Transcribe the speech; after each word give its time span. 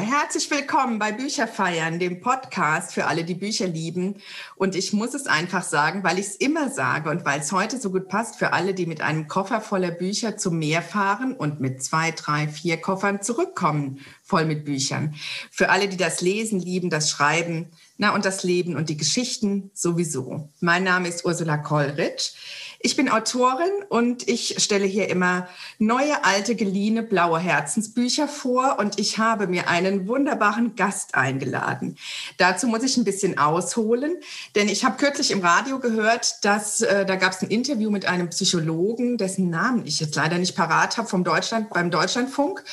Herzlich 0.00 0.50
willkommen 0.50 0.98
bei 0.98 1.12
Bücherfeiern, 1.12 1.98
dem 1.98 2.20
Podcast 2.20 2.94
für 2.94 3.04
alle, 3.04 3.22
die 3.22 3.34
Bücher 3.34 3.66
lieben. 3.66 4.14
Und 4.56 4.74
ich 4.74 4.94
muss 4.94 5.12
es 5.12 5.26
einfach 5.26 5.62
sagen, 5.62 6.02
weil 6.04 6.18
ich 6.18 6.26
es 6.26 6.36
immer 6.36 6.70
sage 6.70 7.10
und 7.10 7.26
weil 7.26 7.40
es 7.40 7.52
heute 7.52 7.78
so 7.78 7.90
gut 7.90 8.08
passt 8.08 8.36
für 8.36 8.54
alle, 8.54 8.72
die 8.72 8.86
mit 8.86 9.02
einem 9.02 9.28
Koffer 9.28 9.60
voller 9.60 9.90
Bücher 9.90 10.38
zum 10.38 10.58
Meer 10.58 10.80
fahren 10.80 11.34
und 11.34 11.60
mit 11.60 11.82
zwei, 11.82 12.12
drei, 12.12 12.48
vier 12.48 12.78
Koffern 12.78 13.20
zurückkommen, 13.20 14.00
voll 14.22 14.46
mit 14.46 14.64
Büchern. 14.64 15.14
Für 15.50 15.68
alle, 15.68 15.86
die 15.86 15.98
das 15.98 16.22
Lesen 16.22 16.60
lieben, 16.60 16.88
das 16.88 17.10
Schreiben, 17.10 17.68
na 17.98 18.14
und 18.14 18.24
das 18.24 18.42
Leben 18.42 18.76
und 18.76 18.88
die 18.88 18.96
Geschichten 18.96 19.70
sowieso. 19.74 20.48
Mein 20.60 20.82
Name 20.82 21.08
ist 21.08 21.26
Ursula 21.26 21.58
Kollrich. 21.58 22.34
Ich 22.82 22.96
bin 22.96 23.10
Autorin 23.10 23.70
und 23.90 24.26
ich 24.26 24.54
stelle 24.56 24.86
hier 24.86 25.10
immer 25.10 25.46
neue, 25.78 26.24
alte, 26.24 26.54
geliehene, 26.54 27.02
blaue 27.02 27.38
Herzensbücher 27.38 28.26
vor 28.26 28.78
und 28.78 28.98
ich 28.98 29.18
habe 29.18 29.46
mir 29.48 29.68
einen 29.68 30.08
wunderbaren 30.08 30.76
Gast 30.76 31.14
eingeladen. 31.14 31.98
Dazu 32.38 32.66
muss 32.68 32.82
ich 32.82 32.96
ein 32.96 33.04
bisschen 33.04 33.36
ausholen, 33.36 34.14
denn 34.54 34.70
ich 34.70 34.82
habe 34.82 34.96
kürzlich 34.96 35.30
im 35.30 35.42
Radio 35.42 35.78
gehört, 35.78 36.42
dass 36.42 36.80
äh, 36.80 37.04
da 37.04 37.16
gab 37.16 37.32
es 37.32 37.42
ein 37.42 37.50
Interview 37.50 37.90
mit 37.90 38.06
einem 38.06 38.30
Psychologen, 38.30 39.18
dessen 39.18 39.50
Namen 39.50 39.84
ich 39.84 40.00
jetzt 40.00 40.16
leider 40.16 40.38
nicht 40.38 40.56
parat 40.56 40.96
habe, 40.96 41.06
vom 41.06 41.22
Deutschland, 41.22 41.68
beim 41.68 41.90
Deutschlandfunk. 41.90 42.64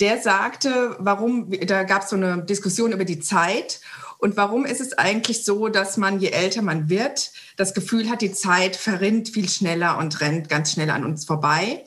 Der 0.00 0.20
sagte, 0.20 0.96
warum, 0.98 1.52
da 1.64 1.84
gab 1.84 2.02
es 2.02 2.10
so 2.10 2.16
eine 2.16 2.42
Diskussion 2.42 2.90
über 2.90 3.04
die 3.04 3.20
Zeit 3.20 3.78
und 4.18 4.36
warum 4.36 4.64
ist 4.64 4.80
es 4.80 4.92
eigentlich 4.94 5.44
so, 5.44 5.68
dass 5.68 5.96
man, 5.96 6.20
je 6.20 6.30
älter 6.30 6.62
man 6.62 6.88
wird, 6.88 7.32
das 7.56 7.74
Gefühl 7.74 8.08
hat, 8.08 8.22
die 8.22 8.32
Zeit 8.32 8.76
verrinnt 8.76 9.28
viel 9.28 9.48
schneller 9.48 9.98
und 9.98 10.20
rennt 10.20 10.48
ganz 10.48 10.72
schnell 10.72 10.90
an 10.90 11.04
uns 11.04 11.24
vorbei? 11.24 11.84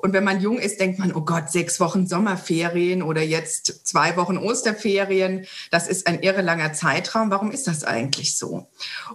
Und 0.00 0.12
wenn 0.12 0.22
man 0.22 0.40
jung 0.40 0.58
ist, 0.58 0.78
denkt 0.78 1.00
man, 1.00 1.12
oh 1.12 1.22
Gott, 1.22 1.50
sechs 1.50 1.80
Wochen 1.80 2.06
Sommerferien 2.06 3.02
oder 3.02 3.20
jetzt 3.20 3.86
zwei 3.86 4.16
Wochen 4.16 4.38
Osterferien, 4.38 5.44
das 5.72 5.88
ist 5.88 6.06
ein 6.06 6.20
irre 6.22 6.40
langer 6.40 6.72
Zeitraum. 6.72 7.32
Warum 7.32 7.50
ist 7.50 7.66
das 7.66 7.82
eigentlich 7.82 8.36
so? 8.36 8.68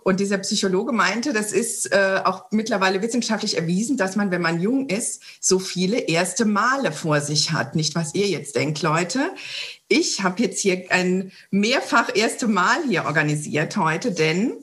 Und 0.03 0.19
dieser 0.19 0.37
Psychologe 0.39 0.91
meinte, 0.91 1.31
das 1.31 1.53
ist 1.53 1.93
äh, 1.93 2.19
auch 2.25 2.51
mittlerweile 2.51 3.01
wissenschaftlich 3.01 3.57
erwiesen, 3.57 3.95
dass 3.95 4.17
man, 4.17 4.29
wenn 4.31 4.41
man 4.41 4.59
jung 4.59 4.89
ist, 4.89 5.23
so 5.39 5.57
viele 5.57 5.99
erste 5.99 6.43
Male 6.43 6.91
vor 6.91 7.21
sich 7.21 7.53
hat. 7.53 7.75
Nicht, 7.75 7.95
was 7.95 8.13
ihr 8.13 8.27
jetzt 8.27 8.57
denkt, 8.57 8.81
Leute. 8.81 9.31
Ich 9.87 10.23
habe 10.23 10.41
jetzt 10.41 10.61
hier 10.61 10.85
ein 10.89 11.31
mehrfach 11.51 12.15
erste 12.15 12.47
Mal 12.47 12.83
hier 12.87 13.05
organisiert 13.05 13.77
heute, 13.77 14.11
denn 14.11 14.53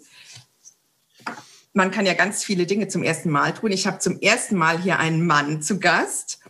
man 1.72 1.90
kann 1.90 2.06
ja 2.06 2.14
ganz 2.14 2.42
viele 2.42 2.66
Dinge 2.66 2.88
zum 2.88 3.02
ersten 3.02 3.30
Mal 3.30 3.54
tun. 3.54 3.70
Ich 3.70 3.86
habe 3.86 3.98
zum 3.98 4.20
ersten 4.20 4.56
Mal 4.56 4.80
hier 4.80 4.98
einen 4.98 5.26
Mann 5.26 5.62
zu 5.62 5.78
Gast. 5.78 6.40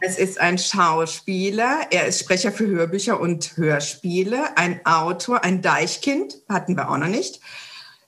Es 0.00 0.18
ist 0.18 0.38
ein 0.38 0.58
Schauspieler, 0.58 1.86
er 1.90 2.06
ist 2.06 2.20
Sprecher 2.20 2.52
für 2.52 2.66
Hörbücher 2.66 3.18
und 3.18 3.56
Hörspiele, 3.56 4.56
ein 4.58 4.84
Autor, 4.84 5.44
ein 5.44 5.62
Deichkind, 5.62 6.36
hatten 6.48 6.76
wir 6.76 6.90
auch 6.90 6.98
noch 6.98 7.08
nicht. 7.08 7.40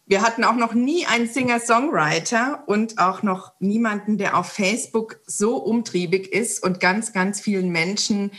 Wir 0.07 0.21
hatten 0.21 0.45
auch 0.45 0.57
noch 0.57 0.75
nie 0.75 1.07
einen 1.07 1.27
Singer-Songwriter 1.27 2.65
und 2.67 2.99
auch 2.99 3.23
noch 3.23 3.53
niemanden, 3.59 4.19
der 4.19 4.37
auf 4.37 4.53
Facebook 4.53 5.21
so 5.25 5.57
umtriebig 5.57 6.31
ist 6.31 6.63
und 6.63 6.79
ganz, 6.79 7.15
ganz 7.15 7.41
vielen 7.41 7.71
Menschen 7.71 8.31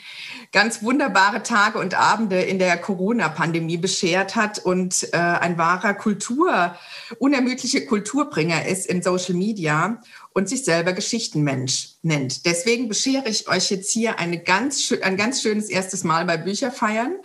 ganz 0.52 0.84
wunderbare 0.84 1.42
Tage 1.42 1.80
und 1.80 1.96
Abende 1.96 2.40
in 2.40 2.60
der 2.60 2.78
Corona-Pandemie 2.78 3.78
beschert 3.78 4.36
hat 4.36 4.60
und 4.60 5.12
äh, 5.12 5.18
ein 5.18 5.58
wahrer 5.58 5.96
Kultur, 5.96 6.76
unermüdliche 7.18 7.88
Kulturbringer 7.88 8.68
ist 8.68 8.86
in 8.86 9.02
Social 9.02 9.34
Media 9.34 10.02
und 10.34 10.48
sich 10.48 10.66
selber 10.66 10.94
Geschichtenmensch 10.94 11.96
nennt. 12.04 12.46
Deswegen 12.46 12.88
beschere 12.90 13.28
ich 13.28 13.50
euch 13.50 13.72
jetzt 13.72 13.92
hier 13.92 14.20
eine 14.20 14.38
ganz, 14.38 14.94
ein 15.02 15.18
ganz 15.18 15.42
schönes 15.42 15.70
erstes 15.70 16.04
Mal 16.04 16.26
bei 16.26 16.38
Bücherfeiern 16.38 17.16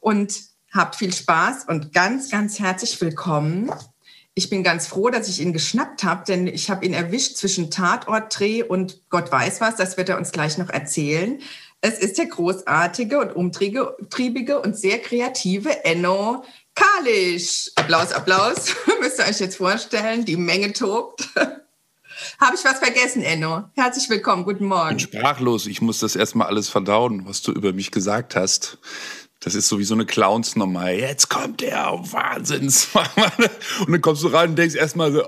und 0.00 0.51
Habt 0.72 0.96
viel 0.96 1.12
Spaß 1.12 1.66
und 1.68 1.92
ganz, 1.92 2.30
ganz 2.30 2.58
herzlich 2.58 2.98
willkommen. 2.98 3.70
Ich 4.32 4.48
bin 4.48 4.62
ganz 4.62 4.86
froh, 4.86 5.10
dass 5.10 5.28
ich 5.28 5.40
ihn 5.42 5.52
geschnappt 5.52 6.02
habe, 6.02 6.24
denn 6.26 6.46
ich 6.46 6.70
habe 6.70 6.86
ihn 6.86 6.94
erwischt 6.94 7.36
zwischen 7.36 7.70
Tatortdreh 7.70 8.62
und 8.62 9.02
Gott 9.10 9.30
weiß 9.30 9.60
was. 9.60 9.76
Das 9.76 9.98
wird 9.98 10.08
er 10.08 10.16
uns 10.16 10.32
gleich 10.32 10.56
noch 10.56 10.70
erzählen. 10.70 11.40
Es 11.82 11.98
ist 11.98 12.16
der 12.16 12.24
großartige 12.24 13.20
und 13.20 13.36
umtriebige 13.36 14.60
und 14.60 14.78
sehr 14.78 14.98
kreative 15.00 15.84
Enno 15.84 16.42
Kalisch. 16.74 17.70
Applaus, 17.76 18.12
Applaus. 18.12 18.74
Müsst 19.02 19.18
ihr 19.18 19.26
euch 19.26 19.40
jetzt 19.40 19.56
vorstellen, 19.56 20.24
die 20.24 20.38
Menge 20.38 20.72
tobt. 20.72 21.28
Habe 22.40 22.56
ich 22.56 22.64
was 22.64 22.78
vergessen, 22.78 23.22
Enno? 23.22 23.64
Herzlich 23.74 24.08
willkommen, 24.08 24.44
guten 24.44 24.66
Morgen. 24.66 24.96
Ich 24.96 25.10
bin 25.10 25.20
sprachlos. 25.20 25.66
Ich 25.66 25.82
muss 25.82 25.98
das 25.98 26.16
erstmal 26.16 26.46
alles 26.46 26.68
verdauen, 26.68 27.26
was 27.26 27.42
du 27.42 27.52
über 27.52 27.72
mich 27.74 27.90
gesagt 27.90 28.36
hast. 28.36 28.78
Das 29.42 29.56
ist 29.56 29.68
sowieso 29.68 29.94
eine 29.94 30.06
Clownsnummer. 30.06 30.90
Jetzt 30.90 31.28
kommt 31.28 31.60
der 31.62 31.98
Wahnsinns. 32.00 32.88
Und 33.80 33.92
dann 33.92 34.00
kommst 34.00 34.22
du 34.22 34.28
rein 34.28 34.50
und 34.50 34.56
denkst 34.56 34.76
erstmal 34.76 35.12
so, 35.12 35.22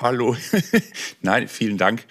hallo. 0.00 0.36
Nein, 1.22 1.48
vielen 1.48 1.78
Dank. 1.78 2.04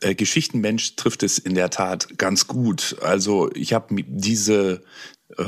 Äh, 0.00 0.14
Geschichtenmensch 0.14 0.94
trifft 0.96 1.24
es 1.24 1.38
in 1.38 1.54
der 1.54 1.70
Tat 1.70 2.16
ganz 2.16 2.46
gut. 2.46 2.96
Also 3.02 3.50
ich 3.54 3.72
habe 3.72 4.04
diese, 4.06 4.84
äh, 5.36 5.44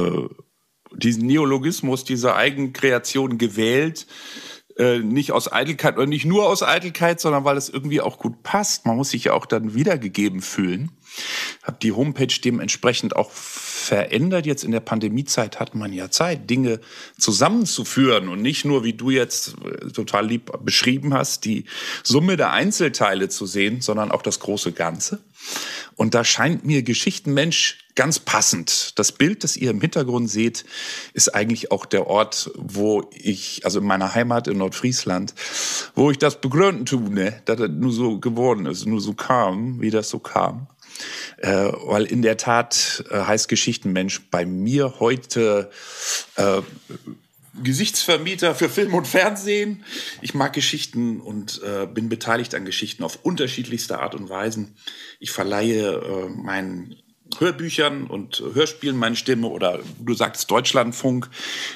diesen 0.92 1.26
Neologismus, 1.26 2.02
diese 2.02 2.34
Eigenkreation 2.34 3.38
gewählt, 3.38 4.06
äh, 4.76 4.98
nicht 4.98 5.32
aus 5.32 5.52
Eitelkeit 5.52 5.96
oder 5.96 6.06
nicht 6.06 6.26
nur 6.26 6.48
aus 6.48 6.62
Eitelkeit, 6.62 7.20
sondern 7.20 7.44
weil 7.44 7.56
es 7.56 7.68
irgendwie 7.68 8.00
auch 8.00 8.18
gut 8.18 8.42
passt. 8.42 8.84
Man 8.84 8.96
muss 8.96 9.10
sich 9.10 9.24
ja 9.24 9.32
auch 9.32 9.46
dann 9.46 9.74
wiedergegeben 9.74 10.42
fühlen. 10.42 10.90
Habe 11.62 11.78
die 11.82 11.92
Homepage 11.92 12.34
dementsprechend 12.42 13.16
auch 13.16 13.30
verändert. 13.30 14.46
Jetzt 14.46 14.64
in 14.64 14.72
der 14.72 14.80
Pandemiezeit 14.80 15.60
hat 15.60 15.74
man 15.74 15.92
ja 15.92 16.10
Zeit, 16.10 16.48
Dinge 16.50 16.80
zusammenzuführen 17.18 18.28
und 18.28 18.42
nicht 18.42 18.64
nur, 18.64 18.84
wie 18.84 18.92
du 18.92 19.10
jetzt 19.10 19.54
äh, 19.64 19.90
total 19.90 20.26
lieb 20.26 20.52
beschrieben 20.64 21.14
hast, 21.14 21.44
die 21.44 21.64
Summe 22.02 22.36
der 22.36 22.52
Einzelteile 22.52 23.28
zu 23.28 23.46
sehen, 23.46 23.80
sondern 23.80 24.10
auch 24.10 24.22
das 24.22 24.40
große 24.40 24.72
Ganze. 24.72 25.20
Und 25.94 26.14
da 26.14 26.24
scheint 26.24 26.64
mir 26.64 26.82
Geschichtenmensch 26.82 27.78
ganz 27.94 28.18
passend. 28.18 28.98
Das 28.98 29.10
Bild, 29.10 29.42
das 29.42 29.56
ihr 29.56 29.70
im 29.70 29.80
Hintergrund 29.80 30.30
seht, 30.30 30.64
ist 31.14 31.34
eigentlich 31.34 31.72
auch 31.72 31.86
der 31.86 32.06
Ort, 32.06 32.50
wo 32.54 33.08
ich, 33.12 33.64
also 33.64 33.80
in 33.80 33.86
meiner 33.86 34.14
Heimat 34.14 34.46
in 34.46 34.58
Nordfriesland, 34.58 35.34
wo 35.94 36.10
ich 36.10 36.18
das 36.18 36.40
begründen 36.40 36.84
tue, 36.86 37.10
ne, 37.10 37.40
dass 37.46 37.56
das 37.56 37.70
nur 37.70 37.92
so 37.92 38.20
geworden 38.20 38.66
ist, 38.66 38.86
nur 38.86 39.00
so 39.00 39.14
kam, 39.14 39.80
wie 39.80 39.90
das 39.90 40.10
so 40.10 40.18
kam. 40.18 40.68
Äh, 41.38 41.72
weil 41.84 42.04
in 42.04 42.22
der 42.22 42.36
Tat 42.36 43.04
äh, 43.10 43.20
heißt 43.20 43.48
Geschichtenmensch 43.48 44.22
bei 44.30 44.46
mir 44.46 45.00
heute 45.00 45.70
äh, 46.36 46.62
Gesichtsvermieter 47.62 48.54
für 48.54 48.68
Film 48.68 48.94
und 48.94 49.06
Fernsehen. 49.06 49.84
Ich 50.20 50.34
mag 50.34 50.52
Geschichten 50.52 51.20
und 51.20 51.62
äh, 51.62 51.86
bin 51.86 52.08
beteiligt 52.08 52.54
an 52.54 52.64
Geschichten 52.64 53.02
auf 53.02 53.20
unterschiedlichste 53.22 53.98
Art 53.98 54.14
und 54.14 54.28
Weisen. 54.28 54.76
Ich 55.20 55.30
verleihe 55.30 55.94
äh, 55.94 56.28
meinen 56.28 56.96
Hörbüchern 57.38 58.06
und 58.06 58.42
Hörspielen 58.54 58.96
meine 58.96 59.16
Stimme 59.16 59.48
oder 59.48 59.80
du 59.98 60.14
sagst 60.14 60.50
Deutschlandfunk. 60.50 61.28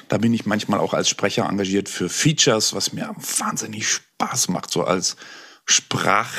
Da 0.07 0.17
bin 0.17 0.33
ich 0.33 0.45
manchmal 0.45 0.79
auch 0.79 0.93
als 0.93 1.09
Sprecher 1.09 1.47
engagiert 1.47 1.89
für 1.89 2.09
Features, 2.09 2.73
was 2.73 2.93
mir 2.93 3.13
wahnsinnig 3.39 3.87
Spaß 3.87 4.49
macht, 4.49 4.71
so 4.71 4.83
als 4.83 5.17
Sprach 5.65 6.31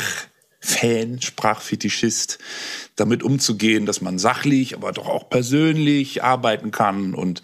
Fan, 0.64 1.20
Sprachfetischist, 1.20 2.38
damit 2.94 3.22
umzugehen, 3.24 3.84
dass 3.84 4.00
man 4.00 4.18
sachlich, 4.18 4.76
aber 4.76 4.92
doch 4.92 5.08
auch 5.08 5.28
persönlich 5.28 6.22
arbeiten 6.22 6.70
kann 6.70 7.14
und 7.14 7.42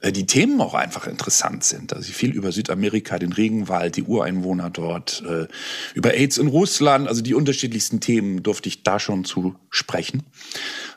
äh, 0.00 0.12
die 0.12 0.26
Themen 0.26 0.60
auch 0.60 0.74
einfach 0.74 1.06
interessant 1.06 1.64
sind. 1.64 1.92
Also 1.92 2.12
viel 2.12 2.32
über 2.32 2.52
Südamerika, 2.52 3.18
den 3.18 3.32
Regenwald, 3.32 3.96
die 3.96 4.02
Ureinwohner 4.02 4.70
dort, 4.70 5.22
äh, 5.26 5.46
über 5.94 6.14
AIDS 6.14 6.38
in 6.38 6.48
Russland, 6.48 7.08
also 7.08 7.22
die 7.22 7.34
unterschiedlichsten 7.34 8.00
Themen 8.00 8.42
durfte 8.42 8.68
ich 8.68 8.82
da 8.82 8.98
schon 8.98 9.24
zu 9.24 9.54
sprechen. 9.70 10.24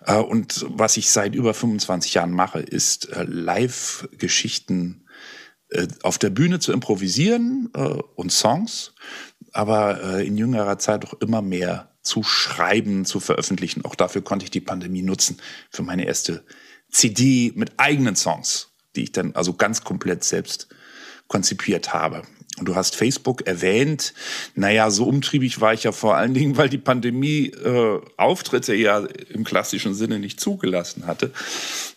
Äh, 0.06 0.18
und 0.18 0.65
was 0.68 0.97
ich 0.97 1.12
seit 1.12 1.36
über 1.36 1.53
25 1.53 2.15
Jahren 2.15 2.31
mache, 2.31 2.59
ist 2.59 3.09
Live-Geschichten 3.13 5.06
auf 6.03 6.18
der 6.18 6.31
Bühne 6.31 6.59
zu 6.59 6.74
improvisieren 6.74 7.68
und 8.15 8.30
Songs 8.30 8.94
aber 9.51 10.03
äh, 10.03 10.27
in 10.27 10.38
jüngerer 10.38 10.80
Zeit 10.80 11.06
auch 11.06 11.13
immer 11.15 11.42
mehr 11.42 11.89
zu 12.01 12.24
schreiben, 12.24 13.06
zu 13.06 13.19
veröffentlichen. 13.19 13.86
Auch 13.86 13.95
dafür 13.95 14.21
konnte 14.21 14.45
ich 14.45 14.51
die 14.51 14.62
Pandemie 14.62 15.03
nutzen 15.03 15.38
für 15.69 15.83
meine 15.83 16.06
erste 16.06 16.44
CD 16.89 17.51
mit 17.56 17.74
eigenen 17.77 18.15
Songs, 18.15 18.69
die 18.95 19.03
ich 19.03 19.12
dann 19.12 19.36
also 19.36 19.53
ganz 19.53 19.83
komplett 19.83 20.24
selbst 20.24 20.68
konzipiert 21.27 21.94
habe. 21.94 22.24
Und 22.59 22.68
du 22.68 22.75
hast 22.75 22.95
Facebook 22.95 23.48
erwähnt. 23.48 24.13
Naja, 24.56 24.92
so 24.92 25.06
umtriebig 25.06 25.62
war 25.62 25.74
ich 25.74 25.83
ja 25.83 25.94
vor 25.94 26.18
allen 26.18 26.33
Dingen, 26.33 26.57
weil 26.57 26.68
die 26.68 26.77
Pandemie 26.77 27.48
äh, 27.48 28.01
Auftritte 28.18 28.75
ja 28.75 29.00
im 29.30 29.45
klassischen 29.45 29.94
Sinne 29.94 30.19
nicht 30.19 30.39
zugelassen 30.39 31.07
hatte. 31.07 31.31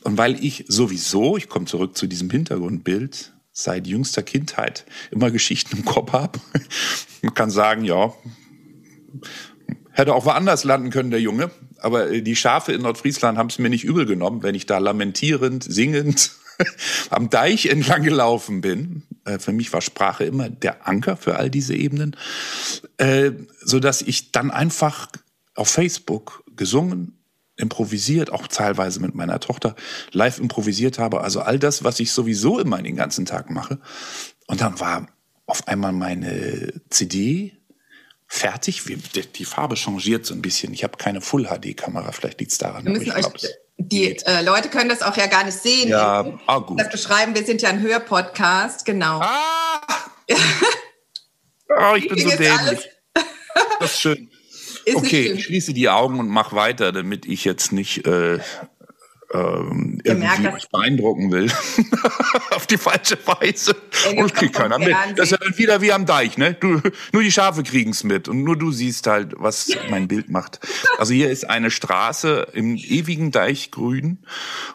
Und 0.02 0.16
weil 0.16 0.42
ich 0.42 0.64
sowieso, 0.68 1.36
ich 1.36 1.48
komme 1.48 1.66
zurück 1.66 1.96
zu 1.96 2.06
diesem 2.06 2.30
Hintergrundbild, 2.30 3.33
seit 3.54 3.86
jüngster 3.86 4.22
Kindheit 4.22 4.84
immer 5.10 5.30
Geschichten 5.30 5.78
im 5.78 5.84
Kopf 5.86 6.12
habe. 6.12 6.38
Man 7.22 7.32
kann 7.32 7.48
sagen, 7.48 7.84
ja, 7.84 8.12
Hätte 9.94 10.12
auch 10.12 10.26
woanders 10.26 10.64
landen 10.64 10.90
können, 10.90 11.12
der 11.12 11.20
Junge. 11.20 11.52
Aber 11.78 12.10
äh, 12.10 12.20
die 12.20 12.34
Schafe 12.34 12.72
in 12.72 12.82
Nordfriesland 12.82 13.38
haben 13.38 13.48
es 13.48 13.60
mir 13.60 13.70
nicht 13.70 13.84
übel 13.84 14.06
genommen, 14.06 14.42
wenn 14.42 14.56
ich 14.56 14.66
da 14.66 14.78
lamentierend, 14.78 15.62
singend 15.62 16.32
am 17.10 17.30
Deich 17.30 17.66
entlang 17.66 18.02
gelaufen 18.02 18.60
bin. 18.60 19.04
Äh, 19.24 19.38
für 19.38 19.52
mich 19.52 19.72
war 19.72 19.80
Sprache 19.80 20.24
immer 20.24 20.48
der 20.48 20.88
Anker 20.88 21.16
für 21.16 21.36
all 21.36 21.48
diese 21.48 21.76
Ebenen, 21.76 22.16
äh, 22.96 23.30
so 23.60 23.78
dass 23.78 24.02
ich 24.02 24.32
dann 24.32 24.50
einfach 24.50 25.08
auf 25.54 25.68
Facebook 25.68 26.42
gesungen, 26.56 27.23
improvisiert, 27.56 28.32
auch 28.32 28.46
teilweise 28.46 29.00
mit 29.00 29.14
meiner 29.14 29.40
Tochter 29.40 29.76
live 30.12 30.38
improvisiert 30.38 30.98
habe. 30.98 31.20
Also 31.20 31.40
all 31.40 31.58
das, 31.58 31.84
was 31.84 32.00
ich 32.00 32.12
sowieso 32.12 32.58
immer 32.58 32.82
den 32.82 32.96
ganzen 32.96 33.26
Tag 33.26 33.50
mache. 33.50 33.78
Und 34.46 34.60
dann 34.60 34.80
war 34.80 35.06
auf 35.46 35.68
einmal 35.68 35.92
meine 35.92 36.72
CD 36.90 37.56
fertig. 38.26 38.82
Die 39.36 39.44
Farbe 39.44 39.76
changiert 39.76 40.26
so 40.26 40.34
ein 40.34 40.42
bisschen. 40.42 40.72
Ich 40.72 40.82
habe 40.82 40.96
keine 40.96 41.20
Full-HD-Kamera, 41.20 42.12
vielleicht 42.12 42.40
liegt 42.40 42.52
es 42.52 42.58
daran. 42.58 42.84
Wir 42.84 42.92
müssen 42.92 43.12
euch, 43.12 43.26
die 43.76 44.16
äh, 44.26 44.42
Leute 44.42 44.68
können 44.68 44.88
das 44.88 45.02
auch 45.02 45.16
ja 45.16 45.26
gar 45.26 45.44
nicht 45.44 45.58
sehen. 45.58 45.88
Ja, 45.88 46.38
ah, 46.46 46.58
gut. 46.58 46.80
Das 46.80 46.90
beschreiben, 46.90 47.34
wir 47.34 47.44
sind 47.44 47.62
ja 47.62 47.70
ein 47.70 47.80
Hörpodcast, 47.80 48.84
genau. 48.84 49.20
Ah! 49.20 49.80
oh, 51.68 51.94
ich 51.96 52.08
bin 52.08 52.18
so 52.18 52.36
dämlich. 52.36 52.88
Das 53.80 53.92
ist 53.92 54.00
schön. 54.00 54.30
Ist 54.84 54.96
okay, 54.96 55.32
ich 55.32 55.44
schließe 55.44 55.72
die 55.72 55.88
Augen 55.88 56.18
und 56.18 56.28
mach 56.28 56.52
weiter, 56.52 56.92
damit 56.92 57.26
ich 57.26 57.44
jetzt 57.44 57.72
nicht 57.72 58.06
äh, 58.06 58.38
ähm, 59.34 60.00
irgendwie 60.04 60.48
euch 60.48 60.68
beeindrucken 60.68 61.32
will. 61.32 61.50
Auf 62.50 62.66
die 62.66 62.78
falsche 62.78 63.18
Weise. 63.26 63.74
Und 64.10 64.20
das 64.20 64.34
kriegt 64.34 64.54
keiner 64.54 64.78
mit. 64.78 64.94
Das 65.16 65.26
ist 65.26 65.30
ja 65.32 65.38
dann 65.38 65.58
wieder 65.58 65.80
wie 65.80 65.92
am 65.92 66.06
Deich, 66.06 66.38
ne? 66.38 66.54
Du, 66.54 66.80
nur 67.12 67.22
die 67.22 67.32
Schafe 67.32 67.64
kriegen's 67.64 68.04
mit 68.04 68.28
und 68.28 68.44
nur 68.44 68.56
du 68.56 68.70
siehst 68.70 69.06
halt, 69.08 69.34
was 69.36 69.70
mein 69.90 70.06
Bild 70.06 70.30
macht. 70.30 70.60
Also 70.98 71.12
hier 71.12 71.30
ist 71.30 71.50
eine 71.50 71.70
Straße 71.70 72.48
im 72.52 72.76
ewigen 72.76 73.32
Deich 73.32 73.72
grün 73.72 74.18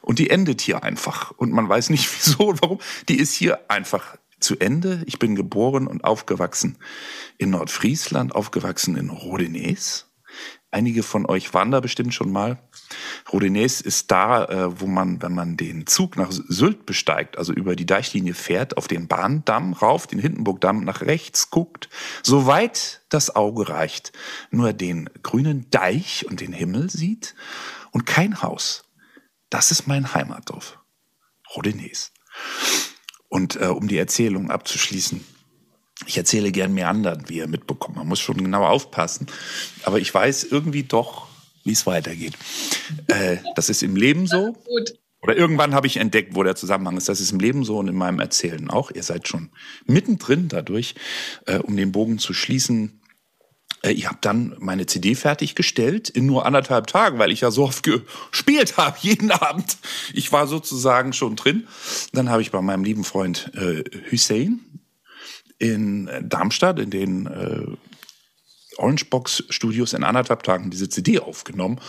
und 0.02 0.20
die 0.20 0.30
endet 0.30 0.62
hier 0.62 0.84
einfach. 0.84 1.32
Und 1.32 1.54
man 1.54 1.70
weiß 1.70 1.90
nicht 1.90 2.10
wieso 2.18 2.50
und 2.50 2.62
warum. 2.62 2.80
Die 3.08 3.18
ist 3.18 3.34
hier 3.34 3.60
einfach 3.70 4.18
zu 4.42 4.58
Ende. 4.60 5.04
Ich 5.06 5.20
bin 5.20 5.36
geboren 5.36 5.88
und 5.88 6.04
aufgewachsen 6.04 6.78
in 7.40 7.50
Nordfriesland, 7.50 8.36
aufgewachsen 8.36 8.96
in 8.96 9.10
Rodenes 9.10 10.10
Einige 10.72 11.02
von 11.02 11.26
euch 11.26 11.54
waren 11.56 11.72
da 11.72 11.80
bestimmt 11.80 12.14
schon 12.14 12.32
mal. 12.32 12.60
Rodinez 13.34 13.82
ist 13.82 14.12
da, 14.12 14.46
äh, 14.46 14.80
wo 14.80 14.86
man, 14.86 15.22
wenn 15.22 15.34
man 15.34 15.58
den 15.58 15.88
Zug 15.88 16.16
nach 16.16 16.32
Sylt 16.32 16.86
besteigt, 16.86 17.40
also 17.40 17.54
über 17.54 17.76
die 17.76 17.88
Deichlinie 17.88 18.36
fährt, 18.36 18.78
auf 18.78 18.88
den 18.88 19.08
Bahndamm 19.08 19.74
rauf, 19.74 20.06
den 20.06 20.20
Hindenburgdamm 20.20 20.84
nach 20.84 21.02
rechts 21.02 21.50
guckt, 21.50 21.90
soweit 22.22 23.02
das 23.10 23.36
Auge 23.36 23.70
reicht, 23.70 24.12
nur 24.52 24.74
den 24.74 25.10
grünen 25.24 25.70
Deich 25.72 26.28
und 26.30 26.40
den 26.40 26.54
Himmel 26.54 26.92
sieht 26.92 27.34
und 27.90 28.06
kein 28.06 28.44
Haus. 28.44 28.84
Das 29.50 29.72
ist 29.72 29.88
mein 29.88 30.14
Heimatdorf. 30.14 30.78
Rodinez. 31.56 32.12
Und 33.28 33.56
äh, 33.56 33.66
um 33.66 33.88
die 33.88 33.98
Erzählung 33.98 34.52
abzuschließen, 34.52 35.26
ich 36.06 36.18
erzähle 36.18 36.52
gern 36.52 36.74
mehr 36.74 36.90
anderen, 36.90 37.28
wie 37.28 37.38
ihr 37.38 37.48
mitbekommt. 37.48 37.98
Man 37.98 38.08
muss 38.08 38.20
schon 38.20 38.38
genau 38.38 38.66
aufpassen. 38.66 39.28
Aber 39.84 40.00
ich 40.00 40.14
weiß 40.14 40.46
irgendwie 40.46 40.84
doch, 40.84 41.28
wie 41.64 41.72
es 41.72 41.86
weitergeht. 41.86 42.34
Äh, 43.08 43.38
das 43.56 43.70
ist 43.70 43.84
im 43.84 43.96
Leben 43.96 44.28
so. 44.28 44.54
Gut. 44.66 44.94
Oder 45.22 45.36
irgendwann 45.36 45.76
habe 45.76 45.88
ich 45.88 45.98
entdeckt, 45.98 46.36
wo 46.36 46.44
der 46.44 46.56
Zusammenhang 46.56 46.96
ist. 46.96 47.10
Das 47.10 47.20
ist 47.20 47.32
im 47.32 47.40
Leben 47.40 47.66
so 47.66 47.78
und 47.78 47.90
in 47.90 47.96
meinem 47.96 48.20
Erzählen 48.20 48.70
auch. 48.70 48.92
Ihr 48.92 49.04
seid 49.04 49.28
schon 49.28 49.50
mittendrin 49.86 50.48
dadurch, 50.48 50.96
äh, 51.46 51.58
um 51.58 51.76
den 51.76 51.92
Bogen 51.92 52.20
zu 52.20 52.34
schließen. 52.34 53.02
Äh, 53.82 53.92
ich 53.92 54.08
habe 54.08 54.20
dann 54.22 54.56
meine 54.60 54.86
CD 54.86 55.16
fertiggestellt 55.16 56.08
in 56.10 56.26
nur 56.26 56.46
anderthalb 56.46 56.88
Tagen, 56.88 57.20
weil 57.20 57.32
ich 57.32 57.42
ja 57.42 57.52
so 57.52 57.64
oft 57.64 57.84
gespielt 57.84 58.78
habe, 58.78 58.98
jeden 59.02 59.32
Abend. 59.32 59.78
Ich 60.14 60.32
war 60.32 60.48
sozusagen 60.48 61.12
schon 61.12 61.36
drin. 61.36 61.68
Dann 62.14 62.30
habe 62.30 62.42
ich 62.42 62.52
bei 62.52 62.62
meinem 62.62 62.86
lieben 62.86 63.04
Freund 63.04 63.52
äh, 63.56 63.84
Hussein, 64.10 64.62
in 65.60 66.10
Darmstadt, 66.24 66.80
in 66.80 66.90
den 66.90 67.28
äh, 67.28 67.66
Orangebox 68.80 69.44
Studios 69.50 69.94
in 69.94 70.04
anderthalb 70.04 70.44
Tagen 70.44 70.72
diese 70.72 70.90
CD 70.90 71.20
aufgenommen. 71.20 71.80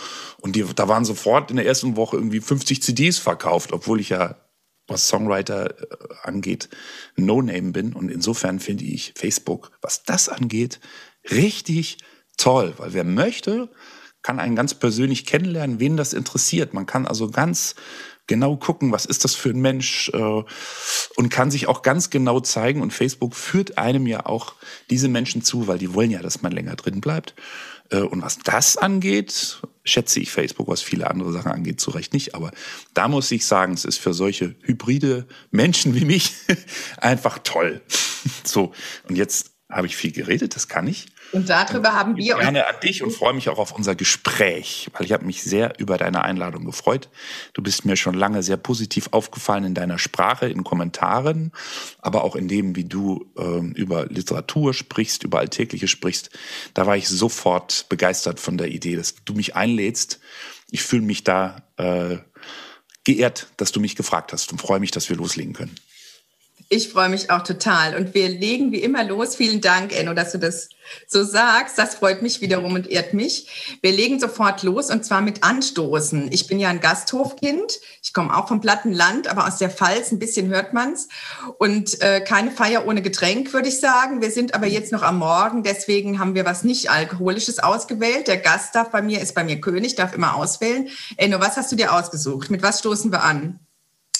Und 0.41 0.55
die, 0.55 0.63
da 0.75 0.87
waren 0.87 1.05
sofort 1.05 1.49
in 1.49 1.57
der 1.57 1.65
ersten 1.65 1.95
Woche 1.95 2.17
irgendwie 2.17 2.41
50 2.41 2.83
CDs 2.83 3.17
verkauft, 3.17 3.71
obwohl 3.71 3.99
ich 3.99 4.09
ja, 4.09 4.35
was 4.87 5.07
Songwriter 5.07 5.71
äh, 5.71 5.85
angeht, 6.23 6.69
No-Name 7.15 7.71
bin. 7.71 7.93
Und 7.93 8.11
insofern 8.11 8.59
finde 8.59 8.83
ich 8.83 9.13
Facebook, 9.15 9.71
was 9.81 10.03
das 10.03 10.29
angeht, 10.29 10.79
richtig 11.31 11.97
toll. 12.37 12.73
Weil 12.77 12.93
wer 12.93 13.05
möchte, 13.05 13.69
kann 14.21 14.39
einen 14.39 14.55
ganz 14.55 14.73
persönlich 14.73 15.25
kennenlernen, 15.25 15.79
wen 15.79 15.97
das 15.97 16.13
interessiert. 16.13 16.73
Man 16.73 16.85
kann 16.85 17.07
also 17.07 17.31
ganz 17.31 17.75
genau 18.31 18.55
gucken, 18.55 18.93
was 18.93 19.05
ist 19.05 19.25
das 19.25 19.35
für 19.35 19.49
ein 19.49 19.59
Mensch 19.59 20.09
äh, 20.13 20.43
und 21.17 21.29
kann 21.29 21.51
sich 21.51 21.67
auch 21.67 21.81
ganz 21.81 22.09
genau 22.09 22.39
zeigen. 22.39 22.81
Und 22.81 22.93
Facebook 22.93 23.35
führt 23.35 23.77
einem 23.77 24.07
ja 24.07 24.25
auch 24.25 24.53
diese 24.89 25.09
Menschen 25.09 25.43
zu, 25.43 25.67
weil 25.67 25.77
die 25.77 25.93
wollen 25.93 26.11
ja, 26.11 26.21
dass 26.21 26.41
man 26.41 26.53
länger 26.53 26.77
drin 26.77 27.01
bleibt. 27.01 27.35
Äh, 27.89 27.97
und 27.97 28.21
was 28.21 28.39
das 28.39 28.77
angeht, 28.77 29.61
schätze 29.83 30.21
ich 30.21 30.31
Facebook, 30.31 30.69
was 30.69 30.81
viele 30.81 31.09
andere 31.09 31.33
Sachen 31.33 31.51
angeht, 31.51 31.81
zu 31.81 31.91
Recht 31.91 32.13
nicht. 32.13 32.33
Aber 32.33 32.51
da 32.93 33.09
muss 33.09 33.29
ich 33.31 33.45
sagen, 33.45 33.73
es 33.73 33.83
ist 33.83 33.97
für 33.97 34.13
solche 34.13 34.55
hybride 34.61 35.27
Menschen 35.51 35.93
wie 35.93 36.05
mich 36.05 36.31
einfach 36.97 37.39
toll. 37.39 37.81
so, 38.45 38.71
und 39.09 39.17
jetzt 39.17 39.51
habe 39.69 39.87
ich 39.87 39.97
viel 39.97 40.13
geredet, 40.13 40.55
das 40.55 40.69
kann 40.69 40.87
ich. 40.87 41.07
Und 41.31 41.49
darüber 41.49 41.93
haben 41.93 42.17
wir 42.17 42.35
uns. 42.35 42.43
Gerne 42.43 42.67
an 42.67 42.75
dich 42.83 43.03
und 43.03 43.11
freue 43.11 43.33
mich 43.33 43.49
auch 43.49 43.57
auf 43.57 43.71
unser 43.71 43.95
Gespräch, 43.95 44.89
weil 44.93 45.05
ich 45.05 45.13
habe 45.13 45.25
mich 45.25 45.43
sehr 45.43 45.79
über 45.79 45.97
deine 45.97 46.23
Einladung 46.23 46.65
gefreut. 46.65 47.09
Du 47.53 47.61
bist 47.61 47.85
mir 47.85 47.95
schon 47.95 48.15
lange 48.15 48.43
sehr 48.43 48.57
positiv 48.57 49.09
aufgefallen 49.11 49.63
in 49.63 49.73
deiner 49.73 49.97
Sprache, 49.97 50.47
in 50.47 50.63
Kommentaren, 50.63 51.51
aber 51.99 52.23
auch 52.23 52.35
in 52.35 52.47
dem, 52.47 52.75
wie 52.75 52.85
du 52.85 53.31
äh, 53.37 53.59
über 53.79 54.07
Literatur 54.07 54.73
sprichst, 54.73 55.23
über 55.23 55.39
Alltägliche 55.39 55.87
sprichst. 55.87 56.31
Da 56.73 56.85
war 56.85 56.97
ich 56.97 57.07
sofort 57.07 57.85
begeistert 57.87 58.39
von 58.39 58.57
der 58.57 58.67
Idee, 58.67 58.95
dass 58.95 59.15
du 59.23 59.33
mich 59.33 59.55
einlädst. 59.55 60.19
Ich 60.69 60.83
fühle 60.83 61.03
mich 61.03 61.23
da 61.23 61.63
äh, 61.77 62.17
geehrt, 63.03 63.47
dass 63.57 63.71
du 63.71 63.79
mich 63.79 63.95
gefragt 63.95 64.33
hast 64.33 64.51
und 64.51 64.59
freue 64.59 64.79
mich, 64.79 64.91
dass 64.91 65.09
wir 65.09 65.15
loslegen 65.15 65.53
können. 65.53 65.75
Ich 66.73 66.87
freue 66.87 67.09
mich 67.09 67.29
auch 67.29 67.41
total. 67.41 67.97
Und 67.97 68.13
wir 68.13 68.29
legen 68.29 68.71
wie 68.71 68.79
immer 68.79 69.03
los. 69.03 69.35
Vielen 69.35 69.59
Dank, 69.59 69.93
Enno, 69.93 70.13
dass 70.13 70.31
du 70.31 70.37
das 70.37 70.69
so 71.05 71.21
sagst. 71.21 71.77
Das 71.77 71.95
freut 71.95 72.21
mich 72.21 72.39
wiederum 72.39 72.75
und 72.75 72.89
ehrt 72.89 73.13
mich. 73.13 73.77
Wir 73.81 73.91
legen 73.91 74.21
sofort 74.21 74.63
los 74.63 74.89
und 74.89 75.03
zwar 75.03 75.19
mit 75.19 75.43
Anstoßen. 75.43 76.31
Ich 76.31 76.47
bin 76.47 76.61
ja 76.61 76.69
ein 76.69 76.79
Gasthofkind. 76.79 77.81
Ich 78.01 78.13
komme 78.13 78.33
auch 78.33 78.47
vom 78.47 78.61
Plattenland, 78.61 79.27
aber 79.27 79.47
aus 79.47 79.57
der 79.57 79.69
Pfalz. 79.69 80.13
Ein 80.13 80.19
bisschen 80.19 80.47
hört 80.47 80.71
man's. 80.71 81.09
Und 81.57 82.01
äh, 82.01 82.21
keine 82.21 82.51
Feier 82.51 82.87
ohne 82.87 83.01
Getränk, 83.01 83.51
würde 83.51 83.67
ich 83.67 83.81
sagen. 83.81 84.21
Wir 84.21 84.31
sind 84.31 84.55
aber 84.55 84.67
jetzt 84.67 84.93
noch 84.93 85.03
am 85.03 85.17
Morgen. 85.17 85.63
Deswegen 85.63 86.19
haben 86.19 86.35
wir 86.35 86.45
was 86.45 86.63
nicht 86.63 86.89
Alkoholisches 86.89 87.59
ausgewählt. 87.59 88.29
Der 88.29 88.37
Gast 88.37 88.75
darf 88.75 88.91
bei 88.91 89.01
mir, 89.01 89.19
ist 89.19 89.35
bei 89.35 89.43
mir 89.43 89.59
König, 89.59 89.95
darf 89.95 90.13
immer 90.13 90.37
auswählen. 90.37 90.87
Enno, 91.17 91.41
was 91.41 91.57
hast 91.57 91.69
du 91.73 91.75
dir 91.75 91.93
ausgesucht? 91.93 92.49
Mit 92.49 92.63
was 92.63 92.79
stoßen 92.79 93.11
wir 93.11 93.23
an? 93.23 93.59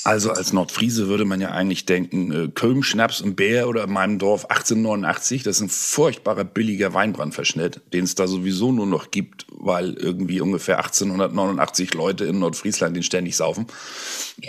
Also 0.04 0.32
als 0.32 0.52
Nordfriese 0.52 1.08
würde 1.08 1.26
man 1.26 1.42
ja 1.42 1.52
eigentlich 1.52 1.86
denken, 1.86 2.32
äh, 2.32 2.48
Köln, 2.48 2.82
Schnaps 2.82 3.22
und 3.22 3.36
Bär 3.36 3.70
oder 3.70 3.84
in 3.84 3.92
meinem 3.92 4.18
Dorf 4.18 4.46
1889, 4.46 5.44
das 5.44 5.58
ist 5.58 5.62
ein 5.62 5.70
furchtbarer 5.70 6.44
billiger 6.44 6.94
Weinbrandverschnitt, 6.94 7.82
den 7.94 8.06
es 8.06 8.16
da 8.16 8.26
sowieso 8.26 8.72
nur 8.72 8.88
noch 8.88 9.12
gibt, 9.12 9.46
weil 9.50 9.94
irgendwie 9.94 10.42
ungefähr 10.42 10.78
1889 10.78 11.94
Leute 11.94 12.26
in 12.26 12.40
Nordfriesland 12.40 12.96
den 12.96 13.04
ständig 13.04 13.36
saufen. 13.36 13.68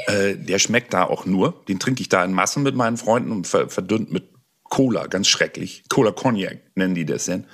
Äh, 0.06 0.36
der 0.36 0.58
schmeckt 0.58 0.94
da 0.94 1.04
auch 1.04 1.26
nur. 1.26 1.62
Den 1.68 1.78
trinke 1.78 2.00
ich 2.00 2.08
da 2.08 2.24
in 2.24 2.32
Massen 2.32 2.62
mit 2.62 2.74
meinen 2.74 2.96
Freunden 2.96 3.30
und 3.30 3.46
verdünnt 3.46 4.10
mit 4.10 4.30
Cola, 4.64 5.06
ganz 5.06 5.28
schrecklich. 5.28 5.84
Cola 5.90 6.12
Cognac 6.12 6.60
nennen 6.76 6.94
die 6.94 7.04
das 7.04 7.26
denn. 7.26 7.44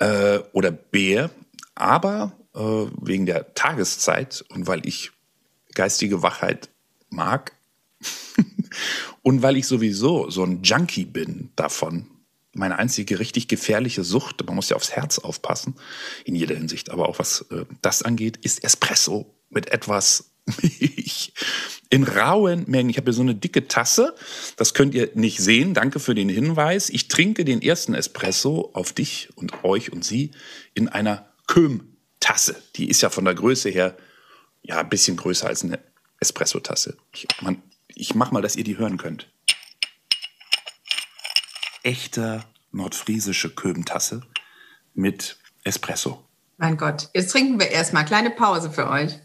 Äh, 0.00 0.40
oder 0.52 0.70
Bär. 0.70 1.30
Aber 1.74 2.32
äh, 2.54 2.60
wegen 2.60 3.24
der 3.24 3.54
Tageszeit 3.54 4.44
und 4.50 4.66
weil 4.66 4.86
ich 4.86 5.12
geistige 5.74 6.22
Wachheit 6.22 6.68
mag. 7.10 7.52
und 9.22 9.42
weil 9.42 9.56
ich 9.56 9.66
sowieso 9.66 10.30
so 10.30 10.44
ein 10.44 10.62
Junkie 10.62 11.04
bin 11.04 11.50
davon, 11.56 12.06
meine 12.52 12.78
einzige 12.78 13.18
richtig 13.18 13.48
gefährliche 13.48 14.04
Sucht, 14.04 14.44
man 14.46 14.54
muss 14.54 14.68
ja 14.68 14.76
aufs 14.76 14.92
Herz 14.92 15.18
aufpassen, 15.18 15.74
in 16.24 16.34
jeder 16.34 16.56
Hinsicht, 16.56 16.90
aber 16.90 17.08
auch 17.08 17.18
was 17.18 17.42
äh, 17.50 17.64
das 17.82 18.02
angeht, 18.02 18.38
ist 18.38 18.64
Espresso 18.64 19.34
mit 19.50 19.70
etwas 19.70 20.30
Milch 20.62 21.32
in 21.90 22.04
rauen 22.04 22.64
Mengen. 22.66 22.90
Ich 22.90 22.96
habe 22.96 23.06
hier 23.06 23.14
so 23.14 23.22
eine 23.22 23.34
dicke 23.34 23.68
Tasse, 23.68 24.14
das 24.56 24.74
könnt 24.74 24.94
ihr 24.94 25.10
nicht 25.14 25.38
sehen, 25.38 25.74
danke 25.74 26.00
für 26.00 26.14
den 26.14 26.28
Hinweis. 26.28 26.88
Ich 26.88 27.08
trinke 27.08 27.44
den 27.44 27.62
ersten 27.62 27.94
Espresso 27.94 28.70
auf 28.74 28.92
dich 28.92 29.28
und 29.36 29.64
euch 29.64 29.92
und 29.92 30.04
sie 30.04 30.32
in 30.74 30.88
einer 30.88 31.28
Köhm-Tasse. 31.46 32.56
Die 32.76 32.88
ist 32.88 33.02
ja 33.02 33.10
von 33.10 33.24
der 33.24 33.34
Größe 33.34 33.70
her 33.70 33.96
ja 34.62 34.80
ein 34.80 34.88
bisschen 34.88 35.16
größer 35.16 35.46
als 35.46 35.62
eine 35.62 35.78
Espresso-Tasse. 36.20 36.96
Ich, 37.12 37.26
ich 37.94 38.14
mach 38.14 38.30
mal, 38.30 38.42
dass 38.42 38.56
ihr 38.56 38.64
die 38.64 38.78
hören 38.78 38.96
könnt. 38.96 39.28
Echter 41.82 42.44
nordfriesische 42.72 43.54
Köbentasse 43.54 44.22
mit 44.94 45.38
Espresso. 45.64 46.24
Mein 46.56 46.76
Gott, 46.76 47.10
jetzt 47.14 47.32
trinken 47.32 47.60
wir 47.60 47.70
erstmal. 47.70 48.04
Kleine 48.04 48.30
Pause 48.30 48.70
für 48.70 48.88
euch. 48.88 49.18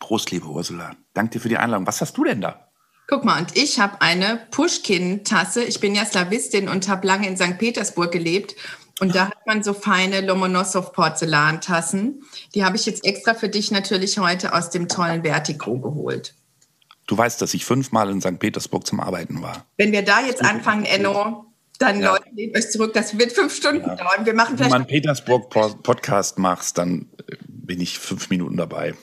Prost, 0.00 0.30
liebe 0.30 0.46
Ursula. 0.46 0.96
Danke 1.14 1.32
dir 1.32 1.40
für 1.40 1.48
die 1.48 1.56
Einladung. 1.56 1.86
Was 1.86 2.00
hast 2.00 2.16
du 2.16 2.24
denn 2.24 2.40
da? 2.40 2.68
Guck 3.08 3.24
mal, 3.24 3.40
und 3.40 3.56
ich 3.56 3.78
habe 3.78 4.00
eine 4.00 4.46
Pushkin-Tasse. 4.50 5.62
Ich 5.62 5.78
bin 5.78 5.94
ja 5.94 6.04
Slawistin 6.04 6.68
und 6.68 6.88
habe 6.88 7.06
lange 7.06 7.28
in 7.28 7.36
St. 7.36 7.56
Petersburg 7.58 8.10
gelebt. 8.10 8.56
Und 9.00 9.14
da 9.14 9.26
hat 9.26 9.46
man 9.46 9.62
so 9.62 9.74
feine 9.74 10.22
Lomonossow-Porzellantassen. 10.22 12.24
Die 12.54 12.64
habe 12.64 12.76
ich 12.76 12.86
jetzt 12.86 13.04
extra 13.04 13.34
für 13.34 13.50
dich 13.50 13.70
natürlich 13.70 14.18
heute 14.18 14.54
aus 14.54 14.70
dem 14.70 14.88
tollen 14.88 15.22
Vertigo 15.22 15.78
geholt. 15.78 16.34
Du 17.06 17.16
weißt, 17.16 17.40
dass 17.40 17.54
ich 17.54 17.64
fünfmal 17.64 18.10
in 18.10 18.20
St. 18.20 18.38
Petersburg 18.38 18.86
zum 18.86 19.00
Arbeiten 19.00 19.42
war. 19.42 19.66
Wenn 19.76 19.92
wir 19.92 20.02
da 20.02 20.20
jetzt 20.20 20.42
anfangen, 20.42 20.84
Enno, 20.84 21.44
dann 21.78 22.00
ja. 22.00 22.12
Leute, 22.12 22.34
nehmt 22.34 22.56
euch 22.56 22.70
zurück. 22.70 22.94
Das 22.94 23.18
wird 23.18 23.32
fünf 23.32 23.54
Stunden 23.54 23.86
ja. 23.86 23.96
dauern. 23.96 24.24
Wir 24.24 24.34
machen 24.34 24.58
Wenn 24.58 24.70
du 24.70 24.74
einen 24.74 24.86
Petersburg-Podcast 24.86 26.38
machst, 26.38 26.78
dann 26.78 27.10
äh, 27.18 27.36
bin 27.46 27.80
ich 27.80 27.98
fünf 27.98 28.30
Minuten 28.30 28.56
dabei. 28.56 28.94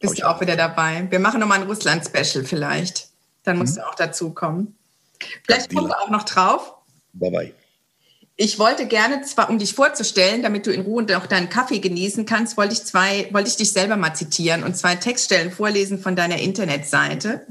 Bist 0.00 0.18
du 0.18 0.28
auch 0.28 0.40
wieder 0.40 0.56
dabei? 0.56 1.06
Wir 1.10 1.18
machen 1.18 1.40
nochmal 1.40 1.60
ein 1.60 1.66
Russland-Special 1.66 2.44
vielleicht. 2.44 3.08
Dann 3.42 3.58
musst 3.58 3.76
mhm. 3.76 3.80
du 3.80 3.88
auch 3.88 3.94
dazu 3.94 4.32
kommen. 4.32 4.76
Vielleicht 5.44 5.74
kommen 5.74 5.88
wir 5.88 6.00
auch 6.00 6.10
noch 6.10 6.24
drauf. 6.24 6.74
Bye 7.12 7.30
bye. 7.30 7.54
Ich 8.36 8.58
wollte 8.58 8.86
gerne 8.86 9.22
zwar, 9.22 9.48
um 9.48 9.58
dich 9.58 9.74
vorzustellen, 9.74 10.42
damit 10.42 10.66
du 10.66 10.72
in 10.72 10.80
Ruhe 10.80 11.06
auch 11.16 11.26
deinen 11.26 11.48
Kaffee 11.48 11.78
genießen 11.78 12.26
kannst, 12.26 12.56
wollte 12.56 12.74
ich 12.74 12.84
zwei, 12.84 13.28
wollte 13.30 13.48
ich 13.48 13.56
dich 13.56 13.70
selber 13.70 13.96
mal 13.96 14.14
zitieren 14.14 14.64
und 14.64 14.76
zwei 14.76 14.96
Textstellen 14.96 15.52
vorlesen 15.52 16.00
von 16.00 16.16
deiner 16.16 16.38
Internetseite. 16.38 17.46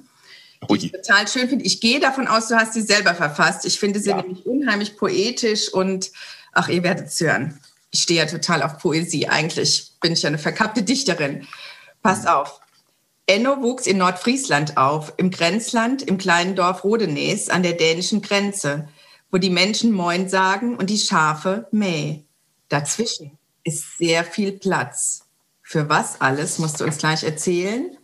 Die 0.70 0.76
ich 0.76 0.92
total 0.92 1.28
schön 1.28 1.48
finde. 1.48 1.66
Ich 1.66 1.80
gehe 1.80 2.00
davon 2.00 2.28
aus, 2.28 2.50
du 2.50 2.56
hast 2.56 2.74
sie 2.74 2.82
selber 2.82 3.16
verfasst. 3.16 3.66
Ich 3.66 3.80
finde 3.80 4.00
sie 4.00 4.10
ja. 4.10 4.18
nämlich 4.22 4.46
unheimlich 4.46 4.98
poetisch 4.98 5.74
und 5.74 6.12
ach, 6.52 6.68
ihr 6.68 6.84
werdet 6.84 7.08
es 7.08 7.20
hören. 7.20 7.60
Ich 7.92 8.02
stehe 8.02 8.22
ja 8.22 8.30
total 8.30 8.64
auf 8.64 8.78
Poesie. 8.80 9.28
Eigentlich 9.28 9.92
bin 10.02 10.14
ich 10.14 10.22
ja 10.22 10.28
eine 10.28 10.38
verkappte 10.38 10.84
Dichterin. 10.84 11.48
Pass 12.02 12.26
auf. 12.26 12.60
Enno 13.26 13.62
wuchs 13.62 13.88
in 13.88 13.98
Nordfriesland 13.98 14.76
auf, 14.76 15.14
im 15.16 15.32
Grenzland, 15.32 16.02
im 16.02 16.18
kleinen 16.18 16.56
Dorf 16.56 16.84
Rodenes 16.84 17.50
an 17.50 17.64
der 17.64 17.74
dänischen 17.74 18.22
Grenze 18.22 18.90
wo 19.34 19.40
die 19.40 19.50
Menschen 19.50 19.92
Moin 19.92 20.30
sagen 20.30 20.78
und 20.78 20.92
die 20.92 21.00
Schafe 21.00 21.68
Mäh. 21.72 22.24
Dazwischen 22.70 23.40
ist 23.64 23.98
sehr 23.98 24.24
viel 24.24 24.52
Platz. 24.52 25.26
Für 25.64 25.90
was 25.90 26.22
alles, 26.22 26.60
musst 26.60 26.80
du 26.80 26.84
uns 26.84 27.00
gleich 27.00 27.24
erzählen. 27.24 27.98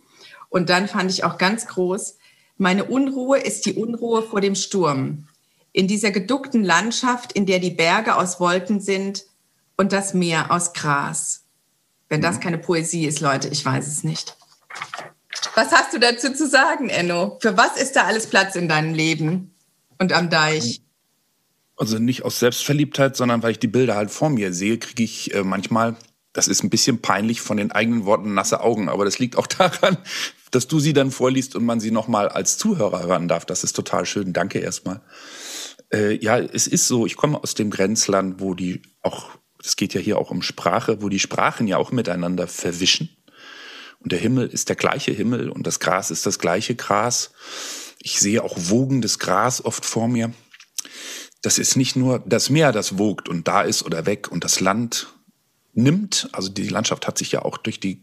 Und 0.48 0.70
dann 0.70 0.88
fand 0.88 1.08
ich 1.12 1.22
auch 1.22 1.38
ganz 1.38 1.68
groß, 1.68 2.16
meine 2.56 2.84
Unruhe 2.84 3.38
ist 3.38 3.64
die 3.64 3.74
Unruhe 3.74 4.22
vor 4.22 4.40
dem 4.40 4.56
Sturm. 4.56 5.28
In 5.72 5.86
dieser 5.86 6.10
geduckten 6.10 6.64
Landschaft, 6.64 7.32
in 7.32 7.46
der 7.46 7.60
die 7.60 7.70
Berge 7.70 8.16
aus 8.16 8.40
Wolken 8.40 8.80
sind 8.80 9.24
und 9.76 9.92
das 9.92 10.14
Meer 10.14 10.50
aus 10.50 10.72
Gras. 10.72 11.44
Wenn 12.08 12.20
das 12.20 12.40
keine 12.40 12.58
Poesie 12.58 13.06
ist, 13.06 13.20
Leute, 13.20 13.46
ich 13.46 13.64
weiß 13.64 13.86
es 13.86 14.02
nicht. 14.02 14.36
Was 15.54 15.70
hast 15.70 15.94
du 15.94 16.00
dazu 16.00 16.34
zu 16.34 16.48
sagen, 16.48 16.88
Enno? 16.88 17.38
Für 17.40 17.56
was 17.56 17.80
ist 17.80 17.94
da 17.94 18.06
alles 18.06 18.26
Platz 18.26 18.56
in 18.56 18.68
deinem 18.68 18.94
Leben 18.94 19.54
und 19.98 20.12
am 20.12 20.28
Deich? 20.28 20.82
Also 21.80 21.98
nicht 21.98 22.24
aus 22.24 22.38
Selbstverliebtheit, 22.38 23.16
sondern 23.16 23.42
weil 23.42 23.52
ich 23.52 23.58
die 23.58 23.66
Bilder 23.66 23.96
halt 23.96 24.10
vor 24.10 24.28
mir 24.28 24.52
sehe, 24.52 24.78
kriege 24.78 25.02
ich 25.02 25.34
äh, 25.34 25.42
manchmal, 25.42 25.96
das 26.34 26.46
ist 26.46 26.62
ein 26.62 26.68
bisschen 26.68 27.00
peinlich 27.00 27.40
von 27.40 27.56
den 27.56 27.72
eigenen 27.72 28.04
Worten 28.04 28.34
nasse 28.34 28.60
Augen, 28.60 28.90
aber 28.90 29.06
das 29.06 29.18
liegt 29.18 29.36
auch 29.36 29.46
daran, 29.46 29.96
dass 30.50 30.68
du 30.68 30.78
sie 30.78 30.92
dann 30.92 31.10
vorliest 31.10 31.56
und 31.56 31.64
man 31.64 31.80
sie 31.80 31.90
nochmal 31.90 32.28
als 32.28 32.58
Zuhörer 32.58 33.04
hören 33.04 33.28
darf. 33.28 33.46
Das 33.46 33.64
ist 33.64 33.74
total 33.74 34.04
schön. 34.04 34.34
Danke 34.34 34.58
erstmal. 34.58 35.00
Äh, 35.90 36.22
ja, 36.22 36.38
es 36.38 36.66
ist 36.66 36.86
so, 36.86 37.06
ich 37.06 37.16
komme 37.16 37.42
aus 37.42 37.54
dem 37.54 37.70
Grenzland, 37.70 38.40
wo 38.40 38.52
die 38.54 38.82
auch, 39.00 39.30
es 39.62 39.76
geht 39.76 39.94
ja 39.94 40.00
hier 40.02 40.18
auch 40.18 40.30
um 40.30 40.42
Sprache, 40.42 41.00
wo 41.00 41.08
die 41.08 41.18
Sprachen 41.18 41.66
ja 41.66 41.78
auch 41.78 41.92
miteinander 41.92 42.46
verwischen. 42.46 43.16
Und 44.00 44.12
der 44.12 44.18
Himmel 44.18 44.48
ist 44.48 44.68
der 44.68 44.76
gleiche 44.76 45.12
Himmel 45.12 45.48
und 45.48 45.66
das 45.66 45.80
Gras 45.80 46.10
ist 46.10 46.26
das 46.26 46.38
gleiche 46.38 46.74
Gras. 46.74 47.32
Ich 48.02 48.20
sehe 48.20 48.42
auch 48.42 48.56
wogendes 48.56 49.18
Gras 49.18 49.64
oft 49.64 49.86
vor 49.86 50.08
mir 50.08 50.32
das 51.42 51.58
ist 51.58 51.76
nicht 51.76 51.96
nur 51.96 52.20
das 52.26 52.50
Meer, 52.50 52.72
das 52.72 52.98
wogt 52.98 53.28
und 53.28 53.48
da 53.48 53.62
ist 53.62 53.82
oder 53.82 54.06
weg 54.06 54.30
und 54.30 54.44
das 54.44 54.60
Land 54.60 55.08
nimmt. 55.72 56.28
Also 56.32 56.48
die 56.48 56.68
Landschaft 56.68 57.06
hat 57.06 57.18
sich 57.18 57.32
ja 57.32 57.42
auch 57.42 57.56
durch 57.56 57.80
die 57.80 58.02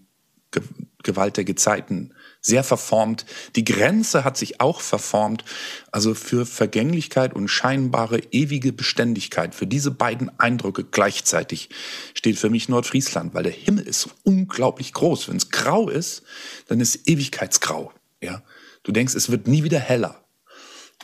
Gewalt 1.03 1.38
der 1.38 1.44
Gezeiten 1.44 2.13
sehr 2.41 2.63
verformt. 2.63 3.25
Die 3.56 3.63
Grenze 3.63 4.24
hat 4.24 4.38
sich 4.38 4.60
auch 4.62 4.82
verformt. 4.82 5.44
Also 5.91 6.13
für 6.13 6.46
Vergänglichkeit 6.46 7.34
und 7.34 7.48
scheinbare 7.50 8.20
ewige 8.32 8.74
Beständigkeit, 8.74 9.53
für 9.53 9.67
diese 9.67 9.91
beiden 9.91 10.38
Eindrücke 10.39 10.84
gleichzeitig 10.84 11.70
steht 12.13 12.38
für 12.38 12.50
mich 12.50 12.70
Nordfriesland, 12.70 13.34
weil 13.34 13.44
der 13.44 13.51
Himmel 13.51 13.86
ist 13.86 14.10
unglaublich 14.24 14.94
groß. 14.94 15.27
Wenn 15.27 15.38
es 15.38 15.50
grau 15.50 15.89
ist, 15.89 16.24
dann 16.67 16.79
ist 16.79 17.08
Ewigkeitsgrau. 17.08 17.91
Ja, 18.22 18.41
du 18.84 18.91
denkst, 18.91 19.15
es 19.15 19.29
wird 19.29 19.48
nie 19.48 19.63
wieder 19.63 19.79
heller 19.79 20.26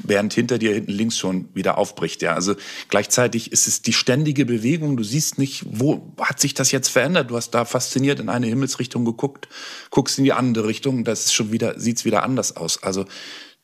während 0.02 0.34
hinter 0.34 0.58
dir 0.58 0.74
hinten 0.74 0.92
links 0.92 1.18
schon 1.18 1.50
wieder 1.54 1.78
aufbricht. 1.78 2.22
Ja, 2.22 2.34
also 2.34 2.56
gleichzeitig 2.90 3.52
ist 3.52 3.68
es 3.68 3.82
die 3.82 3.94
ständige 3.94 4.46
Bewegung. 4.46 4.98
Du 4.98 5.04
siehst 5.04 5.38
nicht, 5.38 5.64
wo 5.68 6.14
hat 6.20 6.40
sich 6.40 6.54
das 6.54 6.72
jetzt 6.72 6.88
verändert. 6.88 7.30
Du 7.30 7.36
hast 7.36 7.52
da 7.52 7.66
fasziniert 7.66 8.20
in 8.20 8.30
eine 8.30 8.48
Himmelsrichtung 8.48 9.06
geguckt, 9.06 9.48
guckst 9.92 10.18
in 10.18 10.24
die 10.24 10.34
andere 10.34 10.68
Richtung, 10.68 11.04
das 11.04 11.26
ist 11.26 11.34
schon 11.34 11.52
wieder, 11.52 11.80
sieht's 11.80 12.06
wieder 12.06 12.24
anders 12.24 12.56
aus. 12.56 12.82
Also 12.82 13.06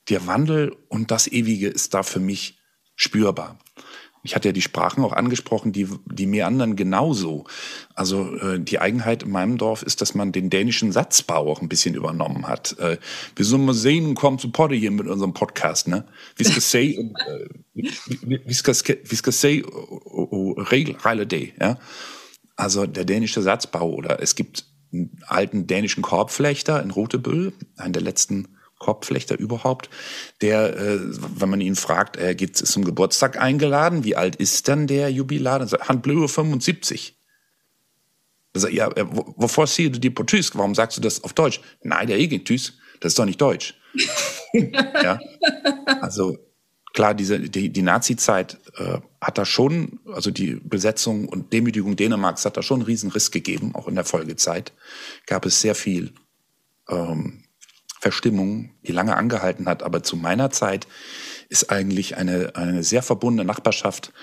der 0.09 0.27
Wandel 0.27 0.75
und 0.87 1.11
das 1.11 1.27
Ewige 1.27 1.67
ist 1.67 1.93
da 1.93 2.03
für 2.03 2.19
mich 2.19 2.59
spürbar. 2.95 3.57
Ich 4.29 4.35
hatte 4.35 4.49
ja 4.49 4.51
die 4.51 4.61
Sprachen 4.61 5.03
auch 5.03 5.13
angesprochen, 5.13 5.71
die, 5.71 5.87
die 6.05 6.27
mir 6.27 6.45
anderen 6.45 6.75
genauso. 6.75 7.45
Also 7.95 8.35
äh, 8.35 8.59
die 8.59 8.77
Eigenheit 8.77 9.23
in 9.23 9.31
meinem 9.31 9.57
Dorf 9.57 9.81
ist, 9.81 10.01
dass 10.01 10.13
man 10.13 10.31
den 10.31 10.51
dänischen 10.51 10.91
Satzbau 10.91 11.51
auch 11.51 11.63
ein 11.63 11.67
bisschen 11.67 11.95
übernommen 11.95 12.47
hat. 12.47 12.77
Äh, 12.77 12.99
wir 13.35 13.43
sollen 13.43 13.65
mal 13.65 13.73
sehen 13.73 14.05
und 14.05 14.13
kommen 14.13 14.37
zu 14.37 14.51
Potte 14.51 14.75
hier 14.75 14.91
mit 14.91 15.07
unserem 15.07 15.33
Podcast, 15.33 15.87
ne? 15.87 16.05
Vi 16.37 16.43
ska, 18.53 18.83
vi 19.03 19.15
ska 19.15 19.31
säga, 19.31 19.67
reile 21.03 21.25
day, 21.25 21.55
ja? 21.59 21.79
Also 22.55 22.85
der 22.85 23.05
dänische 23.05 23.41
Satzbau 23.41 23.89
oder 23.89 24.21
es 24.21 24.35
gibt 24.35 24.65
einen 24.93 25.19
alten 25.25 25.65
dänischen 25.65 26.03
Korbflechter 26.03 26.83
in 26.83 26.91
Rotebüll, 26.91 27.53
einen 27.77 27.93
der 27.93 28.03
letzten 28.03 28.58
Korbflechter 28.79 29.37
überhaupt, 29.37 29.89
der, 30.41 30.75
äh, 30.75 30.99
wenn 31.01 31.49
man 31.49 31.61
ihn 31.61 31.75
fragt, 31.75 32.15
er 32.15 32.33
geht 32.33 32.57
zum 32.57 32.83
Geburtstag 32.83 33.39
eingeladen, 33.39 34.03
wie 34.03 34.15
alt 34.15 34.35
ist 34.37 34.67
denn 34.67 34.87
der 34.87 35.11
Jubilar? 35.11 35.59
Dann 35.59 35.67
sagt 35.67 35.87
han 35.87 36.01
blev 36.01 36.31
75. 36.31 37.15
Dann 38.53 38.61
sagt, 38.61 38.73
ja, 38.73 38.87
äh, 38.87 39.05
wovor 39.07 39.67
siehst 39.67 39.95
du 39.95 39.99
die 39.99 40.09
på 40.09 40.23
tysk? 40.23 40.55
Warum 40.57 40.73
sagst 40.73 40.97
du 40.97 41.01
das 41.01 41.23
auf 41.23 41.33
Deutsch? 41.33 41.61
Nein, 41.83 42.07
der 42.07 42.17
tysk. 42.43 42.73
Das 42.99 43.11
ist 43.11 43.19
doch 43.19 43.25
nicht 43.25 43.39
Deutsch. 43.39 43.75
ja? 44.53 45.19
Also 46.01 46.37
klar, 46.93 47.13
diese, 47.13 47.39
die, 47.39 47.69
die 47.69 47.81
Nazi-Zeit 47.81 48.57
äh, 48.77 48.99
hat 49.21 49.37
da 49.37 49.45
schon, 49.45 49.99
also 50.05 50.31
die 50.31 50.55
Besetzung 50.55 51.27
und 51.27 51.53
Demütigung 51.53 51.95
Dänemarks 51.95 52.45
hat 52.45 52.57
da 52.57 52.61
schon 52.61 52.79
einen 52.79 52.87
Riesenriss 52.87 53.31
gegeben, 53.31 53.75
auch 53.75 53.87
in 53.87 53.95
der 53.95 54.05
Folgezeit. 54.05 54.73
Gab 55.25 55.45
es 55.45 55.61
sehr 55.61 55.75
viel 55.75 56.13
ähm, 56.89 57.43
Verstimmung, 57.99 58.71
die 58.83 58.93
lange 58.93 59.17
angehalten 59.17 59.67
hat. 59.67 59.83
Aber 59.83 60.03
zu 60.03 60.15
meiner 60.15 60.51
Zeit 60.51 60.87
ist 61.49 61.69
eigentlich 61.69 62.15
eine, 62.15 62.55
eine 62.55 62.81
sehr 62.81 63.03
verbundene 63.03 63.45
Nachbarschaft. 63.45 64.13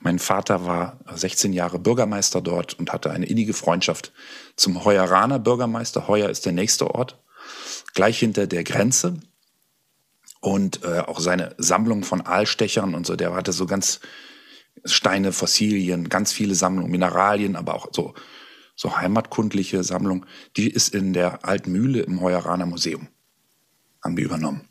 Mein 0.00 0.18
Vater 0.18 0.64
war 0.64 1.00
16 1.14 1.52
Jahre 1.52 1.78
Bürgermeister 1.78 2.40
dort 2.40 2.74
und 2.78 2.92
hatte 2.92 3.10
eine 3.10 3.26
innige 3.26 3.52
Freundschaft 3.52 4.12
zum 4.56 4.84
Heueraner 4.84 5.38
Bürgermeister. 5.38 6.08
Heuer 6.08 6.30
ist 6.30 6.46
der 6.46 6.52
nächste 6.52 6.94
Ort, 6.94 7.22
gleich 7.94 8.18
hinter 8.18 8.46
der 8.46 8.64
Grenze. 8.64 9.14
Und 10.40 10.82
äh, 10.84 11.00
auch 11.00 11.20
seine 11.20 11.54
Sammlung 11.58 12.04
von 12.04 12.22
Aalstechern 12.22 12.94
und 12.94 13.06
so, 13.06 13.16
der 13.16 13.34
hatte 13.34 13.52
so 13.52 13.66
ganz 13.66 14.00
Steine, 14.84 15.32
Fossilien, 15.32 16.08
ganz 16.08 16.32
viele 16.32 16.54
Sammlungen, 16.54 16.90
Mineralien, 16.90 17.56
aber 17.56 17.74
auch 17.74 17.88
so, 17.92 18.14
so 18.76 18.96
heimatkundliche 18.96 19.82
Sammlung. 19.82 20.24
Die 20.56 20.70
ist 20.70 20.94
in 20.94 21.12
der 21.12 21.44
alten 21.44 21.72
Mühle 21.72 22.00
im 22.02 22.20
Heueraner 22.20 22.66
Museum 22.66 23.08
haben 24.06 24.16
wir 24.16 24.24
übernommen. 24.24 24.62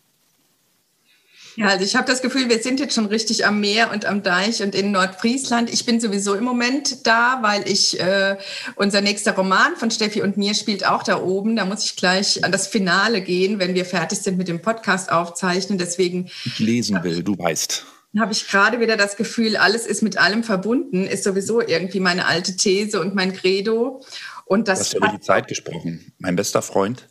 Ja, 1.58 1.68
also 1.68 1.86
ich 1.86 1.96
habe 1.96 2.06
das 2.06 2.22
Gefühl, 2.22 2.50
wir 2.50 2.62
sind 2.62 2.82
jetzt 2.82 2.96
schon 2.96 3.06
richtig 3.06 3.46
am 3.46 3.62
Meer 3.62 3.92
und 3.92 4.06
am 4.06 4.24
Deich 4.24 4.62
und 4.62 4.76
in 4.76 4.92
Nordfriesland. 4.92 5.72
Ich 5.72 5.86
bin 5.86 6.02
sowieso 6.02 6.34
im 6.34 6.44
Moment 6.44 7.08
da, 7.08 7.40
weil 7.42 7.70
ich 7.70 7.98
äh, 8.00 8.38
unser 8.76 9.00
nächster 9.00 9.34
Roman 9.34 9.78
von 9.78 9.90
Steffi 9.90 10.22
und 10.22 10.36
mir 10.36 10.54
spielt 10.54 10.86
auch 10.86 11.02
da 11.04 11.22
oben. 11.22 11.56
Da 11.56 11.64
muss 11.64 11.86
ich 11.86 11.96
gleich 11.96 12.44
an 12.44 12.52
das 12.52 12.68
Finale 12.68 13.22
gehen, 13.22 13.58
wenn 13.60 13.74
wir 13.74 13.86
fertig 13.86 14.20
sind 14.20 14.38
mit 14.38 14.50
dem 14.50 14.62
Podcast 14.62 15.10
aufzeichnen. 15.10 15.78
Deswegen 15.78 16.30
ich 16.44 16.60
lesen 16.60 17.02
will, 17.04 17.24
du 17.24 17.38
weißt. 17.38 17.86
Habe 18.20 18.34
ich 18.34 18.48
gerade 18.48 18.82
wieder 18.82 18.98
das 18.98 19.16
Gefühl, 19.16 19.56
alles 19.56 19.86
ist 19.86 20.02
mit 20.02 20.18
allem 20.18 20.44
verbunden, 20.44 21.06
ist 21.06 21.24
sowieso 21.24 21.62
irgendwie 21.62 22.00
meine 22.00 22.26
alte 22.26 22.56
These 22.56 23.00
und 23.00 23.16
mein 23.16 23.34
Credo. 23.34 24.04
Und 24.46 24.68
das 24.68 24.80
du 24.80 24.84
hast 24.84 24.94
ja 24.94 24.98
über 25.00 25.18
die 25.18 25.24
Zeit 25.24 25.48
gesprochen. 25.48 26.14
Mein 26.18 26.36
bester 26.36 26.62
Freund 26.62 27.08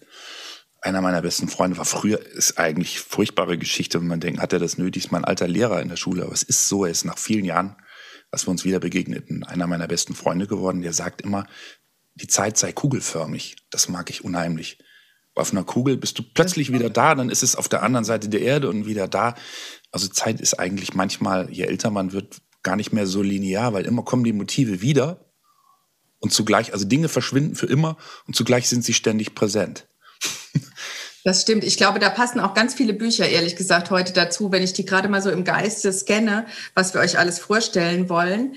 einer 0.84 1.00
meiner 1.00 1.22
besten 1.22 1.48
Freunde 1.48 1.78
war 1.78 1.86
früher, 1.86 2.20
ist 2.20 2.58
eigentlich 2.58 3.00
furchtbare 3.00 3.56
Geschichte, 3.56 4.00
wenn 4.00 4.06
man 4.06 4.20
denkt, 4.20 4.40
hat 4.40 4.52
er 4.52 4.58
das 4.58 4.76
nötig, 4.76 5.04
ist 5.04 5.12
mein 5.12 5.24
alter 5.24 5.48
Lehrer 5.48 5.80
in 5.80 5.88
der 5.88 5.96
Schule, 5.96 6.24
aber 6.24 6.32
es 6.32 6.42
ist 6.42 6.68
so, 6.68 6.84
er 6.84 6.90
ist 6.90 7.06
nach 7.06 7.16
vielen 7.16 7.46
Jahren, 7.46 7.76
als 8.30 8.46
wir 8.46 8.50
uns 8.50 8.64
wieder 8.66 8.80
begegneten, 8.80 9.44
einer 9.44 9.66
meiner 9.66 9.88
besten 9.88 10.14
Freunde 10.14 10.46
geworden, 10.46 10.82
der 10.82 10.92
sagt 10.92 11.22
immer, 11.22 11.46
die 12.14 12.26
Zeit 12.26 12.58
sei 12.58 12.72
kugelförmig. 12.72 13.56
Das 13.70 13.88
mag 13.88 14.10
ich 14.10 14.24
unheimlich. 14.24 14.78
Auf 15.34 15.52
einer 15.52 15.64
Kugel 15.64 15.96
bist 15.96 16.18
du 16.18 16.22
plötzlich 16.22 16.70
wieder 16.70 16.90
da, 16.90 17.14
dann 17.14 17.30
ist 17.30 17.42
es 17.42 17.56
auf 17.56 17.68
der 17.68 17.82
anderen 17.82 18.04
Seite 18.04 18.28
der 18.28 18.42
Erde 18.42 18.68
und 18.68 18.86
wieder 18.86 19.08
da. 19.08 19.34
Also 19.90 20.08
Zeit 20.08 20.40
ist 20.40 20.60
eigentlich 20.60 20.94
manchmal, 20.94 21.50
je 21.50 21.64
älter 21.64 21.90
man 21.90 22.12
wird, 22.12 22.42
gar 22.62 22.76
nicht 22.76 22.92
mehr 22.92 23.06
so 23.06 23.22
linear, 23.22 23.72
weil 23.72 23.86
immer 23.86 24.02
kommen 24.02 24.24
die 24.24 24.32
Motive 24.32 24.80
wieder 24.82 25.32
und 26.18 26.32
zugleich, 26.32 26.72
also 26.72 26.84
Dinge 26.84 27.08
verschwinden 27.08 27.54
für 27.54 27.66
immer 27.66 27.96
und 28.26 28.36
zugleich 28.36 28.68
sind 28.68 28.84
sie 28.84 28.94
ständig 28.94 29.34
präsent. 29.34 29.86
Das 31.24 31.40
stimmt. 31.40 31.64
Ich 31.64 31.78
glaube, 31.78 31.98
da 31.98 32.10
passen 32.10 32.38
auch 32.38 32.52
ganz 32.52 32.74
viele 32.74 32.92
Bücher, 32.92 33.26
ehrlich 33.26 33.56
gesagt, 33.56 33.90
heute 33.90 34.12
dazu, 34.12 34.52
wenn 34.52 34.62
ich 34.62 34.74
die 34.74 34.84
gerade 34.84 35.08
mal 35.08 35.22
so 35.22 35.30
im 35.30 35.42
Geiste 35.42 35.90
scanne, 35.90 36.44
was 36.74 36.92
wir 36.92 37.00
euch 37.00 37.18
alles 37.18 37.38
vorstellen 37.38 38.10
wollen. 38.10 38.56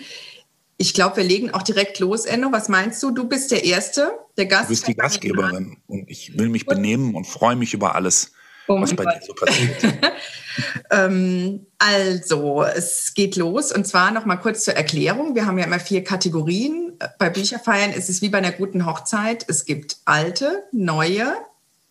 Ich 0.75 0.93
glaube, 0.93 1.17
wir 1.17 1.24
legen 1.24 1.51
auch 1.51 1.63
direkt 1.63 2.00
los, 2.00 2.25
Enno. 2.25 2.51
Was 2.51 2.67
meinst 2.67 3.01
du? 3.01 3.12
Du 3.12 3.24
bist 3.24 3.51
der 3.51 3.63
Erste, 3.63 4.12
der 4.38 4.47
Gast. 4.47 4.65
Du 4.65 4.69
bist 4.69 4.88
die 4.88 4.95
Gastgeberin 4.95 5.77
und 5.88 6.09
ich 6.09 6.38
will 6.38 6.50
mich 6.50 6.65
benehmen 6.65 7.15
und 7.15 7.25
freue 7.25 7.55
mich 7.55 7.74
über 7.74 7.95
alles, 7.95 8.33
oh 8.67 8.81
was 8.81 8.93
bei 8.93 9.05
Gott. 9.05 9.15
dir 9.15 9.25
so 9.25 9.33
passiert. 9.33 9.83
ähm, 10.91 11.65
also, 11.79 12.63
es 12.63 13.13
geht 13.15 13.38
los 13.38 13.71
und 13.71 13.88
zwar 13.88 14.12
noch 14.12 14.25
mal 14.25 14.36
kurz 14.36 14.65
zur 14.65 14.75
Erklärung. 14.75 15.36
Wir 15.36 15.45
haben 15.45 15.57
ja 15.57 15.65
immer 15.65 15.79
vier 15.79 16.03
Kategorien. 16.03 17.00
Bei 17.17 17.29
Bücherfeiern 17.29 17.91
ist 17.91 18.09
es 18.09 18.21
wie 18.21 18.29
bei 18.29 18.39
einer 18.39 18.51
guten 18.51 18.86
Hochzeit. 18.86 19.45
Es 19.47 19.63
gibt 19.63 19.97
alte, 20.05 20.65
neue, 20.74 21.33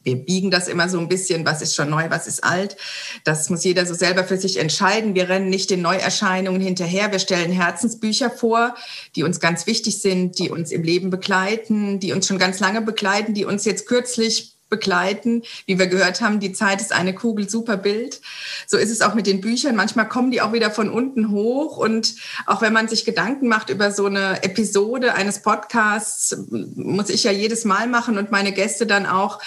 wir 0.06 0.16
biegen 0.16 0.52
das 0.52 0.68
immer 0.68 0.88
so 0.88 1.00
ein 1.00 1.08
bisschen, 1.08 1.44
was 1.44 1.60
ist 1.60 1.74
schon 1.74 1.90
neu, 1.90 2.08
was 2.10 2.28
ist 2.28 2.44
alt. 2.44 2.76
Das 3.24 3.50
muss 3.50 3.64
jeder 3.64 3.84
so 3.86 3.92
selber 3.92 4.22
für 4.22 4.36
sich 4.36 4.58
entscheiden. 4.58 5.16
Wir 5.16 5.28
rennen 5.28 5.50
nicht 5.50 5.68
den 5.68 5.82
Neuerscheinungen 5.82 6.60
hinterher. 6.60 7.10
Wir 7.10 7.18
stellen 7.18 7.50
Herzensbücher 7.50 8.30
vor, 8.30 8.76
die 9.16 9.24
uns 9.24 9.40
ganz 9.40 9.66
wichtig 9.66 10.00
sind, 10.00 10.38
die 10.38 10.48
uns 10.48 10.70
im 10.70 10.84
Leben 10.84 11.10
begleiten, 11.10 11.98
die 11.98 12.12
uns 12.12 12.28
schon 12.28 12.38
ganz 12.38 12.60
lange 12.60 12.82
begleiten, 12.82 13.34
die 13.34 13.44
uns 13.44 13.64
jetzt 13.64 13.86
kürzlich 13.86 14.55
begleiten. 14.68 15.42
Wie 15.66 15.78
wir 15.78 15.86
gehört 15.86 16.20
haben, 16.20 16.40
die 16.40 16.52
Zeit 16.52 16.80
ist 16.80 16.92
eine 16.92 17.14
Kugel, 17.14 17.48
super 17.48 17.76
Bild. 17.76 18.20
So 18.66 18.76
ist 18.76 18.90
es 18.90 19.02
auch 19.02 19.14
mit 19.14 19.26
den 19.26 19.40
Büchern. 19.40 19.76
Manchmal 19.76 20.08
kommen 20.08 20.30
die 20.30 20.40
auch 20.40 20.52
wieder 20.52 20.70
von 20.70 20.90
unten 20.90 21.30
hoch. 21.30 21.76
Und 21.76 22.14
auch 22.46 22.62
wenn 22.62 22.72
man 22.72 22.88
sich 22.88 23.04
Gedanken 23.04 23.48
macht 23.48 23.70
über 23.70 23.90
so 23.92 24.06
eine 24.06 24.42
Episode 24.42 25.14
eines 25.14 25.42
Podcasts, 25.42 26.36
muss 26.48 27.10
ich 27.10 27.24
ja 27.24 27.32
jedes 27.32 27.64
Mal 27.64 27.86
machen 27.86 28.18
und 28.18 28.30
meine 28.30 28.52
Gäste 28.52 28.86
dann 28.86 29.06
auch, 29.06 29.40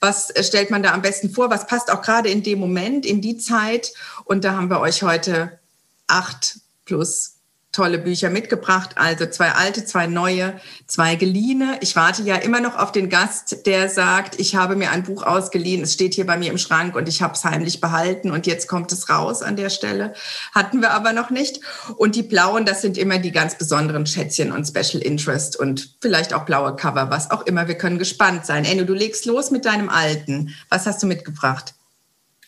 was 0.00 0.32
stellt 0.40 0.70
man 0.70 0.82
da 0.82 0.92
am 0.92 1.02
besten 1.02 1.30
vor? 1.30 1.50
Was 1.50 1.66
passt 1.66 1.90
auch 1.90 2.02
gerade 2.02 2.28
in 2.28 2.42
dem 2.42 2.58
Moment, 2.58 3.04
in 3.04 3.20
die 3.20 3.36
Zeit? 3.36 3.92
Und 4.24 4.44
da 4.44 4.52
haben 4.52 4.70
wir 4.70 4.80
euch 4.80 5.02
heute 5.02 5.58
acht 6.06 6.60
plus 6.84 7.34
tolle 7.72 7.98
Bücher 7.98 8.28
mitgebracht, 8.28 8.90
also 8.96 9.24
zwei 9.26 9.52
alte, 9.52 9.84
zwei 9.84 10.06
neue, 10.06 10.60
zwei 10.86 11.16
geliehene. 11.16 11.78
Ich 11.80 11.96
warte 11.96 12.22
ja 12.22 12.36
immer 12.36 12.60
noch 12.60 12.76
auf 12.76 12.92
den 12.92 13.08
Gast, 13.08 13.66
der 13.66 13.88
sagt, 13.88 14.38
ich 14.38 14.54
habe 14.54 14.76
mir 14.76 14.90
ein 14.90 15.02
Buch 15.02 15.22
ausgeliehen, 15.22 15.82
es 15.82 15.94
steht 15.94 16.12
hier 16.12 16.26
bei 16.26 16.36
mir 16.36 16.50
im 16.50 16.58
Schrank 16.58 16.94
und 16.94 17.08
ich 17.08 17.22
habe 17.22 17.32
es 17.32 17.44
heimlich 17.44 17.80
behalten 17.80 18.30
und 18.30 18.46
jetzt 18.46 18.68
kommt 18.68 18.92
es 18.92 19.08
raus 19.08 19.42
an 19.42 19.56
der 19.56 19.70
Stelle. 19.70 20.12
Hatten 20.54 20.82
wir 20.82 20.90
aber 20.90 21.14
noch 21.14 21.30
nicht. 21.30 21.60
Und 21.96 22.14
die 22.14 22.22
blauen, 22.22 22.66
das 22.66 22.82
sind 22.82 22.98
immer 22.98 23.18
die 23.18 23.32
ganz 23.32 23.56
besonderen 23.56 24.06
Schätzchen 24.06 24.52
und 24.52 24.66
Special 24.66 25.02
Interest 25.02 25.56
und 25.56 25.96
vielleicht 26.02 26.34
auch 26.34 26.44
blaue 26.44 26.76
Cover, 26.76 27.10
was 27.10 27.30
auch 27.30 27.46
immer. 27.46 27.68
Wir 27.68 27.78
können 27.78 27.98
gespannt 27.98 28.44
sein. 28.44 28.66
Enno, 28.66 28.84
du 28.84 28.92
legst 28.92 29.24
los 29.24 29.50
mit 29.50 29.64
deinem 29.64 29.88
alten. 29.88 30.54
Was 30.68 30.84
hast 30.84 31.02
du 31.02 31.06
mitgebracht? 31.06 31.72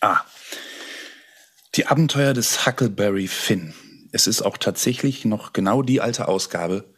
Ah, 0.00 0.20
die 1.76 1.86
Abenteuer 1.86 2.34
des 2.34 2.66
Huckleberry 2.66 3.26
Finn 3.26 3.74
es 4.14 4.28
ist 4.28 4.42
auch 4.42 4.56
tatsächlich 4.56 5.24
noch 5.24 5.52
genau 5.52 5.82
die 5.82 6.00
alte 6.00 6.28
Ausgabe, 6.28 6.94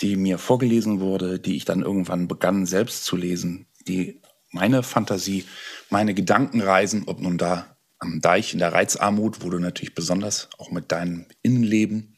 die 0.00 0.16
mir 0.16 0.38
vorgelesen 0.38 1.00
wurde, 1.00 1.38
die 1.38 1.54
ich 1.56 1.66
dann 1.66 1.82
irgendwann 1.82 2.28
begann 2.28 2.64
selbst 2.64 3.04
zu 3.04 3.14
lesen, 3.14 3.66
die 3.86 4.22
meine 4.52 4.82
Fantasie, 4.82 5.44
meine 5.90 6.14
Gedankenreisen, 6.14 7.04
ob 7.08 7.20
nun 7.20 7.36
da 7.36 7.76
am 7.98 8.22
Deich 8.22 8.54
in 8.54 8.58
der 8.58 8.72
Reizarmut, 8.72 9.44
wo 9.44 9.50
du 9.50 9.58
natürlich 9.58 9.94
besonders 9.94 10.48
auch 10.56 10.70
mit 10.70 10.92
deinem 10.92 11.26
Innenleben, 11.42 12.16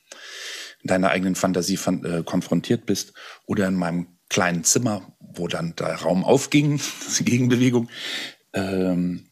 deiner 0.85 1.11
eigenen 1.11 1.35
Fantasie 1.35 1.79
äh, 2.05 2.23
konfrontiert 2.23 2.87
bist, 2.87 3.15
oder 3.45 3.67
in 3.67 3.75
meinem 3.75 4.07
kleinen 4.29 4.63
Zimmer, 4.63 5.17
wo 5.19 5.49
dann 5.49 5.75
der 5.75 5.97
Raum 5.97 6.25
aufging, 6.25 6.81
die 7.19 7.25
Gegenbewegung. 7.25 7.89
Ähm, 8.53 9.31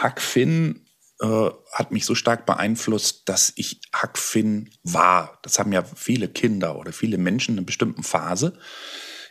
Huck 0.00 0.20
Finn 0.20 0.87
äh, 1.20 1.50
hat 1.72 1.90
mich 1.90 2.04
so 2.04 2.14
stark 2.14 2.46
beeinflusst, 2.46 3.28
dass 3.28 3.52
ich 3.56 3.80
Huck 4.00 4.18
Finn 4.18 4.70
war. 4.84 5.38
Das 5.42 5.58
haben 5.58 5.72
ja 5.72 5.82
viele 5.82 6.28
Kinder 6.28 6.76
oder 6.76 6.92
viele 6.92 7.18
Menschen 7.18 7.54
in 7.54 7.58
einer 7.58 7.66
bestimmten 7.66 8.04
Phase. 8.04 8.58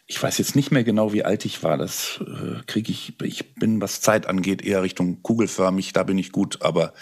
Ich 0.05 0.21
weiß 0.21 0.37
jetzt 0.37 0.55
nicht 0.55 0.71
mehr 0.71 0.83
genau, 0.83 1.11
wie 1.11 1.23
alt 1.23 1.45
ich 1.45 1.63
war. 1.63 1.77
Das 1.77 2.21
äh, 2.21 2.61
kriege 2.65 2.91
ich. 2.91 3.13
Ich 3.21 3.55
bin, 3.55 3.81
was 3.81 4.01
Zeit 4.01 4.25
angeht, 4.25 4.61
eher 4.61 4.83
Richtung 4.83 5.21
kugelförmig. 5.21 5.93
Da 5.93 6.03
bin 6.03 6.17
ich 6.17 6.31
gut. 6.31 6.61
Aber 6.61 6.93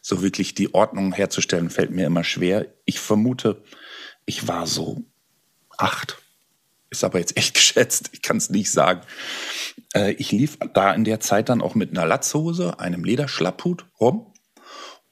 so 0.00 0.22
wirklich 0.22 0.54
die 0.54 0.74
Ordnung 0.74 1.12
herzustellen, 1.12 1.70
fällt 1.70 1.90
mir 1.90 2.06
immer 2.06 2.24
schwer. 2.24 2.66
Ich 2.84 3.00
vermute, 3.00 3.62
ich 4.26 4.48
war 4.48 4.66
so 4.66 5.04
acht. 5.78 6.18
Ist 6.90 7.04
aber 7.04 7.18
jetzt 7.18 7.36
echt 7.36 7.54
geschätzt. 7.54 8.10
Ich 8.12 8.20
kann 8.20 8.36
es 8.36 8.50
nicht 8.50 8.70
sagen. 8.70 9.00
Äh, 9.94 10.12
ich 10.12 10.32
lief 10.32 10.58
da 10.74 10.92
in 10.92 11.04
der 11.04 11.20
Zeit 11.20 11.48
dann 11.48 11.62
auch 11.62 11.74
mit 11.74 11.90
einer 11.90 12.06
Latzhose, 12.06 12.78
einem 12.78 13.04
Lederschlapphut 13.04 13.86
rum 14.00 14.33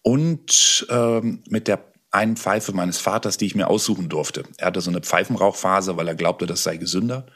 und 0.02 0.86
ähm, 0.90 1.42
mit 1.48 1.68
der 1.68 1.92
einen 2.12 2.36
Pfeife 2.36 2.72
meines 2.72 2.98
Vaters, 2.98 3.38
die 3.38 3.46
ich 3.46 3.54
mir 3.54 3.68
aussuchen 3.68 4.08
durfte. 4.10 4.44
Er 4.58 4.66
hatte 4.66 4.82
so 4.82 4.90
eine 4.90 5.00
Pfeifenrauchphase, 5.00 5.96
weil 5.96 6.06
er 6.08 6.14
glaubte, 6.14 6.44
das 6.46 6.62
sei 6.62 6.76
gesünder. 6.76 7.26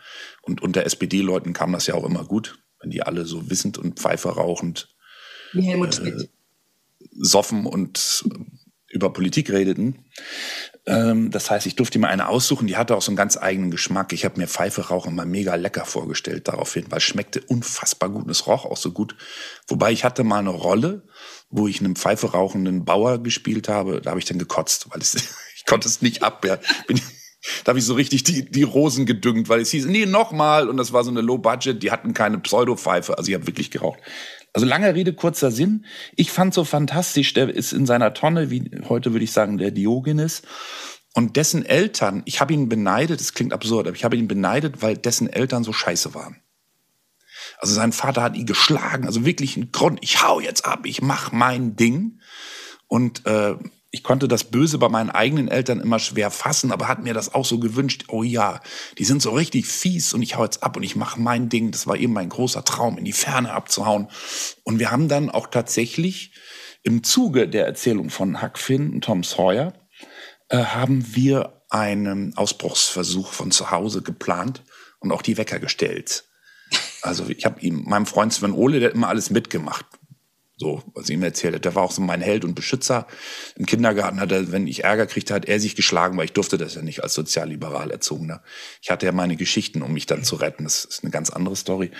Und 0.42 0.62
unter 0.62 0.85
SPD-Leuten 0.85 1.55
kam 1.55 1.72
das 1.72 1.87
ja 1.87 1.94
auch 1.94 2.05
immer 2.05 2.24
gut, 2.24 2.59
wenn 2.81 2.90
die 2.90 3.02
alle 3.02 3.24
so 3.24 3.48
wissend 3.48 3.79
und 3.79 3.98
Pfeife 3.98 4.29
rauchend 4.29 4.94
Wie 5.52 5.62
Helmut 5.62 5.88
äh, 5.88 5.92
Schmidt. 5.92 6.31
soffen 7.11 7.64
und 7.64 8.24
über 8.88 9.12
Politik 9.12 9.51
redeten. 9.51 10.05
Ähm, 10.87 11.31
das 11.31 11.51
heißt, 11.51 11.66
ich 11.66 11.75
durfte 11.75 11.99
mir 11.99 12.09
eine 12.09 12.29
aussuchen, 12.29 12.66
die 12.66 12.77
hatte 12.77 12.96
auch 12.96 13.03
so 13.03 13.11
einen 13.11 13.16
ganz 13.16 13.37
eigenen 13.37 13.70
Geschmack. 13.70 14.12
Ich 14.12 14.25
habe 14.25 14.38
mir 14.38 14.46
Pfeife 14.46 14.88
rauchen 14.88 15.14
mal 15.14 15.27
mega 15.27 15.57
lecker 15.57 15.85
vorgestellt 15.85 16.46
daraufhin, 16.49 16.87
weil 16.90 16.99
es 16.99 17.05
schmeckte 17.05 17.40
unfassbar 17.40 18.09
gut 18.09 18.25
und 18.25 18.31
es 18.31 18.46
roch 18.46 18.64
auch 18.64 18.77
so 18.77 18.92
gut. 18.92 19.16
Wobei 19.66 19.90
ich 19.90 20.05
hatte 20.05 20.22
mal 20.22 20.38
eine 20.38 20.51
Rolle, 20.51 21.03
wo 21.51 21.66
ich 21.66 21.81
einen 21.81 21.96
Pfeife 21.96 22.33
rauchenden 22.33 22.85
Bauer 22.85 23.22
gespielt 23.22 23.68
habe, 23.68 24.01
da 24.01 24.11
habe 24.11 24.20
ich 24.20 24.27
dann 24.27 24.38
gekotzt, 24.38 24.87
weil 24.90 25.01
es, 25.01 25.14
ich 25.57 25.64
konnte 25.66 25.88
es 25.88 26.03
nicht 26.03 26.22
ab. 26.22 26.44
Ja. 26.44 26.59
Bin, 26.87 27.01
da 27.64 27.70
habe 27.70 27.81
ich 27.81 27.85
so 27.85 27.94
richtig 27.94 28.22
die, 28.22 28.49
die 28.49 28.62
Rosen 28.62 29.07
gedüngt, 29.07 29.49
weil 29.49 29.61
es 29.61 29.70
hieß, 29.72 29.87
nee, 29.87 30.07
nochmal. 30.07 30.68
Und 30.68 30.77
das 30.77 30.92
war 30.92 31.03
so 31.03 31.11
eine 31.11 31.20
Low-Budget, 31.20 31.83
die 31.83 31.90
hatten 31.90 32.14
keine 32.14 32.38
Pseudo-Pfeife. 32.38 33.18
Also 33.18 33.29
ich 33.29 33.35
habe 33.35 33.49
wirklich 33.49 33.72
geraucht. 33.72 33.99
Also 34.56 34.64
lange 34.64 34.94
Rede, 34.94 35.12
kurzer 35.12 35.50
Sinn. 35.50 35.84
Ich 36.14 36.32
fand 36.32 36.54
so 36.54 36.64
fantastisch, 36.64 37.34
der 37.34 37.54
ist 37.54 37.74
in 37.74 37.84
seiner 37.84 38.14
Tonne, 38.14 38.50
wie 38.50 38.70
heute 38.88 39.12
würde 39.12 39.22
ich 39.22 39.32
sagen, 39.32 39.58
der 39.58 39.70
Diogenes. 39.70 40.40
Und 41.12 41.36
dessen 41.36 41.66
Eltern, 41.66 42.22
ich 42.24 42.40
habe 42.40 42.54
ihn 42.54 42.66
beneidet, 42.66 43.20
das 43.20 43.34
klingt 43.34 43.52
absurd, 43.52 43.86
aber 43.86 43.94
ich 43.94 44.02
habe 44.02 44.16
ihn 44.16 44.28
beneidet, 44.28 44.80
weil 44.80 44.96
dessen 44.96 45.28
Eltern 45.28 45.62
so 45.62 45.74
scheiße 45.74 46.14
waren. 46.14 46.40
Also 47.58 47.74
sein 47.74 47.92
Vater 47.92 48.22
hat 48.22 48.34
ihn 48.34 48.46
geschlagen, 48.46 49.04
also 49.04 49.26
wirklich 49.26 49.58
ein 49.58 49.72
Grund. 49.72 49.98
Ich 50.00 50.22
hau 50.22 50.40
jetzt 50.40 50.64
ab, 50.64 50.86
ich 50.86 51.02
mach 51.02 51.32
mein 51.32 51.76
Ding. 51.76 52.22
Und 52.86 53.26
äh, 53.26 53.56
ich 53.96 54.02
konnte 54.02 54.28
das 54.28 54.44
Böse 54.44 54.76
bei 54.76 54.90
meinen 54.90 55.09
eigenen 55.09 55.48
Eltern 55.48 55.80
immer 55.80 55.98
schwer 55.98 56.30
fassen, 56.30 56.70
aber 56.70 56.87
hat 56.87 57.02
mir 57.02 57.14
das 57.14 57.32
auch 57.32 57.46
so 57.46 57.59
gewünscht. 57.59 58.04
Oh 58.09 58.22
ja, 58.22 58.61
die 58.98 59.06
sind 59.06 59.22
so 59.22 59.30
richtig 59.30 59.64
fies 59.64 60.12
und 60.12 60.20
ich 60.20 60.37
hau 60.37 60.44
jetzt 60.44 60.62
ab 60.62 60.76
und 60.76 60.82
ich 60.82 60.96
mache 60.96 61.18
mein 61.18 61.48
Ding. 61.48 61.70
Das 61.70 61.87
war 61.87 61.96
eben 61.96 62.12
mein 62.12 62.28
großer 62.28 62.62
Traum, 62.62 62.98
in 62.98 63.06
die 63.06 63.14
Ferne 63.14 63.52
abzuhauen. 63.52 64.09
Und 64.64 64.80
wir 64.80 64.90
haben 64.90 65.09
dann 65.09 65.30
auch 65.30 65.46
tatsächlich 65.46 66.32
im 66.82 67.04
Zuge 67.04 67.48
der 67.48 67.64
Erzählung 67.64 68.11
von 68.11 68.42
Huck 68.42 68.59
Finn 68.59 68.90
und 68.90 69.02
Tom 69.02 69.24
Sawyer 69.24 69.72
äh, 70.50 70.59
haben 70.59 71.16
wir 71.16 71.62
einen 71.70 72.37
Ausbruchsversuch 72.37 73.32
von 73.32 73.50
zu 73.50 73.70
Hause 73.70 74.02
geplant 74.02 74.62
und 74.98 75.11
auch 75.11 75.22
die 75.22 75.38
Wecker 75.38 75.59
gestellt. 75.59 76.24
Also 77.00 77.30
ich 77.30 77.46
habe 77.46 77.61
ihm, 77.62 77.85
meinem 77.87 78.04
Freund 78.04 78.35
Sven 78.35 78.52
Ole, 78.52 78.78
der 78.78 78.90
hat 78.90 78.94
immer 78.94 79.09
alles 79.09 79.30
mitgemacht. 79.30 79.87
So, 80.58 80.82
was 80.94 81.10
ich 81.10 81.14
ihm 81.14 81.22
erzählt 81.22 81.54
hat. 81.54 81.66
Der 81.66 81.74
war 81.74 81.82
auch 81.82 81.90
so 81.90 82.00
mein 82.00 82.22
Held 82.22 82.42
und 82.42 82.54
Beschützer. 82.54 83.06
Im 83.56 83.66
Kindergarten 83.66 84.20
hat 84.20 84.32
er, 84.32 84.52
wenn 84.52 84.66
ich 84.66 84.84
Ärger 84.84 85.06
kriegte, 85.06 85.34
hat 85.34 85.44
er 85.44 85.60
sich 85.60 85.76
geschlagen, 85.76 86.16
weil 86.16 86.24
ich 86.24 86.32
durfte 86.32 86.56
das 86.56 86.74
ja 86.74 86.82
nicht 86.82 87.02
als 87.02 87.12
sozialliberal 87.12 87.90
erzogener. 87.90 88.42
Ich 88.80 88.90
hatte 88.90 89.04
ja 89.04 89.12
meine 89.12 89.36
Geschichten, 89.36 89.82
um 89.82 89.92
mich 89.92 90.06
dann 90.06 90.24
zu 90.24 90.36
retten. 90.36 90.64
Das 90.64 90.86
ist 90.86 91.04
eine 91.04 91.10
ganz 91.10 91.28
andere 91.28 91.56
Story. 91.56 91.90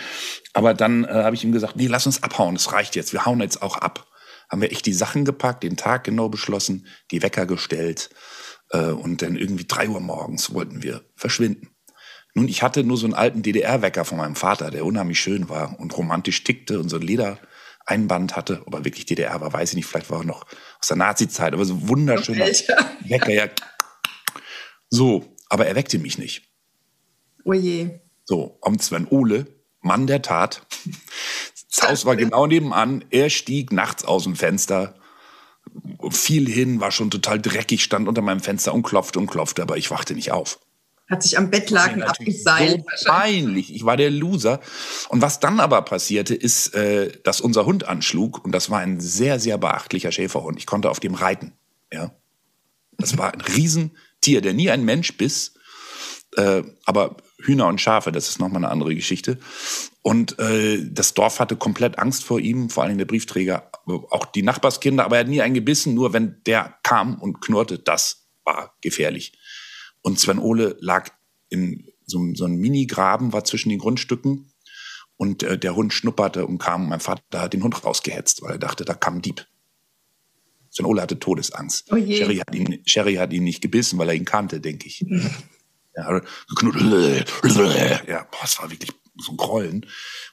Aber 0.55 0.73
dann 0.73 1.05
äh, 1.05 1.09
habe 1.09 1.37
ich 1.37 1.45
ihm 1.45 1.53
gesagt, 1.53 1.77
nee, 1.77 1.87
lass 1.87 2.07
uns 2.07 2.23
abhauen. 2.23 2.57
Es 2.57 2.73
reicht 2.73 2.97
jetzt. 2.97 3.13
Wir 3.13 3.27
hauen 3.27 3.41
jetzt 3.41 3.61
auch 3.61 3.77
ab. 3.77 4.07
Haben 4.49 4.63
wir 4.63 4.73
echt 4.73 4.87
die 4.87 4.95
Sachen 4.95 5.27
gepackt, 5.27 5.63
den 5.63 5.77
Tag 5.77 6.05
genau 6.05 6.31
beschlossen, 6.31 6.87
die 7.11 7.23
Wecker 7.23 7.45
gestellt. 7.45 8.09
Äh, 8.71 8.87
und 8.87 9.21
dann 9.21 9.37
irgendwie 9.37 9.67
drei 9.67 9.87
Uhr 9.87 10.01
morgens 10.01 10.55
wollten 10.55 10.83
wir 10.83 11.03
verschwinden. 11.15 11.69
Nun, 12.33 12.49
ich 12.49 12.63
hatte 12.63 12.85
nur 12.85 12.99
so 12.99 13.07
einen 13.07 13.15
alten 13.15 13.43
DDR-Wecker 13.43 14.05
von 14.05 14.19
meinem 14.19 14.37
Vater, 14.37 14.71
der 14.71 14.85
unheimlich 14.85 15.19
schön 15.19 15.49
war 15.49 15.79
und 15.81 15.97
romantisch 15.97 16.45
tickte 16.45 16.81
und 16.81 16.91
so 16.91 16.97
ein 16.97 17.03
Ledereinband 17.87 18.37
hatte. 18.37 18.63
Ob 18.67 18.75
er 18.75 18.85
wirklich 18.85 19.07
DDR 19.07 19.41
war, 19.41 19.53
weiß 19.53 19.71
ich 19.71 19.77
nicht. 19.77 19.87
Vielleicht 19.87 20.11
war 20.11 20.21
er 20.21 20.25
noch 20.25 20.45
aus 20.81 20.89
der 20.89 20.97
Nazi-Zeit, 20.97 21.53
aber 21.55 21.65
so 21.65 21.89
wunderschöner 21.89 22.47
Wecker. 23.09 23.33
Ja. 23.33 23.49
So, 24.91 25.37
aber 25.49 25.67
er 25.67 25.75
weckte 25.75 25.99
mich 25.99 26.19
nicht. 26.19 26.43
Oje. 27.45 28.01
Oh 28.01 28.07
so, 28.25 28.59
um 28.61 28.79
Sven 28.79 29.07
Ole, 29.09 29.47
Mann 29.81 30.07
der 30.07 30.23
Tat. 30.23 30.67
Das 31.71 31.89
Haus 31.89 32.05
war 32.05 32.17
genau 32.17 32.47
nebenan. 32.47 33.05
Er 33.11 33.31
stieg 33.31 33.71
nachts 33.71 34.05
aus 34.05 34.25
dem 34.25 34.35
Fenster, 34.35 34.97
fiel 36.11 36.49
hin, 36.49 36.81
war 36.81 36.91
schon 36.91 37.11
total 37.11 37.41
dreckig, 37.41 37.85
stand 37.85 38.09
unter 38.09 38.23
meinem 38.23 38.41
Fenster 38.41 38.75
und 38.75 38.83
klopfte 38.83 39.19
und 39.19 39.29
klopfte, 39.29 39.63
aber 39.63 39.77
ich 39.77 39.91
wachte 39.91 40.15
nicht 40.15 40.33
auf. 40.33 40.59
Hat 41.09 41.23
sich 41.23 41.39
am 41.39 41.51
Bettlaken 41.51 42.03
abgeseilt. 42.03 42.85
So 42.97 43.11
peinlich. 43.11 43.73
Ich 43.75 43.85
war 43.85 43.97
der 43.97 44.11
Loser. 44.11 44.61
Und 45.09 45.23
was 45.23 45.39
dann 45.39 45.61
aber 45.61 45.83
passierte, 45.83 46.35
ist, 46.35 46.75
äh, 46.75 47.13
dass 47.23 47.41
unser 47.41 47.65
Hund 47.65 47.87
anschlug. 47.87 48.45
Und 48.45 48.53
das 48.53 48.71
war 48.71 48.81
ein 48.81 48.99
sehr, 49.01 49.39
sehr 49.39 49.57
beachtlicher 49.57 50.11
Schäferhund. 50.11 50.59
Ich 50.59 50.67
konnte 50.67 50.91
auf 50.91 50.99
dem 50.99 51.15
reiten. 51.15 51.53
Ja. 51.93 52.13
Das 52.99 53.17
war 53.19 53.33
ein 53.33 53.41
Riesentier, 53.41 54.41
der 54.41 54.53
nie 54.53 54.71
ein 54.71 54.85
Mensch 54.85 55.17
biss. 55.17 55.55
Äh, 56.37 56.63
aber 56.85 57.17
Hühner 57.39 57.67
und 57.69 57.81
Schafe, 57.81 58.13
das 58.13 58.29
ist 58.29 58.41
nochmal 58.41 58.65
eine 58.65 58.73
andere 58.73 58.95
Geschichte. 58.95 59.39
Und 60.03 60.39
äh, 60.39 60.85
das 60.91 61.15
Dorf 61.15 61.41
hatte 61.41 61.57
komplett 61.57 61.99
Angst 61.99 62.25
vor 62.25 62.41
ihm, 62.41 62.71
vor 62.71 62.85
allem 62.85 62.99
der 62.99 63.05
Briefträger, 63.05 63.71
auch 63.87 64.27
die 64.27 64.43
Nachbarskinder, 64.43 65.05
aber 65.05 65.17
er 65.17 65.21
hat 65.21 65.29
nie 65.29 65.43
einen 65.43 65.55
gebissen, 65.55 65.95
nur 65.95 66.13
wenn 66.13 66.41
der 66.47 66.77
kam 66.83 67.21
und 67.21 67.41
knurrte, 67.41 67.79
das 67.79 68.27
war 68.45 68.75
gefährlich. 68.81 69.33
Und 70.07 70.21
Sven 70.21 70.39
Ole 70.39 70.77
lag 70.79 71.11
in 71.49 71.85
so, 72.07 72.25
so 72.35 72.45
einem 72.45 72.59
Mini-Graben, 72.59 73.33
war 73.33 73.43
zwischen 73.43 73.71
den 73.71 73.81
Grundstücken 73.81 74.53
und 75.17 75.43
äh, 75.43 75.59
der 75.59 75.75
Hund 75.75 75.93
schnupperte 75.93 76.47
und 76.47 76.59
kam. 76.59 76.89
Mein 76.89 77.01
Vater 77.01 77.41
hat 77.41 77.55
den 77.55 77.65
Hund 77.65 77.85
rausgehetzt, 77.85 78.41
weil 78.41 78.53
er 78.53 78.59
dachte, 78.59 78.85
da 78.85 78.95
kam 78.95 79.17
ein 79.17 79.23
Dieb. 79.23 79.45
Sven 80.71 80.87
Ole 80.87 81.03
hatte 81.03 81.19
Todesangst. 81.19 81.91
Oh 81.91 81.97
Sherry, 81.97 82.37
hat 82.37 82.55
ihn, 82.55 82.83
Sherry 82.87 83.17
hat 83.17 83.33
ihn 83.33 83.43
nicht 83.43 83.61
gebissen, 83.61 83.99
weil 83.99 84.11
er 84.11 84.15
ihn 84.15 84.25
kannte, 84.25 84.61
denke 84.61 84.87
ich. 84.87 85.05
Ja, 85.97 86.21
geknuddelt. 86.51 87.33
Ja, 88.07 88.29
boah, 88.31 88.45
es 88.45 88.61
war 88.61 88.71
wirklich 88.71 88.93
so 89.19 89.33
ein 89.33 89.37
Grollen. 89.37 89.87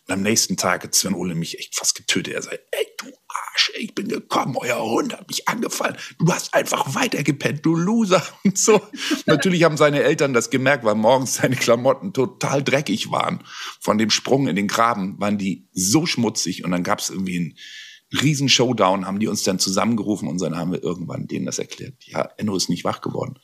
Und 0.08 0.14
am 0.14 0.22
nächsten 0.22 0.58
Tag 0.58 0.84
hat 0.84 0.96
Sven 0.96 1.14
Ole 1.14 1.36
mich 1.36 1.60
echt 1.60 1.76
fast 1.76 1.96
getötet. 1.96 2.34
Er 2.34 2.42
sagt, 2.42 2.60
ey, 2.72 2.88
du 2.98 3.06
Arsch, 3.06 3.72
ey, 3.76 3.84
ich 3.84 3.96
bin 3.96 4.08
gekommen, 4.08 4.58
euer 4.58 4.82
Hund 4.84 5.14
hat 5.14 5.28
mich 5.28 5.48
angefallen. 5.48 5.98
Du 6.20 6.32
hast 6.32 6.54
einfach 6.54 6.96
weitergepennt, 6.96 7.66
du 7.66 7.76
Loser. 7.76 8.26
Und 8.44 8.58
so. 8.58 8.82
Natürlich 9.26 9.64
haben 9.64 9.78
seine 9.78 10.04
Eltern 10.04 10.34
das 10.34 10.50
gemerkt, 10.50 10.84
weil 10.84 10.96
morgens 10.96 11.36
seine 11.36 11.56
Klamotten 11.56 12.14
total 12.14 12.64
dreckig 12.64 13.12
waren. 13.12 13.44
Von 13.80 13.98
dem 13.98 14.10
Sprung 14.10 14.48
in 14.48 14.56
den 14.56 14.68
Graben 14.68 15.20
waren 15.20 15.38
die 15.38 15.68
so 15.72 16.06
schmutzig. 16.06 16.64
Und 16.64 16.72
dann 16.72 16.84
gab 16.84 17.00
es 17.00 17.10
irgendwie 17.10 17.38
einen 17.38 17.58
riesen 18.22 18.50
Showdown, 18.50 19.06
haben 19.06 19.20
die 19.20 19.28
uns 19.28 19.44
dann 19.44 19.60
zusammengerufen 19.60 20.28
und 20.28 20.40
dann 20.42 20.56
haben 20.56 20.72
wir 20.72 20.84
irgendwann 20.84 21.28
denen 21.28 21.46
das 21.46 21.58
erklärt. 21.60 21.96
Ja, 22.06 22.30
Enno 22.38 22.56
ist 22.56 22.70
nicht 22.70 22.84
wach 22.84 23.02
geworden. 23.02 23.40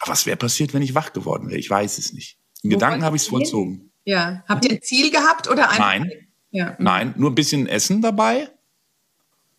Aber 0.00 0.12
was 0.12 0.26
wäre 0.26 0.36
passiert, 0.36 0.72
wenn 0.74 0.82
ich 0.82 0.94
wach 0.94 1.12
geworden 1.12 1.48
wäre? 1.48 1.58
Ich 1.58 1.68
weiß 1.68 1.98
es 1.98 2.12
nicht. 2.12 2.38
In 2.62 2.70
Gedanken 2.70 3.04
habe 3.04 3.16
ich 3.16 3.22
es 3.22 3.28
vollzogen. 3.28 3.89
Ja. 4.04 4.42
Habt 4.48 4.64
ihr 4.64 4.72
ein 4.72 4.82
Ziel 4.82 5.10
gehabt 5.10 5.48
oder 5.48 5.70
ein? 5.70 5.78
Nein. 5.78 6.12
Ja. 6.50 6.76
Nein, 6.78 7.14
nur 7.16 7.30
ein 7.30 7.34
bisschen 7.34 7.66
Essen 7.66 8.02
dabei 8.02 8.50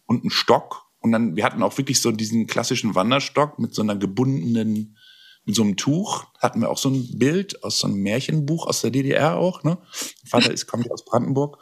und 0.05 0.25
ein 0.25 0.29
Stock. 0.29 0.87
Und 0.99 1.11
dann, 1.11 1.35
wir 1.35 1.43
hatten 1.43 1.63
auch 1.63 1.77
wirklich 1.77 2.01
so 2.01 2.11
diesen 2.11 2.47
klassischen 2.47 2.95
Wanderstock 2.95 3.59
mit 3.59 3.73
so 3.73 3.81
einer 3.81 3.95
gebundenen, 3.95 4.97
mit 5.45 5.55
so 5.55 5.63
einem 5.63 5.77
Tuch. 5.77 6.25
Hatten 6.39 6.61
wir 6.61 6.69
auch 6.69 6.77
so 6.77 6.89
ein 6.89 7.17
Bild 7.17 7.63
aus 7.63 7.79
so 7.79 7.87
einem 7.87 7.97
Märchenbuch 7.97 8.67
aus 8.67 8.81
der 8.81 8.91
DDR 8.91 9.37
auch. 9.37 9.63
Ne? 9.63 9.77
Mein 9.77 10.29
Vater 10.29 10.53
ist, 10.53 10.67
kommt 10.67 10.91
aus 10.91 11.05
Brandenburg. 11.05 11.57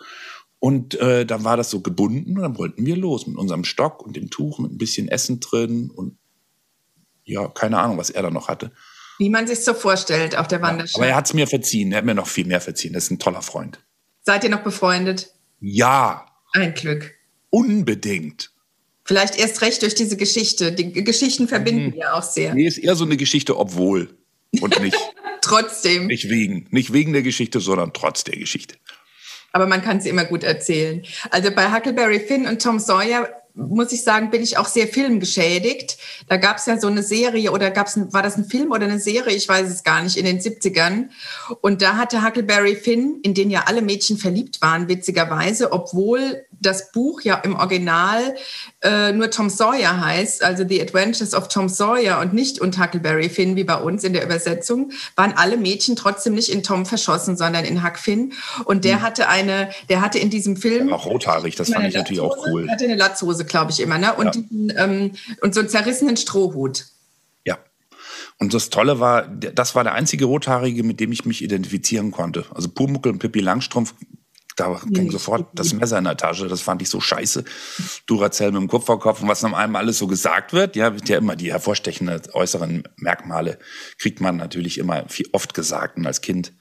Und 0.59 0.95
äh, 0.95 1.25
dann 1.25 1.45
war 1.45 1.55
das 1.55 1.69
so 1.69 1.79
gebunden 1.79 2.35
und 2.35 2.41
dann 2.41 2.57
wollten 2.57 2.85
wir 2.85 2.97
los 2.97 3.27
mit 3.27 3.37
unserem 3.37 3.63
Stock 3.63 4.05
und 4.05 4.17
dem 4.17 4.29
Tuch 4.29 4.59
mit 4.59 4.71
ein 4.73 4.77
bisschen 4.77 5.07
Essen 5.07 5.39
drin 5.39 5.89
und 5.89 6.17
ja, 7.23 7.47
keine 7.47 7.79
Ahnung, 7.79 7.97
was 7.97 8.09
er 8.09 8.23
da 8.23 8.31
noch 8.31 8.49
hatte. 8.49 8.73
Wie 9.19 9.29
man 9.29 9.45
sich 9.45 9.63
so 9.63 9.73
vorstellt 9.73 10.35
auf 10.35 10.47
der 10.47 10.61
Wanderschaft. 10.61 10.95
Ja, 10.95 11.03
aber 11.03 11.09
er 11.09 11.15
hat 11.15 11.25
es 11.27 11.33
mir 11.33 11.45
verziehen. 11.45 11.91
Er 11.91 11.99
hat 11.99 12.05
mir 12.05 12.15
noch 12.15 12.27
viel 12.27 12.47
mehr 12.47 12.61
verziehen. 12.61 12.93
Das 12.93 13.03
ist 13.03 13.11
ein 13.11 13.19
toller 13.19 13.41
Freund. 13.41 13.79
Seid 14.23 14.43
ihr 14.43 14.49
noch 14.49 14.63
befreundet? 14.63 15.31
Ja. 15.59 16.25
Ein 16.53 16.73
Glück. 16.73 17.13
Unbedingt. 17.49 18.51
Vielleicht 19.03 19.37
erst 19.37 19.61
recht 19.61 19.81
durch 19.81 19.93
diese 19.93 20.17
Geschichte. 20.17 20.71
Die 20.71 20.91
Geschichten 21.03 21.47
verbinden 21.47 21.91
mhm. 21.91 21.97
ja 21.97 22.13
auch 22.13 22.23
sehr. 22.23 22.53
Nee, 22.53 22.67
ist 22.67 22.77
eher 22.77 22.95
so 22.95 23.05
eine 23.05 23.17
Geschichte, 23.17 23.57
obwohl 23.57 24.17
und 24.61 24.79
nicht. 24.81 24.97
Trotzdem. 25.41 26.07
Nicht 26.07 26.29
wegen. 26.29 26.67
Nicht 26.71 26.93
wegen 26.93 27.13
der 27.13 27.21
Geschichte, 27.21 27.59
sondern 27.59 27.93
trotz 27.93 28.23
der 28.23 28.37
Geschichte. 28.37 28.75
Aber 29.51 29.67
man 29.67 29.81
kann 29.81 29.99
sie 29.99 30.09
immer 30.09 30.25
gut 30.25 30.43
erzählen. 30.43 31.03
Also 31.31 31.51
bei 31.51 31.73
Huckleberry 31.73 32.19
Finn 32.19 32.45
und 32.45 32.61
Tom 32.61 32.77
Sawyer 32.77 33.29
muss 33.67 33.91
ich 33.91 34.03
sagen, 34.03 34.31
bin 34.31 34.41
ich 34.41 34.57
auch 34.57 34.67
sehr 34.67 34.87
filmgeschädigt. 34.87 35.97
Da 36.27 36.37
gab 36.37 36.57
es 36.57 36.65
ja 36.65 36.79
so 36.79 36.87
eine 36.87 37.03
Serie 37.03 37.51
oder 37.51 37.71
gab's 37.71 37.95
ein, 37.95 38.11
war 38.13 38.23
das 38.23 38.37
ein 38.37 38.45
Film 38.45 38.71
oder 38.71 38.85
eine 38.85 38.99
Serie? 38.99 39.35
Ich 39.35 39.47
weiß 39.47 39.69
es 39.69 39.83
gar 39.83 40.01
nicht, 40.01 40.17
in 40.17 40.25
den 40.25 40.39
70ern. 40.39 41.09
Und 41.61 41.81
da 41.81 41.97
hatte 41.97 42.25
Huckleberry 42.25 42.75
Finn, 42.75 43.19
in 43.23 43.33
den 43.33 43.49
ja 43.49 43.63
alle 43.67 43.81
Mädchen 43.81 44.17
verliebt 44.17 44.61
waren, 44.61 44.87
witzigerweise, 44.87 45.71
obwohl 45.71 46.45
das 46.51 46.91
Buch 46.91 47.21
ja 47.21 47.35
im 47.35 47.55
Original 47.55 48.35
äh, 48.81 49.11
nur 49.11 49.29
Tom 49.29 49.49
Sawyer 49.49 49.99
heißt, 49.99 50.41
also 50.41 50.65
The 50.67 50.81
Adventures 50.81 51.33
of 51.33 51.49
Tom 51.49 51.67
Sawyer 51.67 52.21
und 52.21 52.33
nicht 52.33 52.59
und 52.59 52.79
Huckleberry 52.79 53.29
Finn 53.29 53.57
wie 53.57 53.65
bei 53.65 53.75
uns 53.75 54.05
in 54.05 54.13
der 54.13 54.23
Übersetzung, 54.23 54.91
waren 55.17 55.33
alle 55.33 55.57
Mädchen 55.57 55.97
trotzdem 55.97 56.33
nicht 56.33 56.49
in 56.49 56.63
Tom 56.63 56.85
verschossen, 56.85 57.35
sondern 57.35 57.65
in 57.65 57.83
Huck 57.83 57.97
Finn. 57.97 58.33
Und 58.63 58.85
der 58.85 58.97
mhm. 58.97 59.01
hatte 59.01 59.27
eine, 59.27 59.69
der 59.89 60.01
hatte 60.01 60.17
in 60.17 60.29
diesem 60.29 60.55
Film. 60.55 60.93
Auch 60.93 61.05
rothaarig, 61.05 61.55
das 61.55 61.71
fand 61.71 61.87
ich 61.87 61.95
natürlich 61.95 62.21
auch 62.21 62.37
cool. 62.47 62.69
Hatte 62.69 62.85
eine 62.85 62.95
Latzhose, 62.95 63.43
glaube 63.43 63.71
ich 63.71 63.81
immer, 63.81 63.97
ne? 63.97 64.13
Und, 64.13 64.25
ja. 64.25 64.31
diesen, 64.31 64.73
ähm, 64.77 65.11
und 65.41 65.53
so 65.53 65.59
einen 65.59 65.69
zerrissenen 65.69 66.15
Strohhut. 66.15 66.85
Ja. 67.45 67.57
Und 68.37 68.53
das 68.53 68.69
Tolle 68.69 69.01
war, 69.01 69.27
das 69.27 69.75
war 69.75 69.83
der 69.83 69.93
einzige 69.93 70.23
Rothaarige, 70.23 70.83
mit 70.83 71.01
dem 71.01 71.11
ich 71.11 71.25
mich 71.25 71.43
identifizieren 71.43 72.11
konnte. 72.11 72.45
Also 72.53 72.69
Pumuckel 72.69 73.11
und 73.11 73.19
Pippi 73.19 73.41
Langstrumpf 73.41 73.93
da 74.59 74.79
ging 74.85 75.09
sofort 75.11 75.47
das 75.53 75.73
Messer 75.73 75.97
in 75.97 76.03
der 76.03 76.17
Tasche. 76.17 76.47
Das 76.47 76.61
fand 76.61 76.81
ich 76.81 76.89
so 76.89 76.99
scheiße. 76.99 77.43
Duracell 78.05 78.51
mit 78.51 78.61
dem 78.61 78.67
Kupferkopf 78.67 79.21
und 79.21 79.27
was 79.27 79.41
nach 79.41 79.53
einem 79.53 79.75
alles 79.75 79.97
so 79.97 80.07
gesagt 80.07 80.53
wird. 80.53 80.75
Ja, 80.75 80.93
wird 80.93 81.07
ja 81.07 81.17
immer 81.17 81.35
die 81.35 81.51
hervorstechenden 81.51 82.21
äußeren 82.33 82.83
Merkmale 82.97 83.59
kriegt 83.97 84.21
man 84.21 84.37
natürlich 84.37 84.77
immer 84.77 85.07
viel, 85.07 85.27
oft 85.31 85.53
gesagt. 85.53 85.97
Und 85.97 86.05
als 86.05 86.21
Kind 86.21 86.53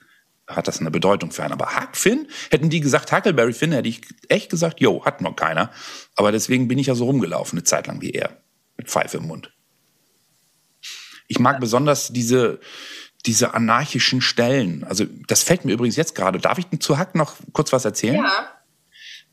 hat 0.47 0.67
das 0.67 0.79
eine 0.79 0.91
Bedeutung 0.91 1.31
für 1.31 1.43
einen. 1.43 1.53
Aber 1.53 1.75
Huck 1.75 1.95
Finn, 1.95 2.27
hätten 2.49 2.69
die 2.69 2.79
gesagt 2.79 3.11
Huckleberry 3.11 3.53
Finn, 3.53 3.71
hätte 3.71 3.89
ich 3.89 4.01
echt 4.29 4.49
gesagt, 4.49 4.79
jo, 4.79 5.05
hat 5.05 5.21
noch 5.21 5.35
keiner. 5.35 5.71
Aber 6.15 6.31
deswegen 6.31 6.67
bin 6.67 6.79
ich 6.79 6.87
ja 6.87 6.95
so 6.95 7.05
rumgelaufen, 7.05 7.59
eine 7.59 7.63
Zeit 7.63 7.87
lang 7.87 8.01
wie 8.01 8.11
er. 8.11 8.41
Mit 8.77 8.89
Pfeife 8.89 9.17
im 9.17 9.27
Mund. 9.27 9.51
Ich 11.27 11.37
mag 11.37 11.59
besonders 11.59 12.11
diese, 12.11 12.59
diese 13.25 13.53
anarchischen 13.53 14.21
Stellen. 14.21 14.83
Also 14.83 15.05
das 15.27 15.43
fällt 15.43 15.65
mir 15.65 15.73
übrigens 15.73 15.95
jetzt 15.95 16.15
gerade. 16.15 16.39
Darf 16.39 16.57
ich 16.57 16.67
zu 16.79 16.97
Hack 16.97 17.15
noch 17.15 17.35
kurz 17.53 17.73
was 17.73 17.85
erzählen? 17.85 18.15
Ja. 18.15 18.49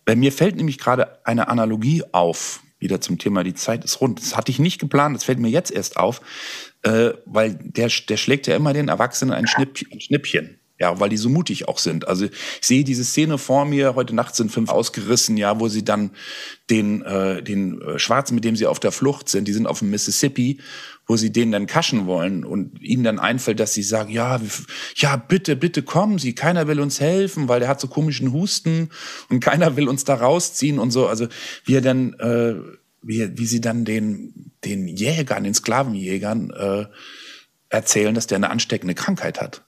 Bei 0.04 0.16
mir 0.16 0.32
fällt 0.32 0.56
nämlich 0.56 0.78
gerade 0.78 1.24
eine 1.26 1.48
Analogie 1.48 2.02
auf, 2.12 2.60
wieder 2.78 3.00
zum 3.00 3.18
Thema 3.18 3.42
die 3.42 3.54
Zeit 3.54 3.84
ist 3.84 4.00
rund. 4.00 4.20
Das 4.20 4.36
hatte 4.36 4.50
ich 4.50 4.58
nicht 4.58 4.80
geplant, 4.80 5.16
das 5.16 5.24
fällt 5.24 5.38
mir 5.38 5.48
jetzt 5.48 5.70
erst 5.70 5.96
auf, 5.96 6.20
äh, 6.82 7.10
weil 7.24 7.54
der, 7.54 7.90
der 8.08 8.16
schlägt 8.16 8.46
ja 8.46 8.56
immer 8.56 8.72
den 8.72 8.88
Erwachsenen 8.88 9.32
ein, 9.32 9.46
Schnipp, 9.46 9.84
ein 9.92 10.00
Schnippchen. 10.00 10.60
Ja, 10.78 11.00
weil 11.00 11.08
die 11.08 11.16
so 11.16 11.30
mutig 11.30 11.68
auch 11.68 11.78
sind. 11.78 12.06
Also 12.06 12.26
ich 12.26 12.32
sehe 12.60 12.84
diese 12.84 13.04
Szene 13.04 13.38
vor 13.38 13.64
mir, 13.64 13.94
heute 13.94 14.14
Nacht 14.14 14.36
sind 14.36 14.52
fünf 14.52 14.68
ausgerissen, 14.68 15.38
ja, 15.38 15.58
wo 15.58 15.68
sie 15.68 15.84
dann 15.84 16.10
den, 16.68 17.00
äh, 17.00 17.42
den 17.42 17.80
äh, 17.80 17.98
Schwarzen, 17.98 18.34
mit 18.34 18.44
dem 18.44 18.56
sie 18.56 18.66
auf 18.66 18.78
der 18.78 18.92
Flucht 18.92 19.30
sind, 19.30 19.48
die 19.48 19.54
sind 19.54 19.66
auf 19.66 19.78
dem 19.78 19.88
Mississippi, 19.88 20.60
wo 21.06 21.16
sie 21.16 21.32
denen 21.32 21.52
dann 21.52 21.66
kaschen 21.66 22.06
wollen 22.06 22.44
und 22.44 22.82
ihnen 22.82 23.04
dann 23.04 23.18
einfällt, 23.18 23.58
dass 23.58 23.72
sie 23.72 23.82
sagen, 23.82 24.12
ja, 24.12 24.38
ja, 24.96 25.16
bitte, 25.16 25.56
bitte 25.56 25.82
kommen 25.82 26.18
Sie, 26.18 26.34
keiner 26.34 26.66
will 26.66 26.80
uns 26.80 27.00
helfen, 27.00 27.48
weil 27.48 27.60
der 27.60 27.70
hat 27.70 27.80
so 27.80 27.88
komischen 27.88 28.32
Husten 28.32 28.90
und 29.30 29.40
keiner 29.40 29.76
will 29.76 29.88
uns 29.88 30.04
da 30.04 30.14
rausziehen 30.14 30.78
und 30.78 30.90
so. 30.90 31.06
Also 31.06 31.26
wie 31.64 31.76
er 31.76 31.80
dann, 31.80 32.12
äh, 32.14 32.56
wie, 33.02 33.38
wie 33.38 33.46
sie 33.46 33.62
dann 33.62 33.86
den, 33.86 34.52
den 34.64 34.88
Jägern, 34.88 35.44
den 35.44 35.54
Sklavenjägern 35.54 36.50
äh, 36.50 36.86
erzählen, 37.70 38.14
dass 38.14 38.26
der 38.26 38.36
eine 38.36 38.50
ansteckende 38.50 38.94
Krankheit 38.94 39.40
hat 39.40 39.62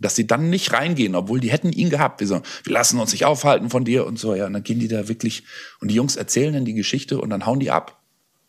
dass 0.00 0.16
sie 0.16 0.26
dann 0.26 0.50
nicht 0.50 0.72
reingehen, 0.72 1.14
obwohl 1.14 1.40
die 1.40 1.50
hätten 1.50 1.72
ihn 1.72 1.90
gehabt. 1.90 2.20
Wir, 2.20 2.26
so, 2.26 2.42
wir 2.64 2.72
lassen 2.72 2.98
uns 2.98 3.12
nicht 3.12 3.24
aufhalten 3.24 3.70
von 3.70 3.84
dir 3.84 4.06
und 4.06 4.18
so. 4.18 4.34
Ja, 4.34 4.46
und 4.46 4.54
dann 4.54 4.62
gehen 4.62 4.80
die 4.80 4.88
da 4.88 5.08
wirklich 5.08 5.44
und 5.80 5.88
die 5.88 5.94
Jungs 5.94 6.16
erzählen 6.16 6.54
dann 6.54 6.64
die 6.64 6.74
Geschichte 6.74 7.20
und 7.20 7.30
dann 7.30 7.46
hauen 7.46 7.60
die 7.60 7.70
ab. 7.70 8.02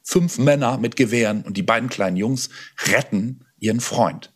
Fünf 0.03 0.39
Männer 0.39 0.77
mit 0.77 0.95
Gewehren 0.95 1.43
und 1.43 1.57
die 1.57 1.63
beiden 1.63 1.89
kleinen 1.89 2.17
Jungs 2.17 2.49
retten 2.87 3.45
ihren 3.59 3.81
Freund. 3.81 4.33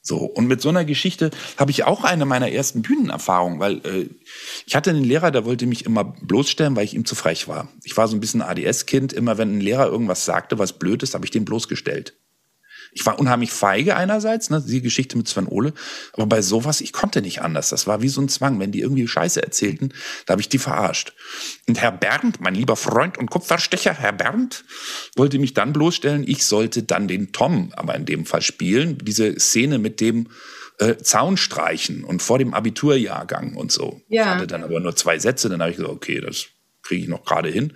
So, 0.00 0.18
und 0.18 0.46
mit 0.46 0.62
so 0.62 0.70
einer 0.70 0.86
Geschichte 0.86 1.30
habe 1.58 1.70
ich 1.70 1.84
auch 1.84 2.02
eine 2.02 2.24
meiner 2.24 2.50
ersten 2.50 2.80
Bühnenerfahrungen, 2.80 3.58
weil 3.58 3.78
äh, 3.84 4.08
ich 4.64 4.74
hatte 4.74 4.88
einen 4.90 5.04
Lehrer, 5.04 5.30
der 5.30 5.44
wollte 5.44 5.66
mich 5.66 5.84
immer 5.84 6.04
bloßstellen, 6.04 6.76
weil 6.76 6.84
ich 6.84 6.94
ihm 6.94 7.04
zu 7.04 7.14
frech 7.14 7.46
war. 7.46 7.68
Ich 7.84 7.96
war 7.96 8.08
so 8.08 8.16
ein 8.16 8.20
bisschen 8.20 8.40
ADS-Kind. 8.40 9.12
Immer 9.12 9.36
wenn 9.36 9.58
ein 9.58 9.60
Lehrer 9.60 9.86
irgendwas 9.86 10.24
sagte, 10.24 10.58
was 10.58 10.78
blöd 10.78 11.02
ist, 11.02 11.14
habe 11.14 11.26
ich 11.26 11.30
den 11.30 11.44
bloßgestellt. 11.44 12.14
Ich 12.92 13.04
war 13.06 13.18
unheimlich 13.18 13.52
feige 13.52 13.96
einerseits, 13.96 14.50
ne, 14.50 14.62
die 14.66 14.82
Geschichte 14.82 15.16
mit 15.16 15.28
Sven 15.28 15.46
Ole, 15.46 15.72
aber 16.12 16.26
bei 16.26 16.42
sowas, 16.42 16.80
ich 16.80 16.92
konnte 16.92 17.22
nicht 17.22 17.42
anders. 17.42 17.68
Das 17.70 17.86
war 17.86 18.02
wie 18.02 18.08
so 18.08 18.20
ein 18.20 18.28
Zwang. 18.28 18.60
Wenn 18.60 18.72
die 18.72 18.80
irgendwie 18.80 19.06
Scheiße 19.06 19.42
erzählten, 19.42 19.90
da 20.26 20.32
habe 20.32 20.40
ich 20.40 20.48
die 20.48 20.58
verarscht. 20.58 21.12
Und 21.68 21.80
Herr 21.80 21.92
Bernd, 21.92 22.40
mein 22.40 22.54
lieber 22.54 22.76
Freund 22.76 23.18
und 23.18 23.30
Kupferstecher, 23.30 23.94
Herr 23.94 24.12
Bernd, 24.12 24.64
wollte 25.16 25.38
mich 25.38 25.54
dann 25.54 25.72
bloßstellen, 25.72 26.24
ich 26.26 26.44
sollte 26.44 26.82
dann 26.82 27.08
den 27.08 27.32
Tom, 27.32 27.72
aber 27.76 27.94
in 27.94 28.04
dem 28.04 28.26
Fall 28.26 28.42
spielen, 28.42 28.98
diese 28.98 29.38
Szene 29.38 29.78
mit 29.78 30.00
dem 30.00 30.28
äh, 30.78 30.96
Zaun 30.96 31.36
streichen 31.36 32.04
und 32.04 32.22
vor 32.22 32.38
dem 32.38 32.54
Abiturjahrgang 32.54 33.56
und 33.56 33.72
so. 33.72 34.00
Ja. 34.08 34.22
Ich 34.22 34.28
hatte 34.28 34.46
dann 34.46 34.64
aber 34.64 34.80
nur 34.80 34.96
zwei 34.96 35.18
Sätze, 35.18 35.48
dann 35.48 35.60
habe 35.60 35.70
ich 35.70 35.76
gesagt, 35.76 35.94
okay, 35.94 36.20
das 36.20 36.46
kriege 36.82 37.02
ich 37.02 37.08
noch 37.08 37.24
gerade 37.24 37.48
hin. 37.48 37.74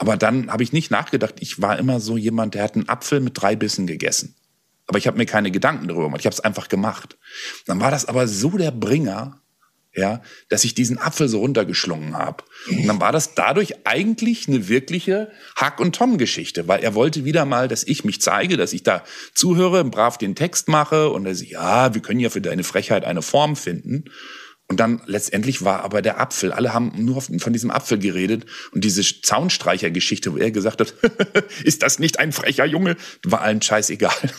Aber 0.00 0.16
dann 0.16 0.50
habe 0.50 0.62
ich 0.62 0.72
nicht 0.72 0.90
nachgedacht. 0.90 1.34
Ich 1.40 1.60
war 1.60 1.78
immer 1.78 2.00
so 2.00 2.16
jemand, 2.16 2.54
der 2.54 2.62
hat 2.62 2.74
einen 2.74 2.88
Apfel 2.88 3.20
mit 3.20 3.40
drei 3.40 3.54
Bissen 3.54 3.86
gegessen. 3.86 4.34
Aber 4.86 4.96
ich 4.96 5.06
habe 5.06 5.18
mir 5.18 5.26
keine 5.26 5.50
Gedanken 5.50 5.88
darüber 5.88 6.04
gemacht. 6.04 6.22
Ich 6.22 6.26
habe 6.26 6.32
es 6.32 6.40
einfach 6.40 6.68
gemacht. 6.68 7.18
Dann 7.66 7.80
war 7.80 7.90
das 7.90 8.06
aber 8.06 8.26
so 8.26 8.48
der 8.56 8.70
Bringer, 8.70 9.42
ja, 9.94 10.22
dass 10.48 10.64
ich 10.64 10.72
diesen 10.72 10.96
Apfel 10.96 11.28
so 11.28 11.40
runtergeschlungen 11.40 12.16
habe. 12.16 12.44
Und 12.70 12.86
dann 12.86 12.98
war 12.98 13.12
das 13.12 13.34
dadurch 13.34 13.86
eigentlich 13.86 14.48
eine 14.48 14.68
wirkliche 14.68 15.30
Hack- 15.54 15.80
und 15.80 15.94
Tom-Geschichte, 15.94 16.66
weil 16.66 16.80
er 16.82 16.94
wollte 16.94 17.26
wieder 17.26 17.44
mal, 17.44 17.68
dass 17.68 17.84
ich 17.84 18.02
mich 18.02 18.22
zeige, 18.22 18.56
dass 18.56 18.72
ich 18.72 18.82
da 18.82 19.04
zuhöre, 19.34 19.84
brav 19.84 20.16
den 20.16 20.34
Text 20.34 20.68
mache 20.68 21.10
und 21.10 21.26
er 21.26 21.34
sagt, 21.34 21.50
ja, 21.50 21.92
wir 21.92 22.00
können 22.00 22.20
ja 22.20 22.30
für 22.30 22.40
deine 22.40 22.64
Frechheit 22.64 23.04
eine 23.04 23.20
Form 23.20 23.54
finden. 23.54 24.04
Und 24.70 24.78
dann 24.78 25.02
letztendlich 25.06 25.64
war 25.64 25.82
aber 25.82 26.00
der 26.00 26.20
Apfel. 26.20 26.52
Alle 26.52 26.72
haben 26.72 26.92
nur 26.96 27.20
von 27.20 27.52
diesem 27.52 27.72
Apfel 27.72 27.98
geredet. 27.98 28.46
Und 28.70 28.84
diese 28.84 29.02
Zaunstreicher-Geschichte, 29.02 30.32
wo 30.32 30.36
er 30.36 30.52
gesagt 30.52 30.80
hat, 30.80 30.94
ist 31.64 31.82
das 31.82 31.98
nicht 31.98 32.20
ein 32.20 32.30
frecher 32.30 32.66
Junge, 32.66 32.96
war 33.24 33.40
allen 33.40 33.60
scheißegal. 33.60 34.14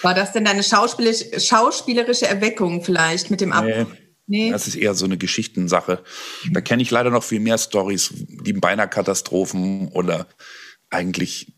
War 0.00 0.14
das 0.14 0.32
denn 0.32 0.44
deine 0.44 0.64
schauspielerische, 0.64 1.38
schauspielerische 1.38 2.26
Erweckung 2.26 2.82
vielleicht 2.82 3.30
mit 3.30 3.40
dem 3.40 3.52
Apfel? 3.52 3.84
Nee. 3.84 3.98
Nee. 4.26 4.50
Das 4.50 4.66
ist 4.66 4.74
eher 4.74 4.94
so 4.94 5.04
eine 5.04 5.16
Geschichtensache. 5.16 6.02
Da 6.50 6.60
kenne 6.60 6.82
ich 6.82 6.90
leider 6.90 7.10
noch 7.10 7.22
viel 7.22 7.38
mehr 7.38 7.58
Stories, 7.58 8.10
die 8.12 8.52
beinahe 8.54 8.88
Katastrophen 8.88 9.88
oder 9.88 10.26
eigentlich. 10.90 11.52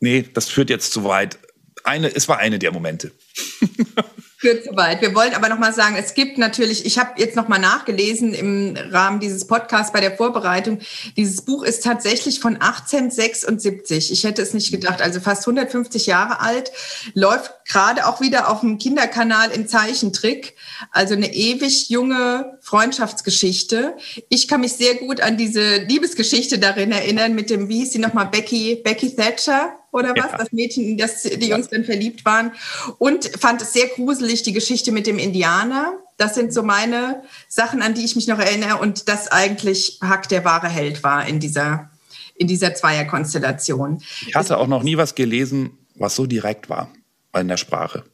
Nee, 0.00 0.28
das 0.34 0.48
führt 0.48 0.68
jetzt 0.68 0.92
zu 0.92 1.04
weit. 1.04 1.38
Eine, 1.84 2.14
es 2.14 2.28
war 2.28 2.38
eine 2.38 2.58
der 2.58 2.72
Momente. 2.72 3.12
führt 4.38 4.62
zu 4.62 4.76
weit. 4.76 5.02
Wir 5.02 5.16
wollen 5.16 5.34
aber 5.34 5.48
noch 5.48 5.58
mal 5.58 5.74
sagen, 5.74 5.96
es 5.98 6.14
gibt 6.14 6.38
natürlich, 6.38 6.86
ich 6.86 6.96
habe 7.00 7.20
jetzt 7.20 7.34
noch 7.34 7.48
mal 7.48 7.58
nachgelesen 7.58 8.32
im 8.32 8.76
Rahmen 8.92 9.18
dieses 9.18 9.48
Podcasts 9.48 9.92
bei 9.92 10.00
der 10.00 10.16
Vorbereitung, 10.16 10.78
dieses 11.16 11.42
Buch 11.42 11.64
ist 11.64 11.82
tatsächlich 11.82 12.38
von 12.38 12.54
1876. 12.54 14.12
Ich 14.12 14.22
hätte 14.22 14.40
es 14.40 14.54
nicht 14.54 14.70
gedacht, 14.70 15.02
also 15.02 15.18
fast 15.18 15.42
150 15.42 16.06
Jahre 16.06 16.40
alt, 16.40 16.70
läuft 17.14 17.52
gerade 17.64 18.06
auch 18.06 18.20
wieder 18.20 18.48
auf 18.48 18.60
dem 18.60 18.78
Kinderkanal 18.78 19.50
in 19.50 19.66
Zeichentrick, 19.66 20.54
also 20.92 21.14
eine 21.14 21.34
ewig 21.34 21.88
junge 21.90 22.58
Freundschaftsgeschichte. 22.60 23.96
Ich 24.28 24.46
kann 24.46 24.60
mich 24.60 24.74
sehr 24.74 24.94
gut 24.94 25.20
an 25.20 25.36
diese 25.36 25.78
Liebesgeschichte 25.78 26.60
darin 26.60 26.92
erinnern 26.92 27.34
mit 27.34 27.50
dem, 27.50 27.68
wie 27.68 27.80
hieß 27.80 27.92
sie 27.92 27.98
noch 27.98 28.14
mal, 28.14 28.26
Becky, 28.26 28.80
Becky 28.84 29.16
Thatcher 29.16 29.74
oder 29.92 30.10
was, 30.10 30.32
ja. 30.32 30.38
das 30.38 30.52
Mädchen, 30.52 30.84
in 30.84 30.98
das 30.98 31.22
die 31.22 31.48
Jungs 31.48 31.68
dann 31.68 31.84
verliebt 31.84 32.24
waren. 32.24 32.52
Und 32.98 33.24
fand 33.38 33.62
es 33.62 33.72
sehr 33.72 33.86
gruselig, 33.86 34.42
die 34.42 34.52
Geschichte 34.52 34.92
mit 34.92 35.06
dem 35.06 35.18
Indianer. 35.18 35.94
Das 36.16 36.34
sind 36.34 36.52
so 36.52 36.62
meine 36.62 37.22
Sachen, 37.48 37.82
an 37.82 37.94
die 37.94 38.04
ich 38.04 38.16
mich 38.16 38.26
noch 38.26 38.38
erinnere 38.38 38.78
und 38.78 39.08
das 39.08 39.28
eigentlich 39.28 39.98
Hack 40.02 40.28
der 40.28 40.44
wahre 40.44 40.68
Held 40.68 41.02
war 41.04 41.26
in 41.26 41.40
dieser, 41.40 41.90
in 42.34 42.48
dieser 42.48 42.74
Zweierkonstellation. 42.74 44.02
Ich 44.26 44.34
hatte 44.34 44.58
auch 44.58 44.66
noch 44.66 44.82
nie 44.82 44.96
was 44.96 45.14
gelesen, 45.14 45.78
was 45.94 46.16
so 46.16 46.26
direkt 46.26 46.68
war 46.68 46.92
in 47.34 47.48
der 47.48 47.56
Sprache. 47.56 48.04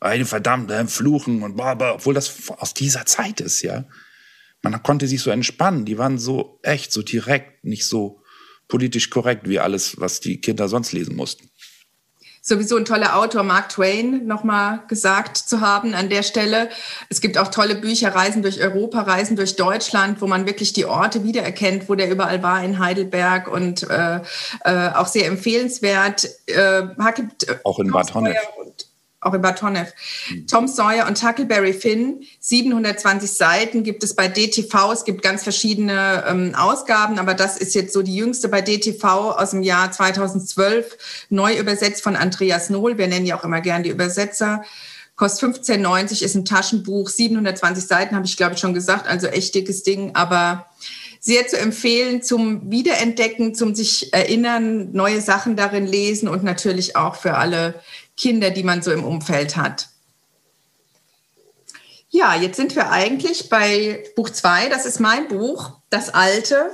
Eine 0.00 0.24
verdammte 0.24 0.86
Fluchen 0.88 1.42
und 1.42 1.56
bla, 1.56 1.74
bla, 1.74 1.94
obwohl 1.94 2.14
das 2.14 2.50
aus 2.56 2.74
dieser 2.74 3.06
Zeit 3.06 3.40
ist, 3.40 3.62
ja. 3.62 3.84
Man 4.62 4.82
konnte 4.82 5.06
sich 5.06 5.22
so 5.22 5.30
entspannen. 5.30 5.84
Die 5.84 5.98
waren 5.98 6.18
so 6.18 6.58
echt, 6.62 6.92
so 6.92 7.02
direkt, 7.02 7.64
nicht 7.64 7.86
so 7.86 8.19
politisch 8.70 9.10
korrekt 9.10 9.46
wie 9.46 9.58
alles, 9.58 10.00
was 10.00 10.20
die 10.20 10.40
Kinder 10.40 10.68
sonst 10.68 10.92
lesen 10.92 11.14
mussten. 11.14 11.50
Sowieso 12.42 12.78
ein 12.78 12.86
toller 12.86 13.18
Autor, 13.18 13.42
Mark 13.42 13.68
Twain, 13.68 14.26
nochmal 14.26 14.80
gesagt 14.88 15.36
zu 15.36 15.60
haben 15.60 15.92
an 15.92 16.08
der 16.08 16.22
Stelle. 16.22 16.70
Es 17.10 17.20
gibt 17.20 17.36
auch 17.36 17.48
tolle 17.48 17.74
Bücher, 17.74 18.14
Reisen 18.14 18.40
durch 18.40 18.62
Europa, 18.62 19.02
Reisen 19.02 19.36
durch 19.36 19.56
Deutschland, 19.56 20.22
wo 20.22 20.26
man 20.26 20.46
wirklich 20.46 20.72
die 20.72 20.86
Orte 20.86 21.22
wiedererkennt, 21.22 21.90
wo 21.90 21.96
der 21.96 22.10
überall 22.10 22.42
war 22.42 22.64
in 22.64 22.78
Heidelberg 22.78 23.46
und 23.46 23.82
äh, 23.90 24.20
äh, 24.64 24.88
auch 24.94 25.06
sehr 25.06 25.26
empfehlenswert. 25.26 26.30
Äh, 26.46 26.84
auch 27.62 27.78
in 27.78 27.90
Bad 27.90 28.14
Honnef 28.14 28.36
auch 29.20 29.34
über 29.34 29.54
Tonnev. 29.54 29.92
Mhm. 30.30 30.46
Tom 30.46 30.68
Sawyer 30.68 31.06
und 31.06 31.22
Huckleberry 31.22 31.72
Finn, 31.72 32.22
720 32.40 33.30
Seiten 33.30 33.82
gibt 33.82 34.02
es 34.02 34.14
bei 34.14 34.28
DTV. 34.28 34.92
Es 34.92 35.04
gibt 35.04 35.22
ganz 35.22 35.42
verschiedene 35.42 36.24
ähm, 36.26 36.54
Ausgaben, 36.54 37.18
aber 37.18 37.34
das 37.34 37.56
ist 37.58 37.74
jetzt 37.74 37.92
so 37.92 38.02
die 38.02 38.16
jüngste 38.16 38.48
bei 38.48 38.62
DTV 38.62 39.04
aus 39.04 39.50
dem 39.50 39.62
Jahr 39.62 39.92
2012, 39.92 41.26
neu 41.28 41.58
übersetzt 41.58 42.02
von 42.02 42.16
Andreas 42.16 42.70
Nohl. 42.70 42.96
Wir 42.96 43.08
nennen 43.08 43.26
ja 43.26 43.38
auch 43.38 43.44
immer 43.44 43.60
gern 43.60 43.82
die 43.82 43.90
Übersetzer. 43.90 44.62
Kostet 45.16 45.56
15,90, 45.56 46.24
ist 46.24 46.34
ein 46.34 46.46
Taschenbuch, 46.46 47.10
720 47.10 47.86
Seiten, 47.86 48.16
habe 48.16 48.24
ich 48.24 48.38
glaube 48.38 48.54
ich 48.54 48.60
schon 48.60 48.72
gesagt, 48.72 49.06
also 49.06 49.26
echt 49.26 49.54
dickes 49.54 49.82
Ding, 49.82 50.12
aber 50.14 50.66
sehr 51.20 51.46
zu 51.46 51.58
empfehlen 51.58 52.22
zum 52.22 52.70
Wiederentdecken, 52.70 53.54
zum 53.54 53.74
sich 53.74 54.14
erinnern, 54.14 54.92
neue 54.92 55.20
Sachen 55.20 55.54
darin 55.56 55.86
lesen 55.86 56.26
und 56.26 56.42
natürlich 56.42 56.96
auch 56.96 57.16
für 57.16 57.36
alle 57.36 57.74
Kinder, 58.20 58.50
die 58.50 58.62
man 58.62 58.82
so 58.82 58.92
im 58.92 59.04
Umfeld 59.04 59.56
hat. 59.56 59.88
Ja, 62.12 62.34
jetzt 62.34 62.56
sind 62.56 62.74
wir 62.74 62.90
eigentlich 62.90 63.48
bei 63.48 64.02
Buch 64.16 64.30
2. 64.30 64.68
Das 64.68 64.84
ist 64.84 64.98
mein 64.98 65.28
Buch, 65.28 65.78
das 65.90 66.12
alte. 66.12 66.72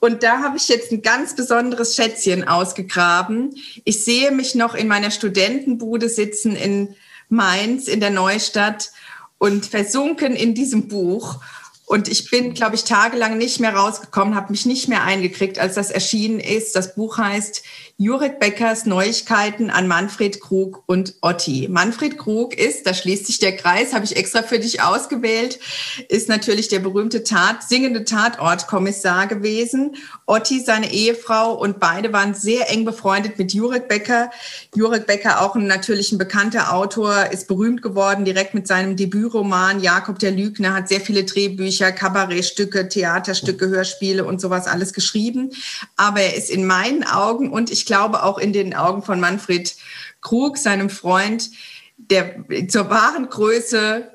Und 0.00 0.22
da 0.22 0.40
habe 0.40 0.56
ich 0.56 0.68
jetzt 0.68 0.92
ein 0.92 1.02
ganz 1.02 1.34
besonderes 1.34 1.96
Schätzchen 1.96 2.46
ausgegraben. 2.46 3.56
Ich 3.84 4.04
sehe 4.04 4.30
mich 4.30 4.54
noch 4.54 4.74
in 4.74 4.86
meiner 4.86 5.10
Studentenbude 5.10 6.08
sitzen 6.08 6.54
in 6.54 6.94
Mainz, 7.28 7.88
in 7.88 7.98
der 7.98 8.10
Neustadt 8.10 8.92
und 9.38 9.66
versunken 9.66 10.36
in 10.36 10.54
diesem 10.54 10.86
Buch. 10.86 11.40
Und 11.84 12.06
ich 12.06 12.30
bin, 12.30 12.54
glaube 12.54 12.76
ich, 12.76 12.84
tagelang 12.84 13.38
nicht 13.38 13.58
mehr 13.58 13.74
rausgekommen, 13.74 14.36
habe 14.36 14.52
mich 14.52 14.64
nicht 14.64 14.88
mehr 14.88 15.02
eingekriegt, 15.02 15.58
als 15.58 15.74
das 15.74 15.90
erschienen 15.90 16.38
ist. 16.38 16.76
Das 16.76 16.94
Buch 16.94 17.18
heißt 17.18 17.64
Jurek 17.98 18.40
Beckers 18.40 18.86
Neuigkeiten 18.86 19.70
an 19.70 19.86
Manfred 19.86 20.40
Krug 20.40 20.82
und 20.86 21.14
Otti. 21.20 21.68
Manfred 21.70 22.18
Krug 22.18 22.58
ist, 22.58 22.86
da 22.86 22.94
schließt 22.94 23.26
sich 23.26 23.38
der 23.38 23.56
Kreis, 23.56 23.92
habe 23.92 24.04
ich 24.04 24.16
extra 24.16 24.42
für 24.42 24.58
dich 24.58 24.82
ausgewählt, 24.82 25.60
ist 26.08 26.28
natürlich 26.28 26.68
der 26.68 26.80
berühmte 26.80 27.22
Tat, 27.22 27.62
singende 27.62 28.04
Tatortkommissar 28.04 29.28
gewesen. 29.28 29.94
Otti, 30.26 30.60
seine 30.60 30.90
Ehefrau 30.90 31.52
und 31.54 31.78
beide 31.78 32.12
waren 32.12 32.34
sehr 32.34 32.70
eng 32.70 32.84
befreundet 32.84 33.38
mit 33.38 33.52
Jurek 33.52 33.86
Becker. 33.88 34.30
Jurek 34.74 35.06
Becker, 35.06 35.42
auch 35.42 35.54
ein 35.54 35.66
natürlich 35.66 36.10
ein 36.10 36.18
bekannter 36.18 36.72
Autor, 36.72 37.26
ist 37.30 37.46
berühmt 37.46 37.82
geworden 37.82 38.24
direkt 38.24 38.54
mit 38.54 38.66
seinem 38.66 38.96
Debütroman 38.96 39.80
Jakob 39.80 40.18
der 40.18 40.32
Lügner, 40.32 40.74
hat 40.74 40.88
sehr 40.88 41.00
viele 41.00 41.24
Drehbücher, 41.24 41.92
Kabarettstücke, 41.92 42.88
Theaterstücke, 42.88 43.68
Hörspiele 43.68 44.24
und 44.24 44.40
sowas 44.40 44.66
alles 44.66 44.92
geschrieben. 44.92 45.50
Aber 45.96 46.20
er 46.20 46.34
ist 46.34 46.50
in 46.50 46.66
meinen 46.66 47.04
Augen 47.04 47.50
und 47.50 47.70
ich 47.70 47.91
glaube 47.92 48.22
auch 48.22 48.38
in 48.38 48.54
den 48.54 48.72
Augen 48.72 49.02
von 49.02 49.20
Manfred 49.20 49.76
Krug, 50.22 50.56
seinem 50.56 50.88
Freund, 50.88 51.50
der 51.98 52.42
zur 52.68 52.88
wahren 52.88 53.28
Größe 53.28 54.10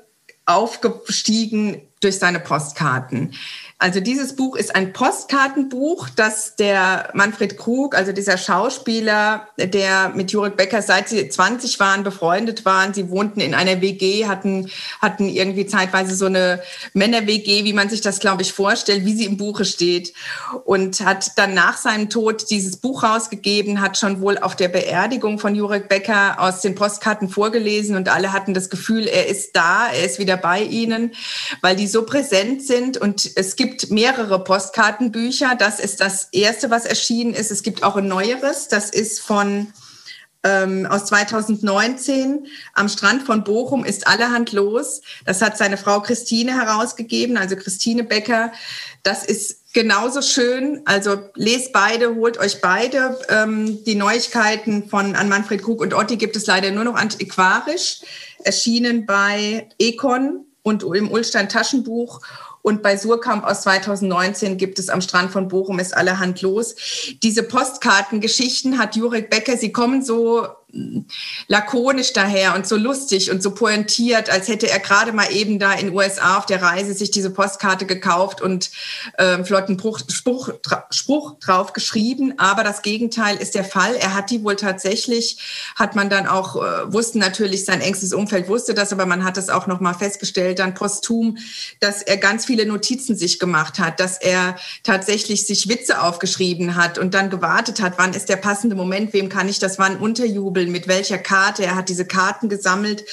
aufgestiegen 0.46 1.82
durch 2.00 2.18
seine 2.18 2.40
Postkarten. 2.40 3.34
Also 3.80 4.00
dieses 4.00 4.34
Buch 4.34 4.56
ist 4.56 4.74
ein 4.74 4.92
Postkartenbuch, 4.92 6.08
das 6.08 6.56
der 6.56 7.10
Manfred 7.14 7.56
Krug, 7.56 7.94
also 7.94 8.10
dieser 8.10 8.36
Schauspieler, 8.36 9.46
der 9.56 10.08
mit 10.16 10.32
Jurek 10.32 10.56
Becker 10.56 10.82
seit 10.82 11.08
sie 11.08 11.28
20 11.28 11.78
waren 11.78 12.02
befreundet 12.02 12.64
waren. 12.64 12.92
Sie 12.92 13.08
wohnten 13.08 13.38
in 13.38 13.54
einer 13.54 13.80
WG, 13.80 14.26
hatten, 14.26 14.68
hatten 15.00 15.28
irgendwie 15.28 15.66
zeitweise 15.66 16.16
so 16.16 16.26
eine 16.26 16.60
Männer-WG, 16.94 17.62
wie 17.62 17.72
man 17.72 17.88
sich 17.88 18.00
das, 18.00 18.18
glaube 18.18 18.42
ich, 18.42 18.52
vorstellt, 18.52 19.04
wie 19.04 19.14
sie 19.14 19.26
im 19.26 19.36
Buche 19.36 19.64
steht. 19.64 20.12
Und 20.64 21.04
hat 21.04 21.38
dann 21.38 21.54
nach 21.54 21.76
seinem 21.76 22.10
Tod 22.10 22.50
dieses 22.50 22.78
Buch 22.78 23.04
rausgegeben, 23.04 23.80
hat 23.80 23.96
schon 23.96 24.20
wohl 24.20 24.38
auf 24.38 24.56
der 24.56 24.68
Beerdigung 24.68 25.38
von 25.38 25.54
Jurek 25.54 25.88
Becker 25.88 26.40
aus 26.40 26.62
den 26.62 26.74
Postkarten 26.74 27.28
vorgelesen 27.28 27.94
und 27.94 28.08
alle 28.08 28.32
hatten 28.32 28.54
das 28.54 28.70
Gefühl, 28.70 29.06
er 29.06 29.28
ist 29.28 29.54
da, 29.54 29.86
er 29.86 30.04
ist 30.04 30.18
wieder 30.18 30.36
bei 30.36 30.62
ihnen, 30.62 31.12
weil 31.60 31.76
die 31.76 31.86
so 31.86 32.04
präsent 32.04 32.66
sind 32.66 32.96
und 32.96 33.30
es 33.36 33.54
gibt 33.54 33.67
gibt 33.68 33.90
mehrere 33.90 34.42
Postkartenbücher. 34.42 35.54
Das 35.58 35.78
ist 35.78 36.00
das 36.00 36.28
erste, 36.32 36.70
was 36.70 36.86
erschienen 36.86 37.34
ist. 37.34 37.50
Es 37.50 37.62
gibt 37.62 37.82
auch 37.82 37.96
ein 37.96 38.08
neueres. 38.08 38.68
Das 38.68 38.90
ist 38.90 39.20
von 39.20 39.72
ähm, 40.42 40.86
aus 40.86 41.06
2019. 41.06 42.46
Am 42.74 42.88
Strand 42.88 43.24
von 43.24 43.44
Bochum 43.44 43.84
ist 43.84 44.06
allerhand 44.06 44.52
los. 44.52 45.02
Das 45.26 45.42
hat 45.42 45.58
seine 45.58 45.76
Frau 45.76 46.00
Christine 46.00 46.54
herausgegeben, 46.54 47.36
also 47.36 47.56
Christine 47.56 48.04
Becker. 48.04 48.52
Das 49.02 49.24
ist 49.24 49.74
genauso 49.74 50.22
schön. 50.22 50.80
Also 50.86 51.18
lest 51.34 51.72
beide, 51.72 52.14
holt 52.14 52.38
euch 52.38 52.60
beide. 52.62 53.18
Ähm, 53.28 53.84
die 53.84 53.96
Neuigkeiten 53.96 54.88
von 54.88 55.14
an 55.14 55.28
Manfred 55.28 55.62
Krug 55.62 55.80
und 55.80 55.92
Otti 55.92 56.16
gibt 56.16 56.36
es 56.36 56.46
leider 56.46 56.70
nur 56.70 56.84
noch 56.84 56.94
antiquarisch, 56.94 58.00
erschienen 58.44 59.04
bei 59.04 59.68
Econ 59.78 60.46
und 60.62 60.82
im 60.82 61.10
Ulstein 61.10 61.48
Taschenbuch. 61.48 62.20
Und 62.68 62.82
bei 62.82 62.98
Surkamp 62.98 63.46
aus 63.46 63.62
2019 63.62 64.58
gibt 64.58 64.78
es 64.78 64.90
am 64.90 65.00
Strand 65.00 65.30
von 65.30 65.48
Bochum 65.48 65.78
ist 65.78 65.96
allerhand 65.96 66.42
los. 66.42 66.74
Diese 67.22 67.42
Postkartengeschichten 67.42 68.78
hat 68.78 68.94
Jurek 68.94 69.30
Becker, 69.30 69.56
sie 69.56 69.72
kommen 69.72 70.04
so 70.04 70.46
lakonisch 71.46 72.12
daher 72.12 72.54
und 72.54 72.66
so 72.66 72.76
lustig 72.76 73.30
und 73.30 73.42
so 73.42 73.52
pointiert, 73.54 74.28
als 74.28 74.48
hätte 74.48 74.68
er 74.68 74.78
gerade 74.80 75.12
mal 75.12 75.32
eben 75.32 75.58
da 75.58 75.72
in 75.72 75.94
USA 75.94 76.36
auf 76.36 76.44
der 76.44 76.60
Reise 76.60 76.92
sich 76.92 77.10
diese 77.10 77.30
Postkarte 77.30 77.86
gekauft 77.86 78.42
und 78.42 78.70
äh, 79.16 79.42
flotten 79.44 79.78
Spruch, 79.78 80.00
Spruch, 80.10 80.50
Spruch 80.90 81.38
drauf 81.38 81.72
geschrieben. 81.72 82.34
Aber 82.36 82.64
das 82.64 82.82
Gegenteil 82.82 83.38
ist 83.38 83.54
der 83.54 83.64
Fall. 83.64 83.94
Er 83.96 84.14
hat 84.14 84.30
die 84.30 84.44
wohl 84.44 84.56
tatsächlich, 84.56 85.38
hat 85.74 85.96
man 85.96 86.10
dann 86.10 86.26
auch, 86.26 86.56
äh, 86.56 86.92
wussten 86.92 87.18
natürlich, 87.18 87.64
sein 87.64 87.80
engstes 87.80 88.12
Umfeld 88.12 88.48
wusste 88.48 88.74
das, 88.74 88.92
aber 88.92 89.06
man 89.06 89.24
hat 89.24 89.38
es 89.38 89.48
auch 89.48 89.66
noch 89.66 89.80
mal 89.80 89.94
festgestellt, 89.94 90.58
dann 90.58 90.74
posthum, 90.74 91.38
dass 91.80 92.02
er 92.02 92.18
ganz 92.18 92.44
viele 92.44 92.66
Notizen 92.66 93.16
sich 93.16 93.38
gemacht 93.38 93.78
hat, 93.78 94.00
dass 94.00 94.18
er 94.18 94.56
tatsächlich 94.82 95.46
sich 95.46 95.68
Witze 95.70 96.02
aufgeschrieben 96.02 96.76
hat 96.76 96.98
und 96.98 97.14
dann 97.14 97.30
gewartet 97.30 97.80
hat, 97.80 97.94
wann 97.96 98.12
ist 98.12 98.28
der 98.28 98.36
passende 98.36 98.76
Moment, 98.76 99.14
wem 99.14 99.30
kann 99.30 99.48
ich 99.48 99.58
das 99.58 99.78
wann 99.78 99.96
unterjubeln 99.96 100.57
Jubeln, 100.58 100.72
mit 100.72 100.88
welcher 100.88 101.18
Karte. 101.18 101.64
Er 101.64 101.76
hat 101.76 101.88
diese 101.88 102.04
Karten 102.04 102.48
gesammelt. 102.48 103.04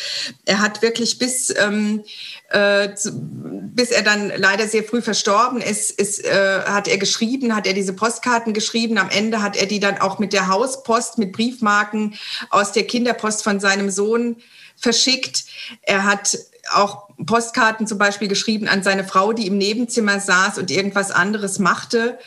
Er 0.45 0.59
hat 0.59 0.81
wirklich 0.81 1.19
bis, 1.19 1.53
ähm, 1.57 2.03
äh, 2.49 2.89
bis 3.13 3.91
er 3.91 4.01
dann 4.01 4.31
leider 4.35 4.67
sehr 4.67 4.83
früh 4.83 5.01
verstorben 5.01 5.61
ist, 5.61 5.91
ist 5.91 6.23
äh, 6.25 6.61
hat 6.65 6.87
er 6.87 6.97
geschrieben, 6.97 7.55
hat 7.55 7.67
er 7.67 7.73
diese 7.73 7.93
Postkarten 7.93 8.53
geschrieben. 8.53 8.97
Am 8.97 9.09
Ende 9.09 9.41
hat 9.41 9.55
er 9.55 9.67
die 9.67 9.79
dann 9.79 9.99
auch 9.99 10.19
mit 10.19 10.33
der 10.33 10.47
Hauspost, 10.47 11.17
mit 11.17 11.33
Briefmarken 11.33 12.15
aus 12.49 12.71
der 12.71 12.87
Kinderpost 12.87 13.43
von 13.43 13.59
seinem 13.59 13.89
Sohn 13.89 14.37
verschickt. 14.75 15.45
Er 15.83 16.03
hat 16.03 16.37
auch 16.73 17.09
Postkarten 17.25 17.85
zum 17.85 17.97
Beispiel 17.97 18.27
geschrieben 18.27 18.67
an 18.67 18.81
seine 18.81 19.03
Frau, 19.03 19.33
die 19.33 19.47
im 19.47 19.57
Nebenzimmer 19.57 20.19
saß 20.19 20.57
und 20.57 20.71
irgendwas 20.71 21.11
anderes 21.11 21.59
machte. 21.59 22.17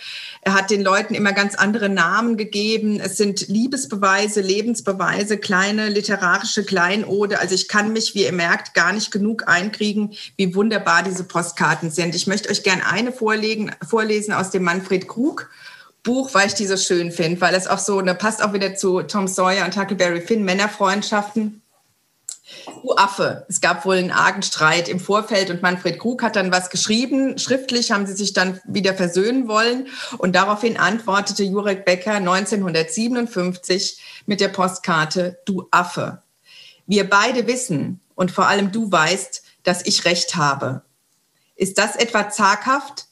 Er 0.49 0.55
hat 0.55 0.71
den 0.71 0.81
Leuten 0.81 1.15
immer 1.15 1.35
ganz 1.35 1.57
andere 1.57 1.91
Namen 1.91 2.39
gegeben. 2.39 3.01
Es 3.01 3.19
sind 3.19 3.49
Liebesbeweise, 3.49 4.41
Lebensbeweise, 4.41 5.37
kleine 5.37 5.91
literarische 5.91 6.65
Kleinode. 6.65 7.39
Also 7.39 7.55
ich 7.55 7.69
kann 7.69 7.93
mich, 7.93 8.15
wie 8.15 8.25
ihr 8.25 8.33
merkt, 8.33 8.73
gar 8.73 8.95
nicht 8.95 9.11
genug 9.11 9.47
einkriegen, 9.47 10.15
wie 10.39 10.55
wunderbar 10.55 11.03
diese 11.03 11.25
Postkarten 11.25 11.91
sind. 11.91 12.15
Ich 12.15 12.27
möchte 12.27 12.49
euch 12.49 12.63
gerne 12.63 12.87
eine 12.87 13.13
vorlegen, 13.13 13.73
vorlesen 13.87 14.33
aus 14.33 14.49
dem 14.49 14.63
Manfred 14.63 15.07
Krug. 15.07 15.51
Buch, 16.03 16.33
weil 16.33 16.47
ich 16.47 16.55
die 16.55 16.67
so 16.67 16.79
schön 16.79 17.13
finde, 17.13 17.43
weil 17.43 17.55
es 17.55 17.67
auch 17.67 17.79
so, 17.79 18.01
ne, 18.01 18.15
passt 18.15 18.43
auch 18.43 18.55
wieder 18.55 18.75
zu 18.75 19.03
Tom 19.03 19.29
Sawyer 19.29 19.67
und 19.67 19.77
Huckleberry 19.77 20.23
Finn, 20.23 20.47
Männerfreundschaften. 20.47 21.61
Du 22.83 22.95
Affe. 22.97 23.45
Es 23.49 23.61
gab 23.61 23.85
wohl 23.85 23.97
einen 23.97 24.11
argen 24.11 24.43
Streit 24.43 24.89
im 24.89 25.01
Vorfeld 25.01 25.51
und 25.51 25.63
Manfred 25.63 25.99
Krug 25.99 26.23
hat 26.23 26.37
dann 26.37 26.53
was 26.53 26.71
geschrieben. 26.71 27.39
Schriftlich 27.39 27.91
haben 27.91 28.07
sie 28.07 28.15
sich 28.15 28.33
dann 28.33 28.61
wieder 28.65 28.95
versöhnen 28.95 29.49
wollen 29.49 29.89
und 30.19 30.35
daraufhin 30.35 30.79
antwortete 30.79 31.43
Jurek 31.43 31.85
Becker 31.85 32.15
1957 32.15 34.01
mit 34.27 34.41
der 34.41 34.49
Postkarte 34.49 35.39
Du 35.45 35.69
Affe. 35.71 36.23
Wir 36.87 37.09
beide 37.09 37.47
wissen 37.47 38.01
und 38.15 38.31
vor 38.31 38.47
allem 38.47 38.73
du 38.73 38.91
weißt, 38.91 39.43
dass 39.63 39.85
ich 39.85 40.05
recht 40.05 40.37
habe. 40.37 40.83
Ist 41.55 41.79
das 41.79 41.97
etwa 41.97 42.31
zaghaft? 42.31 43.07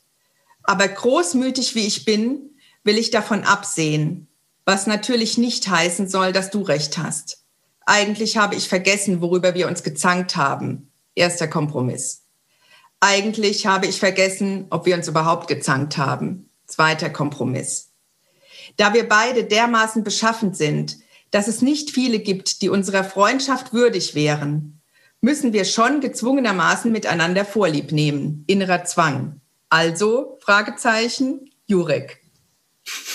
Aber 0.62 0.88
großmütig 0.88 1.74
wie 1.74 1.86
ich 1.86 2.04
bin, 2.04 2.56
will 2.84 2.98
ich 2.98 3.10
davon 3.10 3.44
absehen, 3.44 4.28
was 4.64 4.86
natürlich 4.86 5.36
nicht 5.36 5.68
heißen 5.68 6.08
soll, 6.08 6.32
dass 6.32 6.50
du 6.50 6.62
recht 6.62 6.98
hast. 6.98 7.45
Eigentlich 7.86 8.36
habe 8.36 8.56
ich 8.56 8.68
vergessen, 8.68 9.20
worüber 9.20 9.54
wir 9.54 9.68
uns 9.68 9.84
gezankt 9.84 10.36
haben. 10.36 10.90
Erster 11.14 11.46
Kompromiss. 11.46 12.24
Eigentlich 13.00 13.66
habe 13.66 13.86
ich 13.86 14.00
vergessen, 14.00 14.66
ob 14.70 14.86
wir 14.86 14.96
uns 14.96 15.06
überhaupt 15.06 15.46
gezankt 15.46 15.96
haben. 15.96 16.50
Zweiter 16.66 17.10
Kompromiss. 17.10 17.92
Da 18.76 18.92
wir 18.92 19.08
beide 19.08 19.44
dermaßen 19.44 20.02
beschaffen 20.02 20.52
sind, 20.52 20.98
dass 21.30 21.46
es 21.46 21.62
nicht 21.62 21.90
viele 21.90 22.18
gibt, 22.18 22.60
die 22.60 22.68
unserer 22.68 23.04
Freundschaft 23.04 23.72
würdig 23.72 24.16
wären, 24.16 24.80
müssen 25.20 25.52
wir 25.52 25.64
schon 25.64 26.00
gezwungenermaßen 26.00 26.90
miteinander 26.90 27.44
Vorlieb 27.44 27.92
nehmen. 27.92 28.44
Innerer 28.48 28.84
Zwang. 28.84 29.40
Also, 29.68 30.38
Fragezeichen, 30.40 31.50
Jurek. 31.66 32.20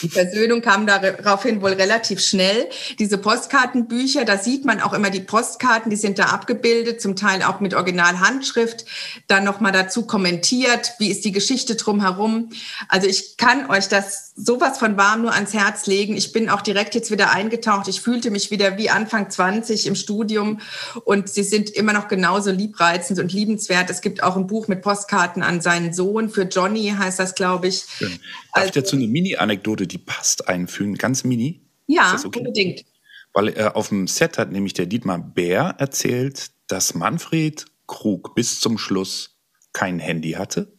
Die 0.01 0.09
Versöhnung 0.09 0.61
kam 0.61 0.85
daraufhin 0.85 1.61
wohl 1.61 1.73
relativ 1.73 2.19
schnell. 2.21 2.69
Diese 2.99 3.17
Postkartenbücher, 3.17 4.25
da 4.25 4.37
sieht 4.37 4.65
man 4.65 4.81
auch 4.81 4.93
immer 4.93 5.09
die 5.09 5.21
Postkarten, 5.21 5.89
die 5.89 5.95
sind 5.95 6.19
da 6.19 6.25
abgebildet, 6.25 7.01
zum 7.01 7.15
Teil 7.15 7.43
auch 7.43 7.59
mit 7.59 7.73
Originalhandschrift, 7.73 8.85
dann 9.27 9.43
nochmal 9.43 9.71
dazu 9.71 10.05
kommentiert, 10.05 10.93
wie 10.99 11.09
ist 11.09 11.23
die 11.23 11.31
Geschichte 11.31 11.75
drumherum. 11.75 12.49
Also 12.89 13.07
ich 13.07 13.37
kann 13.37 13.69
euch 13.69 13.87
das 13.87 14.30
sowas 14.35 14.77
von 14.77 14.97
warm 14.97 15.21
nur 15.21 15.33
ans 15.33 15.53
Herz 15.53 15.87
legen. 15.87 16.15
Ich 16.15 16.31
bin 16.31 16.49
auch 16.49 16.61
direkt 16.61 16.95
jetzt 16.95 17.11
wieder 17.11 17.31
eingetaucht. 17.31 17.87
Ich 17.87 18.01
fühlte 18.01 18.31
mich 18.31 18.51
wieder 18.51 18.77
wie 18.77 18.89
Anfang 18.89 19.29
20 19.29 19.87
im 19.87 19.95
Studium 19.95 20.59
und 21.03 21.29
sie 21.29 21.43
sind 21.43 21.69
immer 21.69 21.93
noch 21.93 22.07
genauso 22.07 22.51
liebreizend 22.51 23.19
und 23.19 23.33
liebenswert. 23.33 23.89
Es 23.89 24.01
gibt 24.01 24.23
auch 24.23 24.37
ein 24.37 24.47
Buch 24.47 24.67
mit 24.67 24.81
Postkarten 24.81 25.43
an 25.43 25.61
seinen 25.61 25.93
Sohn. 25.93 26.29
Für 26.29 26.43
Johnny 26.43 26.93
heißt 26.97 27.19
das, 27.19 27.35
glaube 27.35 27.67
ich. 27.67 27.85
Schön. 27.87 28.09
Darf 28.09 28.19
also, 28.51 28.65
ich 28.67 28.71
dazu 28.71 28.95
eine 28.95 29.07
Mini-Anekdote, 29.07 29.87
die 29.87 29.97
passt, 29.97 30.47
einfügen? 30.47 30.95
Ganz 30.95 31.23
mini? 31.23 31.61
Ja, 31.87 32.15
okay? 32.23 32.39
unbedingt. 32.39 32.85
Weil 33.33 33.49
äh, 33.49 33.71
auf 33.73 33.89
dem 33.89 34.07
Set 34.07 34.37
hat 34.37 34.51
nämlich 34.51 34.73
der 34.73 34.85
Dietmar 34.85 35.19
Bär 35.19 35.75
erzählt, 35.77 36.51
dass 36.67 36.93
Manfred 36.93 37.65
Krug 37.87 38.35
bis 38.35 38.59
zum 38.59 38.77
Schluss 38.77 39.37
kein 39.73 39.99
Handy 39.99 40.31
hatte. 40.31 40.73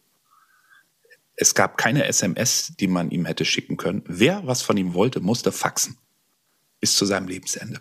Es 1.37 1.55
gab 1.55 1.79
keine 1.79 2.05
SMS, 2.07 2.75
die 2.79 2.87
man 2.87 3.11
ihm 3.11 3.25
hätte 3.25 3.45
schicken 3.45 3.77
können. 3.77 4.03
Wer 4.07 4.47
was 4.47 4.63
von 4.63 4.77
ihm 4.77 4.95
wollte, 4.95 5.21
musste 5.21 5.53
faxen. 5.53 5.99
Bis 6.81 6.97
zu 6.97 7.05
seinem 7.05 7.29
Lebensende. 7.29 7.81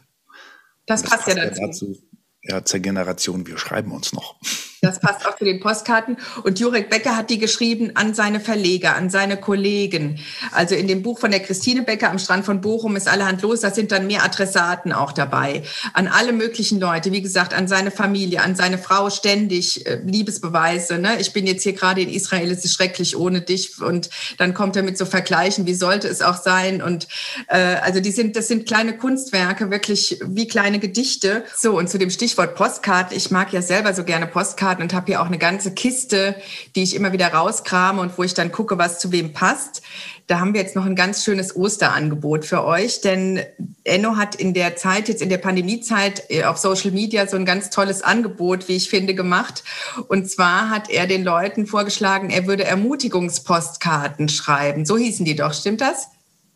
Das, 0.85 1.01
das 1.01 1.09
passt, 1.09 1.25
passt 1.25 1.37
ja 1.37 1.45
dazu. 1.45 1.61
dazu. 1.61 2.03
Ja, 2.43 2.65
zur 2.65 2.79
Generation, 2.79 3.45
wir 3.45 3.57
schreiben 3.57 3.91
uns 3.91 4.13
noch. 4.13 4.39
Das 4.83 4.99
passt 4.99 5.27
auch 5.27 5.37
zu 5.37 5.45
den 5.45 5.59
Postkarten. 5.59 6.17
Und 6.41 6.59
Jurek 6.59 6.89
Becker 6.89 7.15
hat 7.15 7.29
die 7.29 7.37
geschrieben 7.37 7.91
an 7.93 8.15
seine 8.15 8.39
Verleger, 8.39 8.95
an 8.95 9.11
seine 9.11 9.37
Kollegen. 9.37 10.17
Also 10.53 10.73
in 10.73 10.87
dem 10.87 11.03
Buch 11.03 11.19
von 11.19 11.29
der 11.29 11.39
Christine 11.39 11.83
Becker 11.83 12.09
am 12.09 12.17
Strand 12.17 12.45
von 12.45 12.61
Bochum 12.61 12.95
ist 12.95 13.07
allerhand 13.07 13.43
los. 13.43 13.59
Da 13.59 13.69
sind 13.69 13.91
dann 13.91 14.07
mehr 14.07 14.23
Adressaten 14.23 14.91
auch 14.91 15.11
dabei. 15.11 15.61
An 15.93 16.07
alle 16.07 16.33
möglichen 16.33 16.79
Leute. 16.79 17.11
Wie 17.11 17.21
gesagt, 17.21 17.53
an 17.53 17.67
seine 17.67 17.91
Familie, 17.91 18.41
an 18.41 18.55
seine 18.55 18.79
Frau 18.79 19.11
ständig 19.11 19.85
äh, 19.85 20.01
Liebesbeweise. 20.03 20.97
Ne? 20.97 21.21
Ich 21.21 21.31
bin 21.31 21.45
jetzt 21.45 21.61
hier 21.61 21.73
gerade 21.73 22.01
in 22.01 22.09
Israel, 22.09 22.49
es 22.49 22.65
ist 22.65 22.73
schrecklich 22.73 23.15
ohne 23.15 23.41
dich. 23.41 23.79
Und 23.83 24.09
dann 24.39 24.55
kommt 24.55 24.75
er 24.75 24.81
mit 24.81 24.97
so 24.97 25.05
Vergleichen, 25.05 25.67
wie 25.67 25.75
sollte 25.75 26.07
es 26.07 26.23
auch 26.23 26.41
sein? 26.41 26.81
Und 26.81 27.07
äh, 27.49 27.57
also 27.83 27.99
die 27.99 28.11
sind, 28.11 28.35
das 28.35 28.47
sind 28.47 28.65
kleine 28.65 28.97
Kunstwerke, 28.97 29.69
wirklich 29.69 30.19
wie 30.25 30.47
kleine 30.47 30.79
Gedichte. 30.79 31.43
So, 31.55 31.77
und 31.77 31.87
zu 31.87 31.99
dem 31.99 32.09
Stichwort 32.09 32.55
Postkarten. 32.55 33.15
Ich 33.15 33.29
mag 33.29 33.53
ja 33.53 33.61
selber 33.61 33.93
so 33.93 34.03
gerne 34.03 34.25
Postkarten. 34.25 34.70
Postkarten 34.71 34.83
und 34.83 34.93
habe 34.93 35.07
hier 35.07 35.21
auch 35.21 35.27
eine 35.27 35.37
ganze 35.37 35.73
Kiste, 35.73 36.35
die 36.75 36.83
ich 36.83 36.95
immer 36.95 37.11
wieder 37.11 37.27
rauskrame 37.27 38.01
und 38.01 38.17
wo 38.17 38.23
ich 38.23 38.33
dann 38.33 38.51
gucke, 38.51 38.77
was 38.77 38.99
zu 38.99 39.11
wem 39.11 39.33
passt. 39.33 39.81
Da 40.27 40.39
haben 40.39 40.53
wir 40.53 40.61
jetzt 40.61 40.75
noch 40.75 40.85
ein 40.85 40.95
ganz 40.95 41.23
schönes 41.23 41.55
Osterangebot 41.55 42.45
für 42.45 42.63
euch, 42.63 43.01
denn 43.01 43.41
Enno 43.83 44.15
hat 44.15 44.35
in 44.35 44.53
der 44.53 44.75
Zeit, 44.75 45.09
jetzt 45.09 45.21
in 45.21 45.29
der 45.29 45.39
Pandemiezeit 45.39 46.23
äh, 46.29 46.45
auf 46.45 46.57
Social 46.57 46.91
Media 46.91 47.27
so 47.27 47.35
ein 47.35 47.45
ganz 47.45 47.69
tolles 47.69 48.01
Angebot, 48.01 48.69
wie 48.69 48.77
ich 48.77 48.89
finde, 48.89 49.13
gemacht. 49.13 49.63
Und 50.07 50.29
zwar 50.29 50.69
hat 50.69 50.89
er 50.89 51.07
den 51.07 51.23
Leuten 51.23 51.65
vorgeschlagen, 51.65 52.29
er 52.29 52.47
würde 52.47 52.63
Ermutigungspostkarten 52.63 54.29
schreiben. 54.29 54.85
So 54.85 54.97
hießen 54.97 55.25
die 55.25 55.35
doch, 55.35 55.53
stimmt 55.53 55.81
das? 55.81 56.07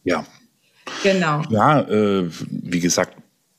Ja. 0.04 0.26
Genau. 1.04 1.42
Ja, 1.50 1.82
äh, 1.82 2.30
wie 2.30 2.80
gesagt, 2.80 3.15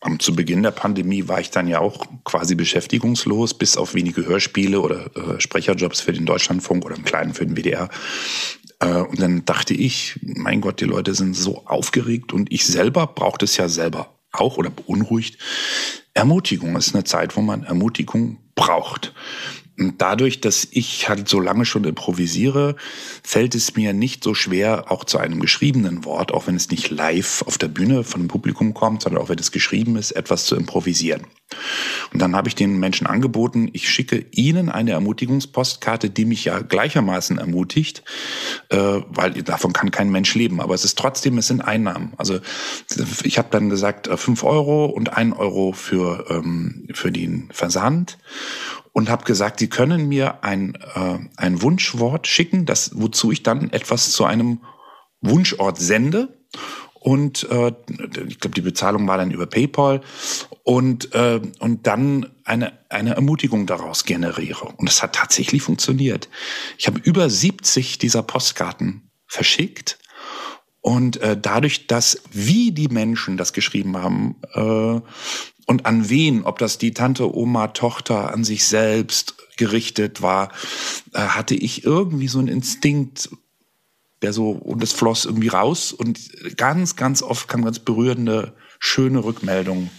am, 0.07 0.21
zu 0.21 0.35
Beginn 0.35 0.63
der 0.63 0.71
Pandemie 0.71 1.29
war 1.29 1.40
ich 1.40 1.50
dann 1.50 1.67
ja 1.67 1.81
auch 1.81 2.07
quasi 2.25 2.54
beschäftigungslos, 2.54 3.54
bis 3.54 3.77
auf 3.77 3.94
wenige 3.94 4.25
Hörspiele 4.25 4.81
oder 4.81 5.11
äh, 5.17 5.40
Sprecherjobs 5.40 6.00
für 6.00 6.13
den 6.13 6.25
Deutschlandfunk 6.25 6.85
oder 6.85 6.96
im 6.96 7.04
Kleinen 7.04 7.35
für 7.35 7.44
den 7.44 7.57
WDR. 7.57 7.90
Äh, 8.81 8.87
und 8.87 9.21
dann 9.21 9.44
dachte 9.44 9.75
ich, 9.75 10.19
mein 10.23 10.61
Gott, 10.61 10.81
die 10.81 10.87
Leute 10.87 11.15
sind 11.15 11.35
so 11.35 11.67
aufgeregt 11.67 12.33
und 12.33 12.52
ich 12.52 12.65
selber 12.65 13.07
brauchte 13.07 13.44
es 13.44 13.57
ja 13.57 13.69
selber 13.69 14.15
auch 14.33 14.57
oder 14.57 14.71
beunruhigt. 14.71 15.38
Ermutigung 16.15 16.77
ist 16.77 16.94
eine 16.94 17.04
Zeit, 17.04 17.37
wo 17.37 17.42
man 17.42 17.65
Ermutigung 17.65 18.38
braucht. 18.54 19.13
Und 19.79 20.00
dadurch, 20.00 20.40
dass 20.40 20.66
ich 20.70 21.08
halt 21.08 21.29
so 21.29 21.38
lange 21.38 21.66
schon 21.66 21.85
improvisiere, 21.85 22.77
fällt 23.22 23.54
es 23.54 23.77
mir 23.77 23.92
nicht 23.92 24.24
so 24.24 24.35
schwer, 24.35 24.90
auch 24.90 25.04
zu 25.04 25.18
einem 25.18 25.40
geschriebenen 25.40 26.04
Wort, 26.04 26.33
auch 26.33 26.46
wenn 26.46 26.56
es 26.56 26.70
nicht 26.70 26.90
live 26.90 27.42
auf 27.46 27.58
der 27.58 27.68
Bühne 27.68 28.02
von 28.04 28.22
dem 28.22 28.29
Publikum 28.29 28.72
kommt, 28.74 29.02
sondern 29.02 29.22
auch 29.22 29.29
wenn 29.29 29.38
es 29.38 29.52
geschrieben 29.52 29.96
ist, 29.96 30.12
etwas 30.12 30.46
zu 30.46 30.56
improvisieren. 30.56 31.27
Und 32.12 32.20
dann 32.20 32.35
habe 32.35 32.48
ich 32.48 32.54
den 32.54 32.79
Menschen 32.79 33.06
angeboten, 33.06 33.68
ich 33.72 33.88
schicke 33.88 34.27
ihnen 34.33 34.68
eine 34.68 34.92
Ermutigungspostkarte, 34.92 36.10
die 36.10 36.24
mich 36.24 36.44
ja 36.44 36.60
gleichermaßen 36.60 37.38
ermutigt, 37.38 38.02
äh, 38.70 39.00
weil 39.08 39.42
davon 39.42 39.72
kann 39.72 39.90
kein 39.90 40.10
Mensch 40.10 40.35
leben. 40.35 40.60
Aber 40.60 40.74
es 40.74 40.85
ist 40.85 40.98
trotzdem, 40.98 41.38
es 41.38 41.46
sind 41.46 41.60
Einnahmen. 41.60 42.14
Also 42.16 42.40
ich 43.22 43.38
habe 43.38 43.48
dann 43.50 43.68
gesagt, 43.68 44.08
äh, 44.08 44.16
fünf 44.16 44.42
Euro 44.42 44.87
und 44.87 45.16
ein 45.16 45.33
Euro 45.33 45.72
für, 45.72 46.27
ähm, 46.31 46.88
für 46.92 47.12
den 47.12 47.48
Versand 47.52 48.18
und 48.97 49.11
habe 49.11 49.27
gesagt, 49.27 49.61
Sie 49.61 49.69
können 49.69 50.09
mir 50.09 50.42
ein, 50.42 50.75
äh, 50.94 51.19
ein 51.37 51.61
Wunschwort 51.61 52.27
schicken, 52.27 52.65
das, 52.65 52.92
wozu 52.94 53.31
ich 53.31 53.42
dann 53.42 53.71
etwas 53.71 54.11
zu 54.11 54.25
einem 54.25 54.61
Wunschort 55.21 55.77
sende. 55.77 56.35
Und 56.94 57.47
äh, 57.51 57.75
ich 58.27 58.40
glaube, 58.40 58.55
die 58.55 58.63
Bezahlung 58.63 59.07
war 59.07 59.19
dann 59.19 59.33
über 59.33 59.44
PayPal 59.44 60.01
und, 60.63 61.13
äh, 61.13 61.42
und 61.59 61.87
dann 61.87 62.31
eine, 62.44 62.73
eine 62.88 63.17
Ermutigung 63.17 63.67
daraus 63.67 64.07
generiere. 64.07 64.73
Und 64.79 64.88
es 64.88 65.03
hat 65.03 65.15
tatsächlich 65.15 65.61
funktioniert. 65.61 66.31
Ich 66.79 66.87
habe 66.87 66.99
über 67.01 67.29
70 67.29 67.99
dieser 67.99 68.23
Postkarten 68.23 69.11
verschickt. 69.27 69.99
Und 70.81 71.19
äh, 71.19 71.37
dadurch, 71.38 71.87
dass 71.87 72.23
wie 72.33 72.73
die 72.73 72.88
Menschen 72.88 73.37
das 73.37 73.53
geschrieben 73.53 73.99
haben, 73.99 74.37
äh, 74.55 75.03
und 75.67 75.85
an 75.85 76.08
wen, 76.08 76.44
ob 76.44 76.58
das 76.58 76.79
die 76.79 76.94
Tante, 76.94 77.37
Oma, 77.37 77.69
Tochter, 77.69 78.33
an 78.33 78.44
sich 78.44 78.67
selbst 78.67 79.35
gerichtet 79.56 80.23
war, 80.23 80.52
äh, 81.12 81.19
hatte 81.19 81.56
ich 81.56 81.85
irgendwie 81.85 82.29
so 82.29 82.38
einen 82.38 82.48
Instinkt, 82.48 83.29
der 84.23 84.33
so, 84.33 84.50
und 84.50 84.83
es 84.83 84.92
floss 84.92 85.25
irgendwie 85.25 85.48
raus 85.48 85.92
und 85.92 86.56
ganz, 86.56 86.96
ganz 86.96 87.23
oft 87.23 87.48
kam 87.48 87.64
ganz 87.64 87.81
berührende, 87.81 88.54
schöne 88.79 89.25
Rückmeldungen 89.25 89.90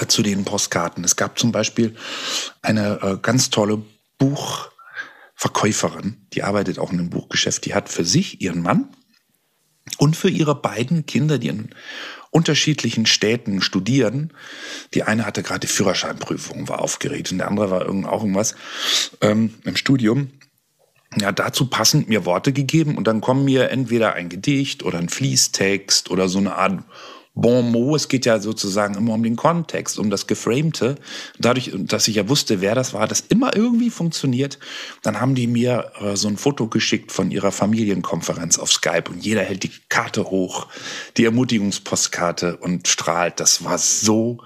äh, 0.00 0.06
zu 0.06 0.22
den 0.22 0.44
Postkarten. 0.44 1.04
Es 1.04 1.16
gab 1.16 1.38
zum 1.38 1.52
Beispiel 1.52 1.94
eine 2.60 3.00
äh, 3.00 3.18
ganz 3.22 3.50
tolle 3.50 3.82
Buchverkäuferin, 4.18 6.26
die 6.32 6.42
arbeitet 6.42 6.80
auch 6.80 6.90
in 6.90 6.98
einem 6.98 7.10
Buchgeschäft, 7.10 7.64
die 7.64 7.74
hat 7.74 7.88
für 7.88 8.04
sich 8.04 8.40
ihren 8.40 8.62
Mann 8.62 8.88
und 9.98 10.16
für 10.16 10.30
ihre 10.30 10.54
beiden 10.54 11.06
Kinder, 11.06 11.38
die 11.38 11.48
in 11.48 11.74
unterschiedlichen 12.30 13.06
Städten 13.06 13.60
studieren. 13.62 14.32
Die 14.94 15.02
eine 15.02 15.26
hatte 15.26 15.42
gerade 15.42 15.60
die 15.60 15.66
Führerscheinprüfung, 15.66 16.68
war 16.68 16.80
aufgeregt 16.80 17.32
und 17.32 17.38
der 17.38 17.48
andere 17.48 17.70
war 17.70 17.84
irgend, 17.86 18.06
auch 18.06 18.22
irgendwas 18.22 18.54
ähm, 19.20 19.54
im 19.64 19.76
Studium. 19.76 20.30
Ja, 21.18 21.32
dazu 21.32 21.66
passend 21.66 22.08
mir 22.08 22.26
Worte 22.26 22.52
gegeben 22.52 22.96
und 22.96 23.06
dann 23.06 23.22
kommen 23.22 23.44
mir 23.44 23.70
entweder 23.70 24.12
ein 24.12 24.28
Gedicht 24.28 24.82
oder 24.82 24.98
ein 24.98 25.08
Fließtext 25.08 26.10
oder 26.10 26.28
so 26.28 26.38
eine 26.38 26.56
Art 26.56 26.82
Bon 27.40 27.70
mot, 27.70 27.94
es 27.94 28.08
geht 28.08 28.26
ja 28.26 28.40
sozusagen 28.40 28.96
immer 28.96 29.14
um 29.14 29.22
den 29.22 29.36
Kontext, 29.36 30.00
um 30.00 30.10
das 30.10 30.26
Geframte. 30.26 30.96
Dadurch, 31.38 31.70
dass 31.72 32.08
ich 32.08 32.16
ja 32.16 32.28
wusste, 32.28 32.60
wer 32.60 32.74
das 32.74 32.94
war, 32.94 33.06
das 33.06 33.20
immer 33.20 33.54
irgendwie 33.54 33.90
funktioniert, 33.90 34.58
dann 35.02 35.20
haben 35.20 35.36
die 35.36 35.46
mir 35.46 35.92
äh, 36.00 36.16
so 36.16 36.26
ein 36.26 36.36
Foto 36.36 36.66
geschickt 36.66 37.12
von 37.12 37.30
ihrer 37.30 37.52
Familienkonferenz 37.52 38.58
auf 38.58 38.72
Skype 38.72 39.04
und 39.08 39.24
jeder 39.24 39.42
hält 39.42 39.62
die 39.62 39.70
Karte 39.88 40.24
hoch, 40.24 40.66
die 41.16 41.26
Ermutigungspostkarte 41.26 42.56
und 42.56 42.88
strahlt. 42.88 43.38
Das 43.38 43.62
war 43.62 43.78
so 43.78 44.38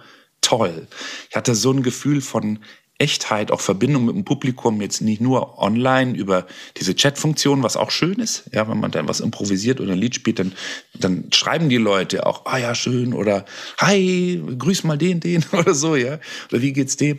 toll. 0.43 0.87
Ich 1.31 1.37
hatte 1.37 1.55
so 1.55 1.73
ein 1.73 1.83
Gefühl 1.83 2.21
von 2.21 2.59
Echtheit, 3.03 3.51
auch 3.51 3.61
Verbindung 3.61 4.05
mit 4.05 4.15
dem 4.15 4.25
Publikum, 4.25 4.81
jetzt 4.81 5.01
nicht 5.01 5.21
nur 5.21 5.59
online 5.59 6.17
über 6.17 6.47
diese 6.77 6.95
Chat-Funktion, 6.95 7.65
was 7.65 7.77
auch 7.77 7.91
schön 7.91 8.21
ist. 8.21 8.49
Ja, 8.53 8.69
wenn 8.69 8.79
man 8.79 8.93
dann 8.93 9.09
was 9.09 9.19
improvisiert 9.19 9.81
oder 9.81 9.93
ein 9.93 9.99
Lied 9.99 10.15
spielt, 10.15 10.39
dann, 10.39 10.53
dann 10.95 11.25
schreiben 11.33 11.69
die 11.69 11.79
Leute 11.79 12.25
auch, 12.25 12.47
ah 12.47 12.59
ja, 12.59 12.77
schön 12.77 13.13
oder 13.13 13.45
hi, 13.79 14.41
grüß 14.57 14.85
mal 14.85 14.97
den, 14.97 15.19
den 15.19 15.45
oder 15.53 15.75
so, 15.75 15.97
ja. 15.97 16.21
Oder 16.51 16.63
wie 16.63 16.73
geht's 16.73 16.97
dem? 16.97 17.19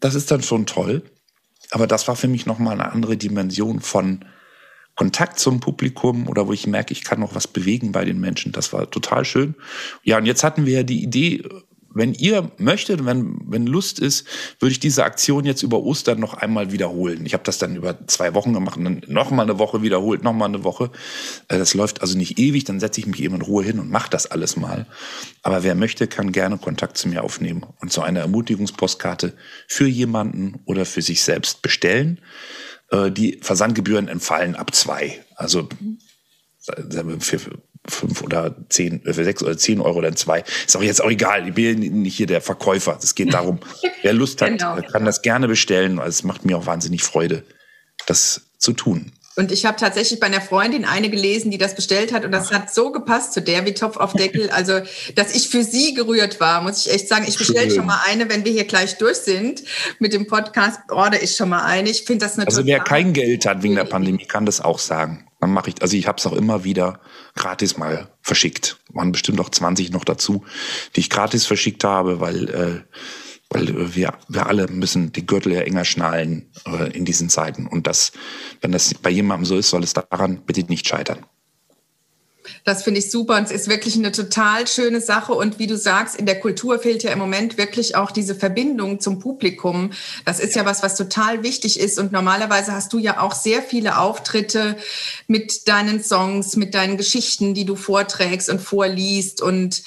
Das 0.00 0.14
ist 0.14 0.30
dann 0.30 0.42
schon 0.42 0.66
toll. 0.66 1.02
Aber 1.70 1.86
das 1.86 2.06
war 2.06 2.16
für 2.16 2.28
mich 2.28 2.44
nochmal 2.44 2.74
eine 2.74 2.92
andere 2.92 3.16
Dimension 3.16 3.80
von 3.80 4.26
Kontakt 4.94 5.38
zum 5.38 5.60
Publikum 5.60 6.28
oder 6.28 6.46
wo 6.46 6.52
ich 6.52 6.66
merke, 6.66 6.92
ich 6.92 7.02
kann 7.02 7.20
noch 7.20 7.34
was 7.34 7.48
bewegen 7.48 7.92
bei 7.92 8.04
den 8.04 8.20
Menschen. 8.20 8.52
Das 8.52 8.74
war 8.74 8.90
total 8.90 9.24
schön. 9.24 9.54
Ja, 10.02 10.18
und 10.18 10.26
jetzt 10.26 10.44
hatten 10.44 10.66
wir 10.66 10.74
ja 10.74 10.82
die 10.82 11.02
Idee, 11.02 11.42
wenn 11.94 12.14
ihr 12.14 12.50
möchtet, 12.58 13.04
wenn, 13.04 13.36
wenn 13.46 13.66
Lust 13.66 13.98
ist, 13.98 14.26
würde 14.58 14.72
ich 14.72 14.80
diese 14.80 15.04
Aktion 15.04 15.44
jetzt 15.44 15.62
über 15.62 15.80
Ostern 15.82 16.20
noch 16.20 16.34
einmal 16.34 16.72
wiederholen. 16.72 17.26
Ich 17.26 17.34
habe 17.34 17.44
das 17.44 17.58
dann 17.58 17.76
über 17.76 18.06
zwei 18.06 18.34
Wochen 18.34 18.52
gemacht 18.52 18.76
und 18.76 18.84
dann 18.84 19.02
noch 19.08 19.30
mal 19.30 19.42
eine 19.42 19.58
Woche 19.58 19.82
wiederholt, 19.82 20.22
noch 20.22 20.32
mal 20.32 20.46
eine 20.46 20.64
Woche. 20.64 20.90
Äh, 21.48 21.58
das 21.58 21.74
läuft 21.74 22.00
also 22.00 22.16
nicht 22.16 22.38
ewig, 22.38 22.64
dann 22.64 22.80
setze 22.80 23.00
ich 23.00 23.06
mich 23.06 23.22
eben 23.22 23.34
in 23.34 23.42
Ruhe 23.42 23.64
hin 23.64 23.78
und 23.78 23.90
mache 23.90 24.10
das 24.10 24.26
alles 24.26 24.56
mal. 24.56 24.86
Aber 25.42 25.62
wer 25.62 25.74
möchte, 25.74 26.06
kann 26.06 26.32
gerne 26.32 26.58
Kontakt 26.58 26.96
zu 26.96 27.08
mir 27.08 27.24
aufnehmen 27.24 27.66
und 27.80 27.92
so 27.92 28.02
eine 28.02 28.20
Ermutigungspostkarte 28.20 29.34
für 29.68 29.86
jemanden 29.86 30.60
oder 30.64 30.84
für 30.84 31.02
sich 31.02 31.22
selbst 31.22 31.62
bestellen. 31.62 32.20
Äh, 32.90 33.10
die 33.10 33.38
Versandgebühren 33.42 34.08
entfallen 34.08 34.54
ab 34.54 34.74
zwei. 34.74 35.24
Also 35.34 35.68
für 37.20 37.40
fünf 37.88 38.22
oder 38.22 38.54
zehn, 38.68 39.04
äh, 39.04 39.12
für 39.12 39.24
sechs 39.24 39.42
oder 39.42 39.56
zehn 39.56 39.80
Euro 39.80 40.00
dann 40.00 40.16
zwei. 40.16 40.44
Ist 40.66 40.76
auch 40.76 40.82
jetzt 40.82 41.02
auch 41.02 41.10
egal. 41.10 41.48
Ich 41.48 41.54
bin 41.54 41.80
nicht 42.02 42.16
hier 42.16 42.26
der 42.26 42.40
Verkäufer. 42.40 42.98
Es 43.02 43.14
geht 43.14 43.34
darum, 43.34 43.58
wer 44.02 44.12
Lust 44.12 44.40
hat, 44.40 44.50
genau. 44.50 44.80
kann 44.82 45.04
das 45.04 45.22
gerne 45.22 45.48
bestellen. 45.48 45.98
Also 45.98 46.10
es 46.10 46.22
macht 46.22 46.44
mir 46.44 46.56
auch 46.56 46.66
wahnsinnig 46.66 47.02
Freude, 47.02 47.44
das 48.06 48.42
zu 48.58 48.72
tun. 48.72 49.12
Und 49.34 49.50
ich 49.50 49.64
habe 49.64 49.78
tatsächlich 49.78 50.20
bei 50.20 50.26
einer 50.26 50.42
Freundin 50.42 50.84
eine 50.84 51.08
gelesen, 51.08 51.50
die 51.50 51.56
das 51.56 51.74
bestellt 51.74 52.12
hat 52.12 52.26
und 52.26 52.32
das 52.32 52.52
hat 52.52 52.72
so 52.72 52.92
gepasst 52.92 53.32
zu 53.32 53.40
der 53.40 53.64
wie 53.64 53.72
Topf 53.72 53.96
auf 53.96 54.12
Deckel. 54.12 54.50
Also, 54.50 54.80
dass 55.14 55.34
ich 55.34 55.48
für 55.48 55.64
sie 55.64 55.94
gerührt 55.94 56.38
war, 56.38 56.60
muss 56.60 56.86
ich 56.86 56.92
echt 56.92 57.08
sagen. 57.08 57.24
Ich 57.26 57.38
bestelle 57.38 57.70
schon 57.70 57.86
mal 57.86 58.02
eine, 58.06 58.28
wenn 58.28 58.44
wir 58.44 58.52
hier 58.52 58.64
gleich 58.64 58.98
durch 58.98 59.16
sind 59.16 59.62
mit 59.98 60.12
dem 60.12 60.26
Podcast, 60.26 60.80
order 60.90 61.22
ich 61.22 61.34
schon 61.34 61.48
mal 61.48 61.64
eine. 61.64 61.88
Ich 61.88 62.02
finde 62.02 62.26
das 62.26 62.34
eine 62.34 62.46
Also 62.46 62.66
wer 62.66 62.80
kein 62.80 63.14
Geld 63.14 63.46
hat 63.46 63.62
wegen 63.62 63.74
der 63.74 63.84
Pandemie, 63.84 64.26
kann 64.26 64.44
das 64.44 64.60
auch 64.60 64.78
sagen. 64.78 65.26
Dann 65.42 65.50
mache 65.50 65.70
ich, 65.70 65.82
also 65.82 65.96
ich 65.96 66.06
habe 66.06 66.18
es 66.18 66.26
auch 66.26 66.34
immer 66.34 66.62
wieder 66.62 67.00
gratis 67.34 67.76
mal 67.76 68.08
verschickt. 68.20 68.78
Waren 68.92 69.10
bestimmt 69.10 69.40
auch 69.40 69.50
20 69.50 69.90
noch 69.90 70.04
dazu, 70.04 70.44
die 70.94 71.00
ich 71.00 71.10
gratis 71.10 71.46
verschickt 71.46 71.82
habe, 71.82 72.20
weil, 72.20 72.48
äh, 72.48 72.80
weil 73.50 73.96
wir, 73.96 74.14
wir 74.28 74.46
alle 74.46 74.68
müssen 74.68 75.10
die 75.10 75.26
Gürtel 75.26 75.52
ja 75.54 75.62
enger 75.62 75.84
schnallen 75.84 76.52
äh, 76.64 76.96
in 76.96 77.04
diesen 77.04 77.28
Zeiten. 77.28 77.66
Und 77.66 77.88
das, 77.88 78.12
wenn 78.60 78.70
das 78.70 78.94
bei 78.94 79.10
jemandem 79.10 79.44
so 79.44 79.56
ist, 79.56 79.70
soll 79.70 79.82
es 79.82 79.94
daran 79.94 80.42
bitte 80.46 80.60
nicht 80.60 80.86
scheitern. 80.86 81.26
Das 82.64 82.82
finde 82.82 83.00
ich 83.00 83.10
super 83.10 83.36
und 83.36 83.44
es 83.44 83.50
ist 83.50 83.68
wirklich 83.68 83.96
eine 83.96 84.12
total 84.12 84.66
schöne 84.66 85.00
Sache. 85.00 85.32
Und 85.32 85.58
wie 85.58 85.66
du 85.66 85.76
sagst, 85.76 86.16
in 86.16 86.26
der 86.26 86.40
Kultur 86.40 86.78
fehlt 86.78 87.02
ja 87.02 87.12
im 87.12 87.18
Moment 87.18 87.58
wirklich 87.58 87.96
auch 87.96 88.10
diese 88.10 88.34
Verbindung 88.34 89.00
zum 89.00 89.18
Publikum. 89.18 89.90
Das 90.24 90.40
ist 90.40 90.54
ja 90.54 90.64
was, 90.64 90.82
was 90.82 90.96
total 90.96 91.42
wichtig 91.42 91.78
ist. 91.78 91.98
Und 91.98 92.12
normalerweise 92.12 92.72
hast 92.72 92.92
du 92.92 92.98
ja 92.98 93.20
auch 93.20 93.34
sehr 93.34 93.62
viele 93.62 93.98
Auftritte 93.98 94.76
mit 95.26 95.68
deinen 95.68 96.02
Songs, 96.02 96.56
mit 96.56 96.74
deinen 96.74 96.96
Geschichten, 96.96 97.54
die 97.54 97.64
du 97.64 97.76
vorträgst 97.76 98.48
und 98.48 98.60
vorliest. 98.60 99.42
Und 99.42 99.82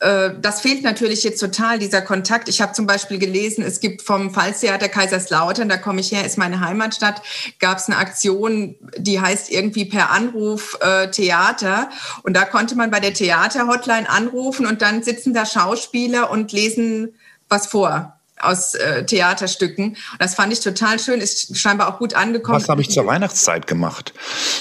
äh, 0.00 0.30
das 0.40 0.60
fehlt 0.60 0.82
natürlich 0.82 1.22
jetzt 1.24 1.40
total, 1.40 1.78
dieser 1.78 2.02
Kontakt. 2.02 2.48
Ich 2.48 2.60
habe 2.60 2.72
zum 2.72 2.86
Beispiel 2.86 3.18
gelesen, 3.18 3.64
es 3.64 3.80
gibt 3.80 4.02
vom 4.02 4.32
Pfalztheater 4.32 4.88
Kaiserslautern, 4.88 5.68
da 5.68 5.76
komme 5.76 6.00
ich 6.00 6.12
her, 6.12 6.24
ist 6.24 6.38
meine 6.38 6.60
Heimatstadt, 6.60 7.22
gab 7.58 7.78
es 7.78 7.86
eine 7.86 7.96
Aktion, 7.96 8.76
die 8.96 9.20
heißt 9.20 9.50
irgendwie 9.50 9.84
per 9.84 10.10
Anruf 10.10 10.78
äh, 10.80 11.10
Theater. 11.10 11.90
Und 12.22 12.34
da 12.34 12.44
konnte 12.44 12.74
man 12.74 12.90
bei 12.90 13.00
der 13.00 13.14
Theaterhotline 13.14 14.08
anrufen 14.08 14.66
und 14.66 14.82
dann 14.82 15.02
sitzen 15.02 15.34
da 15.34 15.46
Schauspieler 15.46 16.30
und 16.30 16.52
lesen 16.52 17.14
was 17.48 17.66
vor 17.66 18.18
aus 18.42 18.74
äh, 18.74 19.04
Theaterstücken. 19.06 19.96
Das 20.18 20.34
fand 20.34 20.52
ich 20.52 20.60
total 20.60 20.98
schön, 20.98 21.20
ist 21.20 21.56
scheinbar 21.56 21.88
auch 21.88 21.98
gut 21.98 22.14
angekommen. 22.14 22.60
Was 22.60 22.68
habe 22.68 22.80
ich 22.80 22.90
zur 22.90 23.06
Weihnachtszeit 23.06 23.66
gemacht? 23.66 24.12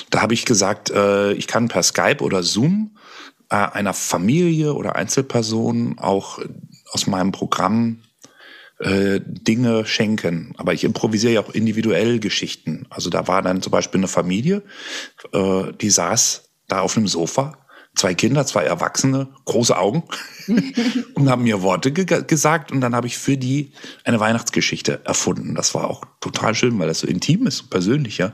Da 0.10 0.22
habe 0.22 0.34
ich 0.34 0.46
gesagt, 0.46 0.92
äh, 0.92 1.34
ich 1.34 1.48
kann 1.48 1.68
per 1.68 1.84
Skype 1.84 2.22
oder 2.22 2.44
Zoom 2.44 2.98
äh, 3.50 3.56
einer 3.56 3.94
Familie 3.94 4.74
oder 4.74 4.96
Einzelperson 4.96 5.98
auch 5.98 6.40
aus 6.92 7.08
meinem 7.08 7.32
Programm 7.32 8.04
äh, 8.80 9.20
Dinge 9.24 9.86
schenken. 9.86 10.54
Aber 10.58 10.74
ich 10.74 10.84
improvisiere 10.84 11.34
ja 11.34 11.42
auch 11.42 11.52
individuell 11.52 12.20
Geschichten. 12.20 12.86
Also 12.90 13.10
da 13.10 13.28
war 13.28 13.42
dann 13.42 13.62
zum 13.62 13.72
Beispiel 13.72 14.00
eine 14.00 14.08
Familie, 14.08 14.64
äh, 15.34 15.72
die 15.80 15.90
saß 15.90 16.51
da 16.72 16.82
auf 16.82 16.98
einem 16.98 17.08
Sofa, 17.08 17.58
zwei 17.96 18.14
Kinder, 18.14 18.46
zwei 18.46 18.64
Erwachsene, 18.64 19.28
große 19.46 19.78
Augen 19.78 20.04
und 21.16 21.30
haben 21.30 21.44
mir 21.44 21.62
Worte 21.62 21.92
ge 21.92 22.24
gesagt 22.24 22.72
und 22.72 22.82
dann 22.82 22.96
habe 22.96 23.08
ich 23.08 23.18
für 23.18 23.38
die 23.38 23.74
eine 24.06 24.20
Weihnachtsgeschichte 24.20 25.02
erfunden. 25.04 25.56
Das 25.56 25.76
war 25.76 25.90
auch 25.90 26.04
total 26.22 26.56
schön, 26.56 26.80
weil 26.80 26.88
das 26.88 27.00
so 27.00 27.08
intim 27.08 27.48
ist, 27.48 27.70
persönlich, 27.70 28.18
ja. 28.18 28.34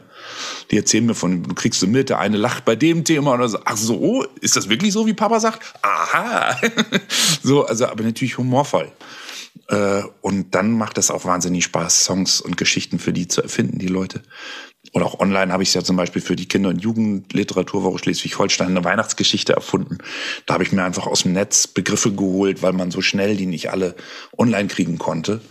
Die 0.70 0.78
erzählen 0.78 1.06
mir 1.06 1.16
von, 1.16 1.44
du 1.44 1.56
kriegst 1.56 1.82
du 1.82 1.88
mit, 1.88 2.10
der 2.10 2.20
eine 2.20 2.38
lacht 2.38 2.66
bei 2.66 2.76
dem 2.76 3.04
Thema 3.04 3.34
und 3.34 3.40
dann 3.40 3.50
so, 3.50 3.60
ach 3.66 3.78
so, 3.78 4.26
ist 4.42 4.56
das 4.56 4.70
wirklich 4.70 4.94
so, 4.94 5.08
wie 5.08 5.14
Papa 5.14 5.40
sagt? 5.40 5.74
Aha. 5.82 6.60
so, 7.44 7.66
also, 7.66 7.88
aber 7.88 8.04
natürlich 8.04 8.38
humorvoll. 8.38 8.92
Äh, 9.70 10.04
und 10.22 10.54
dann 10.54 10.72
macht 10.72 10.98
es 10.98 11.10
auch 11.10 11.26
wahnsinnig 11.26 11.64
Spaß, 11.66 12.06
Songs 12.06 12.42
und 12.42 12.58
Geschichten 12.58 13.00
für 13.00 13.12
die 13.12 13.28
zu 13.28 13.42
erfinden, 13.42 13.80
die 13.80 13.88
Leute. 13.88 14.22
Oder 14.94 15.06
auch 15.06 15.20
online 15.20 15.52
habe 15.52 15.64
ich 15.64 15.70
es 15.70 15.76
ja 15.76 15.84
zum 15.84 15.96
Beispiel 15.96 16.22
für 16.22 16.36
die 16.36 16.48
Kinder- 16.48 16.70
und 16.70 16.82
Jugendliteraturwoche 16.82 18.00
Schleswig-Holstein 18.00 18.68
eine 18.68 18.84
Weihnachtsgeschichte 18.84 19.54
erfunden. 19.54 19.98
Da 20.46 20.56
habe 20.56 20.64
ich 20.64 20.72
mir 20.72 20.84
einfach 20.84 21.08
aus 21.08 21.24
dem 21.24 21.34
Netz 21.34 21.68
Begriffe 21.68 22.14
geholt, 22.14 22.62
weil 22.62 22.74
man 22.74 22.92
so 22.92 23.02
schnell 23.02 23.36
die 23.36 23.46
nicht 23.46 23.72
alle 23.72 23.96
online 24.38 24.68
kriegen 24.68 24.98
konnte. 24.98 25.42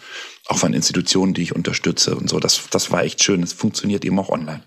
Auch 0.47 0.59
von 0.59 0.75
Institutionen, 0.75 1.35
die 1.35 1.43
ich 1.43 1.55
unterstütze 1.55 2.15
und 2.15 2.29
so. 2.29 2.39
Das, 2.39 2.69
das 2.71 2.91
war 2.91 3.03
echt 3.03 3.23
schön. 3.23 3.43
Es 3.43 3.53
funktioniert 3.53 4.05
eben 4.05 4.19
auch 4.19 4.29
online. 4.29 4.63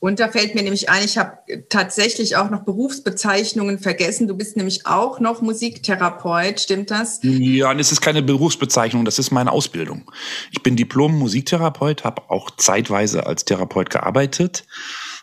Und 0.00 0.20
da 0.20 0.28
fällt 0.28 0.54
mir 0.54 0.62
nämlich 0.62 0.88
ein, 0.88 1.04
ich 1.04 1.18
habe 1.18 1.38
tatsächlich 1.68 2.36
auch 2.36 2.50
noch 2.50 2.62
Berufsbezeichnungen 2.62 3.80
vergessen. 3.80 4.28
Du 4.28 4.36
bist 4.36 4.56
nämlich 4.56 4.86
auch 4.86 5.18
noch 5.18 5.42
Musiktherapeut, 5.42 6.60
stimmt 6.60 6.92
das? 6.92 7.18
Ja, 7.22 7.72
es 7.72 7.90
ist 7.90 8.00
keine 8.00 8.22
Berufsbezeichnung, 8.22 9.04
das 9.04 9.18
ist 9.18 9.32
meine 9.32 9.50
Ausbildung. 9.50 10.10
Ich 10.52 10.62
bin 10.62 10.76
Diplom-Musiktherapeut, 10.76 12.04
habe 12.04 12.22
auch 12.28 12.50
zeitweise 12.56 13.26
als 13.26 13.44
Therapeut 13.44 13.90
gearbeitet 13.90 14.64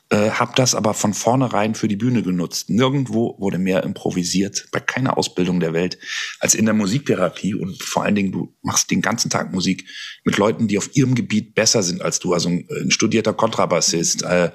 äh, 0.10 0.30
habe 0.30 0.54
das 0.56 0.76
aber 0.76 0.94
von 0.94 1.14
vornherein 1.14 1.74
für 1.74 1.88
die 1.88 1.96
Bühne 1.96 2.22
genutzt. 2.22 2.70
Nirgendwo 2.70 3.36
wurde 3.40 3.58
mehr 3.58 3.84
improvisiert, 3.84 4.68
bei 4.72 4.80
keiner 4.80 5.18
Ausbildung 5.18 5.60
der 5.60 5.74
Welt, 5.74 5.98
als 6.40 6.54
in 6.54 6.66
der 6.66 6.76
Musiktherapie. 6.76 7.56
Und 7.56 7.82
vor 7.82 8.04
allen 8.04 8.14
Dingen, 8.14 8.32
du 8.32 8.56
machst 8.62 8.92
den 8.92 9.02
ganzen 9.02 9.32
Tag 9.32 9.52
Musik 9.52 9.88
mit 10.24 10.38
Leuten, 10.38 10.68
die 10.68 10.78
auf 10.78 10.96
ihrem 10.96 11.16
Gebiet 11.16 11.56
besser 11.56 11.82
sind 11.82 12.02
als 12.04 12.20
du. 12.20 12.34
Also 12.34 12.50
ein, 12.50 12.68
ein 12.70 12.92
studierter 12.92 13.34
Kontrabassist, 13.34 14.22
äh, 14.24 14.52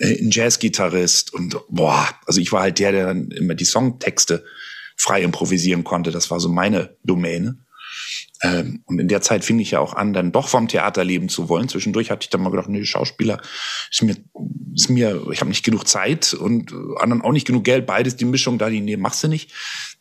ein 0.00 0.30
Jazzgitarrist 0.30 1.34
und 1.34 1.56
boah, 1.68 2.08
also 2.26 2.40
ich 2.40 2.52
war 2.52 2.62
halt 2.62 2.78
der, 2.78 2.92
der 2.92 3.06
dann 3.06 3.30
immer 3.32 3.54
die 3.54 3.64
Songtexte 3.64 4.44
frei 4.96 5.22
improvisieren 5.22 5.82
konnte. 5.82 6.12
Das 6.12 6.30
war 6.30 6.38
so 6.38 6.48
meine 6.48 6.96
Domäne. 7.02 7.63
Ähm, 8.42 8.82
und 8.86 8.98
in 8.98 9.08
der 9.08 9.22
Zeit 9.22 9.44
fing 9.44 9.58
ich 9.58 9.72
ja 9.72 9.80
auch 9.80 9.94
an, 9.94 10.12
dann 10.12 10.32
doch 10.32 10.48
vom 10.48 10.68
Theater 10.68 11.04
leben 11.04 11.28
zu 11.28 11.48
wollen. 11.48 11.68
Zwischendurch 11.68 12.10
hatte 12.10 12.24
ich 12.24 12.30
dann 12.30 12.42
mal 12.42 12.50
gedacht, 12.50 12.68
nee, 12.68 12.84
Schauspieler 12.84 13.40
ist 13.90 14.02
mir, 14.02 14.16
ist 14.74 14.90
mir, 14.90 15.22
ich 15.32 15.40
habe 15.40 15.50
nicht 15.50 15.64
genug 15.64 15.86
Zeit 15.86 16.34
und 16.34 16.72
anderen 16.98 17.22
auch 17.22 17.32
nicht 17.32 17.46
genug 17.46 17.64
Geld. 17.64 17.86
Beides 17.86 18.16
die 18.16 18.24
Mischung 18.24 18.58
da, 18.58 18.68
die 18.70 18.80
nee, 18.80 18.96
machst 18.96 19.22
du 19.22 19.28
nicht. 19.28 19.52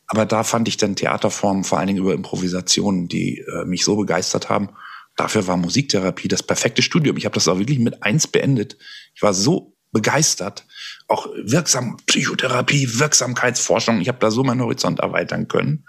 Aber 0.08 0.26
da 0.26 0.44
fand 0.44 0.68
ich 0.68 0.78
dann 0.78 0.96
Theaterformen, 0.96 1.64
vor 1.64 1.78
allen 1.78 1.88
Dingen 1.88 2.00
über 2.00 2.14
Improvisationen, 2.14 3.08
die 3.08 3.40
äh, 3.40 3.66
mich 3.66 3.84
so 3.84 3.96
begeistert 3.96 4.50
haben. 4.50 4.70
Dafür 5.16 5.48
war 5.48 5.58
Musiktherapie 5.58 6.28
das 6.28 6.44
perfekte 6.44 6.82
Studium. 6.82 7.18
Ich 7.18 7.26
habe 7.26 7.36
das 7.36 7.48
auch 7.48 7.60
wirklich 7.60 7.80
mit 7.80 8.04
eins 8.04 8.28
beendet. 8.28 8.78
Ich 9.16 9.22
war 9.22 9.34
so 9.34 9.76
begeistert. 9.92 10.66
Auch 11.08 11.28
wirksam 11.36 11.98
Psychotherapie, 12.08 13.00
Wirksamkeitsforschung. 13.00 14.02
Ich 14.02 14.08
habe 14.08 14.18
da 14.20 14.32
so 14.32 14.44
meinen 14.44 14.62
Horizont 14.62 15.00
erweitern 15.00 15.48
können. 15.48 15.86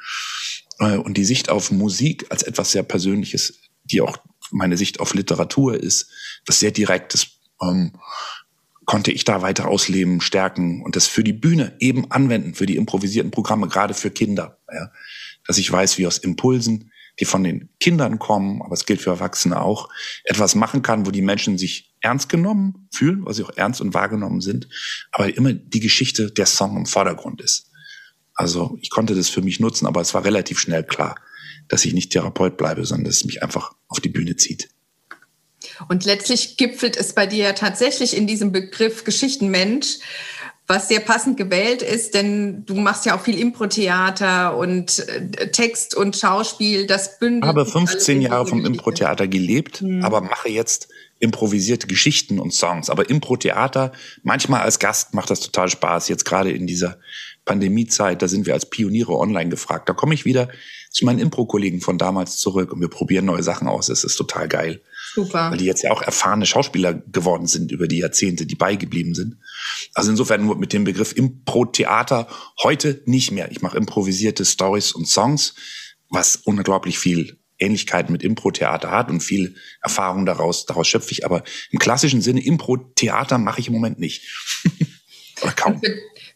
Äh, 0.79 0.97
und 0.97 1.17
die 1.17 1.25
Sicht 1.25 1.49
auf 1.49 1.71
Musik 1.71 2.27
als 2.31 2.43
etwas 2.43 2.73
sehr 2.73 2.83
Persönliches, 2.83 3.61
die 3.85 4.01
auch 4.01 4.17
meine 4.51 4.77
Sicht 4.77 5.01
auf 5.01 5.15
Literatur 5.15 5.81
ist, 5.81 6.11
was 6.47 6.61
sehr 6.61 6.71
Direktes, 6.71 7.27
ähm, 7.63 7.93
konnte 8.85 9.13
ich 9.13 9.25
da 9.25 9.43
weiter 9.43 9.69
ausleben, 9.69 10.21
stärken 10.21 10.83
und 10.83 10.97
das 10.97 11.07
für 11.07 11.25
die 11.25 11.33
Bühne 11.33 11.75
eben 11.81 12.11
anwenden, 12.11 12.55
für 12.55 12.67
die 12.67 12.77
improvisierten 12.77 13.31
Programme, 13.31 13.69
gerade 13.69 13.95
für 13.95 14.11
Kinder. 14.11 14.59
Ja? 14.73 14.91
Dass 15.47 15.59
ich 15.59 15.71
weiß, 15.71 15.99
wie 15.99 16.07
aus 16.07 16.19
Impulsen, 16.19 16.91
die 17.21 17.25
von 17.25 17.45
den 17.45 17.71
Kindern 17.81 18.19
kommen, 18.19 18.61
aber 18.63 18.75
es 18.75 18.87
gilt 18.87 19.01
für 19.01 19.11
Erwachsene 19.11 19.61
auch, 19.61 19.89
etwas 20.25 20.55
machen 20.55 20.83
kann, 20.83 21.07
wo 21.07 21.11
die 21.11 21.23
Menschen 21.23 21.59
sich 21.59 21.95
ernst 22.01 22.29
genommen 22.29 22.89
fühlen, 22.93 23.25
weil 23.25 23.35
sie 23.35 23.45
auch 23.45 23.57
ernst 23.57 23.81
und 23.81 23.95
wahrgenommen 23.95 24.41
sind, 24.41 24.69
aber 25.13 25.35
immer 25.35 25.53
die 25.53 25.81
Geschichte, 25.81 26.31
der 26.31 26.47
Song 26.47 26.77
im 26.77 26.87
Vordergrund 26.87 27.41
ist. 27.41 27.71
Also 28.35 28.77
ich 28.81 28.91
konnte 28.91 29.15
das 29.15 29.29
für 29.29 29.43
mich 29.43 29.61
nutzen, 29.61 29.87
aber 29.87 30.01
es 30.01 30.15
war 30.15 30.25
relativ 30.25 30.59
schnell 30.59 30.85
klar, 30.85 31.17
dass 31.69 31.85
ich 31.85 31.95
nicht 31.95 32.11
Therapeut 32.11 32.57
bleibe, 32.57 32.85
sondern 32.85 33.05
dass 33.07 33.17
es 33.17 33.25
mich 33.25 33.43
einfach 33.43 33.73
auf 33.89 34.01
die 34.01 34.09
Bühne 34.09 34.37
zieht. 34.37 34.69
Und 35.89 36.05
letztlich 36.05 36.57
gipfelt 36.57 36.97
es 36.97 37.15
bei 37.15 37.27
dir 37.27 37.55
tatsächlich 37.55 38.17
in 38.17 38.27
diesem 38.27 38.53
Begriff 38.53 39.05
Geschichtenmensch, 39.05 39.99
was 40.67 40.89
sehr 40.89 41.01
passend 41.01 41.37
gewählt 41.37 41.83
ist, 41.83 42.15
denn 42.15 42.65
du 42.65 42.75
machst 42.75 43.05
ja 43.05 43.17
auch 43.17 43.21
viel 43.21 43.39
Impro-Theater 43.39 44.57
und 44.57 45.07
äh, 45.09 45.51
Text 45.51 45.95
und 45.95 46.17
Schauspiel, 46.17 46.87
das 46.87 47.19
bündelt. 47.19 47.45
Ich 47.45 47.49
habe 47.49 47.67
15 47.67 48.23
Jahre 48.23 48.47
vom 48.47 48.65
Impro-Theater 48.65 49.29
gelebt, 49.29 49.81
hm. 49.81 50.03
aber 50.03 50.23
mache 50.23 50.49
jetzt 50.49 50.89
improvisierte 51.19 51.87
Geschichten 51.87 52.39
und 52.39 52.53
Songs. 52.53 52.89
Aber 52.89 53.09
Impro-Theater, 53.11 53.93
manchmal 54.23 54.63
als 54.63 54.79
Gast 54.79 55.13
macht 55.13 55.29
das 55.29 55.41
total 55.41 55.69
Spaß, 55.69 56.09
jetzt 56.09 56.25
gerade 56.25 56.51
in 56.51 56.67
dieser 56.67 56.99
Pandemiezeit, 57.45 58.23
da 58.23 58.29
sind 58.29 58.47
wir 58.47 58.55
als 58.55 58.69
Pioniere 58.69 59.17
online 59.17 59.51
gefragt. 59.51 59.89
Da 59.89 59.93
komme 59.93 60.15
ich 60.15 60.25
wieder 60.25 60.49
zu 60.91 61.05
meinen 61.05 61.19
Impro-Kollegen 61.19 61.81
von 61.81 61.99
damals 61.99 62.39
zurück 62.39 62.73
und 62.73 62.81
wir 62.81 62.89
probieren 62.89 63.27
neue 63.27 63.43
Sachen 63.43 63.69
aus. 63.69 63.89
Es 63.89 64.05
ist 64.05 64.17
total 64.17 64.49
geil. 64.49 64.81
Super. 65.13 65.51
Weil 65.51 65.59
die 65.59 65.67
jetzt 65.67 65.83
ja 65.83 65.91
auch 65.91 66.03
erfahrene 66.03 66.47
Schauspieler 66.47 66.95
geworden 66.95 67.47
sind 67.47 67.73
über 67.73 67.87
die 67.87 67.99
Jahrzehnte, 67.99 68.47
die 68.47 68.55
beigeblieben 68.55 69.15
sind. 69.15 69.37
Also 69.95 70.11
insofern 70.11 70.45
nur 70.45 70.57
mit 70.57 70.73
dem 70.73 70.85
Begriff 70.85 71.13
Impro-Theater 71.13 72.29
heute 72.63 73.03
nicht 73.07 73.31
mehr. 73.31 73.51
Ich 73.51 73.61
mache 73.61 73.77
improvisierte 73.77 74.45
Stories 74.45 74.93
und 74.93 75.07
Songs, 75.07 75.55
was 76.09 76.37
unglaublich 76.37 76.99
viel 76.99 77.39
Ähnlichkeit 77.59 78.11
mit 78.11 78.23
Impro-Theater 78.23 78.91
hat 78.91 79.11
und 79.11 79.21
viel 79.21 79.55
Erfahrung 79.81 80.27
daraus, 80.27 80.67
daraus 80.67 80.89
schöpfe 80.89 81.13
ich. 81.13 81.25
Aber 81.25 81.45
im 81.71 81.79
klassischen 81.79 82.23
Sinne 82.23 82.45
Impro-Theater 82.45 83.39
mache 83.39 83.61
ich 83.61 83.69
im 83.69 83.75
Moment 83.75 83.99
nicht. 83.99 84.23
Oder 85.43 85.53
kaum 85.53 85.81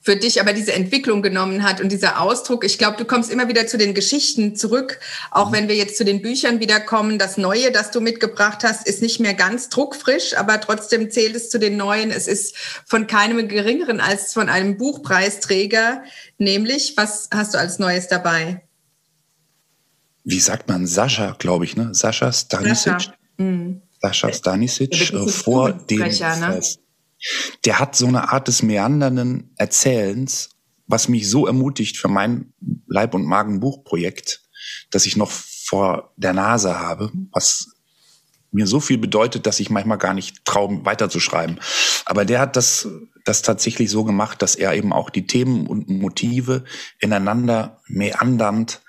für 0.08 0.16
dich 0.16 0.40
aber 0.40 0.54
diese 0.54 0.72
Entwicklung 0.72 1.20
genommen 1.20 1.62
hat 1.62 1.82
und 1.82 1.92
dieser 1.92 2.22
Ausdruck. 2.22 2.64
Ich 2.64 2.78
glaube, 2.78 2.96
du 2.96 3.04
kommst 3.04 3.30
immer 3.30 3.46
wieder 3.48 3.66
zu 3.66 3.76
den 3.76 3.92
Geschichten 3.92 4.56
zurück, 4.56 5.00
auch 5.30 5.50
mhm. 5.50 5.52
wenn 5.52 5.68
wir 5.68 5.76
jetzt 5.76 5.98
zu 5.98 6.04
den 6.06 6.22
Büchern 6.22 6.60
wiederkommen. 6.60 7.18
Das 7.18 7.36
Neue, 7.36 7.70
das 7.72 7.90
du 7.90 8.00
mitgebracht 8.00 8.64
hast, 8.64 8.88
ist 8.88 9.02
nicht 9.02 9.20
mehr 9.20 9.34
ganz 9.34 9.68
druckfrisch, 9.68 10.34
aber 10.34 10.62
trotzdem 10.62 11.10
zählt 11.10 11.36
es 11.36 11.50
zu 11.50 11.58
den 11.58 11.76
Neuen. 11.76 12.10
Es 12.10 12.26
ist 12.26 12.56
von 12.86 13.06
keinem 13.06 13.48
geringeren 13.48 14.00
als 14.00 14.32
von 14.32 14.48
einem 14.48 14.78
Buchpreisträger. 14.78 16.02
Nämlich, 16.38 16.94
was 16.96 17.28
hast 17.30 17.52
du 17.52 17.58
als 17.58 17.78
Neues 17.78 18.08
dabei? 18.08 18.62
Wie 20.24 20.40
sagt 20.40 20.70
man? 20.70 20.86
Sascha, 20.86 21.36
glaube 21.38 21.66
ich, 21.66 21.76
ne? 21.76 21.90
Sascha 21.92 22.32
Stanisic. 22.32 22.92
Sascha, 22.94 23.14
mhm. 23.36 23.82
Sascha 24.00 24.32
Stanisic 24.32 25.12
äh, 25.12 25.28
vor 25.28 25.74
dem 25.74 25.98
ne? 25.98 26.62
Der 27.64 27.78
hat 27.78 27.96
so 27.96 28.06
eine 28.06 28.32
Art 28.32 28.48
des 28.48 28.62
meandernden 28.62 29.52
Erzählens, 29.56 30.50
was 30.86 31.08
mich 31.08 31.28
so 31.28 31.46
ermutigt 31.46 31.96
für 31.96 32.08
mein 32.08 32.52
Leib- 32.86 33.14
und 33.14 33.24
Magenbuchprojekt, 33.24 34.42
dass 34.90 35.06
ich 35.06 35.16
noch 35.16 35.30
vor 35.30 36.12
der 36.16 36.32
Nase 36.32 36.78
habe, 36.78 37.12
was 37.30 37.68
mir 38.50 38.66
so 38.66 38.80
viel 38.80 38.96
bedeutet, 38.96 39.46
dass 39.46 39.60
ich 39.60 39.68
manchmal 39.68 39.98
gar 39.98 40.14
nicht 40.14 40.44
traue, 40.46 40.84
weiterzuschreiben. 40.84 41.60
Aber 42.06 42.24
der 42.24 42.40
hat 42.40 42.56
das, 42.56 42.88
das 43.24 43.42
tatsächlich 43.42 43.90
so 43.90 44.04
gemacht, 44.04 44.40
dass 44.40 44.54
er 44.54 44.74
eben 44.74 44.92
auch 44.92 45.10
die 45.10 45.26
Themen 45.26 45.66
und 45.66 45.90
Motive 45.90 46.64
ineinander 46.98 47.82
meandernd 47.86 48.80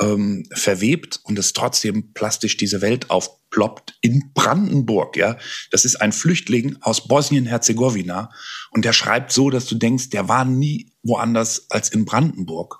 ähm, 0.00 0.44
verwebt 0.54 1.20
und 1.24 1.38
es 1.38 1.52
trotzdem 1.52 2.12
plastisch 2.12 2.56
diese 2.56 2.80
Welt 2.80 3.10
aufploppt 3.10 3.94
in 4.00 4.32
Brandenburg. 4.34 5.16
Ja, 5.16 5.36
das 5.70 5.84
ist 5.84 5.96
ein 5.96 6.12
Flüchtling 6.12 6.76
aus 6.80 7.06
Bosnien-Herzegowina 7.08 8.30
und 8.70 8.84
der 8.84 8.92
schreibt 8.92 9.32
so, 9.32 9.50
dass 9.50 9.66
du 9.66 9.74
denkst, 9.74 10.10
der 10.10 10.28
war 10.28 10.44
nie 10.44 10.92
woanders 11.02 11.70
als 11.70 11.90
in 11.90 12.04
Brandenburg 12.04 12.78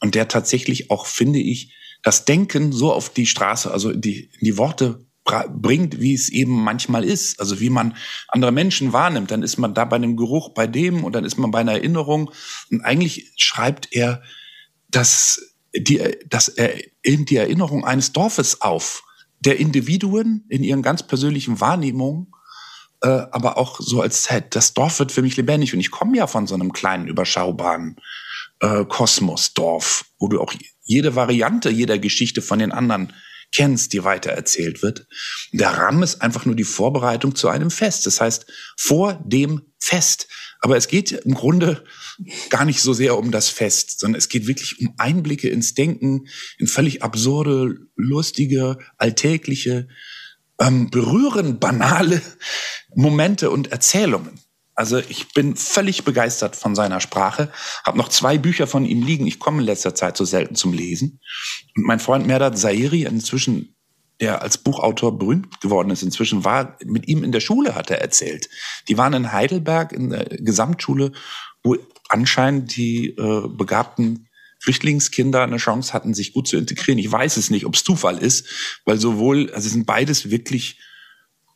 und 0.00 0.14
der 0.14 0.28
tatsächlich 0.28 0.90
auch 0.90 1.06
finde 1.06 1.40
ich 1.40 1.74
das 2.02 2.24
Denken 2.24 2.72
so 2.72 2.92
auf 2.92 3.12
die 3.12 3.26
Straße, 3.26 3.70
also 3.70 3.92
die 3.92 4.30
die 4.40 4.56
Worte 4.56 5.06
bringt, 5.24 6.00
wie 6.00 6.14
es 6.14 6.28
eben 6.28 6.52
manchmal 6.52 7.04
ist, 7.04 7.40
also 7.40 7.58
wie 7.58 7.70
man 7.70 7.96
andere 8.28 8.52
Menschen 8.52 8.92
wahrnimmt. 8.92 9.30
Dann 9.32 9.42
ist 9.42 9.56
man 9.56 9.74
da 9.74 9.84
bei 9.84 9.96
einem 9.96 10.16
Geruch 10.16 10.50
bei 10.50 10.68
dem 10.68 11.02
und 11.02 11.14
dann 11.14 11.24
ist 11.24 11.36
man 11.36 11.50
bei 11.50 11.60
einer 11.60 11.72
Erinnerung 11.72 12.30
und 12.70 12.82
eigentlich 12.82 13.32
schreibt 13.36 13.88
er, 13.90 14.22
dass 14.88 15.55
die, 15.76 16.00
das, 16.28 16.54
die 17.04 17.36
Erinnerung 17.36 17.84
eines 17.84 18.12
Dorfes 18.12 18.60
auf, 18.60 19.02
der 19.40 19.58
Individuen 19.58 20.44
in 20.48 20.64
ihren 20.64 20.82
ganz 20.82 21.06
persönlichen 21.06 21.60
Wahrnehmungen, 21.60 22.32
äh, 23.02 23.08
aber 23.08 23.58
auch 23.58 23.80
so 23.80 24.00
als 24.00 24.24
Set. 24.24 24.54
Das 24.54 24.74
Dorf 24.74 24.98
wird 24.98 25.12
für 25.12 25.22
mich 25.22 25.36
lebendig 25.36 25.74
und 25.74 25.80
ich 25.80 25.90
komme 25.90 26.16
ja 26.16 26.26
von 26.26 26.46
so 26.46 26.54
einem 26.54 26.72
kleinen, 26.72 27.06
überschaubaren 27.06 27.96
äh, 28.60 28.84
Kosmosdorf, 28.84 30.06
wo 30.18 30.28
du 30.28 30.40
auch 30.40 30.54
jede 30.82 31.14
Variante 31.14 31.70
jeder 31.70 31.98
Geschichte 31.98 32.42
von 32.42 32.58
den 32.58 32.72
anderen 32.72 33.12
kennst, 33.52 33.92
die 33.92 34.04
weiter 34.04 34.30
erzählt 34.30 34.82
wird. 34.82 35.06
Der 35.52 35.70
Rahmen 35.70 36.02
ist 36.02 36.22
einfach 36.22 36.44
nur 36.44 36.56
die 36.56 36.64
Vorbereitung 36.64 37.34
zu 37.34 37.48
einem 37.48 37.70
Fest. 37.70 38.06
Das 38.06 38.20
heißt, 38.20 38.46
vor 38.76 39.22
dem 39.24 39.62
Fest. 39.78 40.28
Aber 40.60 40.76
es 40.76 40.88
geht 40.88 41.12
im 41.12 41.34
Grunde 41.34 41.84
gar 42.50 42.64
nicht 42.64 42.80
so 42.80 42.92
sehr 42.92 43.18
um 43.18 43.30
das 43.30 43.48
Fest, 43.48 44.00
sondern 44.00 44.18
es 44.18 44.28
geht 44.28 44.46
wirklich 44.46 44.80
um 44.80 44.94
Einblicke 44.98 45.48
ins 45.48 45.74
Denken, 45.74 46.28
in 46.58 46.66
völlig 46.66 47.02
absurde, 47.02 47.76
lustige, 47.96 48.78
alltägliche, 48.98 49.88
ähm, 50.60 50.90
berührend 50.90 51.60
banale 51.60 52.22
Momente 52.94 53.50
und 53.50 53.72
Erzählungen. 53.72 54.40
Also 54.74 54.98
ich 54.98 55.32
bin 55.32 55.56
völlig 55.56 56.04
begeistert 56.04 56.54
von 56.54 56.74
seiner 56.74 57.00
Sprache. 57.00 57.50
Habe 57.84 57.96
noch 57.96 58.10
zwei 58.10 58.36
Bücher 58.36 58.66
von 58.66 58.84
ihm 58.84 59.02
liegen. 59.02 59.26
Ich 59.26 59.38
komme 59.38 59.60
in 59.60 59.66
letzter 59.66 59.94
Zeit 59.94 60.18
so 60.18 60.26
selten 60.26 60.54
zum 60.54 60.74
Lesen. 60.74 61.20
Und 61.74 61.84
mein 61.84 61.98
Freund 61.98 62.26
Merdat 62.26 62.58
Zairi, 62.58 63.04
inzwischen 63.04 63.74
der 64.20 64.42
als 64.42 64.58
Buchautor 64.58 65.18
berühmt 65.18 65.60
geworden 65.60 65.90
ist, 65.90 66.02
inzwischen 66.02 66.44
war 66.44 66.78
mit 66.84 67.08
ihm 67.08 67.22
in 67.22 67.32
der 67.32 67.40
Schule, 67.40 67.74
hat 67.74 67.90
er 67.90 68.00
erzählt. 68.00 68.48
Die 68.88 68.96
waren 68.96 69.12
in 69.12 69.32
Heidelberg 69.32 69.92
in 69.92 70.10
der 70.10 70.24
Gesamtschule, 70.24 71.12
wo 71.62 71.76
anscheinend 72.08 72.76
die 72.76 73.08
äh, 73.10 73.48
begabten 73.48 74.28
Flüchtlingskinder 74.58 75.42
eine 75.42 75.58
Chance 75.58 75.92
hatten, 75.92 76.14
sich 76.14 76.32
gut 76.32 76.48
zu 76.48 76.56
integrieren. 76.56 76.98
Ich 76.98 77.10
weiß 77.10 77.36
es 77.36 77.50
nicht, 77.50 77.66
ob 77.66 77.74
es 77.74 77.84
Zufall 77.84 78.18
ist, 78.18 78.46
weil 78.84 78.98
sowohl, 78.98 79.50
also 79.52 79.66
es 79.66 79.72
sind 79.72 79.86
beides 79.86 80.30
wirklich 80.30 80.80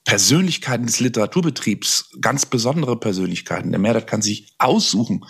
Persönlichkeiten 0.04 0.86
des 0.86 1.00
Literaturbetriebs, 1.00 2.16
ganz 2.20 2.46
besondere 2.46 2.98
Persönlichkeiten. 2.98 3.70
Der 3.70 3.80
Mehrwert 3.80 4.06
kann 4.06 4.22
sich 4.22 4.54
aussuchen, 4.58 5.24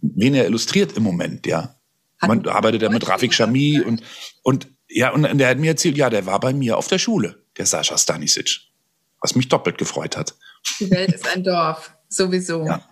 wen 0.00 0.34
er 0.34 0.46
illustriert 0.46 0.96
im 0.96 1.02
Moment, 1.02 1.46
ja. 1.46 1.76
Man 2.20 2.46
arbeitet 2.48 2.82
er 2.82 2.90
mit 2.90 3.06
Rafik 3.06 3.34
Shami 3.34 3.80
und, 3.80 4.02
und, 4.42 4.68
ja, 4.88 5.10
und 5.10 5.22
der 5.38 5.50
hat 5.50 5.58
mir 5.58 5.72
erzählt, 5.72 5.96
ja, 5.96 6.08
der 6.08 6.26
war 6.26 6.40
bei 6.40 6.54
mir 6.54 6.78
auf 6.78 6.88
der 6.88 6.98
Schule, 6.98 7.44
der 7.58 7.66
Sascha 7.66 7.98
Stanisic. 7.98 8.60
Was 9.20 9.34
mich 9.34 9.48
doppelt 9.48 9.78
gefreut 9.78 10.16
hat. 10.16 10.34
Die 10.80 10.90
Welt 10.90 11.12
ist 11.12 11.28
ein 11.28 11.44
Dorf, 11.44 11.92
sowieso. 12.08 12.64
Ja. 12.64 12.82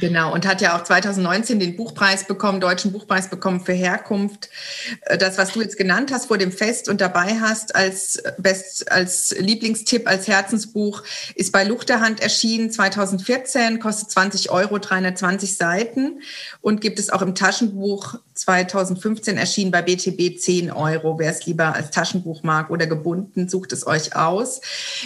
Genau, 0.00 0.32
und 0.32 0.46
hat 0.46 0.60
ja 0.60 0.76
auch 0.76 0.84
2019 0.84 1.60
den 1.60 1.76
Buchpreis 1.76 2.26
bekommen, 2.26 2.60
Deutschen 2.60 2.92
Buchpreis 2.92 3.28
bekommen 3.28 3.60
für 3.60 3.72
Herkunft. 3.72 4.48
Äh, 5.02 5.18
das, 5.18 5.36
was 5.38 5.52
du 5.52 5.60
jetzt 5.60 5.76
genannt 5.76 6.10
hast 6.12 6.26
vor 6.26 6.38
dem 6.38 6.50
Fest 6.50 6.88
und 6.88 7.00
dabei 7.00 7.38
hast 7.40 7.74
als, 7.76 8.22
Best, 8.38 8.90
als 8.90 9.34
Lieblingstipp, 9.38 10.08
als 10.08 10.28
Herzensbuch, 10.28 11.02
ist 11.34 11.52
bei 11.52 11.64
Luchterhand 11.64 12.20
erschienen 12.20 12.70
2014, 12.70 13.80
kostet 13.80 14.10
20 14.10 14.50
Euro, 14.50 14.78
320 14.78 15.56
Seiten 15.56 16.22
und 16.60 16.80
gibt 16.80 16.98
es 16.98 17.10
auch 17.10 17.22
im 17.22 17.34
Taschenbuch 17.34 18.18
2015 18.42 19.36
erschienen 19.36 19.70
bei 19.70 19.82
BTB 19.82 20.38
10 20.38 20.72
Euro. 20.72 21.18
Wer 21.18 21.30
es 21.30 21.46
lieber 21.46 21.74
als 21.74 21.90
Taschenbuch 21.90 22.42
mag 22.42 22.70
oder 22.70 22.86
gebunden, 22.86 23.48
sucht 23.48 23.72
es 23.72 23.86
euch 23.86 24.16
aus. 24.16 24.60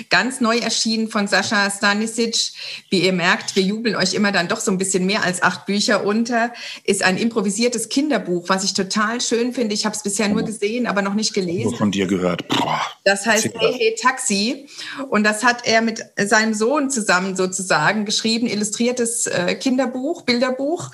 Ganz 0.09 0.41
neu 0.41 0.59
erschienen 0.59 1.09
von 1.09 1.29
Sascha 1.29 1.71
Stanisic. 1.71 2.53
Wie 2.91 3.05
ihr 3.05 3.13
merkt, 3.13 3.55
wir 3.55 3.63
jubeln 3.63 3.95
euch 3.97 4.15
immer 4.15 4.33
dann 4.33 4.49
doch 4.49 4.61
so 4.61 4.71
ein 4.71 4.79
bisschen 4.79 5.05
mehr 5.05 5.23
als 5.23 5.43
acht 5.43 5.67
Bücher 5.67 6.05
unter, 6.05 6.53
ist 6.85 7.03
ein 7.03 7.19
improvisiertes 7.19 7.89
Kinderbuch, 7.89 8.49
was 8.49 8.65
ich 8.65 8.75
total 8.75 9.21
schön 9.21 9.53
finde. 9.53 9.75
Ich 9.75 9.85
habe 9.85 9.95
es 9.95 10.03
bisher 10.03 10.29
nur 10.29 10.43
gesehen, 10.43 10.87
aber 10.87 11.03
noch 11.03 11.15
nicht 11.15 11.35
gelesen. 11.35 11.71
Nur 11.71 11.79
von 11.79 11.91
dir 11.91 12.07
gehört. 12.07 12.49
Boah. 12.49 12.81
Das 13.05 13.27
heißt 13.27 13.51
Hey 13.59 13.75
Hey 13.75 13.95
Taxi. 14.01 14.67
Und 15.11 15.25
das 15.25 15.45
hat 15.45 15.67
er 15.67 15.83
mit 15.83 16.05
seinem 16.17 16.55
Sohn 16.55 16.91
zusammen 16.91 17.37
sozusagen 17.37 18.05
geschrieben, 18.05 18.47
illustriertes 18.47 19.27
äh, 19.27 19.55
Kinderbuch, 19.55 20.23
Bilderbuch. 20.23 20.91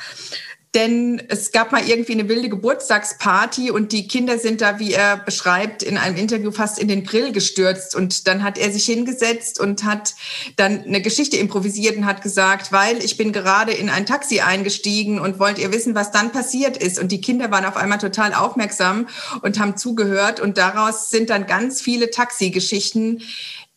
Denn 0.75 1.23
es 1.29 1.53
gab 1.53 1.71
mal 1.71 1.87
irgendwie 1.87 2.13
eine 2.13 2.31
wilde 2.31 2.49
Geburtstagsparty 2.49 3.71
und 3.71 3.93
die 3.93 4.09
Kinder 4.09 4.39
sind 4.39 4.63
da, 4.63 4.79
wie 4.79 4.95
er 4.95 5.19
beschreibt, 5.19 5.83
in 5.83 5.99
einem 5.99 6.17
Interview 6.17 6.51
fast 6.51 6.79
in 6.79 6.89
den 6.89 7.03
Brill 7.03 7.31
gestürzt. 7.33 7.95
Und 7.95 8.27
dann 8.27 8.43
hat 8.43 8.57
er 8.57 8.73
sich 8.73 8.87
hingesetzt 8.87 9.61
und 9.61 9.85
hat 9.85 10.15
dann 10.57 10.85
eine 10.85 11.03
Geschichte 11.03 11.37
improvisiert 11.37 11.99
und 11.99 12.07
hat 12.07 12.23
gesagt, 12.23 12.73
weil 12.73 13.05
ich 13.05 13.19
bin 13.19 13.33
gerade 13.33 13.73
in 13.73 13.91
ein 13.91 14.07
Taxi 14.07 14.41
eingestiegen 14.41 15.21
und 15.21 15.39
wollt 15.39 15.59
ihr 15.59 15.73
wissen, 15.75 15.95
was 15.95 16.11
dann 16.11 16.33
passiert 16.33 16.79
ist. 16.79 16.99
Und 16.99 17.13
die 17.13 17.21
Kinder 17.21 17.51
waren 17.51 17.67
auf 17.67 17.77
einmal 17.77 17.99
total 17.99 18.33
aufmerksam 18.33 19.09
und 19.43 19.61
haben 19.61 19.77
zugehört. 19.77 20.41
Und 20.41 20.57
daraus 20.57 21.11
sind 21.11 21.29
dann 21.29 21.47
ganz 21.47 21.83
viele 21.83 22.11
Taxi-Geschichten 22.11 23.21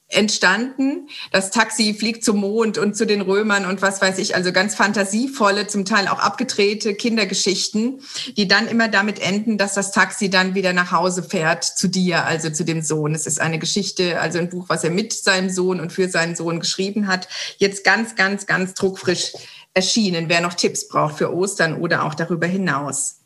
entstanden. 0.07 1.09
Das 1.31 1.49
Taxi 1.49 1.93
fliegt 1.93 2.23
zum 2.23 2.37
Mond 2.37 2.77
und 2.77 2.95
zu 2.95 3.05
den 3.05 3.21
Römern 3.21 3.65
und 3.65 3.81
was 3.81 4.01
weiß 4.01 4.19
ich, 4.19 4.35
also 4.35 4.51
ganz 4.51 4.75
fantasievolle, 4.75 5.67
zum 5.67 5.83
Teil 5.83 6.07
auch 6.07 6.19
abgedrehte 6.19 6.93
Kindergeschichten, 6.93 8.01
die 8.37 8.47
dann 8.47 8.67
immer 8.67 8.87
damit 8.87 9.19
enden, 9.19 9.57
dass 9.57 9.73
das 9.73 9.91
Taxi 9.91 10.29
dann 10.29 10.53
wieder 10.53 10.73
nach 10.73 10.91
Hause 10.91 11.23
fährt 11.23 11.63
zu 11.63 11.87
dir, 11.87 12.25
also 12.25 12.49
zu 12.51 12.63
dem 12.63 12.81
Sohn. 12.81 13.15
Es 13.15 13.25
ist 13.25 13.41
eine 13.41 13.57
Geschichte, 13.57 14.19
also 14.21 14.37
ein 14.37 14.49
Buch, 14.49 14.65
was 14.69 14.83
er 14.83 14.91
mit 14.91 15.11
seinem 15.11 15.49
Sohn 15.49 15.79
und 15.79 15.91
für 15.91 16.07
seinen 16.07 16.35
Sohn 16.35 16.59
geschrieben 16.59 17.07
hat. 17.07 17.27
Jetzt 17.57 17.83
ganz, 17.83 18.15
ganz, 18.15 18.45
ganz 18.45 18.75
druckfrisch 18.75 19.33
erschienen. 19.73 20.29
Wer 20.29 20.41
noch 20.41 20.53
Tipps 20.53 20.87
braucht 20.87 21.17
für 21.17 21.33
Ostern 21.33 21.81
oder 21.81 22.05
auch 22.05 22.13
darüber 22.13 22.47
hinaus. 22.47 23.24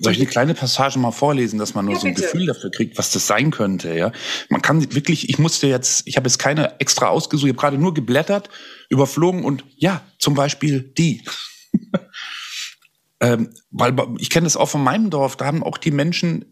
Soll 0.00 0.12
ich 0.12 0.18
eine 0.18 0.28
kleine 0.28 0.54
Passage 0.54 0.98
mal 0.98 1.10
vorlesen, 1.10 1.58
dass 1.58 1.74
man 1.74 1.84
nur 1.84 1.94
ja, 1.94 2.00
so 2.00 2.06
ein 2.06 2.14
bitte. 2.14 2.26
Gefühl 2.26 2.46
dafür 2.46 2.70
kriegt, 2.70 2.98
was 2.98 3.10
das 3.12 3.26
sein 3.26 3.50
könnte, 3.50 3.96
ja? 3.96 4.12
Man 4.48 4.62
kann 4.62 4.94
wirklich, 4.94 5.28
ich 5.28 5.38
musste 5.38 5.66
jetzt, 5.66 6.06
ich 6.06 6.16
habe 6.16 6.28
jetzt 6.28 6.38
keine 6.38 6.80
extra 6.80 7.08
ausgesucht, 7.08 7.46
ich 7.46 7.52
habe 7.52 7.60
gerade 7.60 7.78
nur 7.78 7.94
geblättert, 7.94 8.50
überflogen 8.88 9.44
und 9.44 9.64
ja, 9.76 10.02
zum 10.18 10.34
Beispiel 10.34 10.92
die. 10.96 11.24
ähm, 13.20 13.54
weil 13.70 13.94
ich 14.18 14.30
kenne 14.30 14.44
das 14.44 14.56
auch 14.56 14.68
von 14.68 14.82
meinem 14.82 15.10
Dorf, 15.10 15.36
da 15.36 15.46
haben 15.46 15.62
auch 15.62 15.78
die 15.78 15.90
Menschen 15.90 16.42
äh, 16.42 16.46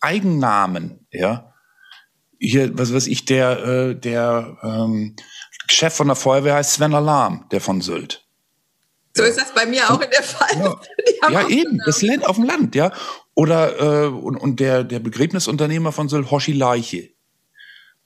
Eigennamen, 0.00 1.06
ja. 1.12 1.54
Hier, 2.38 2.78
was 2.78 2.94
weiß 2.94 3.06
ich, 3.06 3.26
der, 3.26 3.64
äh, 3.64 3.94
der 3.94 4.56
ähm, 4.62 5.14
Chef 5.68 5.94
von 5.94 6.06
der 6.06 6.16
Feuerwehr 6.16 6.54
heißt 6.54 6.72
Sven 6.72 6.94
Alarm, 6.94 7.46
der 7.50 7.60
von 7.60 7.82
Sylt. 7.82 8.26
So 9.14 9.24
ist 9.24 9.38
das 9.38 9.52
bei 9.54 9.66
mir 9.66 9.90
auch 9.90 10.00
in 10.00 10.10
der 10.10 10.22
Fall. 10.22 10.80
Ja, 11.22 11.30
ja 11.42 11.48
eben, 11.48 11.80
das 11.84 12.02
Land 12.02 12.26
auf 12.26 12.36
dem 12.36 12.44
Land, 12.44 12.74
ja. 12.74 12.92
Oder 13.34 14.04
äh, 14.04 14.06
und, 14.08 14.36
und 14.36 14.60
der, 14.60 14.84
der 14.84 15.00
Begräbnisunternehmer 15.00 15.92
von 15.92 16.08
Sylt, 16.08 16.30
Hoshi 16.30 16.52
Leiche. 16.52 17.10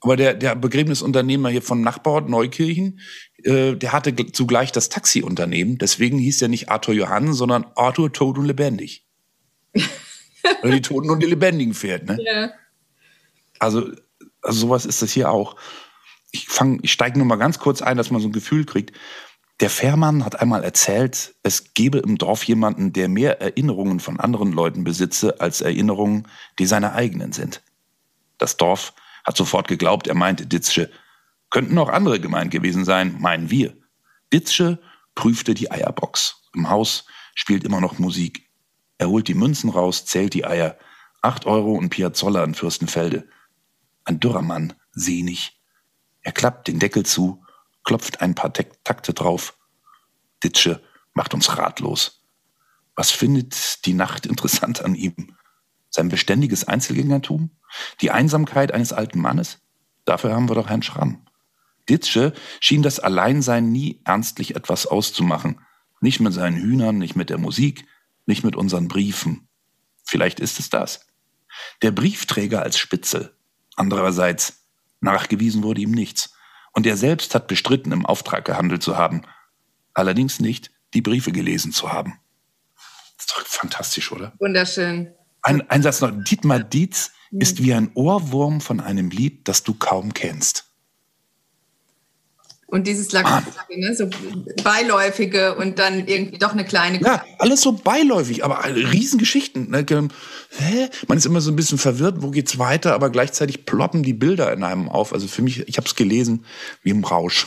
Aber 0.00 0.16
der, 0.16 0.34
der 0.34 0.54
Begräbnisunternehmer 0.54 1.48
hier 1.48 1.62
von 1.62 1.80
Nachbarort 1.80 2.28
Neukirchen, 2.28 3.00
äh, 3.42 3.74
der 3.74 3.92
hatte 3.92 4.14
zugleich 4.32 4.70
das 4.70 4.90
Taxiunternehmen. 4.90 5.78
Deswegen 5.78 6.18
hieß 6.18 6.42
er 6.42 6.48
nicht 6.48 6.68
Arthur 6.68 6.94
Johann, 6.94 7.32
sondern 7.32 7.66
Arthur 7.74 8.12
Tod 8.12 8.36
und 8.36 8.44
Lebendig. 8.44 9.06
Weil 10.62 10.72
die 10.72 10.82
Toten 10.82 11.08
und 11.08 11.20
die 11.20 11.26
Lebendigen 11.26 11.72
fährt, 11.72 12.04
ne? 12.04 12.18
Ja. 12.22 12.50
Also, 13.58 13.92
also 14.42 14.60
sowas 14.60 14.84
ist 14.84 15.00
das 15.00 15.12
hier 15.12 15.30
auch. 15.30 15.56
Ich 16.32 16.48
fang, 16.48 16.80
ich 16.82 16.92
steige 16.92 17.18
nur 17.18 17.26
mal 17.26 17.36
ganz 17.36 17.58
kurz 17.58 17.80
ein, 17.80 17.96
dass 17.96 18.10
man 18.10 18.20
so 18.20 18.28
ein 18.28 18.32
Gefühl 18.32 18.66
kriegt. 18.66 18.92
Der 19.60 19.70
Fährmann 19.70 20.24
hat 20.24 20.40
einmal 20.40 20.64
erzählt, 20.64 21.34
es 21.44 21.74
gebe 21.74 21.98
im 21.98 22.18
Dorf 22.18 22.42
jemanden, 22.44 22.92
der 22.92 23.08
mehr 23.08 23.40
Erinnerungen 23.40 24.00
von 24.00 24.18
anderen 24.18 24.52
Leuten 24.52 24.82
besitze 24.82 25.40
als 25.40 25.60
Erinnerungen, 25.60 26.26
die 26.58 26.66
seine 26.66 26.92
eigenen 26.92 27.32
sind. 27.32 27.62
Das 28.36 28.56
Dorf 28.56 28.94
hat 29.24 29.36
sofort 29.36 29.68
geglaubt, 29.68 30.08
er 30.08 30.14
meinte 30.14 30.46
Ditzsche. 30.46 30.90
Könnten 31.50 31.78
auch 31.78 31.88
andere 31.88 32.18
gemeint 32.18 32.50
gewesen 32.50 32.84
sein, 32.84 33.16
meinen 33.20 33.48
wir. 33.48 33.76
Ditzsche 34.32 34.80
prüfte 35.14 35.54
die 35.54 35.70
Eierbox. 35.70 36.48
Im 36.52 36.68
Haus 36.68 37.06
spielt 37.36 37.62
immer 37.62 37.80
noch 37.80 38.00
Musik. 38.00 38.50
Er 38.98 39.08
holt 39.08 39.28
die 39.28 39.34
Münzen 39.34 39.70
raus, 39.70 40.04
zählt 40.04 40.34
die 40.34 40.44
Eier. 40.44 40.76
Acht 41.22 41.46
Euro 41.46 41.74
und 41.74 41.90
Piazzolla 41.90 42.42
in 42.42 42.54
Fürstenfelde. 42.54 43.28
Ein 44.04 44.18
dürrer 44.18 44.42
Mann, 44.42 44.72
sehnig. 44.92 45.60
Er 46.22 46.32
klappt 46.32 46.66
den 46.66 46.80
Deckel 46.80 47.06
zu 47.06 47.43
klopft 47.84 48.20
ein 48.20 48.34
paar 48.34 48.52
Takte 48.52 49.14
drauf. 49.14 49.56
Ditsche 50.42 50.82
macht 51.12 51.34
uns 51.34 51.56
ratlos. 51.56 52.24
Was 52.96 53.10
findet 53.10 53.84
die 53.86 53.94
Nacht 53.94 54.26
interessant 54.26 54.82
an 54.82 54.94
ihm? 54.94 55.36
Sein 55.90 56.08
beständiges 56.08 56.66
Einzelgängertum? 56.66 57.50
Die 58.00 58.10
Einsamkeit 58.10 58.72
eines 58.72 58.92
alten 58.92 59.20
Mannes? 59.20 59.60
Dafür 60.04 60.34
haben 60.34 60.48
wir 60.48 60.54
doch 60.54 60.68
Herrn 60.68 60.82
Schramm. 60.82 61.26
Ditsche 61.88 62.32
schien 62.60 62.82
das 62.82 62.98
Alleinsein 62.98 63.70
nie 63.70 64.00
ernstlich 64.04 64.56
etwas 64.56 64.86
auszumachen. 64.86 65.60
Nicht 66.00 66.20
mit 66.20 66.32
seinen 66.32 66.56
Hühnern, 66.56 66.98
nicht 66.98 67.16
mit 67.16 67.30
der 67.30 67.38
Musik, 67.38 67.86
nicht 68.26 68.44
mit 68.44 68.56
unseren 68.56 68.88
Briefen. 68.88 69.48
Vielleicht 70.04 70.40
ist 70.40 70.60
es 70.60 70.70
das. 70.70 71.06
Der 71.82 71.90
Briefträger 71.90 72.62
als 72.62 72.78
Spitzel. 72.78 73.36
Andererseits, 73.76 74.64
nachgewiesen 75.00 75.62
wurde 75.62 75.80
ihm 75.80 75.90
nichts. 75.90 76.33
Und 76.74 76.86
er 76.86 76.96
selbst 76.96 77.34
hat 77.34 77.46
bestritten, 77.46 77.92
im 77.92 78.04
Auftrag 78.04 78.44
gehandelt 78.44 78.82
zu 78.82 78.98
haben. 78.98 79.22
Allerdings 79.94 80.40
nicht, 80.40 80.70
die 80.92 81.00
Briefe 81.00 81.32
gelesen 81.32 81.72
zu 81.72 81.92
haben. 81.92 82.18
Das 83.16 83.26
ist 83.26 83.30
doch 83.30 83.46
fantastisch, 83.46 84.12
oder? 84.12 84.32
Wunderschön. 84.38 85.14
Ein, 85.42 85.68
ein 85.70 85.82
Satz 85.82 86.00
noch. 86.00 86.10
Dietmar 86.10 86.60
Dietz 86.60 87.12
ist 87.30 87.62
wie 87.62 87.74
ein 87.74 87.90
Ohrwurm 87.94 88.60
von 88.60 88.80
einem 88.80 89.10
Lied, 89.10 89.48
das 89.48 89.62
du 89.62 89.74
kaum 89.74 90.14
kennst. 90.14 90.73
Und 92.66 92.86
dieses 92.86 93.12
Lackierige, 93.12 93.80
ne? 93.80 93.94
so 93.94 94.08
beiläufige 94.62 95.54
und 95.56 95.78
dann 95.78 96.06
irgendwie 96.06 96.38
doch 96.38 96.52
eine 96.52 96.64
kleine. 96.64 97.00
Ja, 97.00 97.24
alles 97.38 97.60
so 97.60 97.72
beiläufig, 97.72 98.44
aber 98.44 98.64
Riesengeschichten. 98.64 99.70
Ne? 99.70 99.84
Hä? 99.86 100.88
Man 101.06 101.18
ist 101.18 101.26
immer 101.26 101.40
so 101.40 101.52
ein 101.52 101.56
bisschen 101.56 101.78
verwirrt, 101.78 102.16
wo 102.22 102.30
geht's 102.30 102.58
weiter, 102.58 102.94
aber 102.94 103.10
gleichzeitig 103.10 103.66
ploppen 103.66 104.02
die 104.02 104.14
Bilder 104.14 104.52
in 104.52 104.64
einem 104.64 104.88
auf. 104.88 105.12
Also 105.12 105.28
für 105.28 105.42
mich, 105.42 105.68
ich 105.68 105.76
habe 105.76 105.86
es 105.86 105.94
gelesen 105.94 106.44
wie 106.82 106.90
im 106.90 107.04
Rausch. 107.04 107.46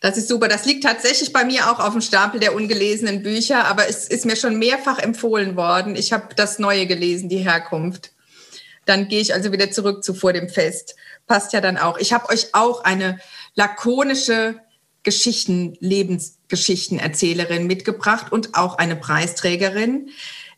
Das 0.00 0.18
ist 0.18 0.28
super. 0.28 0.46
Das 0.46 0.66
liegt 0.66 0.84
tatsächlich 0.84 1.32
bei 1.32 1.44
mir 1.44 1.70
auch 1.70 1.80
auf 1.80 1.92
dem 1.92 2.02
Stapel 2.02 2.38
der 2.38 2.54
ungelesenen 2.54 3.22
Bücher, 3.22 3.64
aber 3.64 3.88
es 3.88 4.06
ist 4.06 4.26
mir 4.26 4.36
schon 4.36 4.58
mehrfach 4.58 4.98
empfohlen 4.98 5.56
worden. 5.56 5.96
Ich 5.96 6.12
habe 6.12 6.34
das 6.36 6.58
Neue 6.58 6.86
gelesen, 6.86 7.28
die 7.28 7.38
Herkunft. 7.38 8.12
Dann 8.84 9.08
gehe 9.08 9.20
ich 9.20 9.34
also 9.34 9.52
wieder 9.52 9.70
zurück 9.70 10.04
zu 10.04 10.14
vor 10.14 10.32
dem 10.32 10.48
Fest 10.48 10.94
passt 11.26 11.52
ja 11.52 11.60
dann 11.60 11.76
auch. 11.76 11.98
Ich 11.98 12.12
habe 12.12 12.28
euch 12.28 12.54
auch 12.54 12.84
eine 12.84 13.18
lakonische 13.54 14.60
Geschichten, 15.02 15.76
Lebensgeschichtenerzählerin 15.80 17.66
mitgebracht 17.66 18.32
und 18.32 18.54
auch 18.56 18.78
eine 18.78 18.96
Preisträgerin. 18.96 20.10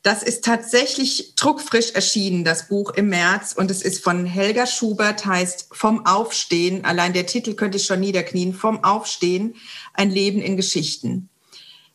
Das 0.02 0.22
ist 0.22 0.44
tatsächlich 0.44 1.34
druckfrisch 1.34 1.90
erschienen, 1.92 2.44
das 2.44 2.68
Buch 2.68 2.92
im 2.92 3.08
März. 3.08 3.52
Und 3.52 3.70
es 3.70 3.82
ist 3.82 4.02
von 4.02 4.24
Helga 4.24 4.66
Schubert, 4.66 5.26
heißt 5.26 5.68
Vom 5.72 6.06
Aufstehen. 6.06 6.84
Allein 6.84 7.12
der 7.12 7.26
Titel 7.26 7.54
könnte 7.54 7.78
ich 7.78 7.84
schon 7.84 8.00
niederknien. 8.00 8.54
Vom 8.54 8.84
Aufstehen, 8.84 9.56
ein 9.92 10.10
Leben 10.10 10.40
in 10.40 10.56
Geschichten. 10.56 11.28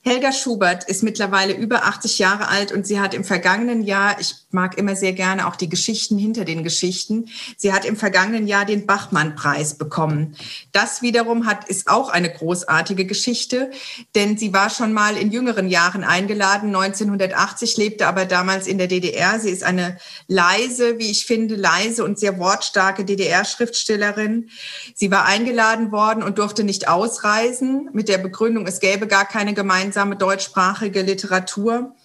Helga 0.05 0.33
Schubert 0.33 0.83
ist 0.83 1.01
mittlerweile 1.01 1.53
über 1.53 1.85
80 1.85 2.19
Jahre 2.19 2.49
alt 2.49 2.73
und 2.73 2.85
sie 2.85 2.99
hat 2.99 3.13
im 3.13 3.23
vergangenen 3.23 3.83
Jahr, 3.83 4.19
ich 4.19 4.35
mag 4.51 4.77
immer 4.77 4.97
sehr 4.97 5.13
gerne 5.13 5.47
auch 5.47 5.55
die 5.55 5.69
Geschichten 5.69 6.17
hinter 6.17 6.43
den 6.43 6.61
Geschichten, 6.61 7.29
sie 7.55 7.71
hat 7.71 7.85
im 7.85 7.95
vergangenen 7.95 8.45
Jahr 8.45 8.65
den 8.65 8.85
Bachmann-Preis 8.85 9.77
bekommen. 9.77 10.35
Das 10.73 11.03
wiederum 11.03 11.45
hat, 11.45 11.69
ist 11.69 11.87
auch 11.87 12.09
eine 12.09 12.29
großartige 12.29 13.05
Geschichte, 13.05 13.71
denn 14.13 14.37
sie 14.37 14.51
war 14.51 14.69
schon 14.69 14.91
mal 14.91 15.15
in 15.15 15.31
jüngeren 15.31 15.69
Jahren 15.69 16.03
eingeladen, 16.03 16.75
1980, 16.75 17.77
lebte 17.77 18.05
aber 18.05 18.25
damals 18.25 18.67
in 18.67 18.77
der 18.77 18.87
DDR. 18.87 19.39
Sie 19.39 19.51
ist 19.51 19.63
eine 19.63 19.97
leise, 20.27 20.99
wie 20.99 21.11
ich 21.11 21.25
finde, 21.25 21.55
leise 21.55 22.03
und 22.03 22.19
sehr 22.19 22.39
wortstarke 22.39 23.05
DDR-Schriftstellerin. 23.05 24.49
Sie 24.95 25.11
war 25.11 25.23
eingeladen 25.23 25.93
worden 25.93 26.23
und 26.23 26.39
durfte 26.39 26.65
nicht 26.65 26.89
ausreisen 26.89 27.89
mit 27.93 28.09
der 28.09 28.17
Begründung, 28.17 28.67
es 28.67 28.81
gäbe 28.81 29.07
gar 29.07 29.25
keine 29.25 29.53
gemeinsame 29.53 29.92
gemeinsame 29.93 30.15
deutschsprachige 30.15 31.03
Literatur 31.03 31.95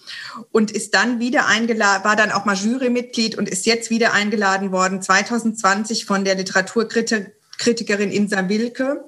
und 0.53 0.71
ist 0.71 0.95
dann 0.95 1.21
wieder 1.21 1.47
eingeladen, 1.47 2.05
war 2.05 2.17
dann 2.17 2.33
auch 2.33 2.45
mal 2.45 2.55
Jurymitglied 2.55 3.37
und 3.37 3.49
ist 3.49 3.65
jetzt 3.65 3.89
wieder 3.89 4.13
eingeladen 4.13 4.73
worden 4.73 5.01
2020 5.01 6.05
von 6.05 6.25
der 6.25 6.35
Literaturkritikerin 6.35 8.11
Insa 8.11 8.49
Wilke 8.49 9.05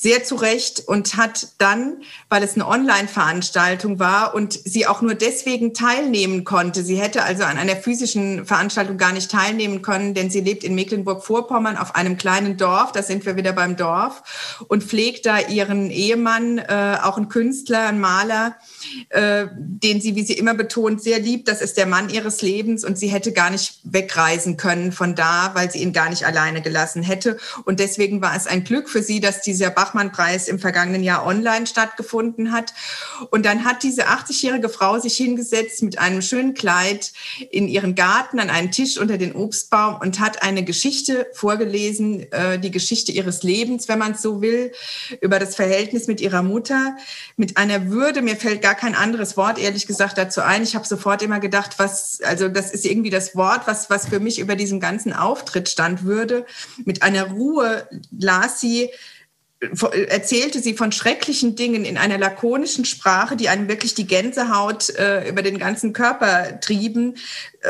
sehr 0.00 0.22
zurecht 0.22 0.84
und 0.86 1.16
hat 1.16 1.48
dann, 1.58 2.02
weil 2.28 2.44
es 2.44 2.54
eine 2.54 2.68
Online-Veranstaltung 2.68 3.98
war 3.98 4.32
und 4.32 4.52
sie 4.52 4.86
auch 4.86 5.02
nur 5.02 5.16
deswegen 5.16 5.74
teilnehmen 5.74 6.44
konnte, 6.44 6.84
sie 6.84 7.00
hätte 7.00 7.24
also 7.24 7.42
an 7.42 7.58
einer 7.58 7.74
physischen 7.74 8.46
Veranstaltung 8.46 8.96
gar 8.96 9.10
nicht 9.12 9.28
teilnehmen 9.28 9.82
können, 9.82 10.14
denn 10.14 10.30
sie 10.30 10.40
lebt 10.40 10.62
in 10.62 10.76
Mecklenburg-Vorpommern 10.76 11.76
auf 11.76 11.96
einem 11.96 12.16
kleinen 12.16 12.56
Dorf, 12.56 12.92
da 12.92 13.02
sind 13.02 13.26
wir 13.26 13.34
wieder 13.34 13.52
beim 13.52 13.74
Dorf, 13.74 14.22
und 14.68 14.84
pflegt 14.84 15.26
da 15.26 15.40
ihren 15.40 15.90
Ehemann, 15.90 16.58
äh, 16.58 16.98
auch 17.02 17.18
ein 17.18 17.28
Künstler, 17.28 17.88
ein 17.88 17.98
Maler, 17.98 18.54
äh, 19.08 19.46
den 19.52 20.00
sie, 20.00 20.14
wie 20.14 20.22
sie 20.24 20.34
immer 20.34 20.54
betont, 20.54 21.02
sehr 21.02 21.18
liebt. 21.18 21.48
Das 21.48 21.60
ist 21.60 21.76
der 21.76 21.86
Mann 21.86 22.08
ihres 22.08 22.40
Lebens 22.42 22.84
und 22.84 22.98
sie 22.98 23.08
hätte 23.08 23.32
gar 23.32 23.50
nicht 23.50 23.80
wegreisen 23.82 24.56
können 24.56 24.92
von 24.92 25.14
da, 25.14 25.50
weil 25.54 25.70
sie 25.70 25.80
ihn 25.80 25.92
gar 25.92 26.08
nicht 26.08 26.24
alleine 26.24 26.62
gelassen 26.62 27.02
hätte. 27.02 27.36
Und 27.64 27.80
deswegen 27.80 28.22
war 28.22 28.36
es 28.36 28.46
ein 28.46 28.64
Glück 28.64 28.88
für 28.88 29.02
sie, 29.02 29.20
dass 29.20 29.42
dieser 29.42 29.70
Bach 29.70 29.88
Bachmann-Preis 29.88 30.48
im 30.48 30.58
vergangenen 30.58 31.02
Jahr 31.02 31.26
online 31.26 31.66
stattgefunden 31.66 32.52
hat. 32.52 32.74
Und 33.30 33.46
dann 33.46 33.64
hat 33.64 33.82
diese 33.82 34.08
80-jährige 34.08 34.68
Frau 34.68 34.98
sich 34.98 35.16
hingesetzt 35.16 35.82
mit 35.82 35.98
einem 35.98 36.22
schönen 36.22 36.54
Kleid 36.54 37.12
in 37.50 37.68
ihren 37.68 37.94
Garten 37.94 38.38
an 38.38 38.50
einen 38.50 38.70
Tisch 38.70 38.98
unter 38.98 39.18
den 39.18 39.34
Obstbaum 39.34 40.00
und 40.00 40.20
hat 40.20 40.42
eine 40.42 40.64
Geschichte 40.64 41.26
vorgelesen, 41.32 42.30
äh, 42.32 42.58
die 42.58 42.70
Geschichte 42.70 43.12
ihres 43.12 43.42
Lebens, 43.42 43.88
wenn 43.88 43.98
man 43.98 44.12
es 44.12 44.22
so 44.22 44.42
will, 44.42 44.72
über 45.20 45.38
das 45.38 45.54
Verhältnis 45.54 46.06
mit 46.06 46.20
ihrer 46.20 46.42
Mutter, 46.42 46.96
mit 47.36 47.56
einer 47.56 47.90
Würde. 47.90 48.22
Mir 48.22 48.36
fällt 48.36 48.62
gar 48.62 48.74
kein 48.78 48.94
anderes 48.94 49.36
Wort, 49.36 49.58
ehrlich 49.58 49.86
gesagt, 49.86 50.16
dazu 50.16 50.40
ein. 50.40 50.62
Ich 50.62 50.74
habe 50.74 50.86
sofort 50.86 51.22
immer 51.22 51.40
gedacht, 51.40 51.78
was, 51.78 52.20
also 52.22 52.48
das 52.48 52.70
ist 52.70 52.86
irgendwie 52.86 53.10
das 53.10 53.36
Wort, 53.36 53.66
was, 53.66 53.90
was 53.90 54.08
für 54.08 54.20
mich 54.20 54.38
über 54.38 54.56
diesem 54.56 54.80
ganzen 54.80 55.12
Auftritt 55.12 55.68
stand 55.68 56.04
würde. 56.04 56.46
Mit 56.84 57.02
einer 57.02 57.24
Ruhe 57.24 57.86
las 58.10 58.60
sie 58.60 58.90
erzählte 59.60 60.60
sie 60.60 60.74
von 60.74 60.92
schrecklichen 60.92 61.56
Dingen 61.56 61.84
in 61.84 61.98
einer 61.98 62.16
lakonischen 62.16 62.84
Sprache, 62.84 63.34
die 63.34 63.48
einem 63.48 63.68
wirklich 63.68 63.94
die 63.94 64.06
Gänsehaut 64.06 64.90
äh, 64.90 65.28
über 65.28 65.42
den 65.42 65.58
ganzen 65.58 65.92
Körper 65.92 66.60
trieben. 66.60 67.16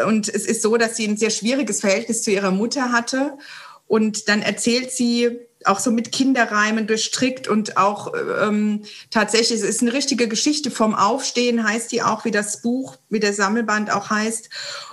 Und 0.07 0.29
es 0.29 0.45
ist 0.45 0.61
so, 0.61 0.77
dass 0.77 0.97
sie 0.97 1.09
ein 1.09 1.17
sehr 1.17 1.31
schwieriges 1.31 1.81
Verhältnis 1.81 2.23
zu 2.23 2.31
ihrer 2.31 2.51
Mutter 2.51 2.93
hatte. 2.93 3.39
Und 3.87 4.29
dann 4.29 4.43
erzählt 4.43 4.93
sie 4.93 5.48
auch 5.65 5.81
so 5.81 5.91
mit 5.91 6.13
Kinderreimen 6.13 6.87
durchstrickt 6.87 7.49
und 7.49 7.77
auch 7.77 8.13
ähm, 8.41 8.85
tatsächlich, 9.11 9.61
es 9.61 9.69
ist 9.69 9.83
eine 9.83 9.93
richtige 9.93 10.29
Geschichte 10.29 10.71
vom 10.71 10.95
Aufstehen, 10.95 11.67
heißt 11.67 11.91
die 11.91 12.03
auch, 12.03 12.25
wie 12.25 12.31
das 12.31 12.63
Buch, 12.63 12.97
wie 13.09 13.21
der 13.21 13.33
Sammelband 13.33 13.93
auch 13.93 14.11
heißt. 14.11 14.51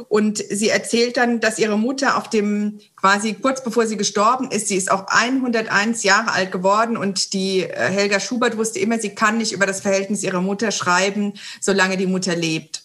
Und 0.09 0.38
sie 0.38 0.70
erzählt 0.70 1.18
dann, 1.18 1.39
dass 1.39 1.59
ihre 1.59 1.78
Mutter 1.78 2.18
auf 2.18 2.30
dem, 2.30 2.80
quasi 2.95 3.34
kurz 3.34 3.63
bevor 3.63 3.86
sie 3.86 3.97
gestorben 3.97 4.49
ist, 4.49 4.68
sie 4.68 4.76
ist 4.76 4.91
auch 4.91 5.07
101 5.07 6.03
Jahre 6.03 6.32
alt 6.32 6.51
geworden 6.51 6.97
und 6.97 7.34
die 7.34 7.61
äh, 7.61 7.76
Helga 7.76 8.20
Schubert 8.20 8.57
wusste 8.57 8.80
immer, 8.80 8.99
sie 8.99 9.13
kann 9.13 9.38
nicht 9.38 9.51
über 9.51 9.66
das 9.66 9.82
Verhältnis 9.82 10.24
ihrer 10.24 10.41
Mutter 10.41 10.72
schreiben, 10.72 11.34
solange 11.61 11.97
die 11.97 12.07
Mutter 12.07 12.36
lebt. 12.36 12.84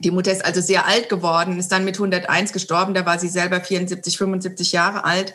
Die 0.00 0.10
Mutter 0.10 0.32
ist 0.32 0.44
also 0.44 0.62
sehr 0.62 0.86
alt 0.86 1.10
geworden, 1.10 1.58
ist 1.58 1.70
dann 1.70 1.84
mit 1.84 1.96
101 1.96 2.52
gestorben. 2.52 2.94
Da 2.94 3.04
war 3.04 3.18
sie 3.18 3.28
selber 3.28 3.60
74, 3.60 4.16
75 4.16 4.72
Jahre 4.72 5.04
alt. 5.04 5.34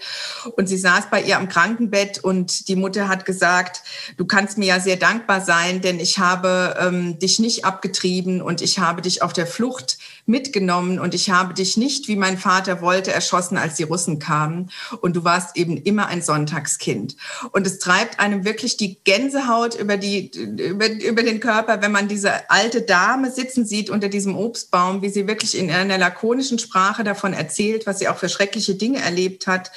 Und 0.58 0.68
sie 0.68 0.78
saß 0.78 1.12
bei 1.12 1.22
ihr 1.22 1.38
am 1.38 1.48
Krankenbett 1.48 2.24
und 2.24 2.68
die 2.68 2.76
Mutter 2.76 3.08
hat 3.08 3.26
gesagt, 3.26 3.84
du 4.18 4.26
kannst 4.26 4.58
mir 4.58 4.66
ja 4.66 4.80
sehr 4.80 4.98
dankbar 4.98 5.42
sein, 5.42 5.82
denn 5.82 6.00
ich 6.00 6.18
habe 6.18 6.76
ähm, 6.80 7.20
dich 7.20 7.40
nicht 7.40 7.64
abgetrieben 7.64 8.42
und 8.42 8.62
ich 8.62 8.80
habe 8.80 9.04
dich 9.04 9.22
auf 9.22 9.34
der 9.34 9.46
Flucht 9.46 10.00
mitgenommen 10.28 11.00
und 11.00 11.14
ich 11.14 11.30
habe 11.30 11.54
dich 11.54 11.78
nicht, 11.78 12.08
wie 12.08 12.16
mein 12.16 12.38
Vater 12.38 12.82
wollte, 12.82 13.12
erschossen, 13.12 13.58
als 13.58 13.76
die 13.76 13.84
Russen 13.84 14.18
kamen. 14.18 14.72
Und 15.02 15.16
du 15.16 15.24
warst 15.24 15.56
eben 15.56 15.78
immer 15.78 16.08
ein 16.08 16.22
Sonntagskind. 16.22 17.16
Und 17.52 17.68
es 17.68 17.78
treibt 17.78 18.20
einem 18.20 18.44
wirklich 18.44 18.78
die 18.78 18.98
Gänsehaut 19.04 19.76
über, 19.76 19.98
die, 19.98 20.32
über, 20.32 20.90
über 20.90 21.22
den 21.22 21.40
Körper, 21.40 21.82
wenn 21.82 21.92
man 21.92 22.08
diese 22.08 22.50
alte 22.50 22.82
Dame 22.82 23.32
sitzen 23.32 23.66
sieht 23.66 23.90
unter 23.90 24.10
diesem 24.10 24.36
Obstbaum, 24.36 25.02
wie 25.04 25.10
sie 25.10 25.28
wirklich 25.28 25.58
in 25.58 25.70
einer 25.70 25.98
lakonischen 25.98 26.58
Sprache 26.58 27.04
davon 27.04 27.34
erzählt, 27.34 27.86
was 27.86 28.00
sie 28.00 28.08
auch 28.08 28.18
für 28.18 28.30
schreckliche 28.30 28.76
Dinge 28.76 29.02
erlebt 29.02 29.46
hat 29.46 29.72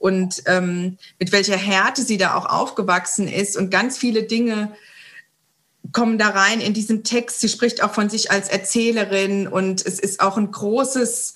und 0.00 0.42
ähm, 0.46 0.98
mit 1.20 1.30
welcher 1.30 1.56
Härte 1.56 2.02
sie 2.02 2.18
da 2.18 2.34
auch 2.34 2.46
aufgewachsen 2.46 3.28
ist 3.28 3.56
und 3.56 3.70
ganz 3.70 3.96
viele 3.96 4.24
Dinge 4.24 4.72
kommen 5.92 6.18
da 6.18 6.28
rein 6.28 6.60
in 6.60 6.74
diesen 6.74 7.04
Text. 7.04 7.40
Sie 7.40 7.48
spricht 7.48 7.82
auch 7.82 7.92
von 7.92 8.08
sich 8.08 8.30
als 8.30 8.48
Erzählerin 8.48 9.46
und 9.46 9.84
es 9.84 9.98
ist 9.98 10.20
auch 10.20 10.36
ein 10.36 10.50
großes 10.50 11.34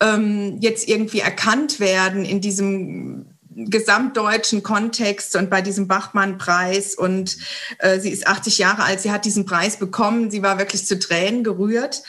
ähm, 0.00 0.58
jetzt 0.60 0.88
irgendwie 0.88 1.20
erkannt 1.20 1.80
werden 1.80 2.24
in 2.24 2.40
diesem 2.40 3.26
gesamtdeutschen 3.56 4.62
Kontext 4.62 5.34
und 5.34 5.48
bei 5.48 5.62
diesem 5.62 5.88
Bachmann-Preis. 5.88 6.94
Und 6.94 7.38
äh, 7.78 7.98
sie 7.98 8.10
ist 8.10 8.26
80 8.26 8.58
Jahre 8.58 8.84
alt, 8.84 9.00
sie 9.00 9.10
hat 9.10 9.24
diesen 9.24 9.46
Preis 9.46 9.78
bekommen. 9.78 10.30
Sie 10.30 10.42
war 10.42 10.58
wirklich 10.58 10.86
zu 10.86 10.98
Tränen 10.98 11.42
gerührt. 11.42 12.02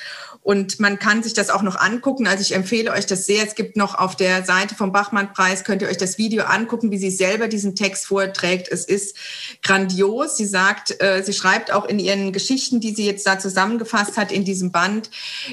Und 0.48 0.80
man 0.80 0.98
kann 0.98 1.24
sich 1.24 1.34
das 1.34 1.50
auch 1.50 1.62
noch 1.62 1.76
angucken. 1.76 2.26
Also 2.26 2.42
ich 2.42 2.56
empfehle 2.56 2.94
euch 2.94 3.06
das 3.06 3.26
sehr. 3.26 3.46
Es 3.46 3.54
gibt 3.54 3.76
noch 3.76 3.96
auf 3.96 4.16
der 4.16 4.46
Seite 4.46 4.76
vom 4.76 4.94
Bachmann-Preis, 4.94 5.66
könnt 5.66 5.82
ihr 5.82 5.90
euch 5.90 5.98
das 5.98 6.18
Video 6.18 6.46
angucken, 6.46 6.90
wie 6.90 6.98
sie 6.98 7.10
selber 7.10 7.50
diesen 7.50 7.76
Text 7.76 8.06
vorträgt. 8.06 8.70
Es 8.72 8.86
ist 8.86 9.18
grandios. 9.62 10.38
Sie 10.38 10.46
sagt, 10.46 11.04
äh, 11.04 11.22
sie 11.22 11.34
schreibt 11.34 11.74
auch 11.74 11.84
in 11.84 12.00
ihren 12.00 12.32
Geschichten, 12.32 12.80
die 12.80 12.96
sie 12.96 13.06
jetzt 13.06 13.28
da 13.28 13.38
zusammengefasst 13.40 14.16
hat 14.16 14.32
in 14.32 14.46
diesem 14.46 14.72
Band, 14.72 15.10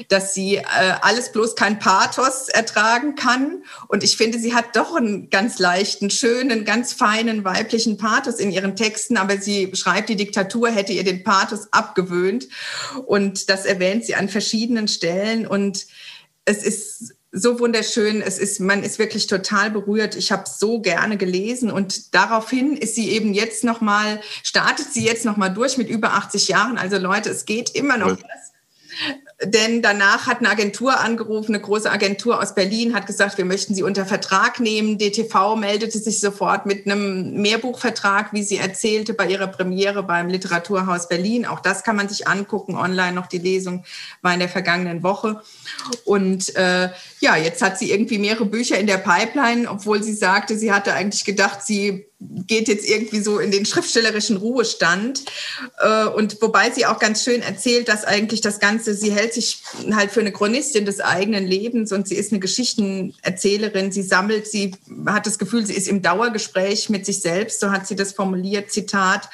dass 0.07 0.33
sie 0.33 0.55
äh, 0.55 0.63
alles 1.01 1.33
bloß 1.33 1.57
kein 1.57 1.77
Pathos 1.77 2.47
ertragen 2.47 3.15
kann. 3.15 3.65
Und 3.89 4.01
ich 4.01 4.15
finde, 4.15 4.39
sie 4.39 4.55
hat 4.55 4.77
doch 4.77 4.95
einen 4.95 5.29
ganz 5.29 5.59
leichten, 5.59 6.09
schönen, 6.09 6.63
ganz 6.63 6.93
feinen 6.93 7.43
weiblichen 7.43 7.97
Pathos 7.97 8.35
in 8.35 8.49
ihren 8.49 8.77
Texten. 8.77 9.17
Aber 9.17 9.39
sie 9.39 9.71
schreibt, 9.75 10.07
die 10.07 10.15
Diktatur 10.15 10.69
hätte 10.69 10.93
ihr 10.93 11.03
den 11.03 11.25
Pathos 11.25 11.67
abgewöhnt. 11.71 12.47
Und 13.05 13.49
das 13.49 13.65
erwähnt 13.65 14.05
sie 14.05 14.15
an 14.15 14.29
verschiedenen 14.29 14.84
verschiedenen 14.85 14.87
Stellen 14.87 15.47
und 15.47 15.85
es 16.45 16.63
ist 16.63 17.15
so 17.31 17.59
wunderschön. 17.59 18.21
Es 18.21 18.37
ist, 18.37 18.59
man 18.59 18.83
ist 18.83 18.97
wirklich 18.97 19.27
total 19.27 19.69
berührt. 19.69 20.15
Ich 20.15 20.31
habe 20.31 20.43
so 20.47 20.79
gerne 20.79 21.17
gelesen 21.17 21.69
und 21.69 22.13
daraufhin 22.15 22.77
ist 22.77 22.95
sie 22.95 23.09
eben 23.09 23.33
jetzt 23.33 23.63
noch 23.63 23.81
mal 23.81 24.21
startet 24.43 24.93
sie 24.93 25.03
jetzt 25.03 25.25
noch 25.25 25.35
mal 25.35 25.49
durch 25.49 25.77
mit 25.77 25.89
über 25.89 26.13
80 26.13 26.47
Jahren. 26.47 26.77
Also 26.77 26.97
Leute, 26.97 27.29
es 27.29 27.45
geht 27.45 27.71
immer 27.71 27.97
noch 27.97 28.11
was. 28.11 28.51
Denn 29.43 29.81
danach 29.81 30.27
hat 30.27 30.39
eine 30.39 30.49
Agentur 30.49 30.97
angerufen, 30.97 31.53
eine 31.53 31.61
große 31.61 31.91
Agentur 31.91 32.41
aus 32.41 32.55
Berlin, 32.55 32.95
hat 32.95 33.05
gesagt, 33.05 33.37
wir 33.37 33.43
möchten 33.43 33.75
Sie 33.75 33.83
unter 33.83 34.05
Vertrag 34.05 34.61
nehmen. 34.61 34.97
DTV 34.97 35.57
meldete 35.57 35.99
sich 35.99 36.21
sofort 36.21 36.65
mit 36.65 36.85
einem 36.85 37.41
Mehrbuchvertrag, 37.41 38.31
wie 38.31 38.43
sie 38.43 38.55
erzählte, 38.55 39.13
bei 39.13 39.27
ihrer 39.27 39.47
Premiere 39.47 40.03
beim 40.03 40.29
Literaturhaus 40.29 41.09
Berlin. 41.09 41.45
Auch 41.45 41.59
das 41.59 41.83
kann 41.83 41.97
man 41.97 42.07
sich 42.07 42.29
angucken, 42.29 42.75
online 42.77 43.11
noch 43.11 43.27
die 43.27 43.39
Lesung 43.39 43.83
war 44.21 44.33
in 44.33 44.39
der 44.39 44.47
vergangenen 44.47 45.03
Woche. 45.03 45.41
Und 46.05 46.55
äh, 46.55 46.89
ja, 47.19 47.35
jetzt 47.35 47.61
hat 47.61 47.77
sie 47.77 47.91
irgendwie 47.91 48.19
mehrere 48.19 48.45
Bücher 48.45 48.79
in 48.79 48.87
der 48.87 48.99
Pipeline, 48.99 49.69
obwohl 49.69 50.01
sie 50.01 50.13
sagte, 50.13 50.57
sie 50.57 50.71
hatte 50.71 50.93
eigentlich 50.93 51.25
gedacht, 51.25 51.61
sie 51.61 52.05
geht 52.19 52.69
jetzt 52.69 52.87
irgendwie 52.87 53.19
so 53.19 53.39
in 53.39 53.51
den 53.51 53.65
schriftstellerischen 53.65 54.37
Ruhestand. 54.37 55.23
Äh, 55.79 56.05
und 56.05 56.41
wobei 56.41 56.71
sie 56.71 56.85
auch 56.85 56.99
ganz 56.99 57.23
schön 57.23 57.41
erzählt, 57.41 57.89
dass 57.89 58.05
eigentlich 58.05 58.41
das 58.41 58.59
Ganze, 58.59 58.93
sie 58.93 59.11
hält 59.11 59.33
sich 59.33 59.61
halt 59.91 60.11
für 60.11 60.21
eine 60.21 60.31
Chronistin 60.31 60.85
des 60.85 61.01
eigenen 61.01 61.45
Lebens 61.45 61.91
und 61.91 62.07
sie 62.07 62.15
ist 62.15 62.31
eine 62.31 62.39
Geschichtenerzählerin. 62.39 63.91
Sie 63.91 64.01
sammelt, 64.01 64.47
sie 64.47 64.75
hat 65.05 65.27
das 65.27 65.37
Gefühl, 65.37 65.65
sie 65.65 65.73
ist 65.73 65.87
im 65.87 66.01
Dauergespräch 66.01 66.89
mit 66.89 67.05
sich 67.05 67.21
selbst, 67.21 67.59
so 67.59 67.71
hat 67.71 67.85
sie 67.85 67.95
das 67.95 68.13
formuliert, 68.13 68.71
Zitat. 68.71 69.29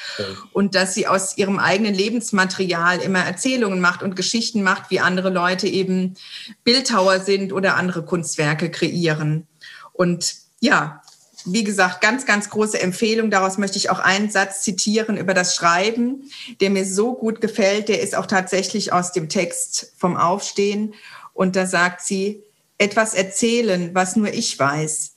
Und 0.52 0.74
dass 0.74 0.96
sie 0.96 1.08
aus 1.08 1.38
ihrem 1.38 1.60
eigenen 1.60 1.94
Lebensmaterial 1.94 3.00
immer 3.00 3.20
Erzählungen 3.20 3.80
macht 3.80 4.02
und 4.02 4.16
Geschichten 4.16 4.64
macht, 4.64 4.90
wie 4.90 5.00
andere 5.00 5.30
Leute 5.30 5.68
eben 5.68 6.16
Bildhauer 6.64 7.20
sind 7.20 7.54
oder 7.54 7.76
andere 7.76 8.04
Kunstwerke 8.04 8.72
kreieren. 8.72 9.48
Und 9.94 10.42
ja, 10.62 11.01
wie 11.46 11.64
gesagt, 11.64 12.02
ganz, 12.02 12.26
ganz 12.26 12.50
große 12.50 12.82
Empfehlung. 12.82 13.32
Daraus 13.32 13.58
möchte 13.58 13.78
ich 13.78 13.90
auch 13.90 14.00
einen 14.00 14.30
Satz 14.30 14.62
zitieren 14.62 15.18
über 15.18 15.34
das 15.34 15.56
Schreiben, 15.56 16.30
der 16.60 16.70
mir 16.70 16.86
so 16.86 17.14
gut 17.14 17.42
gefällt. 17.42 17.90
Der 17.90 18.02
ist 18.02 18.16
auch 18.16 18.26
tatsächlich 18.26 18.94
aus 18.94 19.12
dem 19.12 19.30
Text 19.30 19.94
vom 19.98 20.18
Aufstehen. 20.18 20.94
Und 21.34 21.56
da 21.56 21.66
sagt 21.66 22.02
sie, 22.02 22.44
etwas 22.78 23.14
erzählen, 23.14 23.94
was 23.94 24.16
nur 24.16 24.34
ich 24.34 24.58
weiß. 24.58 25.16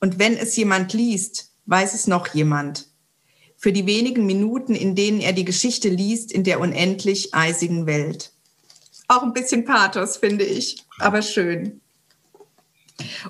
Und 0.00 0.18
wenn 0.18 0.36
es 0.36 0.56
jemand 0.56 0.92
liest, 0.92 1.50
weiß 1.66 1.94
es 1.94 2.06
noch 2.06 2.34
jemand. 2.34 2.88
Für 3.56 3.72
die 3.72 3.86
wenigen 3.86 4.26
Minuten, 4.26 4.74
in 4.74 4.94
denen 4.94 5.20
er 5.20 5.32
die 5.32 5.44
Geschichte 5.44 5.88
liest 5.88 6.30
in 6.30 6.44
der 6.44 6.60
unendlich 6.60 7.34
eisigen 7.34 7.86
Welt. 7.86 8.32
Auch 9.08 9.22
ein 9.22 9.32
bisschen 9.32 9.64
Pathos, 9.64 10.18
finde 10.18 10.44
ich, 10.44 10.84
aber 10.98 11.22
schön. 11.22 11.80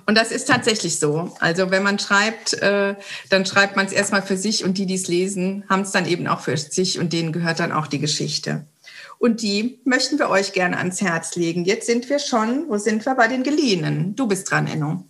Und 0.06 0.16
das 0.16 0.30
ist 0.30 0.46
tatsächlich 0.46 0.98
so. 0.98 1.34
Also 1.40 1.70
wenn 1.70 1.82
man 1.82 1.98
schreibt, 1.98 2.54
äh, 2.54 2.94
dann 3.30 3.46
schreibt 3.46 3.76
man 3.76 3.86
es 3.86 3.92
erstmal 3.92 4.22
für 4.22 4.36
sich 4.36 4.64
und 4.64 4.78
die, 4.78 4.86
die 4.86 4.94
es 4.94 5.08
lesen, 5.08 5.64
haben 5.68 5.82
es 5.82 5.90
dann 5.90 6.06
eben 6.06 6.26
auch 6.28 6.40
für 6.40 6.56
sich 6.56 6.98
und 6.98 7.12
denen 7.12 7.32
gehört 7.32 7.60
dann 7.60 7.72
auch 7.72 7.86
die 7.86 7.98
Geschichte. 7.98 8.64
Und 9.18 9.42
die 9.42 9.80
möchten 9.84 10.18
wir 10.18 10.28
euch 10.28 10.52
gerne 10.52 10.76
ans 10.76 11.00
Herz 11.00 11.36
legen. 11.36 11.64
Jetzt 11.64 11.86
sind 11.86 12.08
wir 12.08 12.18
schon, 12.18 12.68
wo 12.68 12.76
sind 12.76 13.04
wir 13.06 13.14
bei 13.14 13.28
den 13.28 13.42
Geliehenen? 13.42 14.14
Du 14.14 14.26
bist 14.26 14.50
dran, 14.50 14.66
Enno. 14.66 15.04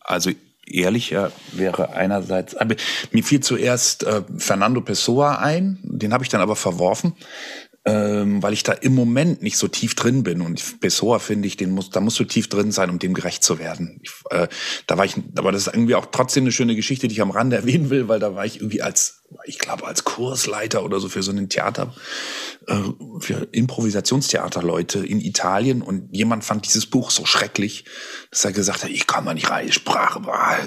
Also 0.00 0.30
ehrlicher 0.66 1.32
wäre 1.52 1.92
einerseits, 1.92 2.54
aber 2.54 2.76
mir 3.10 3.24
fiel 3.24 3.40
zuerst 3.40 4.04
äh, 4.04 4.22
Fernando 4.36 4.80
Pessoa 4.80 5.36
ein, 5.36 5.78
den 5.82 6.12
habe 6.12 6.24
ich 6.24 6.30
dann 6.30 6.40
aber 6.40 6.56
verworfen 6.56 7.14
ähm, 7.86 8.42
weil 8.42 8.54
ich 8.54 8.62
da 8.62 8.72
im 8.72 8.94
Moment 8.94 9.42
nicht 9.42 9.58
so 9.58 9.68
tief 9.68 9.94
drin 9.94 10.22
bin. 10.22 10.40
Und 10.40 10.80
Pessoa 10.80 11.18
finde 11.18 11.46
ich, 11.46 11.58
den 11.58 11.70
muss, 11.70 11.90
da 11.90 12.00
musst 12.00 12.18
du 12.18 12.24
tief 12.24 12.48
drin 12.48 12.72
sein, 12.72 12.88
um 12.88 12.98
dem 12.98 13.12
gerecht 13.12 13.44
zu 13.44 13.58
werden. 13.58 14.00
Ich, 14.02 14.10
äh, 14.30 14.48
da 14.86 14.96
war 14.96 15.04
ich, 15.04 15.16
aber 15.36 15.52
das 15.52 15.66
ist 15.66 15.74
irgendwie 15.74 15.94
auch 15.94 16.06
trotzdem 16.06 16.44
eine 16.44 16.52
schöne 16.52 16.76
Geschichte, 16.76 17.08
die 17.08 17.14
ich 17.14 17.20
am 17.20 17.30
Rande 17.30 17.56
erwähnen 17.56 17.90
will, 17.90 18.08
weil 18.08 18.20
da 18.20 18.34
war 18.34 18.46
ich 18.46 18.56
irgendwie 18.56 18.80
als, 18.80 19.24
ich 19.44 19.58
glaube, 19.58 19.86
als 19.86 20.04
Kursleiter 20.04 20.82
oder 20.82 20.98
so 20.98 21.10
für 21.10 21.22
so 21.22 21.30
ein 21.30 21.50
Theater, 21.50 21.94
äh, 22.68 22.74
für 23.18 23.48
Improvisationstheaterleute 23.52 25.04
in 25.04 25.20
Italien 25.20 25.82
und 25.82 26.08
jemand 26.10 26.44
fand 26.44 26.64
dieses 26.64 26.86
Buch 26.86 27.10
so 27.10 27.26
schrecklich, 27.26 27.84
dass 28.30 28.46
er 28.46 28.52
gesagt 28.52 28.84
hat, 28.84 28.90
ich 28.90 29.06
kann 29.06 29.24
mal 29.24 29.34
nicht 29.34 29.50
rein, 29.50 29.70
Sprache, 29.70 30.22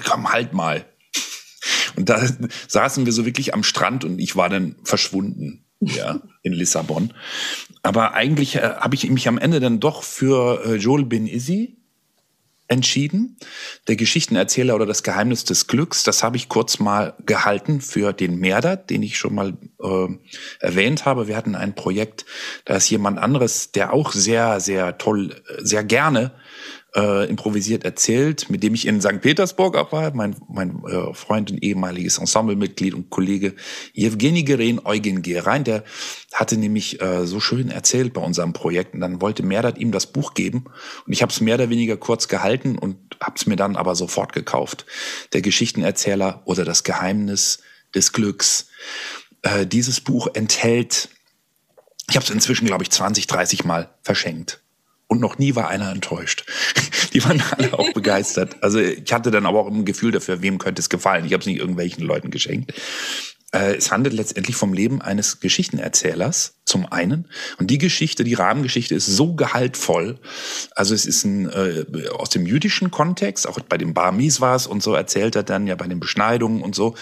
komm, 0.08 0.32
halt 0.32 0.52
mal. 0.52 0.86
Und 1.96 2.08
da 2.08 2.24
saßen 2.68 3.06
wir 3.06 3.12
so 3.12 3.26
wirklich 3.26 3.54
am 3.54 3.64
Strand 3.64 4.04
und 4.04 4.20
ich 4.20 4.36
war 4.36 4.48
dann 4.48 4.76
verschwunden 4.84 5.67
ja, 5.80 6.20
in 6.42 6.52
Lissabon. 6.52 7.12
Aber 7.82 8.14
eigentlich 8.14 8.56
äh, 8.56 8.60
habe 8.60 8.94
ich 8.94 9.08
mich 9.10 9.28
am 9.28 9.38
Ende 9.38 9.60
dann 9.60 9.80
doch 9.80 10.02
für 10.02 10.64
äh, 10.64 10.74
Joel 10.74 11.04
Ben 11.04 11.26
Izzy 11.26 11.78
entschieden. 12.68 13.38
Der 13.88 13.96
Geschichtenerzähler 13.96 14.74
oder 14.74 14.84
das 14.84 15.02
Geheimnis 15.02 15.44
des 15.44 15.66
Glücks, 15.66 16.04
das 16.04 16.22
habe 16.22 16.36
ich 16.36 16.50
kurz 16.50 16.78
mal 16.78 17.14
gehalten 17.24 17.80
für 17.80 18.12
den 18.12 18.38
Merdat, 18.38 18.90
den 18.90 19.02
ich 19.02 19.16
schon 19.16 19.34
mal 19.34 19.54
äh, 19.82 20.08
erwähnt 20.60 21.06
habe. 21.06 21.28
Wir 21.28 21.36
hatten 21.36 21.54
ein 21.54 21.74
Projekt, 21.74 22.26
da 22.66 22.76
ist 22.76 22.90
jemand 22.90 23.18
anderes, 23.18 23.72
der 23.72 23.94
auch 23.94 24.12
sehr, 24.12 24.60
sehr 24.60 24.98
toll, 24.98 25.30
äh, 25.48 25.64
sehr 25.64 25.82
gerne 25.82 26.32
äh, 26.98 27.28
improvisiert 27.28 27.84
erzählt, 27.84 28.50
mit 28.50 28.64
dem 28.64 28.74
ich 28.74 28.86
in 28.86 29.00
St. 29.00 29.20
Petersburg 29.20 29.76
auch 29.76 29.92
war. 29.92 30.12
Mein, 30.14 30.34
mein 30.48 30.82
äh, 30.84 31.14
Freund 31.14 31.50
und 31.52 31.62
ehemaliges 31.62 32.18
Ensemblemitglied 32.18 32.92
und 32.92 33.08
Kollege 33.08 33.54
Evgeny 33.94 34.42
Geren, 34.42 34.84
Eugen 34.84 35.22
Gerein, 35.22 35.62
der 35.62 35.84
hatte 36.34 36.56
nämlich 36.56 37.00
äh, 37.00 37.24
so 37.24 37.38
schön 37.38 37.70
erzählt 37.70 38.14
bei 38.14 38.20
unserem 38.20 38.52
Projekt 38.52 38.94
und 38.94 39.00
dann 39.00 39.20
wollte 39.20 39.44
Merdat 39.44 39.78
ihm 39.78 39.92
das 39.92 40.06
Buch 40.06 40.34
geben 40.34 40.64
und 41.06 41.12
ich 41.12 41.22
habe 41.22 41.32
es 41.32 41.40
mehr 41.40 41.54
oder 41.54 41.70
weniger 41.70 41.96
kurz 41.96 42.26
gehalten 42.26 42.76
und 42.76 42.96
habe 43.22 43.36
es 43.36 43.46
mir 43.46 43.56
dann 43.56 43.76
aber 43.76 43.94
sofort 43.94 44.32
gekauft. 44.32 44.84
Der 45.32 45.40
Geschichtenerzähler 45.40 46.42
oder 46.46 46.64
das 46.64 46.82
Geheimnis 46.82 47.60
des 47.94 48.12
Glücks. 48.12 48.70
Äh, 49.42 49.66
dieses 49.66 50.00
Buch 50.00 50.26
enthält, 50.34 51.10
ich 52.10 52.16
habe 52.16 52.24
es 52.24 52.30
inzwischen, 52.30 52.66
glaube 52.66 52.82
ich, 52.82 52.90
20, 52.90 53.28
30 53.28 53.64
Mal 53.64 53.94
verschenkt 54.02 54.60
und 55.08 55.20
noch 55.20 55.38
nie 55.38 55.54
war 55.54 55.68
einer 55.68 55.90
enttäuscht. 55.90 56.44
Die 57.12 57.24
waren 57.24 57.42
alle 57.56 57.72
auch 57.78 57.92
begeistert. 57.92 58.56
Also 58.62 58.78
ich 58.78 59.12
hatte 59.12 59.30
dann 59.30 59.46
aber 59.46 59.60
auch 59.60 59.68
ein 59.68 59.84
Gefühl 59.84 60.12
dafür, 60.12 60.42
wem 60.42 60.58
könnte 60.58 60.80
es 60.80 60.88
gefallen. 60.88 61.24
Ich 61.24 61.32
habe 61.32 61.40
es 61.40 61.46
nicht 61.46 61.58
irgendwelchen 61.58 62.04
Leuten 62.04 62.30
geschenkt. 62.30 62.74
Äh, 63.52 63.76
es 63.76 63.90
handelt 63.90 64.14
letztendlich 64.14 64.56
vom 64.56 64.74
Leben 64.74 65.00
eines 65.00 65.40
Geschichtenerzählers 65.40 66.58
zum 66.66 66.84
einen. 66.84 67.28
Und 67.58 67.70
die 67.70 67.78
Geschichte, 67.78 68.22
die 68.22 68.34
Rahmengeschichte 68.34 68.94
ist 68.94 69.06
so 69.06 69.34
gehaltvoll. 69.34 70.18
Also 70.74 70.94
es 70.94 71.06
ist 71.06 71.24
ein, 71.24 71.48
äh, 71.48 71.86
aus 72.10 72.28
dem 72.28 72.44
jüdischen 72.44 72.90
Kontext, 72.90 73.48
auch 73.48 73.58
bei 73.60 73.78
den 73.78 73.94
Bar 73.94 74.12
Mitzvahs 74.12 74.66
und 74.66 74.82
so 74.82 74.92
erzählt 74.92 75.34
er 75.34 75.44
dann 75.44 75.66
ja 75.66 75.76
bei 75.76 75.86
den 75.86 75.98
Beschneidungen 75.98 76.62
und 76.62 76.74
so. 76.74 76.94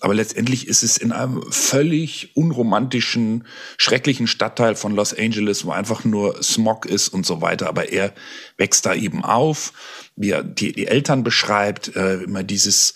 Aber 0.00 0.14
letztendlich 0.14 0.68
ist 0.68 0.82
es 0.82 0.96
in 0.96 1.12
einem 1.12 1.42
völlig 1.50 2.34
unromantischen, 2.34 3.46
schrecklichen 3.76 4.26
Stadtteil 4.26 4.76
von 4.76 4.94
Los 4.94 5.12
Angeles, 5.12 5.66
wo 5.66 5.72
einfach 5.72 6.04
nur 6.04 6.42
Smog 6.42 6.86
ist 6.86 7.08
und 7.10 7.26
so 7.26 7.42
weiter. 7.42 7.68
Aber 7.68 7.92
er 7.92 8.14
wächst 8.56 8.86
da 8.86 8.94
eben 8.94 9.22
auf, 9.22 9.74
wie 10.16 10.30
er 10.30 10.42
die, 10.42 10.72
die 10.72 10.86
Eltern 10.86 11.24
beschreibt, 11.24 11.94
äh, 11.94 12.22
immer 12.22 12.42
dieses, 12.42 12.94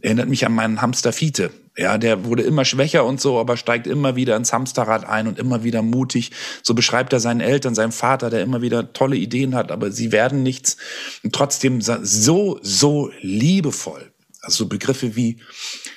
erinnert 0.00 0.28
mich 0.28 0.46
an 0.46 0.52
meinen 0.52 0.80
Hamster 0.80 1.12
Fiete 1.12 1.50
ja, 1.76 1.98
der 1.98 2.24
wurde 2.24 2.42
immer 2.42 2.64
schwächer 2.64 3.04
und 3.04 3.20
so, 3.20 3.38
aber 3.38 3.56
steigt 3.56 3.86
immer 3.86 4.16
wieder 4.16 4.36
ins 4.36 4.52
Hamsterrad 4.52 5.04
ein 5.04 5.28
und 5.28 5.38
immer 5.38 5.62
wieder 5.64 5.82
mutig. 5.82 6.32
So 6.62 6.74
beschreibt 6.74 7.12
er 7.12 7.20
seinen 7.20 7.40
Eltern, 7.40 7.74
seinen 7.74 7.92
Vater, 7.92 8.28
der 8.28 8.42
immer 8.42 8.60
wieder 8.60 8.92
tolle 8.92 9.16
Ideen 9.16 9.54
hat, 9.54 9.70
aber 9.70 9.90
sie 9.90 10.12
werden 10.12 10.42
nichts. 10.42 10.76
Und 11.22 11.34
trotzdem 11.34 11.80
so, 11.80 12.58
so 12.62 13.10
liebevoll. 13.20 14.12
Also 14.42 14.64
so 14.64 14.68
Begriffe 14.68 15.16
wie 15.16 15.40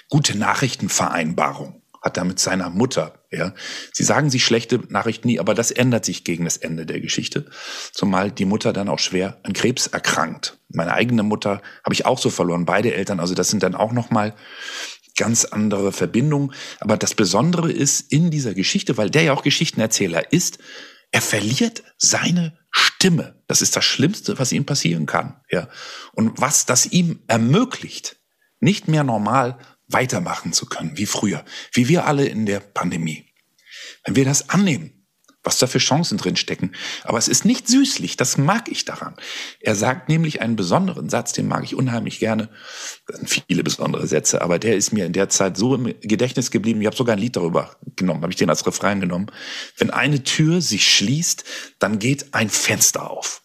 gute 0.10 0.38
Nachrichtenvereinbarung 0.38 1.82
hat 2.04 2.18
er 2.18 2.26
mit 2.26 2.38
seiner 2.38 2.70
Mutter. 2.70 3.14
Ja, 3.32 3.54
sie 3.94 4.04
sagen 4.04 4.30
sich 4.30 4.46
schlechte 4.46 4.82
Nachrichten 4.90 5.28
nie, 5.28 5.40
aber 5.40 5.56
das 5.56 5.72
ändert 5.72 6.06
sich 6.06 6.24
gegen 6.24 6.44
das 6.44 6.58
Ende 6.58 6.86
der 6.86 7.00
Geschichte, 7.00 7.46
zumal 7.94 8.30
die 8.30 8.46
Mutter 8.46 8.74
dann 8.74 8.90
auch 8.90 9.00
schwer 9.00 9.40
an 9.44 9.54
Krebs 9.54 9.88
erkrankt. 9.88 10.60
Meine 10.70 10.94
eigene 10.94 11.24
Mutter 11.24 11.62
habe 11.84 11.94
ich 11.94 12.06
auch 12.06 12.20
so 12.20 12.30
verloren, 12.30 12.66
beide 12.66 12.94
Eltern. 12.94 13.20
Also 13.20 13.34
das 13.34 13.50
sind 13.50 13.64
dann 13.64 13.74
auch 13.74 13.94
noch 13.94 14.12
mal 14.12 14.36
ganz 15.16 15.46
andere 15.46 15.92
Verbindung. 15.92 16.54
Aber 16.80 16.98
das 16.98 17.14
Besondere 17.14 17.72
ist 17.72 18.12
in 18.12 18.32
dieser 18.32 18.54
Geschichte, 18.54 18.98
weil 18.98 19.10
der 19.10 19.24
ja 19.24 19.34
auch 19.34 19.44
Geschichtenerzähler 19.44 20.32
ist, 20.32 20.60
er 21.12 21.22
verliert 21.22 21.84
seine 21.98 22.58
Stimme. 22.72 23.42
Das 23.48 23.62
ist 23.62 23.76
das 23.76 23.86
Schlimmste, 23.86 24.40
was 24.40 24.52
ihm 24.52 24.66
passieren 24.66 25.06
kann. 25.06 25.40
Ja. 25.50 25.70
Und 26.14 26.42
was 26.42 26.66
das 26.66 26.88
ihm 26.88 27.22
ermöglicht, 27.28 28.18
nicht 28.60 28.88
mehr 28.88 29.04
normal 29.04 29.60
weitermachen 29.88 30.54
zu 30.54 30.66
können 30.66 30.98
wie 30.98 31.06
früher, 31.06 31.46
wie 31.72 31.88
wir 31.88 32.08
alle 32.08 32.26
in 32.26 32.46
der 32.46 32.60
Pandemie. 32.60 33.28
Wenn 34.06 34.16
wir 34.16 34.26
das 34.26 34.50
annehmen, 34.50 35.03
was 35.44 35.58
da 35.58 35.68
für 35.68 35.80
Chancen 35.80 36.18
drin 36.18 36.36
stecken. 36.36 36.72
Aber 37.04 37.18
es 37.18 37.28
ist 37.28 37.46
nicht 37.46 37.68
süßlich, 37.68 38.18
das 38.18 38.38
mag 38.38 38.70
ich 38.72 38.86
daran. 38.86 39.16
Er 39.60 39.76
sagt 39.76 40.10
nämlich 40.10 40.42
einen 40.42 40.56
besonderen 40.56 41.10
Satz, 41.10 41.34
den 41.34 41.48
mag 41.48 41.64
ich 41.64 41.76
unheimlich 41.76 42.20
gerne. 42.20 42.50
Das 43.08 43.18
sind 43.18 43.30
viele 43.30 43.64
besondere 43.64 44.08
Sätze, 44.08 44.42
aber 44.42 44.58
der 44.58 44.76
ist 44.78 44.94
mir 44.94 45.06
in 45.06 45.14
der 45.14 45.30
Zeit 45.30 45.58
so 45.58 45.76
im 45.76 45.94
Gedächtnis 46.02 46.50
geblieben. 46.50 46.80
Ich 46.82 46.88
habe 46.88 46.96
sogar 46.96 47.16
ein 47.16 47.22
Lied 47.22 47.36
darüber 47.36 47.76
genommen, 47.96 48.22
habe 48.22 48.32
ich 48.32 48.38
den 48.38 48.50
als 48.50 48.66
Refrain 48.66 49.02
genommen. 49.02 49.28
Wenn 49.78 49.90
eine 49.90 50.24
Tür 50.24 50.62
sich 50.62 50.90
schließt, 50.96 51.44
dann 51.80 52.00
geht 52.00 52.34
ein 52.34 52.50
Fenster 52.50 53.10
auf. 53.10 53.42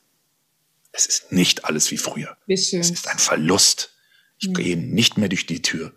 Es 0.92 1.06
ist 1.06 1.32
nicht 1.32 1.64
alles 1.64 1.90
wie 1.90 1.98
früher. 1.98 2.36
Es 2.46 2.72
ist 2.72 3.08
ein 3.08 3.18
Verlust. 3.18 3.94
Ich 4.38 4.48
mhm. 4.48 4.54
gehe 4.54 4.76
nicht 4.76 5.18
mehr 5.18 5.28
durch 5.28 5.46
die 5.46 5.62
Tür. 5.62 5.92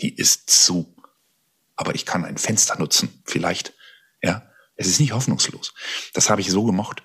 Die 0.00 0.14
ist 0.14 0.50
zu. 0.50 0.96
Aber 1.76 1.94
ich 1.94 2.06
kann 2.06 2.24
ein 2.24 2.38
Fenster 2.38 2.78
nutzen, 2.78 3.22
vielleicht. 3.24 3.74
Ja, 4.22 4.48
es 4.76 4.86
ist 4.86 5.00
nicht 5.00 5.12
hoffnungslos. 5.12 5.74
Das 6.12 6.30
habe 6.30 6.40
ich 6.40 6.50
so 6.50 6.64
gemocht. 6.64 7.02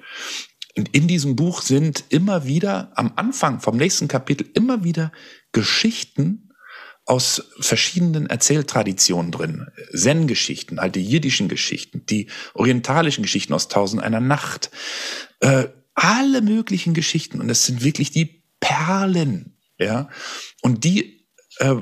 Und 0.77 0.89
in 0.95 1.07
diesem 1.07 1.35
Buch 1.35 1.61
sind 1.61 2.05
immer 2.09 2.45
wieder 2.45 2.91
am 2.95 3.13
Anfang 3.15 3.59
vom 3.59 3.77
nächsten 3.77 4.07
Kapitel 4.07 4.47
immer 4.53 4.83
wieder 4.83 5.11
Geschichten 5.51 6.49
aus 7.05 7.43
verschiedenen 7.59 8.27
Erzähltraditionen 8.27 9.31
drin. 9.31 9.67
Zen-Geschichten, 9.95 10.79
die 10.93 11.03
jiddischen 11.03 11.47
Geschichten, 11.47 12.05
die 12.05 12.27
orientalischen 12.53 13.23
Geschichten 13.23 13.53
aus 13.53 13.67
Tausend 13.67 14.03
einer 14.03 14.19
Nacht, 14.19 14.69
äh, 15.39 15.69
alle 15.95 16.41
möglichen 16.41 16.93
Geschichten. 16.93 17.41
Und 17.41 17.49
es 17.49 17.65
sind 17.65 17.83
wirklich 17.83 18.11
die 18.11 18.43
Perlen, 18.59 19.57
ja. 19.79 20.09
Und 20.61 20.83
die 20.83 21.25
äh, 21.57 21.75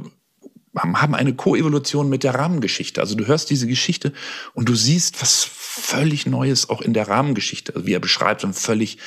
haben 0.76 1.16
eine 1.16 1.36
Koevolution 1.36 2.08
mit 2.10 2.24
der 2.24 2.36
Rahmengeschichte. 2.36 3.02
Also 3.02 3.16
du 3.16 3.26
hörst 3.26 3.50
diese 3.50 3.68
Geschichte 3.68 4.14
und 4.54 4.70
du 4.70 4.76
siehst 4.76 5.22
was 5.22 5.44
völlig 5.78 6.26
Neues 6.26 6.70
auch 6.70 6.82
in 6.82 6.94
der 6.94 7.08
Rahmengeschichte, 7.08 7.76
also 7.76 7.86
wie 7.86 7.94
er 7.94 8.00
beschreibt, 8.00 8.42
so 8.42 8.48
einen 8.48 8.54
völlig 8.54 8.98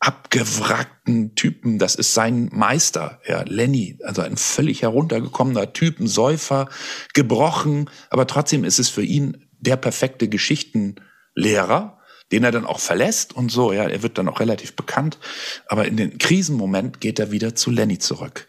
abgewrackten 0.00 1.34
Typen. 1.34 1.78
Das 1.78 1.94
ist 1.94 2.14
sein 2.14 2.48
Meister, 2.52 3.20
ja, 3.26 3.42
Lenny, 3.46 3.98
also 4.02 4.22
ein 4.22 4.36
völlig 4.36 4.82
heruntergekommener 4.82 5.72
Typ, 5.72 6.00
ein 6.00 6.06
Säufer, 6.06 6.68
gebrochen, 7.12 7.90
aber 8.08 8.26
trotzdem 8.26 8.64
ist 8.64 8.78
es 8.78 8.88
für 8.88 9.02
ihn 9.02 9.46
der 9.58 9.76
perfekte 9.76 10.28
Geschichtenlehrer, 10.28 11.98
den 12.32 12.44
er 12.44 12.50
dann 12.50 12.64
auch 12.64 12.80
verlässt 12.80 13.34
und 13.34 13.50
so, 13.50 13.72
ja, 13.72 13.84
er 13.84 14.02
wird 14.02 14.16
dann 14.16 14.28
auch 14.28 14.40
relativ 14.40 14.74
bekannt, 14.74 15.18
aber 15.66 15.86
in 15.86 15.98
den 15.98 16.16
Krisenmoment 16.16 17.00
geht 17.00 17.18
er 17.18 17.30
wieder 17.30 17.54
zu 17.54 17.70
Lenny 17.70 17.98
zurück. 17.98 18.48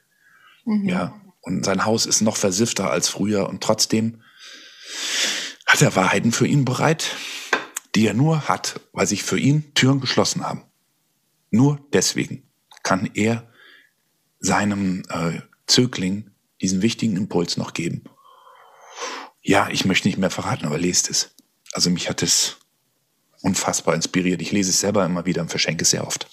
Mhm. 0.65 0.87
Ja, 0.87 1.21
und 1.41 1.65
sein 1.65 1.85
Haus 1.85 2.05
ist 2.05 2.21
noch 2.21 2.37
versiffter 2.37 2.89
als 2.91 3.09
früher 3.09 3.49
und 3.49 3.61
trotzdem 3.61 4.21
hat 5.65 5.81
er 5.81 5.95
Wahrheiten 5.95 6.31
für 6.31 6.47
ihn 6.47 6.63
bereit, 6.63 7.15
die 7.95 8.07
er 8.07 8.13
nur 8.13 8.47
hat, 8.47 8.79
weil 8.93 9.07
sich 9.07 9.23
für 9.23 9.37
ihn 9.39 9.73
Türen 9.73 9.99
geschlossen 9.99 10.43
haben. 10.43 10.63
Nur 11.49 11.85
deswegen 11.93 12.43
kann 12.83 13.09
er 13.13 13.49
seinem 14.39 15.03
äh, 15.09 15.41
Zögling 15.67 16.31
diesen 16.61 16.81
wichtigen 16.81 17.17
Impuls 17.17 17.57
noch 17.57 17.73
geben. 17.73 18.03
Ja, 19.41 19.69
ich 19.69 19.85
möchte 19.85 20.07
nicht 20.07 20.17
mehr 20.17 20.29
verraten, 20.29 20.65
aber 20.65 20.77
lest 20.77 21.09
es. 21.09 21.35
Also 21.73 21.89
mich 21.89 22.09
hat 22.09 22.21
es 22.21 22.57
unfassbar 23.41 23.95
inspiriert. 23.95 24.41
Ich 24.41 24.51
lese 24.51 24.69
es 24.69 24.79
selber 24.79 25.05
immer 25.05 25.25
wieder 25.25 25.41
und 25.41 25.49
verschenke 25.49 25.83
es 25.83 25.89
sehr 25.89 26.05
oft. 26.05 26.29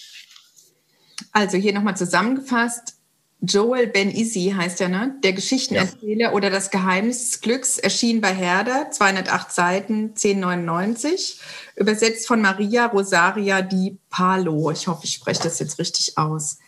Also 1.33 1.57
hier 1.57 1.73
nochmal 1.73 1.97
zusammengefasst. 1.97 2.98
Joel 3.41 3.87
Ben 3.87 4.11
Isi 4.11 4.53
heißt 4.57 4.81
er, 4.81 4.89
ne? 4.89 5.17
Der 5.23 5.33
Geschichtenerzähler 5.33 6.31
ja. 6.31 6.33
oder 6.33 6.51
das 6.51 6.71
Geheimnis 6.71 7.31
des 7.31 7.41
Glücks 7.41 7.79
erschien 7.79 8.21
bei 8.21 8.35
Herder, 8.35 8.91
208 8.91 9.53
Seiten, 9.53 9.95
1099, 10.09 11.41
übersetzt 11.77 12.27
von 12.27 12.43
Maria 12.43 12.87
Rosaria 12.87 13.63
Di 13.63 13.99
Palo. 14.11 14.73
Ich 14.73 14.89
hoffe, 14.89 15.05
ich 15.05 15.15
spreche 15.15 15.45
das 15.45 15.61
jetzt 15.61 15.79
richtig 15.79 16.19
aus. 16.19 16.59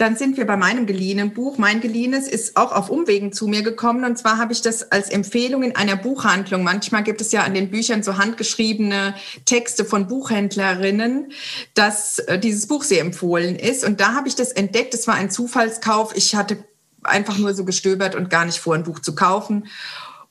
Dann 0.00 0.16
sind 0.16 0.38
wir 0.38 0.46
bei 0.46 0.56
meinem 0.56 0.86
geliehenen 0.86 1.34
Buch. 1.34 1.58
Mein 1.58 1.82
geliehenes 1.82 2.26
ist 2.26 2.56
auch 2.56 2.72
auf 2.72 2.88
Umwegen 2.88 3.34
zu 3.34 3.46
mir 3.46 3.60
gekommen. 3.60 4.06
Und 4.06 4.16
zwar 4.16 4.38
habe 4.38 4.54
ich 4.54 4.62
das 4.62 4.90
als 4.90 5.10
Empfehlung 5.10 5.62
in 5.62 5.76
einer 5.76 5.94
Buchhandlung. 5.94 6.64
Manchmal 6.64 7.02
gibt 7.02 7.20
es 7.20 7.32
ja 7.32 7.42
an 7.42 7.52
den 7.52 7.70
Büchern 7.70 8.02
so 8.02 8.16
handgeschriebene 8.16 9.14
Texte 9.44 9.84
von 9.84 10.08
Buchhändlerinnen, 10.08 11.32
dass 11.74 12.18
äh, 12.20 12.38
dieses 12.38 12.66
Buch 12.66 12.82
sehr 12.82 13.02
empfohlen 13.02 13.56
ist. 13.56 13.84
Und 13.84 14.00
da 14.00 14.14
habe 14.14 14.26
ich 14.26 14.34
das 14.34 14.52
entdeckt. 14.52 14.94
Es 14.94 15.06
war 15.06 15.16
ein 15.16 15.30
Zufallskauf. 15.30 16.16
Ich 16.16 16.34
hatte 16.34 16.64
einfach 17.02 17.36
nur 17.36 17.52
so 17.52 17.66
gestöbert 17.66 18.14
und 18.14 18.30
gar 18.30 18.46
nicht 18.46 18.58
vor, 18.58 18.74
ein 18.74 18.84
Buch 18.84 19.00
zu 19.00 19.14
kaufen. 19.14 19.66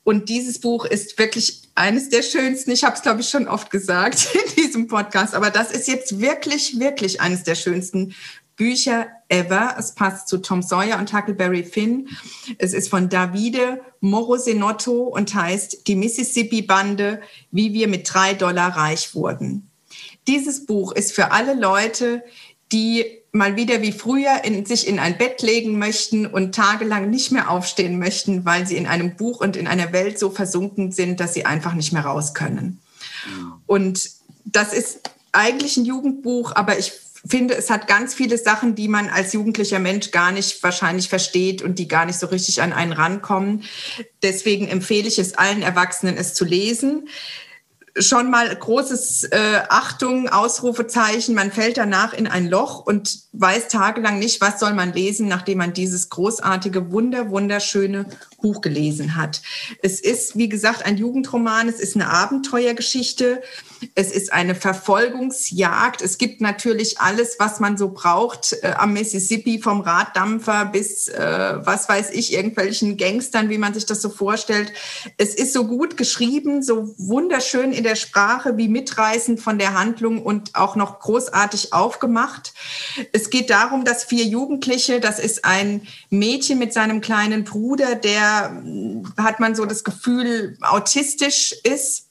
Und 0.04 0.30
dieses 0.30 0.60
Buch 0.60 0.86
ist 0.86 1.20
wirklich 1.20 1.70
eines 1.76 2.10
der 2.10 2.24
schönsten. 2.24 2.72
Ich 2.72 2.84
habe 2.84 2.96
es, 2.96 3.04
glaube 3.04 3.22
ich, 3.22 3.30
schon 3.30 3.48
oft 3.48 3.70
gesagt 3.70 4.30
in 4.34 4.64
diesem 4.64 4.88
Podcast. 4.88 5.36
Aber 5.36 5.52
das 5.52 5.70
ist 5.72 5.88
jetzt 5.88 6.20
wirklich, 6.20 6.80
wirklich 6.80 7.22
eines 7.22 7.44
der 7.44 7.54
schönsten 7.54 8.16
Bücher 8.60 9.08
ever. 9.30 9.76
Es 9.80 9.94
passt 9.94 10.28
zu 10.28 10.38
Tom 10.38 10.62
Sawyer 10.62 11.00
und 11.00 11.14
Huckleberry 11.14 11.64
Finn. 11.64 12.10
Es 12.58 12.74
ist 12.74 12.90
von 12.90 13.08
Davide 13.08 13.80
Morosenotto 14.02 15.04
und 15.04 15.34
heißt 15.34 15.88
Die 15.88 15.96
Mississippi-Bande, 15.96 17.22
wie 17.52 17.74
wir 17.74 17.88
mit 17.88 18.14
drei 18.14 18.34
Dollar 18.34 18.76
reich 18.76 19.16
wurden. 19.16 19.70
Dieses 20.28 20.66
Buch 20.66 20.92
ist 20.92 21.14
für 21.14 21.32
alle 21.32 21.54
Leute, 21.54 22.22
die 22.74 23.06
mal 23.32 23.56
wieder 23.56 23.82
wie 23.82 23.94
früher 23.94 24.44
in, 24.44 24.66
sich 24.66 24.88
in 24.88 25.00
ein 25.00 25.18
Bett 25.18 25.42
legen 25.42 25.80
möchten 25.80 26.26
und 26.26 26.54
tagelang 26.54 27.10
nicht 27.10 27.32
mehr 27.32 27.50
aufstehen 27.50 27.98
möchten, 27.98 28.44
weil 28.44 28.68
sie 28.68 28.76
in 28.76 28.88
einem 28.88 29.16
Buch 29.16 29.40
und 29.40 29.56
in 29.56 29.68
einer 29.68 29.94
Welt 29.94 30.20
so 30.20 30.32
versunken 30.32 30.92
sind, 30.92 31.22
dass 31.22 31.34
sie 31.34 31.46
einfach 31.46 31.76
nicht 31.76 31.94
mehr 31.94 32.04
raus 32.04 32.34
können. 32.34 32.82
Und 33.68 34.12
das 34.44 34.74
ist 34.74 35.00
eigentlich 35.32 35.78
ein 35.78 35.86
Jugendbuch, 35.86 36.54
aber 36.56 36.78
ich 36.78 36.92
finde, 37.28 37.56
es 37.56 37.70
hat 37.70 37.88
ganz 37.88 38.14
viele 38.14 38.38
Sachen, 38.38 38.76
die 38.76 38.88
man 38.88 39.10
als 39.10 39.34
jugendlicher 39.34 39.80
Mensch 39.80 40.12
gar 40.12 40.32
nicht 40.32 40.62
wahrscheinlich 40.64 41.10
versteht 41.10 41.62
und 41.62 41.80
die 41.80 41.88
gar 41.88 42.06
nicht 42.06 42.20
so 42.20 42.28
richtig 42.28 42.62
an 42.62 42.74
einen 42.74 42.94
rankommen. 42.94 43.64
Deswegen 44.24 44.68
empfehle 44.68 45.08
ich 45.08 45.20
es 45.20 45.34
allen 45.34 45.62
Erwachsenen, 45.62 46.18
es 46.18 46.34
zu 46.34 46.46
lesen 46.46 47.08
schon 47.98 48.30
mal 48.30 48.56
großes 48.56 49.26
äh, 49.26 49.62
Achtung, 49.70 50.30
Ausrufezeichen. 50.30 51.36
Man 51.36 51.52
fällt 51.52 51.78
danach 51.78 52.14
in 52.14 52.28
ein 52.28 52.48
Loch 52.48 52.86
und 52.86 53.20
weiß 53.34 53.68
tagelang 53.68 54.20
nicht, 54.20 54.42
was 54.42 54.60
soll 54.60 54.74
man 54.74 54.94
lesen, 54.94 55.28
nachdem 55.28 55.58
man 55.58 55.74
dieses 55.74 56.10
großartige, 56.10 56.92
wunder, 56.92 57.30
wunderschöne 57.30 58.06
Buch 58.42 58.62
gelesen 58.62 59.16
hat. 59.16 59.42
Es 59.82 60.00
ist, 60.00 60.38
wie 60.38 60.50
gesagt, 60.50 60.86
ein 60.86 60.98
Jugendroman. 60.98 61.70
Es 61.70 61.80
ist 61.80 61.96
eine 61.96 62.10
Abenteuergeschichte. 62.10 63.42
Es 63.96 64.12
ist 64.12 64.34
eine 64.34 64.56
Verfolgungsjagd. 64.56 66.02
Es 66.02 66.18
gibt 66.18 66.42
natürlich 66.42 67.00
alles, 67.00 67.38
was 67.40 67.60
man 67.60 67.78
so 67.78 67.90
braucht 67.90 68.56
äh, 68.62 68.74
am 68.78 68.94
Mississippi, 68.94 69.60
vom 69.60 69.82
Raddampfer 69.82 70.66
bis, 70.66 71.08
äh, 71.08 71.56
was 71.64 71.88
weiß 71.88 72.12
ich, 72.12 72.34
irgendwelchen 72.34 72.98
Gangstern, 72.98 73.50
wie 73.50 73.58
man 73.58 73.74
sich 73.74 73.86
das 73.86 74.02
so 74.02 74.10
vorstellt. 74.10 74.74
Es 75.18 75.34
ist 75.36 75.54
so 75.54 75.66
gut 75.66 75.98
geschrieben, 75.98 76.62
so 76.62 76.94
wunderschön 76.98 77.72
in 77.72 77.84
der 77.84 77.96
Sprache, 77.96 78.58
wie 78.58 78.68
mitreißend 78.68 79.40
von 79.40 79.58
der 79.58 79.74
Handlung 79.78 80.22
und 80.22 80.56
auch 80.56 80.76
noch 80.76 81.00
großartig 81.00 81.74
aufgemacht. 81.74 82.54
Es 83.12 83.30
geht 83.30 83.50
darum, 83.50 83.86
dass 83.86 84.04
vier 84.04 84.26
Jugendliche, 84.26 85.00
das 85.00 85.20
ist 85.20 85.46
ein 85.46 85.88
Mädchen 86.10 86.60
mit 86.60 86.74
seinem 86.74 87.02
kleinen 87.02 87.44
Bruder, 87.44 87.96
der, 87.96 88.29
hm, 88.50 89.14
hat 89.18 89.40
man 89.40 89.56
so 89.56 89.66
das 89.66 89.84
Gefühl, 89.84 90.58
autistisch 90.62 91.54
ist 91.64 92.10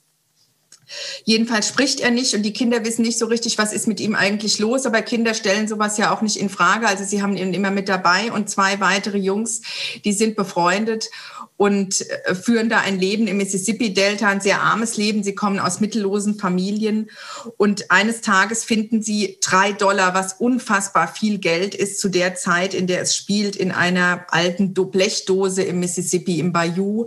Jedenfalls 1.24 1.68
spricht 1.68 2.00
er 2.00 2.10
nicht 2.10 2.34
und 2.34 2.42
die 2.42 2.52
Kinder 2.52 2.84
wissen 2.84 3.02
nicht 3.02 3.18
so 3.18 3.26
richtig, 3.26 3.58
was 3.58 3.72
ist 3.72 3.86
mit 3.86 4.00
ihm 4.00 4.14
eigentlich 4.14 4.58
los. 4.58 4.86
Aber 4.86 5.02
Kinder 5.02 5.34
stellen 5.34 5.68
sowas 5.68 5.98
ja 5.98 6.14
auch 6.14 6.22
nicht 6.22 6.36
in 6.36 6.48
Frage. 6.48 6.86
Also 6.86 7.04
sie 7.04 7.22
haben 7.22 7.36
ihn 7.36 7.52
immer 7.52 7.70
mit 7.70 7.88
dabei 7.88 8.32
und 8.32 8.48
zwei 8.48 8.80
weitere 8.80 9.18
Jungs, 9.18 9.60
die 10.04 10.12
sind 10.12 10.36
befreundet 10.36 11.10
und 11.58 12.08
äh, 12.08 12.34
führen 12.36 12.70
da 12.70 12.78
ein 12.78 12.98
Leben 12.98 13.26
im 13.26 13.36
Mississippi-Delta, 13.36 14.26
ein 14.28 14.40
sehr 14.40 14.62
armes 14.62 14.96
Leben. 14.96 15.24
Sie 15.24 15.34
kommen 15.34 15.58
aus 15.58 15.80
mittellosen 15.80 16.38
Familien 16.38 17.10
und 17.56 17.90
eines 17.90 18.20
Tages 18.20 18.64
finden 18.64 19.02
sie 19.02 19.38
drei 19.42 19.72
Dollar, 19.72 20.14
was 20.14 20.34
unfassbar 20.34 21.08
viel 21.08 21.38
Geld 21.38 21.74
ist 21.74 22.00
zu 22.00 22.08
der 22.08 22.36
Zeit, 22.36 22.74
in 22.74 22.86
der 22.86 23.02
es 23.02 23.16
spielt, 23.16 23.56
in 23.56 23.72
einer 23.72 24.24
alten 24.28 24.72
Blechdose 24.72 25.64
im 25.64 25.80
Mississippi, 25.80 26.38
im 26.38 26.52
Bayou 26.52 27.06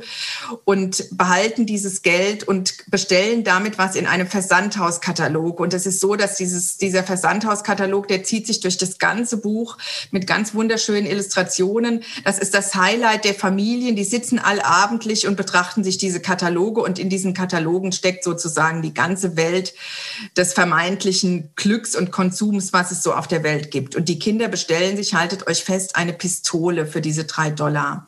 und 0.65 1.05
behalten 1.11 1.65
dieses 1.65 2.01
Geld 2.01 2.43
und 2.43 2.75
bestellen 2.91 3.45
damit 3.45 3.77
was 3.77 3.95
in 3.95 4.05
einem 4.05 4.27
Versandhauskatalog. 4.27 5.61
Und 5.61 5.73
es 5.73 5.85
ist 5.85 6.01
so, 6.01 6.17
dass 6.17 6.35
dieses, 6.35 6.75
dieser 6.75 7.03
Versandhauskatalog, 7.03 8.09
der 8.09 8.23
zieht 8.23 8.47
sich 8.47 8.59
durch 8.59 8.77
das 8.77 8.99
ganze 8.99 9.37
Buch 9.37 9.77
mit 10.11 10.27
ganz 10.27 10.53
wunderschönen 10.53 11.05
Illustrationen. 11.05 12.03
Das 12.25 12.37
ist 12.37 12.53
das 12.53 12.75
Highlight 12.75 13.23
der 13.23 13.33
Familien. 13.33 13.95
Die 13.95 14.03
sitzen 14.03 14.40
allabendlich 14.45 15.27
und 15.27 15.35
betrachten 15.35 15.83
sich 15.83 15.97
diese 15.97 16.19
Kataloge 16.19 16.81
und 16.81 16.99
in 16.99 17.09
diesen 17.09 17.33
Katalogen 17.33 17.91
steckt 17.91 18.23
sozusagen 18.23 18.81
die 18.81 18.93
ganze 18.93 19.37
Welt 19.37 19.73
des 20.37 20.53
vermeintlichen 20.53 21.51
Glücks 21.55 21.95
und 21.95 22.11
Konsums, 22.11 22.73
was 22.73 22.91
es 22.91 23.03
so 23.03 23.13
auf 23.13 23.27
der 23.27 23.43
Welt 23.43 23.71
gibt. 23.71 23.95
Und 23.95 24.09
die 24.09 24.19
Kinder 24.19 24.47
bestellen 24.47 24.97
sich, 24.97 25.13
haltet 25.13 25.47
euch 25.47 25.63
fest, 25.63 25.95
eine 25.95 26.13
Pistole 26.13 26.85
für 26.85 27.01
diese 27.01 27.25
drei 27.25 27.49
Dollar. 27.49 28.07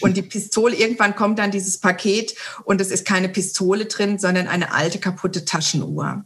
Und 0.00 0.16
die 0.16 0.22
Pistole, 0.22 0.74
irgendwann 0.74 1.16
kommt 1.16 1.38
dann 1.38 1.50
dieses 1.50 1.78
Paket 1.78 2.34
und 2.64 2.80
es 2.80 2.90
ist 2.90 3.06
keine 3.06 3.28
Pistole 3.28 3.86
drin, 3.86 4.18
sondern 4.18 4.48
eine 4.48 4.72
alte 4.72 4.98
kaputte 4.98 5.44
Taschenuhr. 5.44 6.24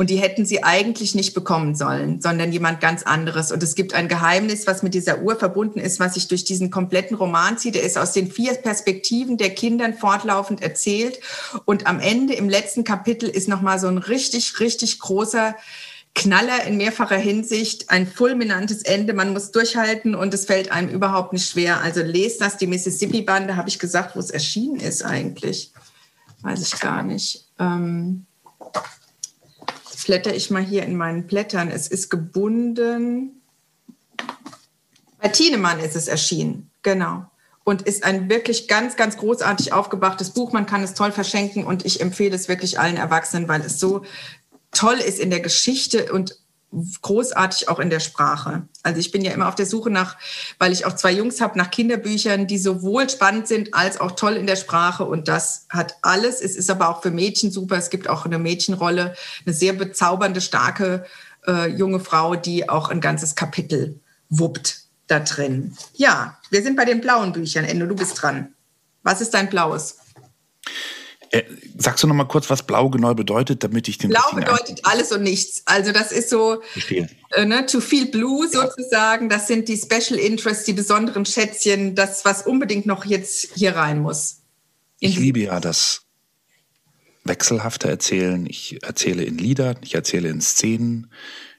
Und 0.00 0.08
die 0.08 0.16
hätten 0.16 0.46
sie 0.46 0.64
eigentlich 0.64 1.14
nicht 1.14 1.34
bekommen 1.34 1.74
sollen, 1.74 2.22
sondern 2.22 2.52
jemand 2.52 2.80
ganz 2.80 3.02
anderes. 3.02 3.52
Und 3.52 3.62
es 3.62 3.74
gibt 3.74 3.92
ein 3.92 4.08
Geheimnis, 4.08 4.66
was 4.66 4.82
mit 4.82 4.94
dieser 4.94 5.20
Uhr 5.20 5.36
verbunden 5.36 5.78
ist, 5.78 6.00
was 6.00 6.14
sich 6.14 6.26
durch 6.26 6.42
diesen 6.42 6.70
kompletten 6.70 7.18
Roman 7.18 7.58
zieht. 7.58 7.74
Der 7.74 7.82
ist 7.82 7.98
aus 7.98 8.12
den 8.12 8.32
vier 8.32 8.54
Perspektiven 8.54 9.36
der 9.36 9.50
Kindern 9.50 9.92
fortlaufend 9.92 10.62
erzählt. 10.62 11.20
Und 11.66 11.86
am 11.86 12.00
Ende, 12.00 12.32
im 12.32 12.48
letzten 12.48 12.82
Kapitel, 12.82 13.28
ist 13.28 13.46
nochmal 13.46 13.78
so 13.78 13.88
ein 13.88 13.98
richtig, 13.98 14.58
richtig 14.58 15.00
großer 15.00 15.54
Knaller 16.14 16.64
in 16.64 16.78
mehrfacher 16.78 17.18
Hinsicht, 17.18 17.90
ein 17.90 18.06
fulminantes 18.06 18.80
Ende. 18.80 19.12
Man 19.12 19.34
muss 19.34 19.50
durchhalten 19.50 20.14
und 20.14 20.32
es 20.32 20.46
fällt 20.46 20.72
einem 20.72 20.88
überhaupt 20.88 21.34
nicht 21.34 21.46
schwer. 21.46 21.82
Also 21.82 22.00
lest 22.00 22.40
das, 22.40 22.56
die 22.56 22.66
Mississippi-Bande, 22.66 23.54
habe 23.54 23.68
ich 23.68 23.78
gesagt, 23.78 24.16
wo 24.16 24.20
es 24.20 24.30
erschienen 24.30 24.80
ist 24.80 25.04
eigentlich. 25.04 25.72
Weiß 26.40 26.62
ich 26.62 26.80
gar 26.80 27.02
nicht. 27.02 27.44
Ähm 27.58 28.24
blätter 30.10 30.34
ich 30.34 30.50
mal 30.50 30.64
hier 30.64 30.82
in 30.82 30.96
meinen 30.96 31.28
Blättern. 31.28 31.70
Es 31.70 31.86
ist 31.86 32.10
gebunden. 32.10 33.40
Bei 35.22 35.28
Tienemann 35.28 35.78
ist 35.78 35.94
es 35.94 36.08
erschienen, 36.08 36.68
genau. 36.82 37.26
Und 37.62 37.82
ist 37.82 38.02
ein 38.02 38.28
wirklich 38.28 38.66
ganz, 38.66 38.96
ganz 38.96 39.18
großartig 39.18 39.72
aufgebachtes 39.72 40.30
Buch. 40.30 40.52
Man 40.52 40.66
kann 40.66 40.82
es 40.82 40.94
toll 40.94 41.12
verschenken 41.12 41.64
und 41.64 41.86
ich 41.86 42.00
empfehle 42.00 42.34
es 42.34 42.48
wirklich 42.48 42.80
allen 42.80 42.96
Erwachsenen, 42.96 43.46
weil 43.46 43.60
es 43.60 43.78
so 43.78 44.02
toll 44.72 44.96
ist 44.96 45.20
in 45.20 45.30
der 45.30 45.38
Geschichte 45.38 46.12
und 46.12 46.40
großartig 47.02 47.68
auch 47.68 47.78
in 47.78 47.90
der 47.90 48.00
Sprache. 48.00 48.62
Also 48.82 49.00
ich 49.00 49.10
bin 49.10 49.22
ja 49.22 49.32
immer 49.32 49.48
auf 49.48 49.54
der 49.54 49.66
Suche 49.66 49.90
nach, 49.90 50.16
weil 50.58 50.72
ich 50.72 50.86
auch 50.86 50.94
zwei 50.94 51.12
Jungs 51.12 51.40
habe, 51.40 51.58
nach 51.58 51.70
Kinderbüchern, 51.70 52.46
die 52.46 52.58
sowohl 52.58 53.08
spannend 53.10 53.48
sind 53.48 53.74
als 53.74 54.00
auch 54.00 54.12
toll 54.12 54.34
in 54.34 54.46
der 54.46 54.56
Sprache. 54.56 55.04
Und 55.04 55.28
das 55.28 55.66
hat 55.68 55.96
alles. 56.02 56.40
Es 56.40 56.56
ist 56.56 56.70
aber 56.70 56.88
auch 56.88 57.02
für 57.02 57.10
Mädchen 57.10 57.50
super. 57.50 57.76
Es 57.76 57.90
gibt 57.90 58.08
auch 58.08 58.24
eine 58.24 58.38
Mädchenrolle, 58.38 59.14
eine 59.44 59.54
sehr 59.54 59.72
bezaubernde, 59.72 60.40
starke 60.40 61.04
äh, 61.46 61.68
junge 61.68 62.00
Frau, 62.00 62.36
die 62.36 62.68
auch 62.68 62.88
ein 62.88 63.00
ganzes 63.00 63.34
Kapitel 63.34 64.00
wuppt 64.28 64.84
da 65.08 65.20
drin. 65.20 65.76
Ja, 65.94 66.38
wir 66.50 66.62
sind 66.62 66.76
bei 66.76 66.84
den 66.84 67.00
blauen 67.00 67.32
Büchern. 67.32 67.64
Endo, 67.64 67.86
du 67.86 67.96
bist 67.96 68.22
dran. 68.22 68.54
Was 69.02 69.20
ist 69.20 69.34
dein 69.34 69.50
blaues? 69.50 69.96
Äh, 71.32 71.44
sagst 71.78 72.02
du 72.02 72.08
noch 72.08 72.14
mal 72.14 72.24
kurz, 72.24 72.50
was 72.50 72.64
blau 72.64 72.90
genau 72.90 73.14
bedeutet, 73.14 73.62
damit 73.62 73.86
ich 73.86 73.98
den 73.98 74.10
Blau 74.10 74.32
bedeutet 74.34 74.80
alles 74.82 75.12
und 75.12 75.22
nichts. 75.22 75.62
Also 75.64 75.92
das 75.92 76.10
ist 76.10 76.28
so 76.28 76.60
äh, 77.32 77.44
ne, 77.44 77.66
to 77.66 77.80
feel 77.80 78.06
blue 78.06 78.48
sozusagen. 78.48 79.28
Das 79.28 79.46
sind 79.46 79.68
die 79.68 79.76
Special 79.76 80.18
Interests, 80.18 80.64
die 80.64 80.72
besonderen 80.72 81.24
Schätzchen, 81.24 81.94
das 81.94 82.24
was 82.24 82.44
unbedingt 82.46 82.84
noch 82.86 83.04
jetzt 83.04 83.50
hier 83.54 83.76
rein 83.76 84.00
muss. 84.00 84.40
ich 84.98 85.16
liebe 85.18 85.38
ja 85.38 85.60
das 85.60 86.02
wechselhafte 87.22 87.88
Erzählen. 87.88 88.44
Ich 88.46 88.82
erzähle 88.82 89.22
in 89.22 89.38
Liedern, 89.38 89.76
ich 89.82 89.94
erzähle 89.94 90.30
in 90.30 90.40
Szenen, 90.40 91.12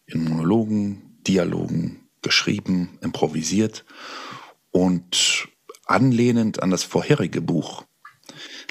in 0.05 0.26
Monologen, 0.26 1.17
Dialogen, 1.26 2.09
geschrieben, 2.22 2.99
improvisiert 3.01 3.86
und 4.72 5.47
anlehnend 5.86 6.61
an 6.61 6.72
das 6.72 6.84
vorherige 6.84 7.39
Buch 7.39 7.86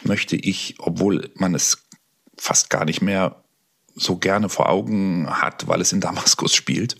möchte 0.05 0.37
ich, 0.37 0.77
obwohl 0.79 1.31
man 1.35 1.55
es 1.55 1.87
fast 2.37 2.71
gar 2.71 2.85
nicht 2.85 3.03
mehr 3.03 3.43
so 3.95 4.17
gerne 4.17 4.49
vor 4.49 4.69
Augen 4.69 5.29
hat, 5.29 5.67
weil 5.69 5.81
es 5.81 5.93
in 5.93 6.01
Damaskus 6.01 6.55
spielt. 6.55 6.97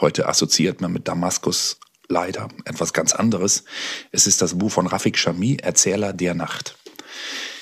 Heute 0.00 0.28
assoziiert 0.28 0.80
man 0.80 0.92
mit 0.92 1.08
Damaskus 1.08 1.78
leider 2.08 2.48
etwas 2.64 2.92
ganz 2.92 3.12
anderes. 3.12 3.64
Es 4.10 4.26
ist 4.26 4.42
das 4.42 4.58
Buch 4.58 4.70
von 4.70 4.86
Rafik 4.86 5.16
Shami, 5.16 5.58
Erzähler 5.62 6.12
der 6.12 6.34
Nacht. 6.34 6.76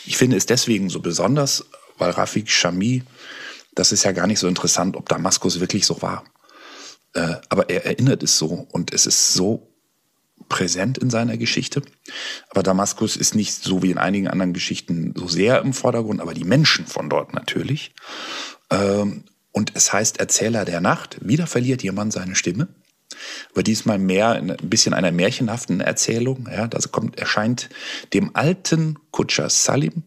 Ich 0.07 0.17
finde 0.17 0.37
es 0.37 0.47
deswegen 0.47 0.89
so 0.89 1.01
besonders, 1.01 1.67
weil 1.99 2.11
Rafik 2.11 2.51
Shami, 2.51 3.03
das 3.75 3.93
ist 3.93 4.05
ja 4.05 4.13
gar 4.13 4.27
nicht 4.27 4.39
so 4.39 4.49
interessant, 4.49 4.97
ob 4.97 5.09
Damaskus 5.09 5.61
wirklich 5.61 5.85
so 5.85 6.01
war. 6.01 6.25
Äh, 7.15 7.37
aber 7.49 7.69
er 7.71 7.85
erinnert 7.87 8.23
es 8.23 8.39
so 8.39 8.67
und 8.73 8.93
es 8.93 9.07
ist 9.07 9.35
so 9.35 9.68
präsent 10.49 10.99
in 10.99 11.11
seiner 11.11 11.37
Geschichte. 11.37 11.83
Aber 12.51 12.63
Damaskus 12.63 13.17
ist 13.17 13.35
nicht 13.35 13.63
so 13.63 13.83
wie 13.83 13.91
in 13.91 13.99
einigen 13.99 14.29
anderen 14.29 14.53
Geschichten 14.53 15.15
so 15.17 15.29
sehr 15.29 15.61
im 15.61 15.73
Vordergrund, 15.73 16.21
aber 16.21 16.35
die 16.35 16.45
Menschen 16.45 16.87
von 16.87 17.11
dort 17.11 17.35
natürlich. 17.35 17.93
Ähm, 18.71 19.25
und 19.53 19.73
es 19.75 19.93
heißt 19.93 20.21
Erzähler 20.21 20.65
der 20.65 20.81
Nacht. 20.81 21.19
Wieder 21.21 21.47
verliert 21.47 21.83
jemand 21.83 22.13
seine 22.13 22.35
Stimme. 22.35 22.69
Aber 23.53 23.63
diesmal 23.63 23.99
mehr 23.99 24.33
ein 24.33 24.57
bisschen 24.63 24.95
einer 24.95 25.11
märchenhaften 25.11 25.81
Erzählung. 25.81 26.49
Ja, 26.51 26.67
das 26.67 26.93
kommt, 26.93 27.19
erscheint 27.19 27.69
dem 28.13 28.37
alten 28.37 28.99
Kutscher 29.11 29.51
Salim, 29.51 30.05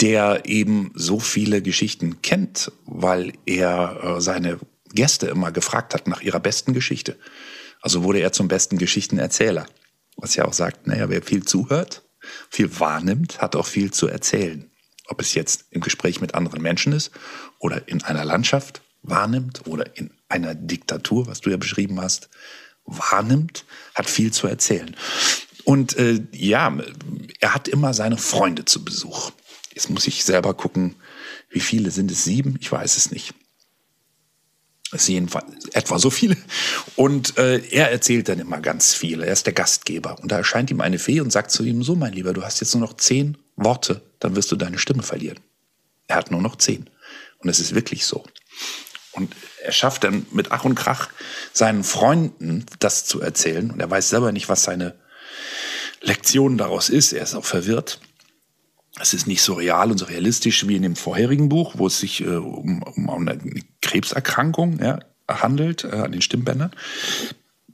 der 0.00 0.42
eben 0.44 0.92
so 0.94 1.18
viele 1.18 1.62
Geschichten 1.62 2.22
kennt, 2.22 2.72
weil 2.86 3.32
er 3.46 4.00
äh, 4.02 4.20
seine 4.20 4.58
Gäste 4.92 5.26
immer 5.26 5.52
gefragt 5.52 5.94
hat 5.94 6.06
nach 6.08 6.20
ihrer 6.20 6.40
besten 6.40 6.74
Geschichte. 6.74 7.16
Also 7.80 8.02
wurde 8.02 8.20
er 8.20 8.32
zum 8.32 8.48
besten 8.48 8.78
Geschichtenerzähler. 8.78 9.66
Was 10.16 10.36
ja 10.36 10.44
auch 10.44 10.52
sagt, 10.52 10.86
naja, 10.86 11.08
wer 11.08 11.22
viel 11.22 11.44
zuhört, 11.44 12.02
viel 12.50 12.78
wahrnimmt, 12.78 13.40
hat 13.40 13.56
auch 13.56 13.66
viel 13.66 13.90
zu 13.90 14.06
erzählen. 14.06 14.70
Ob 15.06 15.20
es 15.20 15.34
jetzt 15.34 15.64
im 15.70 15.80
Gespräch 15.80 16.20
mit 16.20 16.34
anderen 16.34 16.62
Menschen 16.62 16.92
ist 16.92 17.10
oder 17.58 17.88
in 17.88 18.02
einer 18.04 18.24
Landschaft 18.24 18.82
wahrnimmt 19.02 19.66
oder 19.66 19.96
in 19.96 20.10
einer 20.28 20.54
Diktatur, 20.54 21.26
was 21.26 21.40
du 21.40 21.50
ja 21.50 21.56
beschrieben 21.56 22.00
hast, 22.00 22.28
wahrnimmt, 22.84 23.64
hat 23.94 24.08
viel 24.08 24.32
zu 24.32 24.46
erzählen. 24.46 24.94
Und 25.64 25.96
äh, 25.96 26.20
ja, 26.32 26.76
er 27.40 27.54
hat 27.54 27.68
immer 27.68 27.94
seine 27.94 28.16
Freunde 28.18 28.64
zu 28.64 28.84
Besuch. 28.84 29.32
Jetzt 29.74 29.90
muss 29.90 30.06
ich 30.06 30.24
selber 30.24 30.54
gucken, 30.54 30.96
wie 31.48 31.60
viele 31.60 31.90
sind 31.90 32.10
es? 32.10 32.24
Sieben? 32.24 32.56
Ich 32.60 32.70
weiß 32.70 32.96
es 32.96 33.10
nicht. 33.10 33.34
Es 34.92 35.06
sind 35.06 35.14
jedenfalls 35.14 35.66
etwa 35.72 35.98
so 35.98 36.10
viele. 36.10 36.36
Und 36.96 37.38
äh, 37.38 37.58
er 37.70 37.92
erzählt 37.92 38.28
dann 38.28 38.40
immer 38.40 38.60
ganz 38.60 38.92
viel. 38.92 39.22
Er 39.22 39.32
ist 39.32 39.46
der 39.46 39.52
Gastgeber. 39.52 40.18
Und 40.20 40.32
da 40.32 40.38
erscheint 40.38 40.70
ihm 40.70 40.80
eine 40.80 40.98
Fee 40.98 41.20
und 41.20 41.30
sagt 41.30 41.52
zu 41.52 41.62
ihm, 41.62 41.82
so 41.82 41.94
mein 41.94 42.12
Lieber, 42.12 42.32
du 42.32 42.42
hast 42.42 42.60
jetzt 42.60 42.74
nur 42.74 42.82
noch 42.82 42.96
zehn 42.96 43.38
Worte, 43.56 44.02
dann 44.18 44.34
wirst 44.34 44.50
du 44.50 44.56
deine 44.56 44.78
Stimme 44.78 45.02
verlieren. 45.02 45.38
Er 46.08 46.16
hat 46.16 46.30
nur 46.30 46.42
noch 46.42 46.56
zehn. 46.56 46.90
Und 47.38 47.48
es 47.48 47.60
ist 47.60 47.74
wirklich 47.74 48.04
so. 48.04 48.24
Und 49.12 49.34
er 49.62 49.72
schafft 49.72 50.04
dann 50.04 50.26
mit 50.32 50.50
Ach 50.50 50.64
und 50.64 50.74
Krach 50.74 51.08
seinen 51.52 51.84
Freunden 51.84 52.66
das 52.80 53.04
zu 53.04 53.20
erzählen. 53.20 53.70
Und 53.70 53.80
er 53.80 53.90
weiß 53.90 54.08
selber 54.08 54.32
nicht, 54.32 54.48
was 54.48 54.64
seine 54.64 54.94
Lektion 56.00 56.58
daraus 56.58 56.88
ist. 56.88 57.12
Er 57.12 57.22
ist 57.22 57.34
auch 57.34 57.44
verwirrt. 57.44 58.00
Es 58.98 59.14
ist 59.14 59.26
nicht 59.26 59.42
so 59.42 59.54
real 59.54 59.90
und 59.90 59.98
so 59.98 60.06
realistisch 60.06 60.66
wie 60.66 60.76
in 60.76 60.82
dem 60.82 60.96
vorherigen 60.96 61.48
Buch, 61.48 61.74
wo 61.76 61.86
es 61.86 62.00
sich 62.00 62.22
äh, 62.22 62.36
um, 62.36 62.82
um 62.82 63.28
eine 63.28 63.38
Krebserkrankung 63.82 64.80
ja, 64.80 64.98
handelt, 65.28 65.84
äh, 65.84 65.90
an 65.90 66.12
den 66.12 66.22
Stimmbändern, 66.22 66.72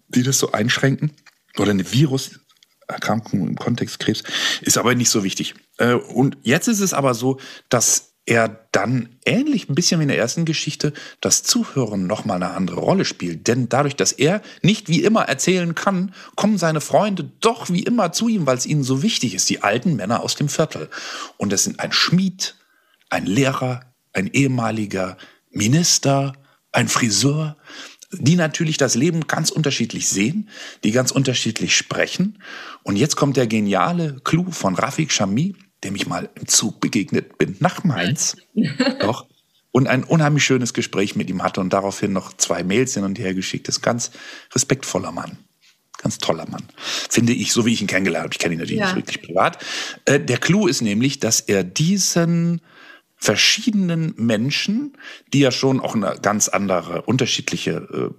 die 0.08 0.22
das 0.22 0.38
so 0.38 0.52
einschränken. 0.52 1.12
Oder 1.58 1.70
eine 1.70 1.90
Viruserkrankung 1.90 3.48
im 3.48 3.56
Kontext 3.56 3.98
Krebs. 3.98 4.22
Ist 4.60 4.76
aber 4.76 4.94
nicht 4.94 5.08
so 5.08 5.24
wichtig. 5.24 5.54
Äh, 5.78 5.94
und 5.94 6.36
jetzt 6.42 6.68
ist 6.68 6.80
es 6.80 6.92
aber 6.92 7.14
so, 7.14 7.40
dass 7.70 8.15
er 8.26 8.66
dann 8.72 9.08
ähnlich 9.24 9.68
ein 9.68 9.74
bisschen 9.76 10.00
wie 10.00 10.04
in 10.04 10.08
der 10.08 10.18
ersten 10.18 10.44
Geschichte 10.44 10.92
das 11.20 11.44
Zuhören 11.44 12.06
nochmal 12.08 12.42
eine 12.42 12.54
andere 12.54 12.80
Rolle 12.80 13.04
spielt. 13.04 13.46
Denn 13.46 13.68
dadurch, 13.68 13.94
dass 13.94 14.12
er 14.12 14.42
nicht 14.62 14.88
wie 14.88 15.02
immer 15.02 15.22
erzählen 15.22 15.74
kann, 15.76 16.12
kommen 16.34 16.58
seine 16.58 16.80
Freunde 16.80 17.30
doch 17.40 17.70
wie 17.70 17.84
immer 17.84 18.12
zu 18.12 18.28
ihm, 18.28 18.46
weil 18.46 18.58
es 18.58 18.66
ihnen 18.66 18.82
so 18.82 19.02
wichtig 19.02 19.34
ist, 19.34 19.48
die 19.48 19.62
alten 19.62 19.94
Männer 19.94 20.22
aus 20.22 20.34
dem 20.34 20.48
Viertel. 20.48 20.90
Und 21.36 21.52
das 21.52 21.64
sind 21.64 21.78
ein 21.78 21.92
Schmied, 21.92 22.56
ein 23.08 23.26
Lehrer, 23.26 23.92
ein 24.12 24.26
ehemaliger 24.26 25.16
Minister, 25.50 26.32
ein 26.72 26.88
Friseur, 26.88 27.56
die 28.12 28.36
natürlich 28.36 28.76
das 28.76 28.96
Leben 28.96 29.26
ganz 29.28 29.50
unterschiedlich 29.50 30.08
sehen, 30.08 30.48
die 30.84 30.90
ganz 30.90 31.12
unterschiedlich 31.12 31.76
sprechen. 31.76 32.42
Und 32.82 32.96
jetzt 32.96 33.16
kommt 33.16 33.36
der 33.36 33.46
geniale 33.46 34.20
Clou 34.24 34.50
von 34.50 34.74
Rafik 34.74 35.12
Shami, 35.12 35.54
dem 35.84 35.94
ich 35.94 36.06
mal 36.06 36.28
im 36.34 36.46
Zug 36.46 36.80
begegnet 36.80 37.38
bin, 37.38 37.56
nach 37.60 37.84
Mainz. 37.84 38.36
Doch. 39.00 39.26
Und 39.72 39.88
ein 39.88 40.04
unheimlich 40.04 40.44
schönes 40.44 40.72
Gespräch 40.72 41.16
mit 41.16 41.28
ihm 41.28 41.42
hatte 41.42 41.60
und 41.60 41.72
daraufhin 41.72 42.12
noch 42.12 42.32
zwei 42.32 42.62
Mails 42.62 42.94
hin 42.94 43.04
und 43.04 43.18
her 43.18 43.34
geschickt. 43.34 43.68
Das 43.68 43.76
ist 43.76 43.82
ganz 43.82 44.10
respektvoller 44.54 45.12
Mann. 45.12 45.38
Ganz 45.98 46.18
toller 46.18 46.48
Mann. 46.48 46.64
Finde 46.78 47.32
ich, 47.32 47.52
so 47.52 47.66
wie 47.66 47.72
ich 47.72 47.80
ihn 47.80 47.86
kennengelernt 47.86 48.24
habe. 48.24 48.34
Ich 48.34 48.38
kenne 48.38 48.54
ihn 48.54 48.60
natürlich 48.60 48.80
ja. 48.80 48.86
nicht 48.86 48.96
wirklich 48.96 49.22
privat. 49.22 49.62
Äh, 50.06 50.20
der 50.20 50.38
Clou 50.38 50.66
ist 50.66 50.80
nämlich, 50.80 51.20
dass 51.20 51.40
er 51.40 51.62
diesen 51.62 52.62
verschiedenen 53.16 54.14
Menschen, 54.16 54.96
die 55.32 55.40
ja 55.40 55.50
schon 55.50 55.80
auch 55.80 55.94
eine 55.94 56.16
ganz 56.20 56.48
andere, 56.48 57.02
unterschiedliche 57.02 57.72
äh, 57.72 58.10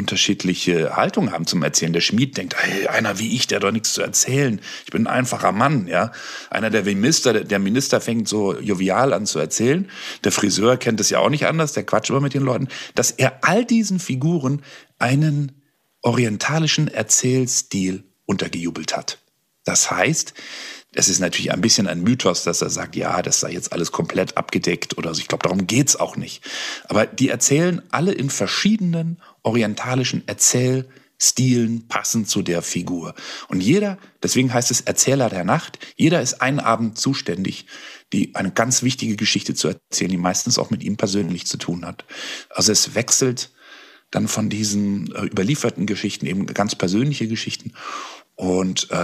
unterschiedliche 0.00 0.96
Haltung 0.96 1.30
haben 1.30 1.46
zum 1.46 1.62
Erzählen. 1.62 1.92
Der 1.92 2.00
Schmied 2.00 2.36
denkt, 2.36 2.56
hey, 2.56 2.88
einer 2.88 3.18
wie 3.18 3.36
ich, 3.36 3.46
der 3.46 3.56
hat 3.56 3.64
doch 3.64 3.70
nichts 3.70 3.92
zu 3.92 4.02
erzählen. 4.02 4.60
Ich 4.84 4.90
bin 4.90 5.06
ein 5.06 5.12
einfacher 5.12 5.52
Mann, 5.52 5.86
ja. 5.86 6.10
Einer 6.50 6.70
der 6.70 6.84
Minister, 6.84 7.44
der 7.44 7.58
Minister 7.58 8.00
fängt 8.00 8.26
so 8.26 8.58
jovial 8.58 9.12
an 9.12 9.26
zu 9.26 9.38
erzählen. 9.38 9.90
Der 10.24 10.32
Friseur 10.32 10.76
kennt 10.78 11.00
es 11.00 11.10
ja 11.10 11.18
auch 11.18 11.30
nicht 11.30 11.46
anders, 11.46 11.74
der 11.74 11.84
quatscht 11.84 12.10
immer 12.10 12.20
mit 12.20 12.34
den 12.34 12.42
Leuten. 12.42 12.68
Dass 12.94 13.10
er 13.10 13.38
all 13.42 13.64
diesen 13.64 14.00
Figuren 14.00 14.62
einen 14.98 15.52
orientalischen 16.02 16.88
Erzählstil 16.88 18.04
untergejubelt 18.24 18.96
hat. 18.96 19.18
Das 19.64 19.90
heißt, 19.90 20.34
es 20.92 21.08
ist 21.08 21.20
natürlich 21.20 21.52
ein 21.52 21.60
bisschen 21.60 21.86
ein 21.86 22.02
Mythos, 22.02 22.42
dass 22.42 22.62
er 22.62 22.70
sagt, 22.70 22.96
ja, 22.96 23.22
das 23.22 23.40
sei 23.40 23.52
jetzt 23.52 23.72
alles 23.72 23.92
komplett 23.92 24.36
abgedeckt 24.36 24.98
oder 24.98 25.14
so. 25.14 25.20
Ich 25.20 25.28
glaube, 25.28 25.44
darum 25.44 25.66
geht's 25.66 25.94
auch 25.94 26.16
nicht. 26.16 26.42
Aber 26.88 27.06
die 27.06 27.28
erzählen 27.28 27.80
alle 27.90 28.12
in 28.12 28.28
verschiedenen 28.28 29.22
orientalischen 29.42 30.26
Erzählstilen 30.26 31.88
passend 31.88 32.28
zu 32.28 32.42
der 32.42 32.62
Figur. 32.62 33.14
Und 33.48 33.60
jeder, 33.60 33.98
deswegen 34.22 34.52
heißt 34.52 34.70
es 34.70 34.80
Erzähler 34.80 35.28
der 35.28 35.44
Nacht, 35.44 35.78
jeder 35.96 36.20
ist 36.20 36.40
einen 36.40 36.60
Abend 36.60 36.98
zuständig, 36.98 37.66
die 38.12 38.34
eine 38.34 38.50
ganz 38.50 38.82
wichtige 38.82 39.16
Geschichte 39.16 39.54
zu 39.54 39.68
erzählen, 39.68 40.10
die 40.10 40.16
meistens 40.16 40.58
auch 40.58 40.70
mit 40.70 40.82
ihm 40.82 40.96
persönlich 40.96 41.46
zu 41.46 41.56
tun 41.56 41.86
hat. 41.86 42.04
Also 42.50 42.72
es 42.72 42.94
wechselt 42.94 43.52
dann 44.10 44.26
von 44.28 44.48
diesen 44.50 45.14
äh, 45.14 45.26
überlieferten 45.26 45.86
Geschichten 45.86 46.26
eben 46.26 46.46
ganz 46.46 46.74
persönliche 46.74 47.28
Geschichten. 47.28 47.72
Und 48.34 48.90
äh, 48.90 48.94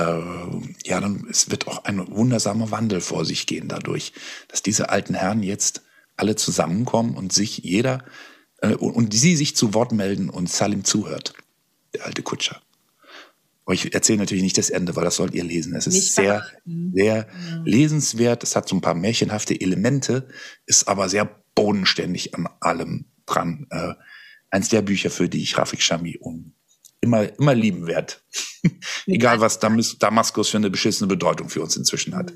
ja, 0.85 1.01
dann 1.01 1.27
es 1.31 1.51
wird 1.51 1.69
auch 1.69 1.85
ein 1.85 2.09
wundersamer 2.09 2.71
Wandel 2.71 3.01
vor 3.01 3.25
sich 3.25 3.47
gehen 3.47 3.69
dadurch, 3.69 4.13
dass 4.49 4.63
diese 4.63 4.89
alten 4.89 5.15
Herren 5.15 5.43
jetzt 5.43 5.83
alle 6.17 6.37
zusammenkommen 6.37 7.17
und 7.17 7.33
sich 7.33 7.59
jeder 7.59 8.05
äh, 8.59 8.75
und 8.75 9.15
sie 9.15 9.37
sich 9.37 9.57
zu 9.57 9.75
Wort 9.75 9.93
melden 9.93 10.31
und 10.31 10.51
Salim 10.51 10.85
zuhört, 10.85 11.35
der 11.95 12.07
alte 12.07 12.23
Kutscher. 12.23 12.61
Aber 13.65 13.75
ich 13.75 13.93
erzähle 13.95 14.19
natürlich 14.19 14.45
nicht 14.45 14.59
das 14.59 14.71
Ende, 14.71 14.95
weil 14.95 15.05
das 15.05 15.17
sollt 15.17 15.35
ihr 15.35 15.43
lesen. 15.43 15.75
Es 15.75 15.89
ist 15.89 15.95
nicht 15.95 16.15
sehr, 16.15 16.47
sehr 16.95 17.17
ja. 17.17 17.63
lesenswert. 17.65 18.45
Es 18.45 18.55
hat 18.55 18.69
so 18.69 18.77
ein 18.77 18.81
paar 18.81 18.95
märchenhafte 18.95 19.61
Elemente, 19.61 20.29
ist 20.67 20.87
aber 20.87 21.09
sehr 21.09 21.29
bodenständig 21.57 22.35
an 22.37 22.49
allem 22.61 23.07
dran. 23.27 23.67
Äh, 23.71 23.95
eins 24.51 24.69
der 24.69 24.83
Bücher, 24.83 25.11
für 25.11 25.29
die 25.29 25.43
ich 25.43 25.59
Rafik 25.59 25.83
Shami 25.83 26.17
um 26.21 26.53
immer, 27.01 27.39
immer 27.39 27.55
lieben 27.55 27.87
werde. 27.87 28.15
Egal, 29.07 29.41
was 29.41 29.59
Damas 29.59 29.99
Damaskus 29.99 30.51
für 30.51 30.59
eine 30.59 30.71
beschissene 30.71 31.09
Bedeutung 31.09 31.49
für 31.49 31.63
uns 31.63 31.77
inzwischen 31.77 32.15
hat. 32.15 32.33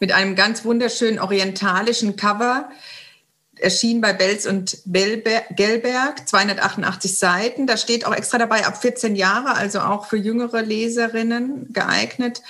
Mit 0.00 0.12
einem 0.12 0.34
ganz 0.36 0.64
wunderschönen 0.64 1.18
orientalischen 1.18 2.16
Cover. 2.16 2.68
Erschien 3.62 4.00
bei 4.00 4.12
Belz 4.12 4.46
und 4.46 4.78
Gelberg, 4.84 6.28
288 6.28 7.18
Seiten. 7.18 7.66
Da 7.66 7.76
steht 7.76 8.06
auch 8.06 8.14
extra 8.14 8.38
dabei, 8.38 8.66
ab 8.66 8.80
14 8.80 9.14
Jahre, 9.16 9.54
also 9.54 9.80
auch 9.80 10.06
für 10.06 10.16
jüngere 10.16 10.62
Leserinnen 10.62 11.72
geeignet. 11.72 12.42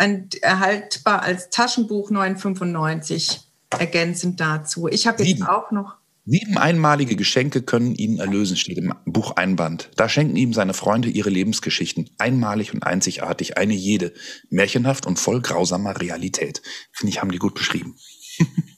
Und 0.00 0.42
erhaltbar 0.42 1.22
als 1.22 1.50
Taschenbuch 1.50 2.10
995 2.10 3.40
ergänzend 3.78 4.40
dazu. 4.40 4.88
Ich 4.88 5.06
habe 5.06 5.22
jetzt 5.22 5.46
auch 5.48 5.70
noch 5.70 5.96
Sieben 6.30 6.58
einmalige 6.58 7.16
Geschenke 7.16 7.62
können 7.62 7.94
ihn 7.94 8.18
erlösen, 8.18 8.58
steht 8.58 8.76
im 8.76 8.92
Buch 9.06 9.36
Einband. 9.36 9.88
Da 9.96 10.10
schenken 10.10 10.36
ihm 10.36 10.52
seine 10.52 10.74
Freunde 10.74 11.08
ihre 11.08 11.30
Lebensgeschichten. 11.30 12.10
Einmalig 12.18 12.74
und 12.74 12.82
einzigartig, 12.82 13.56
eine 13.56 13.72
jede. 13.72 14.12
Märchenhaft 14.50 15.06
und 15.06 15.18
voll 15.18 15.40
grausamer 15.40 15.98
Realität. 15.98 16.60
Finde 16.92 17.12
ich, 17.12 17.22
haben 17.22 17.32
die 17.32 17.38
gut 17.38 17.54
beschrieben. 17.54 17.96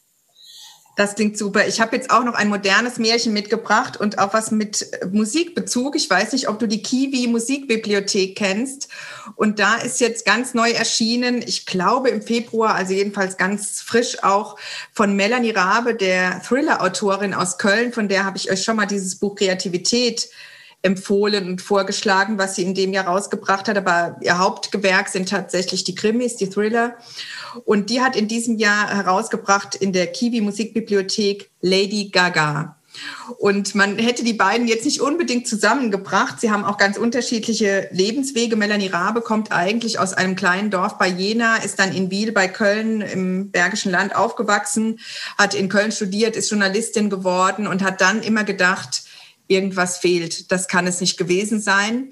Das 1.00 1.14
klingt 1.14 1.38
super. 1.38 1.66
Ich 1.66 1.80
habe 1.80 1.96
jetzt 1.96 2.10
auch 2.10 2.24
noch 2.24 2.34
ein 2.34 2.50
modernes 2.50 2.98
Märchen 2.98 3.32
mitgebracht 3.32 3.96
und 3.96 4.18
auch 4.18 4.34
was 4.34 4.50
mit 4.50 4.86
Musikbezug. 5.10 5.96
Ich 5.96 6.10
weiß 6.10 6.34
nicht, 6.34 6.46
ob 6.46 6.58
du 6.58 6.68
die 6.68 6.82
Kiwi 6.82 7.26
Musikbibliothek 7.26 8.36
kennst. 8.36 8.88
Und 9.34 9.60
da 9.60 9.76
ist 9.76 10.00
jetzt 10.00 10.26
ganz 10.26 10.52
neu 10.52 10.70
erschienen, 10.72 11.40
ich 11.40 11.64
glaube 11.64 12.10
im 12.10 12.20
Februar, 12.20 12.74
also 12.74 12.92
jedenfalls 12.92 13.38
ganz 13.38 13.80
frisch 13.80 14.22
auch 14.22 14.58
von 14.92 15.16
Melanie 15.16 15.52
Rabe, 15.52 15.94
der 15.94 16.42
Thriller-Autorin 16.42 17.32
aus 17.32 17.56
Köln. 17.56 17.94
Von 17.94 18.08
der 18.08 18.26
habe 18.26 18.36
ich 18.36 18.50
euch 18.50 18.62
schon 18.62 18.76
mal 18.76 18.84
dieses 18.84 19.16
Buch 19.16 19.36
Kreativität 19.36 20.28
empfohlen 20.82 21.46
und 21.46 21.60
vorgeschlagen, 21.60 22.38
was 22.38 22.54
sie 22.54 22.62
in 22.62 22.74
dem 22.74 22.92
Jahr 22.92 23.06
rausgebracht 23.06 23.68
hat. 23.68 23.76
Aber 23.76 24.16
ihr 24.22 24.38
Hauptgewerk 24.38 25.08
sind 25.08 25.28
tatsächlich 25.28 25.84
die 25.84 25.94
Krimis, 25.94 26.36
die 26.36 26.48
Thriller. 26.48 26.96
Und 27.64 27.90
die 27.90 28.00
hat 28.00 28.16
in 28.16 28.28
diesem 28.28 28.58
Jahr 28.58 28.88
herausgebracht 28.88 29.74
in 29.74 29.92
der 29.92 30.06
Kiwi 30.06 30.40
Musikbibliothek 30.40 31.50
Lady 31.60 32.10
Gaga. 32.10 32.76
Und 33.38 33.74
man 33.76 33.98
hätte 33.98 34.24
die 34.24 34.32
beiden 34.32 34.66
jetzt 34.66 34.84
nicht 34.84 35.00
unbedingt 35.00 35.46
zusammengebracht. 35.46 36.40
Sie 36.40 36.50
haben 36.50 36.64
auch 36.64 36.76
ganz 36.76 36.96
unterschiedliche 36.96 37.88
Lebenswege. 37.92 38.56
Melanie 38.56 38.88
Rabe 38.88 39.20
kommt 39.20 39.52
eigentlich 39.52 39.98
aus 39.98 40.12
einem 40.12 40.34
kleinen 40.34 40.70
Dorf 40.70 40.98
bei 40.98 41.06
Jena, 41.06 41.56
ist 41.58 41.78
dann 41.78 41.94
in 41.94 42.10
Wiel 42.10 42.32
bei 42.32 42.48
Köln 42.48 43.00
im 43.00 43.50
Bergischen 43.52 43.92
Land 43.92 44.16
aufgewachsen, 44.16 44.98
hat 45.38 45.54
in 45.54 45.68
Köln 45.68 45.92
studiert, 45.92 46.36
ist 46.36 46.50
Journalistin 46.50 47.10
geworden 47.10 47.66
und 47.68 47.84
hat 47.84 48.00
dann 48.00 48.22
immer 48.22 48.42
gedacht, 48.42 49.04
irgendwas 49.50 49.98
fehlt. 49.98 50.50
Das 50.52 50.68
kann 50.68 50.86
es 50.86 51.00
nicht 51.00 51.18
gewesen 51.18 51.60
sein. 51.60 52.10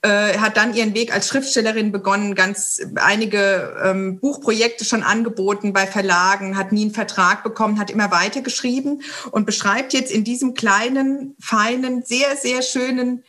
Äh, 0.00 0.38
hat 0.38 0.56
dann 0.56 0.74
ihren 0.74 0.94
Weg 0.94 1.12
als 1.12 1.28
Schriftstellerin 1.28 1.90
begonnen, 1.90 2.36
ganz 2.36 2.80
einige 2.94 3.76
ähm, 3.84 4.20
Buchprojekte 4.20 4.84
schon 4.84 5.02
angeboten 5.02 5.72
bei 5.72 5.88
Verlagen, 5.88 6.56
hat 6.56 6.70
nie 6.70 6.82
einen 6.82 6.94
Vertrag 6.94 7.42
bekommen, 7.42 7.80
hat 7.80 7.90
immer 7.90 8.12
weiter 8.12 8.40
geschrieben 8.40 9.02
und 9.32 9.44
beschreibt 9.44 9.92
jetzt 9.92 10.12
in 10.12 10.22
diesem 10.22 10.54
kleinen, 10.54 11.34
feinen, 11.40 12.04
sehr, 12.04 12.36
sehr 12.36 12.62
schönen 12.62 13.24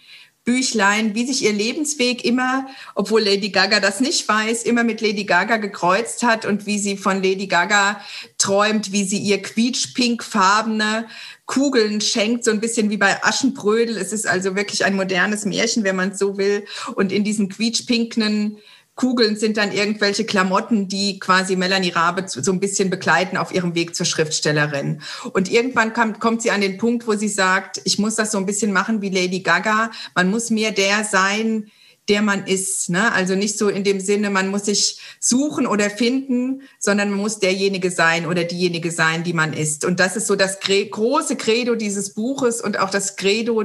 Büchlein, 0.50 1.14
wie 1.14 1.28
sich 1.28 1.44
ihr 1.44 1.54
Lebensweg 1.54 2.26
immer, 2.26 2.66
obwohl 2.96 3.22
Lady 3.22 3.50
Gaga 3.50 3.80
das 3.80 4.00
nicht 4.00 4.28
weiß, 4.28 4.64
immer 4.64 4.84
mit 4.84 5.00
Lady 5.00 5.24
Gaga 5.24 5.58
gekreuzt 5.58 6.24
hat 6.24 6.44
und 6.44 6.66
wie 6.66 6.80
sie 6.80 6.98
von 6.98 7.22
Lady 7.22 7.46
Gaga 7.46 8.02
träumt, 8.40 8.92
wie 8.92 9.04
sie 9.04 9.20
ihr 9.20 9.44
quietschpinkfarbene 9.44 11.06
Kugeln 11.46 12.02
schenkt, 12.02 12.46
so 12.46 12.50
ein 12.50 12.62
bisschen 12.62 12.90
wie 12.90 12.98
bei 12.98 13.24
Aschenbrödel. 13.24 13.96
Es 13.96 14.12
ist 14.12 14.26
also 14.26 14.56
wirklich 14.56 14.86
ein 14.86 14.96
modernes 14.96 15.46
Märchen, 15.46 15.84
wenn 15.84 15.96
man 15.96 16.14
es 16.14 16.18
so 16.18 16.40
will. 16.40 16.66
Und 16.96 17.12
in 17.12 17.24
diesen 17.24 17.50
quietschpinknen 17.50 18.58
Kugeln 19.00 19.38
sind 19.38 19.56
dann 19.56 19.72
irgendwelche 19.72 20.26
Klamotten, 20.26 20.90
die 20.90 21.20
quasi 21.20 21.56
Melanie 21.56 21.92
Rabe 21.92 22.26
so 22.28 22.52
ein 22.52 22.60
bisschen 22.60 22.90
begleiten 22.90 23.38
auf 23.38 23.54
ihrem 23.54 23.74
Weg 23.74 23.96
zur 23.96 24.06
Schriftstellerin. 24.06 25.02
Und 25.32 25.50
irgendwann 25.50 25.94
kommt, 25.94 26.20
kommt 26.20 26.42
sie 26.42 26.52
an 26.52 26.60
den 26.60 26.78
Punkt, 26.78 27.08
wo 27.08 27.14
sie 27.14 27.30
sagt, 27.30 27.80
ich 27.86 27.98
muss 27.98 28.16
das 28.16 28.34
so 28.34 28.38
ein 28.38 28.46
bisschen 28.46 28.74
machen 28.74 29.02
wie 29.02 29.10
Lady 29.10 29.40
Gaga. 29.40 29.92
Man 30.16 30.30
muss 30.30 30.50
mehr 30.50 30.74
der 30.74 31.06
sein, 31.06 31.72
der 32.10 32.22
man 32.22 32.46
ist. 32.46 32.90
Ne? 32.90 33.14
Also 33.14 33.36
nicht 33.36 33.58
so 33.58 33.70
in 33.70 33.86
dem 33.86 34.02
Sinne, 34.02 34.30
man 34.30 34.50
muss 34.50 34.66
sich 34.66 35.00
suchen 35.22 35.66
oder 35.66 35.90
finden, 35.90 36.64
sondern 36.78 37.10
man 37.10 37.20
muss 37.20 37.40
derjenige 37.40 37.92
sein 37.92 38.26
oder 38.26 38.44
diejenige 38.44 38.92
sein, 38.92 39.24
die 39.24 39.34
man 39.34 39.54
ist. 39.54 39.86
Und 39.86 40.02
das 40.02 40.18
ist 40.18 40.28
so 40.28 40.36
das 40.36 40.60
große 40.60 41.38
Credo 41.38 41.76
dieses 41.76 42.14
Buches 42.14 42.60
und 42.60 42.78
auch 42.80 42.90
das 42.90 43.16
Credo 43.16 43.64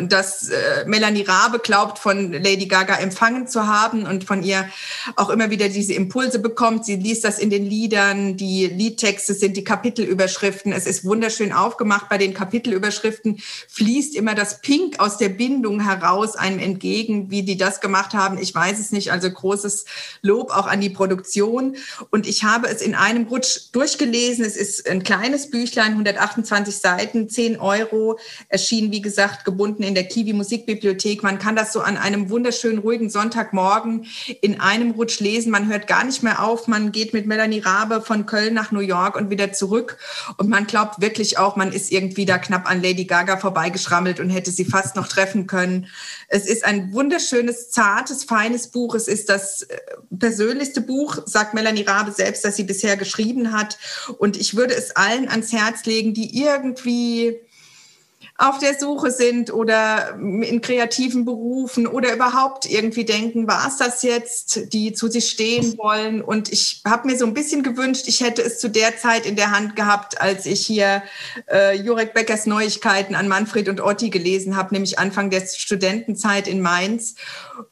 dass 0.00 0.48
äh, 0.48 0.84
Melanie 0.86 1.22
Rabe 1.22 1.58
glaubt, 1.58 1.98
von 1.98 2.32
Lady 2.32 2.66
Gaga 2.66 2.96
empfangen 2.96 3.46
zu 3.46 3.66
haben 3.66 4.06
und 4.06 4.24
von 4.24 4.42
ihr 4.42 4.68
auch 5.16 5.30
immer 5.30 5.50
wieder 5.50 5.68
diese 5.68 5.94
Impulse 5.94 6.38
bekommt. 6.38 6.84
Sie 6.84 6.96
liest 6.96 7.24
das 7.24 7.38
in 7.38 7.50
den 7.50 7.64
Liedern, 7.64 8.36
die 8.36 8.66
Liedtexte 8.66 9.34
sind 9.34 9.56
die 9.56 9.64
Kapitelüberschriften. 9.64 10.72
Es 10.72 10.86
ist 10.86 11.04
wunderschön 11.04 11.52
aufgemacht. 11.52 12.08
Bei 12.08 12.18
den 12.18 12.34
Kapitelüberschriften 12.34 13.38
fließt 13.68 14.14
immer 14.16 14.34
das 14.34 14.60
Pink 14.60 15.00
aus 15.00 15.18
der 15.18 15.28
Bindung 15.28 15.80
heraus 15.80 16.36
einem 16.36 16.58
entgegen. 16.58 17.30
Wie 17.30 17.42
die 17.42 17.56
das 17.56 17.80
gemacht 17.80 18.14
haben, 18.14 18.38
ich 18.38 18.54
weiß 18.54 18.78
es 18.78 18.92
nicht. 18.92 19.12
Also 19.12 19.30
großes 19.30 19.84
Lob 20.22 20.50
auch 20.50 20.66
an 20.66 20.80
die 20.80 20.90
Produktion. 20.90 21.76
Und 22.10 22.26
ich 22.26 22.44
habe 22.44 22.68
es 22.68 22.82
in 22.82 22.94
einem 22.94 23.26
Rutsch 23.26 23.72
durchgelesen. 23.72 24.44
Es 24.44 24.56
ist 24.56 24.88
ein 24.88 25.02
kleines 25.02 25.50
Büchlein, 25.50 25.92
128 25.92 26.76
Seiten, 26.76 27.28
10 27.28 27.60
Euro, 27.60 28.18
erschienen, 28.48 28.92
wie 28.92 29.02
gesagt, 29.02 29.44
gebunden 29.44 29.81
in 29.82 29.94
der 29.94 30.04
Kiwi 30.04 30.32
Musikbibliothek. 30.32 31.22
Man 31.22 31.38
kann 31.38 31.56
das 31.56 31.72
so 31.72 31.80
an 31.80 31.96
einem 31.96 32.30
wunderschönen, 32.30 32.78
ruhigen 32.78 33.10
Sonntagmorgen 33.10 34.06
in 34.40 34.60
einem 34.60 34.92
Rutsch 34.92 35.20
lesen. 35.20 35.50
Man 35.50 35.68
hört 35.68 35.86
gar 35.86 36.04
nicht 36.04 36.22
mehr 36.22 36.42
auf. 36.42 36.68
Man 36.68 36.92
geht 36.92 37.12
mit 37.12 37.26
Melanie 37.26 37.60
Rabe 37.60 38.00
von 38.00 38.26
Köln 38.26 38.54
nach 38.54 38.72
New 38.72 38.80
York 38.80 39.16
und 39.16 39.30
wieder 39.30 39.52
zurück. 39.52 39.98
Und 40.36 40.48
man 40.48 40.66
glaubt 40.66 41.00
wirklich 41.00 41.38
auch, 41.38 41.56
man 41.56 41.72
ist 41.72 41.92
irgendwie 41.92 42.26
da 42.26 42.38
knapp 42.38 42.70
an 42.70 42.82
Lady 42.82 43.04
Gaga 43.04 43.36
vorbeigeschrammelt 43.36 44.20
und 44.20 44.30
hätte 44.30 44.50
sie 44.50 44.64
fast 44.64 44.96
noch 44.96 45.08
treffen 45.08 45.46
können. 45.46 45.86
Es 46.28 46.46
ist 46.46 46.64
ein 46.64 46.92
wunderschönes, 46.92 47.70
zartes, 47.70 48.24
feines 48.24 48.68
Buch. 48.68 48.94
Es 48.94 49.08
ist 49.08 49.28
das 49.28 49.62
äh, 49.62 49.78
persönlichste 50.18 50.80
Buch, 50.80 51.18
sagt 51.26 51.54
Melanie 51.54 51.82
Rabe 51.82 52.12
selbst, 52.12 52.44
das 52.44 52.56
sie 52.56 52.64
bisher 52.64 52.96
geschrieben 52.96 53.52
hat. 53.52 53.78
Und 54.18 54.36
ich 54.36 54.56
würde 54.56 54.74
es 54.74 54.96
allen 54.96 55.28
ans 55.28 55.52
Herz 55.52 55.84
legen, 55.84 56.14
die 56.14 56.42
irgendwie 56.42 57.40
auf 58.42 58.58
der 58.58 58.76
Suche 58.76 59.12
sind 59.12 59.52
oder 59.52 60.16
in 60.18 60.60
kreativen 60.60 61.24
Berufen 61.24 61.86
oder 61.86 62.12
überhaupt 62.12 62.68
irgendwie 62.68 63.04
denken, 63.04 63.46
war 63.46 63.68
es 63.68 63.76
das 63.76 64.02
jetzt, 64.02 64.72
die 64.72 64.92
zu 64.92 65.06
sich 65.06 65.28
stehen 65.28 65.78
wollen. 65.78 66.20
Und 66.20 66.52
ich 66.52 66.82
habe 66.84 67.06
mir 67.06 67.16
so 67.16 67.24
ein 67.24 67.34
bisschen 67.34 67.62
gewünscht, 67.62 68.08
ich 68.08 68.20
hätte 68.20 68.42
es 68.42 68.58
zu 68.58 68.68
der 68.68 68.96
Zeit 68.96 69.26
in 69.26 69.36
der 69.36 69.52
Hand 69.52 69.76
gehabt, 69.76 70.20
als 70.20 70.46
ich 70.46 70.66
hier 70.66 71.04
äh, 71.52 71.76
Jurek 71.76 72.14
Beckers 72.14 72.46
Neuigkeiten 72.46 73.14
an 73.14 73.28
Manfred 73.28 73.68
und 73.68 73.80
Otti 73.80 74.10
gelesen 74.10 74.56
habe, 74.56 74.74
nämlich 74.74 74.98
Anfang 74.98 75.30
der 75.30 75.46
Studentenzeit 75.46 76.48
in 76.48 76.60
Mainz. 76.60 77.14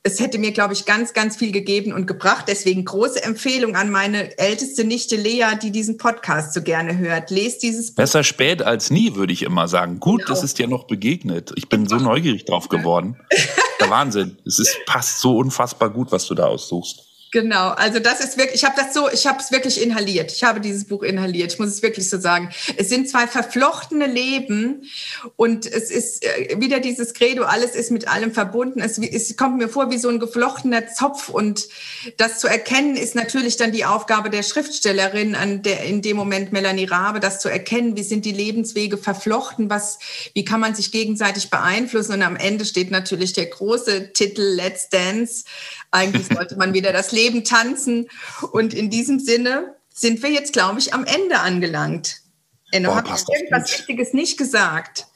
Es 0.05 0.21
hätte 0.21 0.39
mir, 0.39 0.53
glaube 0.53 0.75
ich, 0.75 0.85
ganz, 0.85 1.15
ganz 1.15 1.37
viel 1.37 1.51
gegeben 1.51 1.93
und 1.93 2.07
gebracht. 2.07 2.45
Deswegen 2.47 2.85
große 2.85 3.21
Empfehlung 3.25 3.75
an 3.75 3.91
meine 3.91 4.39
älteste 4.39 4.85
Nichte 4.85 5.17
Lea, 5.17 5.57
die 5.61 5.73
diesen 5.73 5.97
Podcast 5.97 6.55
so 6.55 6.63
gerne 6.63 6.97
hört. 6.99 7.31
Lest 7.31 7.65
dieses 7.65 7.91
Buch. 7.91 7.97
Besser 7.97 8.23
spät 8.23 8.63
als 8.63 8.91
nie, 8.91 9.17
würde 9.17 9.33
ich 9.33 9.43
immer 9.43 9.67
sagen. 9.67 9.99
Gut, 9.99 10.21
genau. 10.21 10.31
das 10.31 10.45
ist 10.45 10.60
ja 10.61 10.67
noch 10.67 10.85
begegnet. 10.85 11.53
Ich 11.57 11.69
bin 11.69 11.89
so 11.89 11.97
neugierig 11.97 12.45
drauf 12.45 12.69
geworden. 12.69 13.17
Der 13.81 13.91
Wahnsinn. 13.91 14.39
Es 14.45 14.59
ist, 14.59 14.79
passt 14.87 15.21
so 15.21 15.37
unfassbar 15.37 15.91
gut, 15.91 16.13
was 16.13 16.27
du 16.27 16.35
da 16.35 16.47
aussuchst. 16.47 17.10
Genau, 17.33 17.69
also 17.69 18.01
das 18.01 18.19
ist 18.19 18.39
wirklich, 18.39 18.57
ich 18.57 18.65
habe 18.65 18.75
das 18.77 18.93
so, 18.93 19.09
ich 19.09 19.25
habe 19.25 19.39
es 19.39 19.53
wirklich 19.53 19.81
inhaliert. 19.81 20.33
Ich 20.33 20.43
habe 20.43 20.61
dieses 20.61 20.85
Buch 20.85 21.05
inhaliert. 21.05 21.53
Ich 21.53 21.59
muss 21.61 21.69
es 21.69 21.81
wirklich 21.81 22.11
so 22.11 22.19
sagen. 22.19 22.51
Es 22.77 22.89
sind 22.89 23.09
zwei 23.09 23.29
verflochtene 23.29 24.07
Leben 24.07 24.91
und 25.37 25.65
es 25.65 25.93
ist 25.93 26.25
äh, 26.25 26.57
wieder 26.59 26.81
dieses 26.81 27.15
Credo, 27.15 27.45
alles 27.45 27.77
ist 27.77 27.93
mit 27.93 28.09
allem 28.09 28.33
verbunden. 28.33 28.81
Es, 28.81 28.99
es 28.99 29.37
kommt 29.37 29.59
mir 29.59 29.69
vor 29.69 29.93
wie 29.93 29.99
so 29.99 30.09
ein 30.09 30.19
geflochtener 30.19 30.89
Zopf 30.89 31.29
und 31.29 31.69
das 32.17 32.41
zu 32.41 32.49
erkennen 32.49 32.97
ist 32.97 33.15
natürlich 33.15 33.57
dann 33.57 33.71
die 33.71 33.85
Aufgabe 33.85 34.29
der 34.29 34.43
Schriftstellerin, 34.43 35.37
an 35.37 35.63
der 35.63 35.85
in 35.85 36.03
dem 36.03 36.17
Moment 36.17 36.51
Melanie 36.51 36.87
Rabe, 36.87 37.21
das 37.21 37.39
zu 37.39 37.49
erkennen, 37.49 37.97
wie 37.97 38.03
sind 38.03 38.25
die 38.25 38.33
Lebenswege 38.33 38.99
verflochten, 38.99 39.71
was, 39.71 40.01
wie 40.35 40.45
kann 40.45 40.59
man 40.59 40.75
sich 40.75 40.91
gegenseitig 40.91 41.49
beeinflussen 41.49 42.15
und 42.15 42.23
am 42.23 42.35
Ende 42.35 42.65
steht 42.65 42.91
natürlich 42.91 43.35
der 43.35 43.47
große 43.47 44.13
Titel 44.15 44.43
Let's 44.43 44.89
Dance 44.89 45.45
eigentlich 45.91 46.27
sollte 46.27 46.57
man 46.57 46.75
wieder 46.75 46.93
das 46.93 47.13
Leben 47.13 47.45
tanzen. 47.45 48.09
Und 48.53 48.75
in 48.75 48.91
diesem 48.91 49.19
Sinne 49.19 49.75
sind 49.93 50.23
wir 50.23 50.31
jetzt, 50.31 50.53
glaube 50.53 50.79
ich, 50.79 50.95
am 50.95 51.05
Ende 51.05 51.41
angelangt. 51.41 52.21
Enno, 52.71 52.95
hat 52.95 53.09
irgendwas 53.09 53.71
Wichtiges 53.73 54.13
nicht 54.13 54.39
gesagt? 54.39 55.07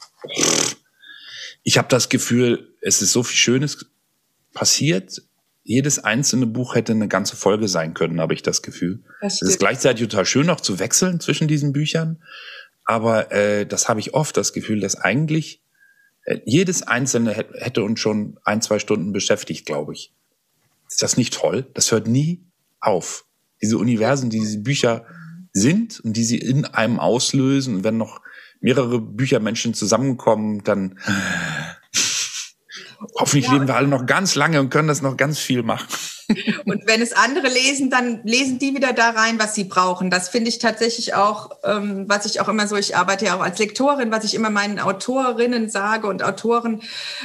Ich 1.63 1.77
habe 1.77 1.87
das 1.87 2.09
Gefühl, 2.09 2.75
es 2.81 3.01
ist 3.01 3.13
so 3.13 3.23
viel 3.23 3.37
Schönes 3.37 3.85
passiert. 4.53 5.21
Jedes 5.63 5.97
einzelne 5.99 6.45
Buch 6.45 6.75
hätte 6.75 6.91
eine 6.91 7.07
ganze 7.07 7.35
Folge 7.35 7.67
sein 7.67 7.93
können, 7.93 8.21
habe 8.21 8.33
ich 8.33 8.43
das 8.43 8.61
Gefühl. 8.61 9.03
Das 9.21 9.41
es 9.41 9.49
ist 9.49 9.59
gleichzeitig 9.59 10.07
total 10.07 10.25
schön, 10.25 10.49
auch 10.49 10.61
zu 10.61 10.77
wechseln 10.77 11.19
zwischen 11.19 11.47
diesen 11.47 11.73
Büchern. 11.73 12.21
Aber 12.83 13.31
äh, 13.31 13.65
das 13.65 13.89
habe 13.89 13.99
ich 13.99 14.13
oft 14.13 14.37
das 14.37 14.53
Gefühl, 14.53 14.79
dass 14.79 14.95
eigentlich 14.95 15.63
äh, 16.25 16.39
jedes 16.45 16.83
einzelne 16.83 17.33
hätte 17.33 17.83
uns 17.83 17.99
schon 17.99 18.37
ein, 18.43 18.61
zwei 18.61 18.77
Stunden 18.77 19.11
beschäftigt, 19.11 19.65
glaube 19.65 19.93
ich. 19.93 20.13
Ist 20.95 21.03
das 21.03 21.17
nicht 21.17 21.33
toll? 21.33 21.69
Das 21.73 21.91
hört 21.91 22.07
nie 22.07 22.45
auf. 22.79 23.25
Diese 23.61 23.77
Universen, 23.77 24.29
die 24.29 24.39
diese 24.39 24.59
Bücher 24.59 25.05
sind 25.51 25.99
und 25.99 26.13
die 26.13 26.23
sie 26.23 26.37
in 26.37 26.63
einem 26.63 27.01
auslösen. 27.01 27.75
Und 27.75 27.83
wenn 27.83 27.97
noch 27.97 28.21
mehrere 28.61 29.01
Büchermenschen 29.01 29.73
zusammenkommen, 29.73 30.63
dann 30.63 30.97
hoffentlich 33.19 33.47
ja. 33.47 33.55
leben 33.55 33.67
wir 33.67 33.75
alle 33.75 33.89
noch 33.89 34.05
ganz 34.05 34.35
lange 34.35 34.61
und 34.61 34.69
können 34.69 34.87
das 34.87 35.01
noch 35.01 35.17
ganz 35.17 35.37
viel 35.37 35.63
machen. 35.63 35.85
Und 36.65 36.87
wenn 36.87 37.01
es 37.01 37.13
andere 37.13 37.47
lesen, 37.47 37.89
dann 37.89 38.21
lesen 38.23 38.59
die 38.59 38.75
wieder 38.75 38.93
da 38.93 39.11
rein, 39.11 39.39
was 39.39 39.55
sie 39.55 39.65
brauchen. 39.65 40.09
Das 40.09 40.29
finde 40.29 40.49
ich 40.49 40.59
tatsächlich 40.59 41.13
auch, 41.13 41.51
ähm, 41.63 42.05
was 42.07 42.25
ich 42.25 42.41
auch 42.41 42.47
immer 42.47 42.67
so, 42.67 42.75
ich 42.75 42.95
arbeite 42.95 43.25
ja 43.25 43.35
auch 43.35 43.41
als 43.41 43.59
Lektorin, 43.59 44.11
was 44.11 44.23
ich 44.23 44.33
immer 44.33 44.49
meinen 44.49 44.79
Autorinnen 44.79 45.69
sage 45.69 46.07
und 46.07 46.23
Autoren, 46.23 46.81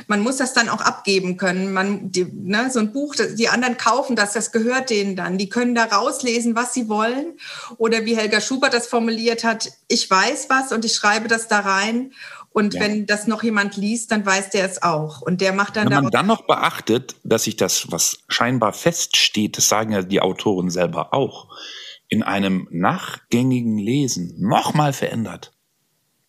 man 0.07 0.21
muss 0.21 0.37
das 0.37 0.53
dann 0.53 0.69
auch 0.69 0.81
abgeben 0.81 1.37
können. 1.37 1.73
Man, 1.73 2.11
die, 2.11 2.25
ne, 2.25 2.71
so 2.71 2.81
ein 2.81 2.93
Buch, 2.93 3.15
die 3.15 3.49
anderen 3.49 3.77
kaufen 3.77 4.17
das, 4.17 4.33
das 4.33 4.53
gehört 4.53 4.91
denen 4.91 5.17
dann. 5.17 5.39
Die 5.39 5.49
können 5.49 5.75
da 5.75 5.85
rauslesen, 5.85 6.55
was 6.55 6.75
sie 6.75 6.89
wollen. 6.89 7.39
Oder 7.79 8.05
wie 8.05 8.17
Helga 8.17 8.41
Schubert 8.41 8.75
das 8.75 8.87
formuliert 8.87 9.45
hat, 9.45 9.73
ich 9.89 10.11
weiß 10.11 10.47
was 10.49 10.73
und 10.73 10.85
ich 10.85 10.95
schreibe 10.95 11.29
das 11.29 11.49
da 11.49 11.61
rein. 11.61 12.13
Und 12.53 12.75
ja. 12.75 12.81
wenn 12.81 13.07
das 13.07 13.27
noch 13.27 13.43
jemand 13.43 13.77
liest, 13.77 14.11
dann 14.11 14.27
weiß 14.27 14.51
der 14.51 14.65
es 14.65 14.83
auch. 14.83 15.21
Und 15.21 15.41
der 15.41 15.53
macht 15.53 15.77
dann. 15.77 15.89
Wenn 15.89 16.03
man 16.03 16.11
dann 16.11 16.27
noch 16.27 16.47
beachtet, 16.47 17.15
dass 17.23 17.45
sich 17.45 17.57
das, 17.57 17.93
was 17.93 18.25
scheinbar 18.29 18.73
feststeht, 18.73 19.57
das 19.57 19.69
sagen 19.69 19.93
ja 19.93 20.03
die 20.03 20.21
Autoren 20.21 20.69
selber 20.71 21.15
auch, 21.15 21.49
in 22.09 22.25
einem 22.25 22.67
nachgängigen 22.73 23.79
Lesen 23.79 24.35
nochmal 24.39 24.93
verändert. 24.93 25.53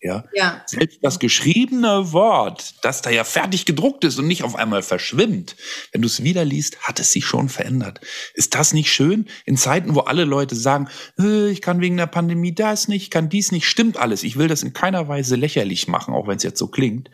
Ja? 0.02 0.24
ja. 0.34 0.62
Selbst 0.66 0.98
das 1.02 1.20
geschriebene 1.20 2.12
Wort, 2.12 2.74
das 2.82 3.02
da 3.02 3.10
ja 3.10 3.22
fertig 3.22 3.64
gedruckt 3.66 4.02
ist 4.04 4.18
und 4.18 4.26
nicht 4.26 4.42
auf 4.42 4.56
einmal 4.56 4.82
verschwimmt, 4.82 5.56
wenn 5.92 6.02
du 6.02 6.06
es 6.06 6.24
wieder 6.24 6.44
liest, 6.44 6.80
hat 6.80 6.98
es 6.98 7.12
sich 7.12 7.24
schon 7.24 7.48
verändert. 7.48 8.00
Ist 8.34 8.56
das 8.56 8.74
nicht 8.74 8.92
schön? 8.92 9.28
In 9.46 9.56
Zeiten, 9.56 9.94
wo 9.94 10.00
alle 10.00 10.24
Leute 10.24 10.56
sagen, 10.56 10.88
äh, 11.20 11.50
ich 11.50 11.62
kann 11.62 11.80
wegen 11.80 11.96
der 11.96 12.06
Pandemie 12.06 12.52
das 12.52 12.88
nicht, 12.88 13.04
ich 13.04 13.10
kann 13.10 13.28
dies 13.28 13.52
nicht, 13.52 13.66
stimmt 13.66 13.96
alles. 13.96 14.24
Ich 14.24 14.36
will 14.36 14.48
das 14.48 14.64
in 14.64 14.72
keiner 14.72 15.06
Weise 15.06 15.36
lächerlich 15.36 15.86
machen, 15.86 16.14
auch 16.14 16.26
wenn 16.26 16.36
es 16.36 16.42
jetzt 16.42 16.58
so 16.58 16.66
klingt. 16.66 17.10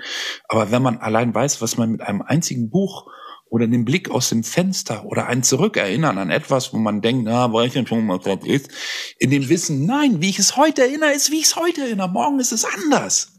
Aber 0.49 0.71
wenn 0.71 0.83
man 0.83 0.99
allein 0.99 1.35
weiß, 1.35 1.61
was 1.61 1.77
man 1.77 1.93
mit 1.93 2.01
einem 2.01 2.23
einzigen 2.23 2.71
Buch 2.71 3.11
oder 3.51 3.67
den 3.67 3.85
Blick 3.85 4.11
aus 4.11 4.29
dem 4.29 4.45
Fenster 4.45 5.05
oder 5.07 5.27
ein 5.27 5.43
Zurückerinnern 5.43 6.19
an 6.19 6.31
etwas, 6.31 6.73
wo 6.73 6.79
man 6.79 7.01
denkt, 7.01 7.25
na, 7.25 7.53
weiß 7.53 7.75
ich 7.75 7.89
schon, 7.89 8.09
was 8.09 8.25
das 8.25 8.45
ist, 8.45 8.71
in 9.19 9.31
dem 9.31 9.49
Wissen, 9.49 9.87
nein, 9.87 10.21
wie 10.21 10.31
ich 10.31 10.39
es 10.39 10.57
heute 10.57 10.83
erinnere, 10.83 11.13
ist, 11.13 11.31
wie 11.31 11.41
ich 11.41 11.47
es 11.47 11.57
heute 11.57 11.83
erinnere, 11.83 12.09
morgen 12.09 12.41
ist 12.41 12.53
es 12.53 12.65
anders. 12.65 13.39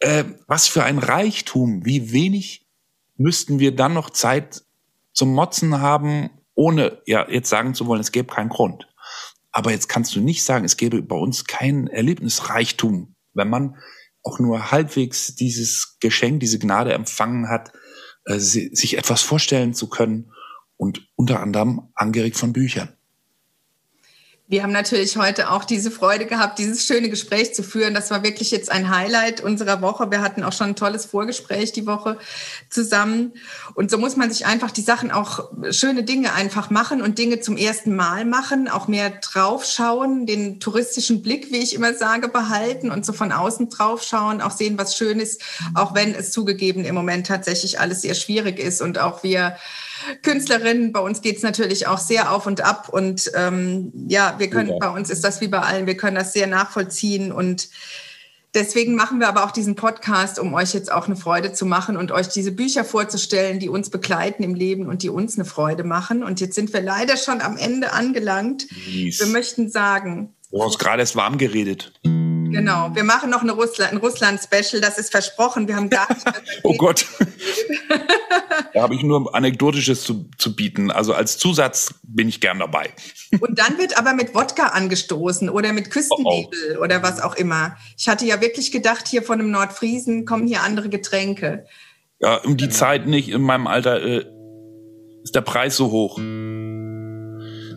Äh, 0.00 0.24
was 0.46 0.68
für 0.68 0.84
ein 0.84 0.98
Reichtum, 0.98 1.84
wie 1.84 2.12
wenig 2.12 2.66
müssten 3.16 3.58
wir 3.58 3.74
dann 3.74 3.94
noch 3.94 4.10
Zeit 4.10 4.62
zum 5.12 5.34
Motzen 5.34 5.80
haben, 5.80 6.30
ohne 6.54 7.02
ja 7.06 7.28
jetzt 7.28 7.48
sagen 7.48 7.74
zu 7.74 7.86
wollen, 7.86 8.00
es 8.00 8.12
gäbe 8.12 8.32
keinen 8.32 8.48
Grund. 8.48 8.88
Aber 9.50 9.72
jetzt 9.72 9.88
kannst 9.88 10.14
du 10.14 10.20
nicht 10.20 10.44
sagen, 10.44 10.64
es 10.64 10.76
gäbe 10.76 11.02
bei 11.02 11.16
uns 11.16 11.44
kein 11.46 11.88
Erlebnisreichtum, 11.88 13.14
wenn 13.34 13.48
man 13.48 13.76
auch 14.22 14.38
nur 14.38 14.70
halbwegs 14.70 15.34
dieses 15.34 15.96
Geschenk, 16.00 16.40
diese 16.40 16.58
Gnade 16.58 16.92
empfangen 16.92 17.48
hat, 17.48 17.72
äh, 18.28 18.38
sich 18.38 18.96
etwas 18.96 19.22
vorstellen 19.22 19.74
zu 19.74 19.88
können 19.88 20.30
und 20.76 21.08
unter 21.16 21.40
anderem 21.40 21.88
angeregt 21.94 22.36
von 22.36 22.52
Büchern. 22.52 22.97
Wir 24.50 24.62
haben 24.62 24.72
natürlich 24.72 25.18
heute 25.18 25.50
auch 25.50 25.66
diese 25.66 25.90
Freude 25.90 26.24
gehabt, 26.24 26.58
dieses 26.58 26.86
schöne 26.86 27.10
Gespräch 27.10 27.54
zu 27.54 27.62
führen. 27.62 27.92
Das 27.92 28.10
war 28.10 28.22
wirklich 28.22 28.50
jetzt 28.50 28.72
ein 28.72 28.88
Highlight 28.88 29.42
unserer 29.42 29.82
Woche. 29.82 30.10
Wir 30.10 30.22
hatten 30.22 30.42
auch 30.42 30.54
schon 30.54 30.68
ein 30.68 30.76
tolles 30.76 31.04
Vorgespräch 31.04 31.72
die 31.72 31.86
Woche 31.86 32.16
zusammen. 32.70 33.34
Und 33.74 33.90
so 33.90 33.98
muss 33.98 34.16
man 34.16 34.32
sich 34.32 34.46
einfach 34.46 34.70
die 34.70 34.80
Sachen 34.80 35.10
auch 35.10 35.50
schöne 35.70 36.02
Dinge 36.02 36.32
einfach 36.32 36.70
machen 36.70 37.02
und 37.02 37.18
Dinge 37.18 37.40
zum 37.40 37.58
ersten 37.58 37.94
Mal 37.94 38.24
machen, 38.24 38.68
auch 38.68 38.88
mehr 38.88 39.10
draufschauen, 39.10 40.24
den 40.24 40.60
touristischen 40.60 41.20
Blick, 41.20 41.52
wie 41.52 41.58
ich 41.58 41.74
immer 41.74 41.92
sage, 41.92 42.28
behalten 42.28 42.90
und 42.90 43.04
so 43.04 43.12
von 43.12 43.32
außen 43.32 43.68
draufschauen, 43.68 44.40
auch 44.40 44.52
sehen, 44.52 44.78
was 44.78 44.96
schön 44.96 45.20
ist, 45.20 45.42
auch 45.74 45.94
wenn 45.94 46.14
es 46.14 46.30
zugegeben 46.30 46.86
im 46.86 46.94
Moment 46.94 47.26
tatsächlich 47.26 47.80
alles 47.80 48.00
sehr 48.00 48.14
schwierig 48.14 48.58
ist 48.58 48.80
und 48.80 48.98
auch 48.98 49.22
wir 49.22 49.58
Künstlerinnen. 50.22 50.92
Bei 50.92 51.00
uns 51.00 51.22
geht 51.22 51.36
es 51.36 51.42
natürlich 51.42 51.86
auch 51.86 51.98
sehr 51.98 52.32
auf 52.32 52.46
und 52.46 52.60
ab. 52.60 52.88
Und 52.88 53.30
ähm, 53.34 53.92
ja, 54.08 54.34
wir 54.38 54.50
können, 54.50 54.70
ja. 54.70 54.76
bei 54.78 54.88
uns 54.90 55.10
ist 55.10 55.24
das 55.24 55.40
wie 55.40 55.48
bei 55.48 55.60
allen, 55.60 55.86
wir 55.86 55.96
können 55.96 56.16
das 56.16 56.32
sehr 56.32 56.46
nachvollziehen. 56.46 57.32
Und 57.32 57.68
deswegen 58.54 58.94
machen 58.94 59.20
wir 59.20 59.28
aber 59.28 59.44
auch 59.44 59.50
diesen 59.50 59.74
Podcast, 59.74 60.38
um 60.38 60.54
euch 60.54 60.74
jetzt 60.74 60.90
auch 60.92 61.06
eine 61.06 61.16
Freude 61.16 61.52
zu 61.52 61.66
machen 61.66 61.96
und 61.96 62.12
euch 62.12 62.28
diese 62.28 62.52
Bücher 62.52 62.84
vorzustellen, 62.84 63.58
die 63.58 63.68
uns 63.68 63.90
begleiten 63.90 64.42
im 64.42 64.54
Leben 64.54 64.86
und 64.86 65.02
die 65.02 65.10
uns 65.10 65.36
eine 65.36 65.44
Freude 65.44 65.84
machen. 65.84 66.22
Und 66.22 66.40
jetzt 66.40 66.54
sind 66.54 66.72
wir 66.72 66.80
leider 66.80 67.16
schon 67.16 67.40
am 67.40 67.56
Ende 67.56 67.92
angelangt. 67.92 68.66
Mies. 68.86 69.20
Wir 69.20 69.26
möchten 69.26 69.70
sagen. 69.70 70.34
Du 70.50 70.62
hast 70.62 70.78
gerade 70.78 71.00
erst 71.00 71.16
warm 71.16 71.38
geredet. 71.38 71.92
Genau, 72.50 72.94
wir 72.94 73.04
machen 73.04 73.30
noch 73.30 73.42
eine 73.42 73.52
Russland, 73.52 73.92
ein 73.92 73.98
Russland-Special, 73.98 74.80
das 74.80 74.98
ist 74.98 75.10
versprochen. 75.10 75.68
Wir 75.68 75.76
haben 75.76 75.90
gar 75.90 76.08
nicht. 76.12 76.26
oh 76.62 76.74
Gott. 76.76 77.06
da 78.74 78.82
habe 78.82 78.94
ich 78.94 79.02
nur 79.02 79.34
Anekdotisches 79.34 80.02
zu, 80.02 80.28
zu 80.38 80.54
bieten. 80.54 80.90
Also 80.90 81.14
als 81.14 81.38
Zusatz 81.38 81.94
bin 82.02 82.28
ich 82.28 82.40
gern 82.40 82.58
dabei. 82.58 82.90
Und 83.40 83.58
dann 83.58 83.78
wird 83.78 83.98
aber 83.98 84.14
mit 84.14 84.34
Wodka 84.34 84.68
angestoßen 84.68 85.48
oder 85.48 85.72
mit 85.72 85.90
Küstennebel 85.90 86.76
oh 86.76 86.78
oh. 86.78 86.84
oder 86.84 87.02
was 87.02 87.20
auch 87.20 87.34
immer. 87.36 87.76
Ich 87.96 88.08
hatte 88.08 88.24
ja 88.24 88.40
wirklich 88.40 88.72
gedacht, 88.72 89.08
hier 89.08 89.22
von 89.22 89.40
einem 89.40 89.50
Nordfriesen 89.50 90.24
kommen 90.24 90.46
hier 90.46 90.62
andere 90.62 90.88
Getränke. 90.88 91.66
Ja, 92.20 92.36
um 92.36 92.56
die 92.56 92.68
Zeit 92.68 93.06
nicht, 93.06 93.28
in 93.28 93.42
meinem 93.42 93.66
Alter 93.66 94.02
äh, 94.02 94.24
ist 95.22 95.34
der 95.34 95.42
Preis 95.42 95.76
so 95.76 95.90
hoch. 95.90 96.18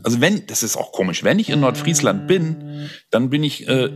Also 0.03 0.19
wenn, 0.19 0.48
das 0.48 0.64
ist 0.64 0.77
auch 0.77 0.91
komisch, 0.91 1.23
wenn 1.23 1.38
ich 1.38 1.49
in 1.49 1.60
Nordfriesland 1.60 2.27
bin, 2.27 2.89
dann 3.11 3.30
bin 3.30 3.43
ich 3.43 3.68
äh, 3.68 3.89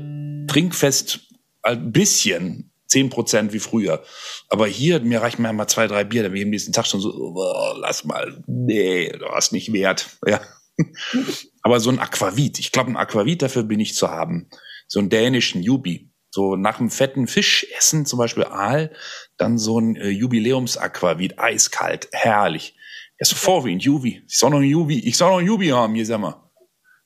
trinkfest 0.55 1.19
ein 1.63 1.91
bisschen, 1.91 2.71
zehn 2.87 3.09
Prozent 3.09 3.51
wie 3.51 3.59
früher. 3.59 4.03
Aber 4.47 4.67
hier, 4.67 5.01
mir 5.01 5.21
reichen 5.21 5.41
mir 5.41 5.51
mal 5.51 5.67
zwei, 5.67 5.87
drei 5.87 6.05
Bier, 6.05 6.23
dann 6.23 6.31
bin 6.31 6.39
ich 6.39 6.45
am 6.45 6.49
nächsten 6.51 6.71
Tag 6.71 6.87
schon 6.87 7.01
so, 7.01 7.13
oh, 7.13 7.73
lass 7.77 8.05
mal, 8.05 8.41
nee, 8.47 9.09
du 9.09 9.25
hast 9.27 9.51
nicht 9.51 9.73
wert. 9.73 10.07
Ja. 10.27 10.41
Aber 11.61 11.79
so 11.79 11.89
ein 11.89 11.99
Aquavit, 11.99 12.59
ich 12.59 12.73
glaube, 12.73 12.91
ein 12.91 12.97
Aquavit, 12.97 13.41
dafür 13.41 13.63
bin 13.63 13.79
ich 13.79 13.95
zu 13.95 14.09
haben. 14.09 14.49
So 14.87 14.99
einen 14.99 15.09
dänischen 15.09 15.63
Jubi. 15.63 16.11
So 16.31 16.57
nach 16.57 16.79
einem 16.79 16.89
fetten 16.89 17.27
Fisch 17.27 17.65
essen, 17.77 18.05
zum 18.05 18.19
Beispiel 18.19 18.43
Aal, 18.43 18.93
dann 19.37 19.57
so 19.57 19.79
ein 19.79 19.95
äh, 19.95 20.09
Jubiläums-Aquavit, 20.09 21.39
eiskalt, 21.39 22.09
herrlich. 22.11 22.75
Ja, 23.17 23.25
so 23.25 23.37
vor 23.37 23.63
wie 23.63 23.71
ein 23.71 23.79
Jubi. 23.79 24.21
Ich 24.27 24.37
soll 24.37 24.49
noch 24.49 24.59
ein 24.59 24.63
Jubi, 24.63 24.99
ich 24.99 25.15
soll 25.15 25.31
noch 25.31 25.39
ein 25.39 25.47
Jubi 25.47 25.67
haben, 25.69 25.95
hier 25.95 26.05
sag 26.05 26.19
mal. 26.19 26.44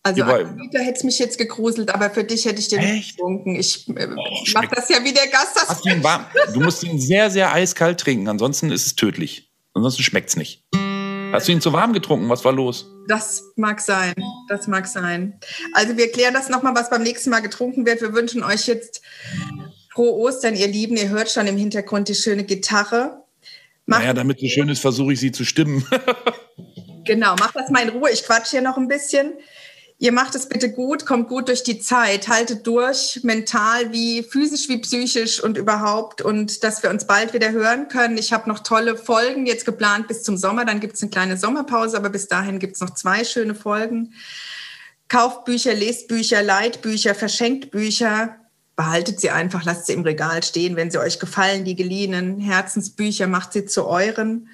Also 0.04 0.24
Anita 0.24 0.80
hätte 0.80 0.98
es 0.98 1.04
mich 1.04 1.20
jetzt 1.20 1.38
gegruselt, 1.38 1.94
aber 1.94 2.10
für 2.10 2.24
dich 2.24 2.46
hätte 2.46 2.60
ich 2.60 2.70
den 2.70 2.80
nicht 2.80 3.18
getrunken. 3.18 3.56
Ich 3.56 3.88
äh, 3.90 4.08
oh, 4.08 4.44
mache 4.54 4.70
das 4.74 4.88
ja 4.90 5.04
wie 5.04 5.12
der 5.12 5.28
Gast. 5.28 5.58
Das 5.58 5.82
du, 5.82 6.04
warm, 6.04 6.26
du 6.54 6.62
musst 6.62 6.84
ihn 6.84 7.00
sehr, 7.00 7.30
sehr 7.30 7.54
eiskalt 7.54 8.00
trinken, 8.00 8.28
ansonsten 8.30 8.72
ist 8.72 8.86
es 8.86 8.96
tödlich. 8.96 9.52
Ansonsten 9.74 10.04
schmeckt 10.04 10.30
es 10.30 10.38
nicht. 10.38 10.64
Hast 11.32 11.48
du 11.48 11.52
ihn 11.52 11.62
zu 11.62 11.74
warm 11.74 11.94
getrunken? 11.94 12.28
Was 12.30 12.44
war 12.44 12.54
los? 12.54 12.88
Das 13.08 13.44
mag 13.56 13.82
sein. 13.82 14.14
Das 14.48 14.68
mag 14.68 14.88
sein. 14.88 15.40
Also 15.74 15.96
wir 15.98 16.12
klären 16.12 16.34
das 16.34 16.50
nochmal, 16.50 16.76
was 16.76 16.90
beim 16.90 17.04
nächsten 17.04 17.30
Mal 17.30 17.42
getrunken 17.42 17.86
wird. 17.86 18.02
Wir 18.02 18.14
wünschen 18.14 18.44
euch 18.44 18.68
jetzt 18.68 19.02
frohe 19.94 20.14
Ostern, 20.14 20.56
ihr 20.56 20.68
Lieben. 20.68 20.98
Ihr 20.98 21.10
hört 21.10 21.30
schon 21.30 21.46
im 21.46 21.58
Hintergrund 21.58 22.08
die 22.08 22.16
schöne 22.16 22.46
Gitarre. 22.46 23.24
Macht 23.86 24.02
naja, 24.02 24.14
damit 24.14 24.40
sie 24.40 24.50
schön 24.50 24.70
ist, 24.70 24.80
versuche 24.80 25.14
ich 25.14 25.20
sie 25.20 25.32
zu 25.32 25.46
stimmen. 25.46 25.86
genau, 27.06 27.36
mach 27.40 27.52
das 27.52 27.70
mal 27.70 27.84
in 27.84 27.90
Ruhe. 27.90 28.10
Ich 28.12 28.24
quatsch 28.24 28.50
hier 28.50 28.62
noch 28.62 28.78
ein 28.78 28.88
bisschen. 28.88 29.34
Ihr 30.02 30.14
macht 30.14 30.34
es 30.34 30.48
bitte 30.48 30.72
gut, 30.72 31.06
kommt 31.06 31.28
gut 31.28 31.50
durch 31.50 31.64
die 31.64 31.78
Zeit, 31.78 32.30
haltet 32.30 32.66
durch, 32.66 33.20
mental 33.24 33.92
wie 33.92 34.24
physisch 34.24 34.70
wie 34.70 34.78
psychisch 34.78 35.44
und 35.44 35.58
überhaupt 35.58 36.22
und 36.22 36.64
dass 36.64 36.82
wir 36.82 36.90
uns 36.90 37.06
bald 37.06 37.34
wieder 37.34 37.52
hören 37.52 37.90
können. 37.90 38.18
Ich 38.18 38.32
habe 38.32 38.48
noch 38.48 38.60
tolle 38.60 38.96
Folgen 38.96 39.46
jetzt 39.46 39.66
geplant 39.66 40.08
bis 40.08 40.24
zum 40.24 40.38
Sommer, 40.38 40.64
dann 40.64 40.80
gibt 40.80 40.96
es 40.96 41.02
eine 41.02 41.12
kleine 41.12 41.36
Sommerpause, 41.36 41.98
aber 41.98 42.10
bis 42.10 42.30
dahin 42.30 42.60
gibt 42.60 42.76
es 42.76 42.82
noch 42.82 42.92
zwei 42.92 43.26
schöne 43.26 43.56
Folgen. 43.56 44.14
Kauft 45.10 45.44
Bücher, 45.44 45.74
lest 45.74 46.08
Bücher, 46.08 46.42
leiht 46.44 46.82
Bücher, 46.82 47.14
verschenkt 47.14 47.70
Bücher, 47.70 48.38
behaltet 48.78 49.20
sie 49.20 49.32
einfach, 49.32 49.66
lasst 49.66 49.88
sie 49.88 49.94
im 49.94 50.04
Regal 50.04 50.42
stehen, 50.44 50.78
wenn 50.78 50.92
sie 50.92 51.00
euch 51.00 51.20
gefallen, 51.20 51.66
die 51.66 51.76
geliehenen 51.76 52.40
Herzensbücher, 52.40 53.28
macht 53.28 53.52
sie 53.52 53.66
zu 53.66 53.86
euren 53.86 54.48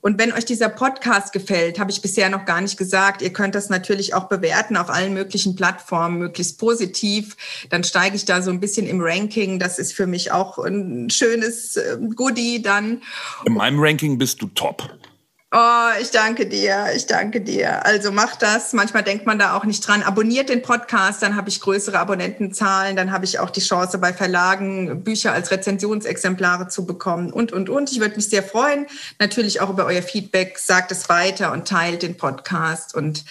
und 0.00 0.18
wenn 0.18 0.32
euch 0.32 0.44
dieser 0.44 0.68
Podcast 0.68 1.32
gefällt, 1.32 1.78
habe 1.78 1.90
ich 1.90 2.02
bisher 2.02 2.28
noch 2.28 2.44
gar 2.44 2.60
nicht 2.60 2.76
gesagt, 2.76 3.22
ihr 3.22 3.32
könnt 3.32 3.54
das 3.54 3.68
natürlich 3.68 4.14
auch 4.14 4.28
bewerten 4.28 4.76
auf 4.76 4.90
allen 4.90 5.14
möglichen 5.14 5.56
Plattformen, 5.56 6.18
möglichst 6.18 6.58
positiv. 6.58 7.36
Dann 7.70 7.84
steige 7.84 8.16
ich 8.16 8.24
da 8.24 8.42
so 8.42 8.50
ein 8.50 8.60
bisschen 8.60 8.86
im 8.86 9.00
Ranking. 9.00 9.58
Das 9.58 9.78
ist 9.78 9.92
für 9.92 10.06
mich 10.06 10.32
auch 10.32 10.58
ein 10.58 11.10
schönes 11.10 11.76
ähm, 11.76 12.14
Goodie 12.14 12.62
dann. 12.62 13.02
In 13.44 13.54
meinem 13.54 13.80
Ranking 13.80 14.18
bist 14.18 14.42
du 14.42 14.48
top. 14.48 14.90
Oh, 15.54 15.90
ich 16.00 16.10
danke 16.10 16.46
dir, 16.46 16.86
ich 16.96 17.04
danke 17.04 17.42
dir. 17.42 17.84
Also 17.84 18.10
mach 18.10 18.36
das. 18.36 18.72
Manchmal 18.72 19.02
denkt 19.02 19.26
man 19.26 19.38
da 19.38 19.54
auch 19.54 19.66
nicht 19.66 19.86
dran. 19.86 20.02
Abonniert 20.02 20.48
den 20.48 20.62
Podcast, 20.62 21.22
dann 21.22 21.36
habe 21.36 21.50
ich 21.50 21.60
größere 21.60 21.98
Abonnentenzahlen, 21.98 22.96
dann 22.96 23.12
habe 23.12 23.26
ich 23.26 23.38
auch 23.38 23.50
die 23.50 23.60
Chance 23.60 23.98
bei 23.98 24.14
Verlagen 24.14 25.04
Bücher 25.04 25.34
als 25.34 25.50
Rezensionsexemplare 25.50 26.68
zu 26.68 26.86
bekommen 26.86 27.30
und 27.30 27.52
und 27.52 27.68
und. 27.68 27.92
Ich 27.92 28.00
würde 28.00 28.16
mich 28.16 28.30
sehr 28.30 28.42
freuen. 28.42 28.86
Natürlich 29.18 29.60
auch 29.60 29.68
über 29.68 29.84
euer 29.84 30.00
Feedback. 30.00 30.58
Sagt 30.58 30.90
es 30.90 31.10
weiter 31.10 31.52
und 31.52 31.68
teilt 31.68 32.00
den 32.00 32.16
Podcast 32.16 32.94
und 32.94 33.26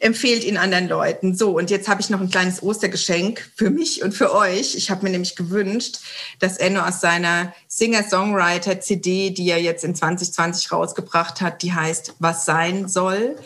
empfehlt 0.00 0.42
ihn 0.42 0.56
anderen 0.56 0.88
Leuten. 0.88 1.36
So 1.36 1.56
und 1.56 1.70
jetzt 1.70 1.88
habe 1.88 2.00
ich 2.00 2.10
noch 2.10 2.20
ein 2.20 2.30
kleines 2.30 2.64
Ostergeschenk 2.64 3.48
für 3.54 3.70
mich 3.70 4.02
und 4.02 4.12
für 4.12 4.34
euch. 4.34 4.74
Ich 4.74 4.90
habe 4.90 5.04
mir 5.04 5.10
nämlich 5.10 5.36
gewünscht, 5.36 5.98
dass 6.40 6.56
Enno 6.56 6.80
aus 6.80 7.00
seiner 7.00 7.54
Singer-Songwriter-CD, 7.70 9.30
die 9.30 9.48
er 9.48 9.62
jetzt 9.62 9.84
in 9.84 9.94
2020 9.94 10.72
rausgebracht 10.72 11.40
hat, 11.40 11.62
die 11.62 11.72
heißt 11.72 12.16
Was 12.18 12.44
sein 12.44 12.88
soll, 12.88 13.36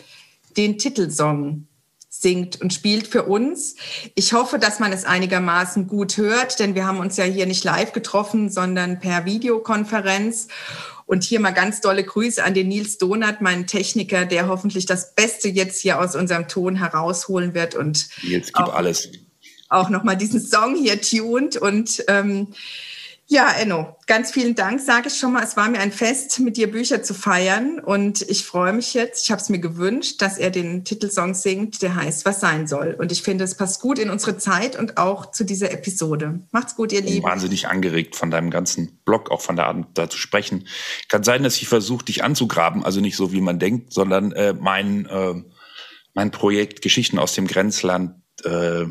den 0.57 0.77
Titelsong 0.79 1.67
singt 2.09 2.59
und 2.59 2.73
spielt 2.73 3.07
für 3.07 3.23
uns. 3.23 3.75
Ich 4.15 4.33
hoffe, 4.33 4.57
dass 4.57 4.79
man 4.79 4.91
es 4.91 5.05
einigermaßen 5.05 5.87
gut 5.87 6.17
hört, 6.17 6.59
denn 6.59 6.73
wir 6.73 6.87
haben 6.87 6.99
uns 6.99 7.17
ja 7.17 7.23
hier 7.23 7.45
nicht 7.45 7.63
live 7.63 7.91
getroffen, 7.91 8.49
sondern 8.49 8.99
per 8.99 9.25
Videokonferenz. 9.25 10.47
Und 11.05 11.23
hier 11.23 11.39
mal 11.39 11.51
ganz 11.51 11.81
dolle 11.81 12.03
Grüße 12.03 12.43
an 12.43 12.55
den 12.55 12.67
Nils 12.67 12.97
Donat, 12.97 13.41
meinen 13.41 13.67
Techniker, 13.67 14.25
der 14.25 14.47
hoffentlich 14.47 14.87
das 14.87 15.13
Beste 15.13 15.49
jetzt 15.49 15.79
hier 15.81 15.99
aus 15.99 16.15
unserem 16.15 16.47
Ton 16.47 16.77
herausholen 16.77 17.53
wird 17.53 17.75
und 17.75 18.09
jetzt 18.23 18.53
gib 18.53 18.65
auch, 18.65 18.73
alles. 18.73 19.09
Auch 19.69 19.89
nochmal 19.89 20.17
diesen 20.17 20.41
Song 20.41 20.75
hier 20.75 20.99
tuned 20.99 21.57
und 21.57 22.03
ähm, 22.07 22.47
ja, 23.27 23.51
Enno, 23.59 23.97
ganz 24.05 24.31
vielen 24.31 24.53
Dank, 24.53 24.79
sage 24.79 25.07
ich 25.07 25.17
schon 25.17 25.33
mal. 25.33 25.43
Es 25.43 25.57
war 25.57 25.67
mir 25.67 25.79
ein 25.79 25.91
Fest, 25.91 26.39
mit 26.39 26.57
dir 26.57 26.69
Bücher 26.69 27.01
zu 27.01 27.15
feiern 27.15 27.79
und 27.79 28.21
ich 28.21 28.45
freue 28.45 28.71
mich 28.71 28.93
jetzt, 28.93 29.25
ich 29.25 29.31
habe 29.31 29.41
es 29.41 29.49
mir 29.49 29.57
gewünscht, 29.57 30.21
dass 30.21 30.37
er 30.37 30.51
den 30.51 30.85
Titelsong 30.85 31.33
singt, 31.33 31.81
der 31.81 31.95
heißt 31.95 32.25
Was 32.25 32.39
sein 32.39 32.67
soll. 32.67 32.95
Und 32.99 33.11
ich 33.11 33.23
finde, 33.23 33.43
es 33.43 33.55
passt 33.55 33.81
gut 33.81 33.97
in 33.97 34.11
unsere 34.11 34.37
Zeit 34.37 34.77
und 34.77 34.97
auch 34.97 35.31
zu 35.31 35.43
dieser 35.43 35.71
Episode. 35.71 36.41
Macht's 36.51 36.75
gut, 36.75 36.91
ihr 36.91 37.01
Lieben. 37.01 37.25
Wahnsinnig 37.25 37.67
angeregt 37.67 38.15
von 38.15 38.29
deinem 38.29 38.51
ganzen 38.51 38.99
Blog, 39.05 39.31
auch 39.31 39.41
von 39.41 39.55
der 39.55 39.67
Art, 39.67 39.87
da 39.95 40.07
zu 40.07 40.19
sprechen. 40.19 40.67
Kann 41.09 41.23
sein, 41.23 41.41
dass 41.41 41.57
ich 41.57 41.67
versuche, 41.67 42.05
dich 42.05 42.23
anzugraben, 42.23 42.85
also 42.85 43.01
nicht 43.01 43.15
so, 43.15 43.31
wie 43.31 43.41
man 43.41 43.57
denkt, 43.57 43.91
sondern 43.91 44.33
äh, 44.33 44.53
mein, 44.53 45.07
äh, 45.07 45.33
mein 46.13 46.29
Projekt 46.29 46.83
Geschichten 46.83 47.17
aus 47.17 47.33
dem 47.33 47.47
Grenzland 47.47 48.21
äh, 48.43 48.85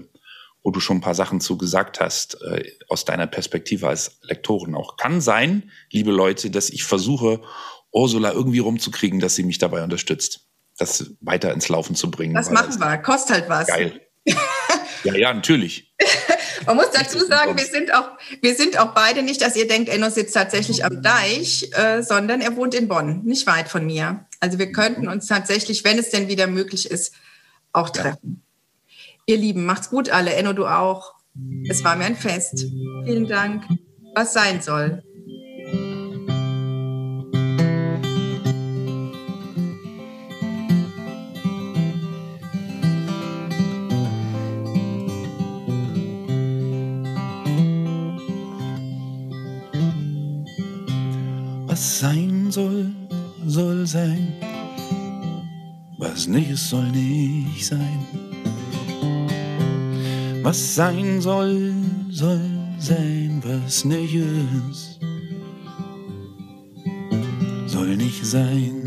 wo 0.65 0.70
du 0.70 0.81
schon 0.81 0.97
ein 0.97 1.03
paar 1.03 1.15
Sachen 1.15 1.41
zu 1.41 1.59
gesagt 1.59 2.01
hast, 2.01 2.43
äh, 2.43 2.65
aus 2.89 3.05
deiner 3.05 3.27
Perspektive 3.27 3.86
als 3.86 4.19
Lektorin 4.23 4.74
auch. 4.74 4.97
Kann 4.97 5.20
sein, 5.20 5.70
liebe 5.93 6.11
Leute, 6.11 6.51
dass 6.51 6.70
ich 6.70 6.85
versuche, 6.85 7.43
Ursula 7.93 8.32
irgendwie 8.32 8.59
rumzukriegen, 8.59 9.20
dass 9.20 9.36
sie 9.36 9.45
mich 9.45 9.59
dabei 9.59 9.85
unterstützt, 9.85 10.49
das 10.78 11.12
weiter 11.20 11.53
ins 11.53 11.69
Laufen 11.69 11.95
zu 11.95 12.11
bringen. 12.11 12.35
Das 12.35 12.51
machen 12.51 12.81
wir, 12.81 12.99
kostet 12.99 13.36
halt 13.36 13.49
was. 13.49 13.66
Geil. 13.69 14.01
ja, 15.05 15.15
ja, 15.15 15.35
natürlich. 15.35 15.95
Man 16.66 16.77
muss 16.77 16.91
dazu 16.93 17.19
sagen, 17.19 17.59
wir 17.59 17.66
sind 17.66 17.93
auch, 17.93 18.12
wir 18.41 18.55
sind 18.55 18.78
auch 18.78 18.95
beide 18.95 19.23
nicht, 19.23 19.43
dass 19.43 19.55
ihr 19.57 19.69
denkt, 19.69 19.91
Enno 19.91 20.09
sitzt 20.09 20.35
tatsächlich 20.35 20.82
am 20.82 21.03
Deich, 21.03 21.70
äh, 21.73 22.03
sondern 22.03 22.41
er 22.41 22.57
wohnt 22.57 22.74
in 22.74 22.89
Bonn, 22.89 23.23
nicht 23.24 23.47
weit 23.47 23.69
von 23.69 23.85
mir. 23.85 24.24
Also 24.41 24.59
wir 24.59 24.73
könnten 24.73 25.09
uns 25.09 25.27
tatsächlich, 25.27 25.85
wenn 25.85 25.99
es 25.99 26.09
denn 26.09 26.28
wieder 26.28 26.47
möglich 26.47 26.91
ist, 26.91 27.12
auch 27.74 27.91
treffen. 27.91 28.44
Ihr 29.26 29.38
Lieben, 29.38 29.64
macht's 29.64 29.88
gut 29.88 30.10
alle. 30.10 30.34
Enno, 30.34 30.52
du 30.52 30.66
auch. 30.66 31.14
Es 31.68 31.82
war 31.82 31.96
mir 31.96 32.05
ein 32.05 32.16
Fest. 32.16 32.66
Vielen 33.05 33.26
Dank. 33.26 33.64
Was 34.14 34.34
sein 34.34 34.60
soll. 34.60 35.02
Was 51.66 51.98
sein 51.98 52.51
soll, 52.51 52.94
soll 53.46 53.86
sein. 53.86 54.34
Was 55.96 56.26
nicht 56.26 56.51
ist, 56.51 56.68
soll 56.68 56.90
nicht 56.90 57.64
sein. 57.64 58.23
Was 60.45 60.75
sein 60.75 61.23
soll, 61.23 61.73
soll 62.11 62.39
sein, 62.79 63.43
was 63.43 63.87
nicht 63.87 64.15
ist, 64.15 65.01
soll 67.66 67.97
nicht 67.97 68.27
sein. 68.27 68.85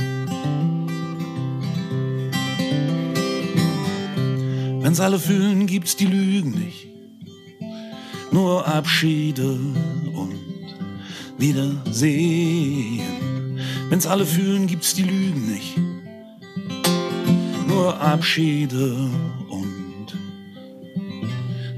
Wenn's 4.81 4.99
alle 4.99 5.17
fühlen, 5.17 5.65
gibt's 5.65 5.95
die 5.95 6.05
Lügen 6.05 6.51
nicht, 6.51 6.89
nur 8.31 8.67
Abschiede 8.67 9.57
und 10.13 10.35
Wiedersehen. 11.39 13.01
Wenn's 13.89 14.05
alle 14.05 14.27
fühlen, 14.27 14.67
gibt's 14.67 14.93
die 14.93 15.01
Lügen 15.01 15.51
nicht, 15.51 15.75
nur 17.67 17.99
Abschiede 17.99 19.09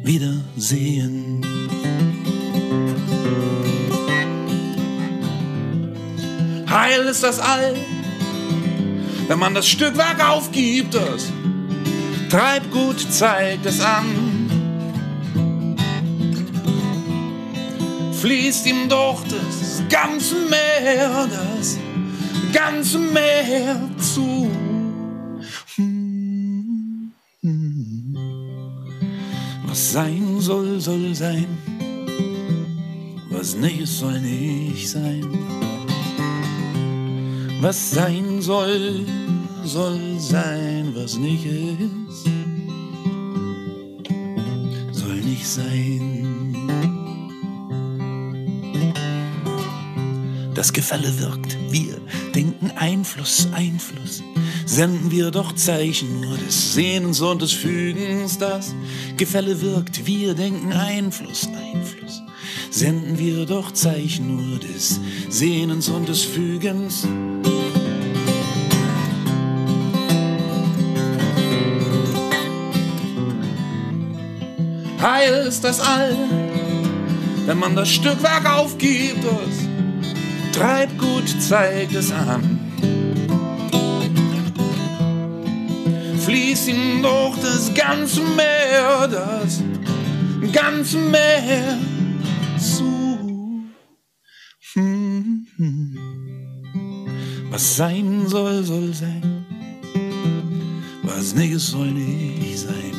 wiedersehen. 0.09 1.45
Heil 6.67 7.01
ist 7.01 7.21
das 7.21 7.39
All, 7.39 7.75
wenn 9.27 9.37
man 9.37 9.53
das 9.53 9.67
Stückwerk 9.67 10.27
aufgibt, 10.27 10.95
das 10.95 11.31
Treibgut 12.27 12.99
zeigt 12.99 13.67
es 13.67 13.81
an. 13.81 14.49
Fließt 18.19 18.65
ihm 18.65 18.89
doch 18.89 19.23
das 19.25 19.83
ganze 19.89 20.35
Meer, 20.49 21.27
das 21.29 21.77
ganze 22.51 22.97
Meer 22.97 23.79
zu. 23.99 24.38
Was 29.89 29.93
sein 29.95 30.39
soll, 30.39 30.79
soll 30.79 31.15
sein. 31.15 31.47
Was 33.31 33.55
nicht 33.55 33.87
soll 33.87 34.21
nicht 34.21 34.87
sein. 34.87 35.25
Was 37.59 37.89
sein 37.89 38.39
soll, 38.39 39.03
soll 39.63 40.19
sein. 40.19 40.93
Was 40.93 41.17
nicht 41.17 41.43
ist, 41.43 42.25
soll 44.91 45.21
nicht 45.21 45.47
sein. 45.47 46.55
Das 50.53 50.71
Gefälle 50.71 51.17
wirkt, 51.17 51.57
wir 51.71 51.99
denken 52.35 52.69
Einfluss, 52.77 53.47
Einfluss 53.53 54.21
senden 54.69 55.09
wir 55.09 55.31
doch 55.31 55.53
Zeichen 55.55 56.21
nur 56.21 56.37
des 56.37 56.73
Sehnens 56.73 57.21
und 57.21 57.41
des 57.41 57.51
Fügens. 57.51 58.37
Das 58.37 58.75
Gefälle 59.19 59.59
wirkt, 59.59 60.07
wir 60.07 60.33
denken 60.33 60.71
Einfluss, 60.71 61.49
Einfluss. 61.49 62.23
Senden 62.71 63.19
wir 63.19 63.45
doch 63.45 63.73
Zeichen 63.73 64.49
nur 64.49 64.59
des 64.59 64.97
Sehnens 65.27 65.89
und 65.89 66.07
des 66.07 66.23
Fügens. 66.23 67.05
Heil 75.01 75.47
ist 75.49 75.65
das 75.65 75.81
All, 75.81 76.15
wenn 77.45 77.59
man 77.59 77.75
das 77.75 77.89
Stückwerk 77.89 78.49
aufgibt, 78.49 79.21
das 79.25 80.55
Treibgut 80.57 81.27
zeigt 81.41 81.93
es 81.93 82.09
an. 82.13 82.48
Fließt 86.59 86.67
ihm 86.69 87.01
doch 87.01 87.35
das 87.41 87.73
ganze 87.73 88.21
Meer, 88.21 89.07
das 89.07 89.61
ganze 90.51 90.97
Meer 90.97 91.77
zu. 92.57 93.63
Hm. 94.73 95.47
Was 97.49 97.77
sein 97.77 98.27
soll, 98.27 98.63
soll 98.63 98.93
sein. 98.93 99.45
Was 101.03 101.33
nicht 101.33 101.59
soll 101.59 101.91
nicht 101.91 102.59
sein. 102.59 102.93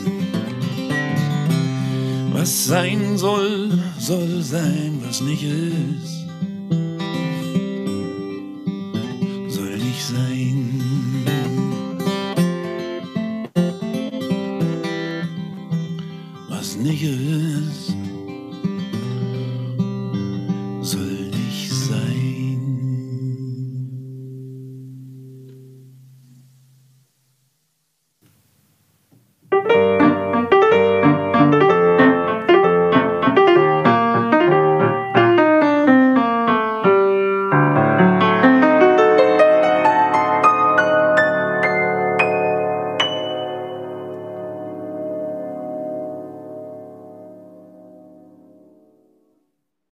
Was 2.33 2.67
sein 2.67 3.19
soll, 3.19 3.79
soll 3.99 4.43
sein, 4.43 5.01
was 5.07 5.21
nicht 5.21 5.43
ist. 5.43 6.20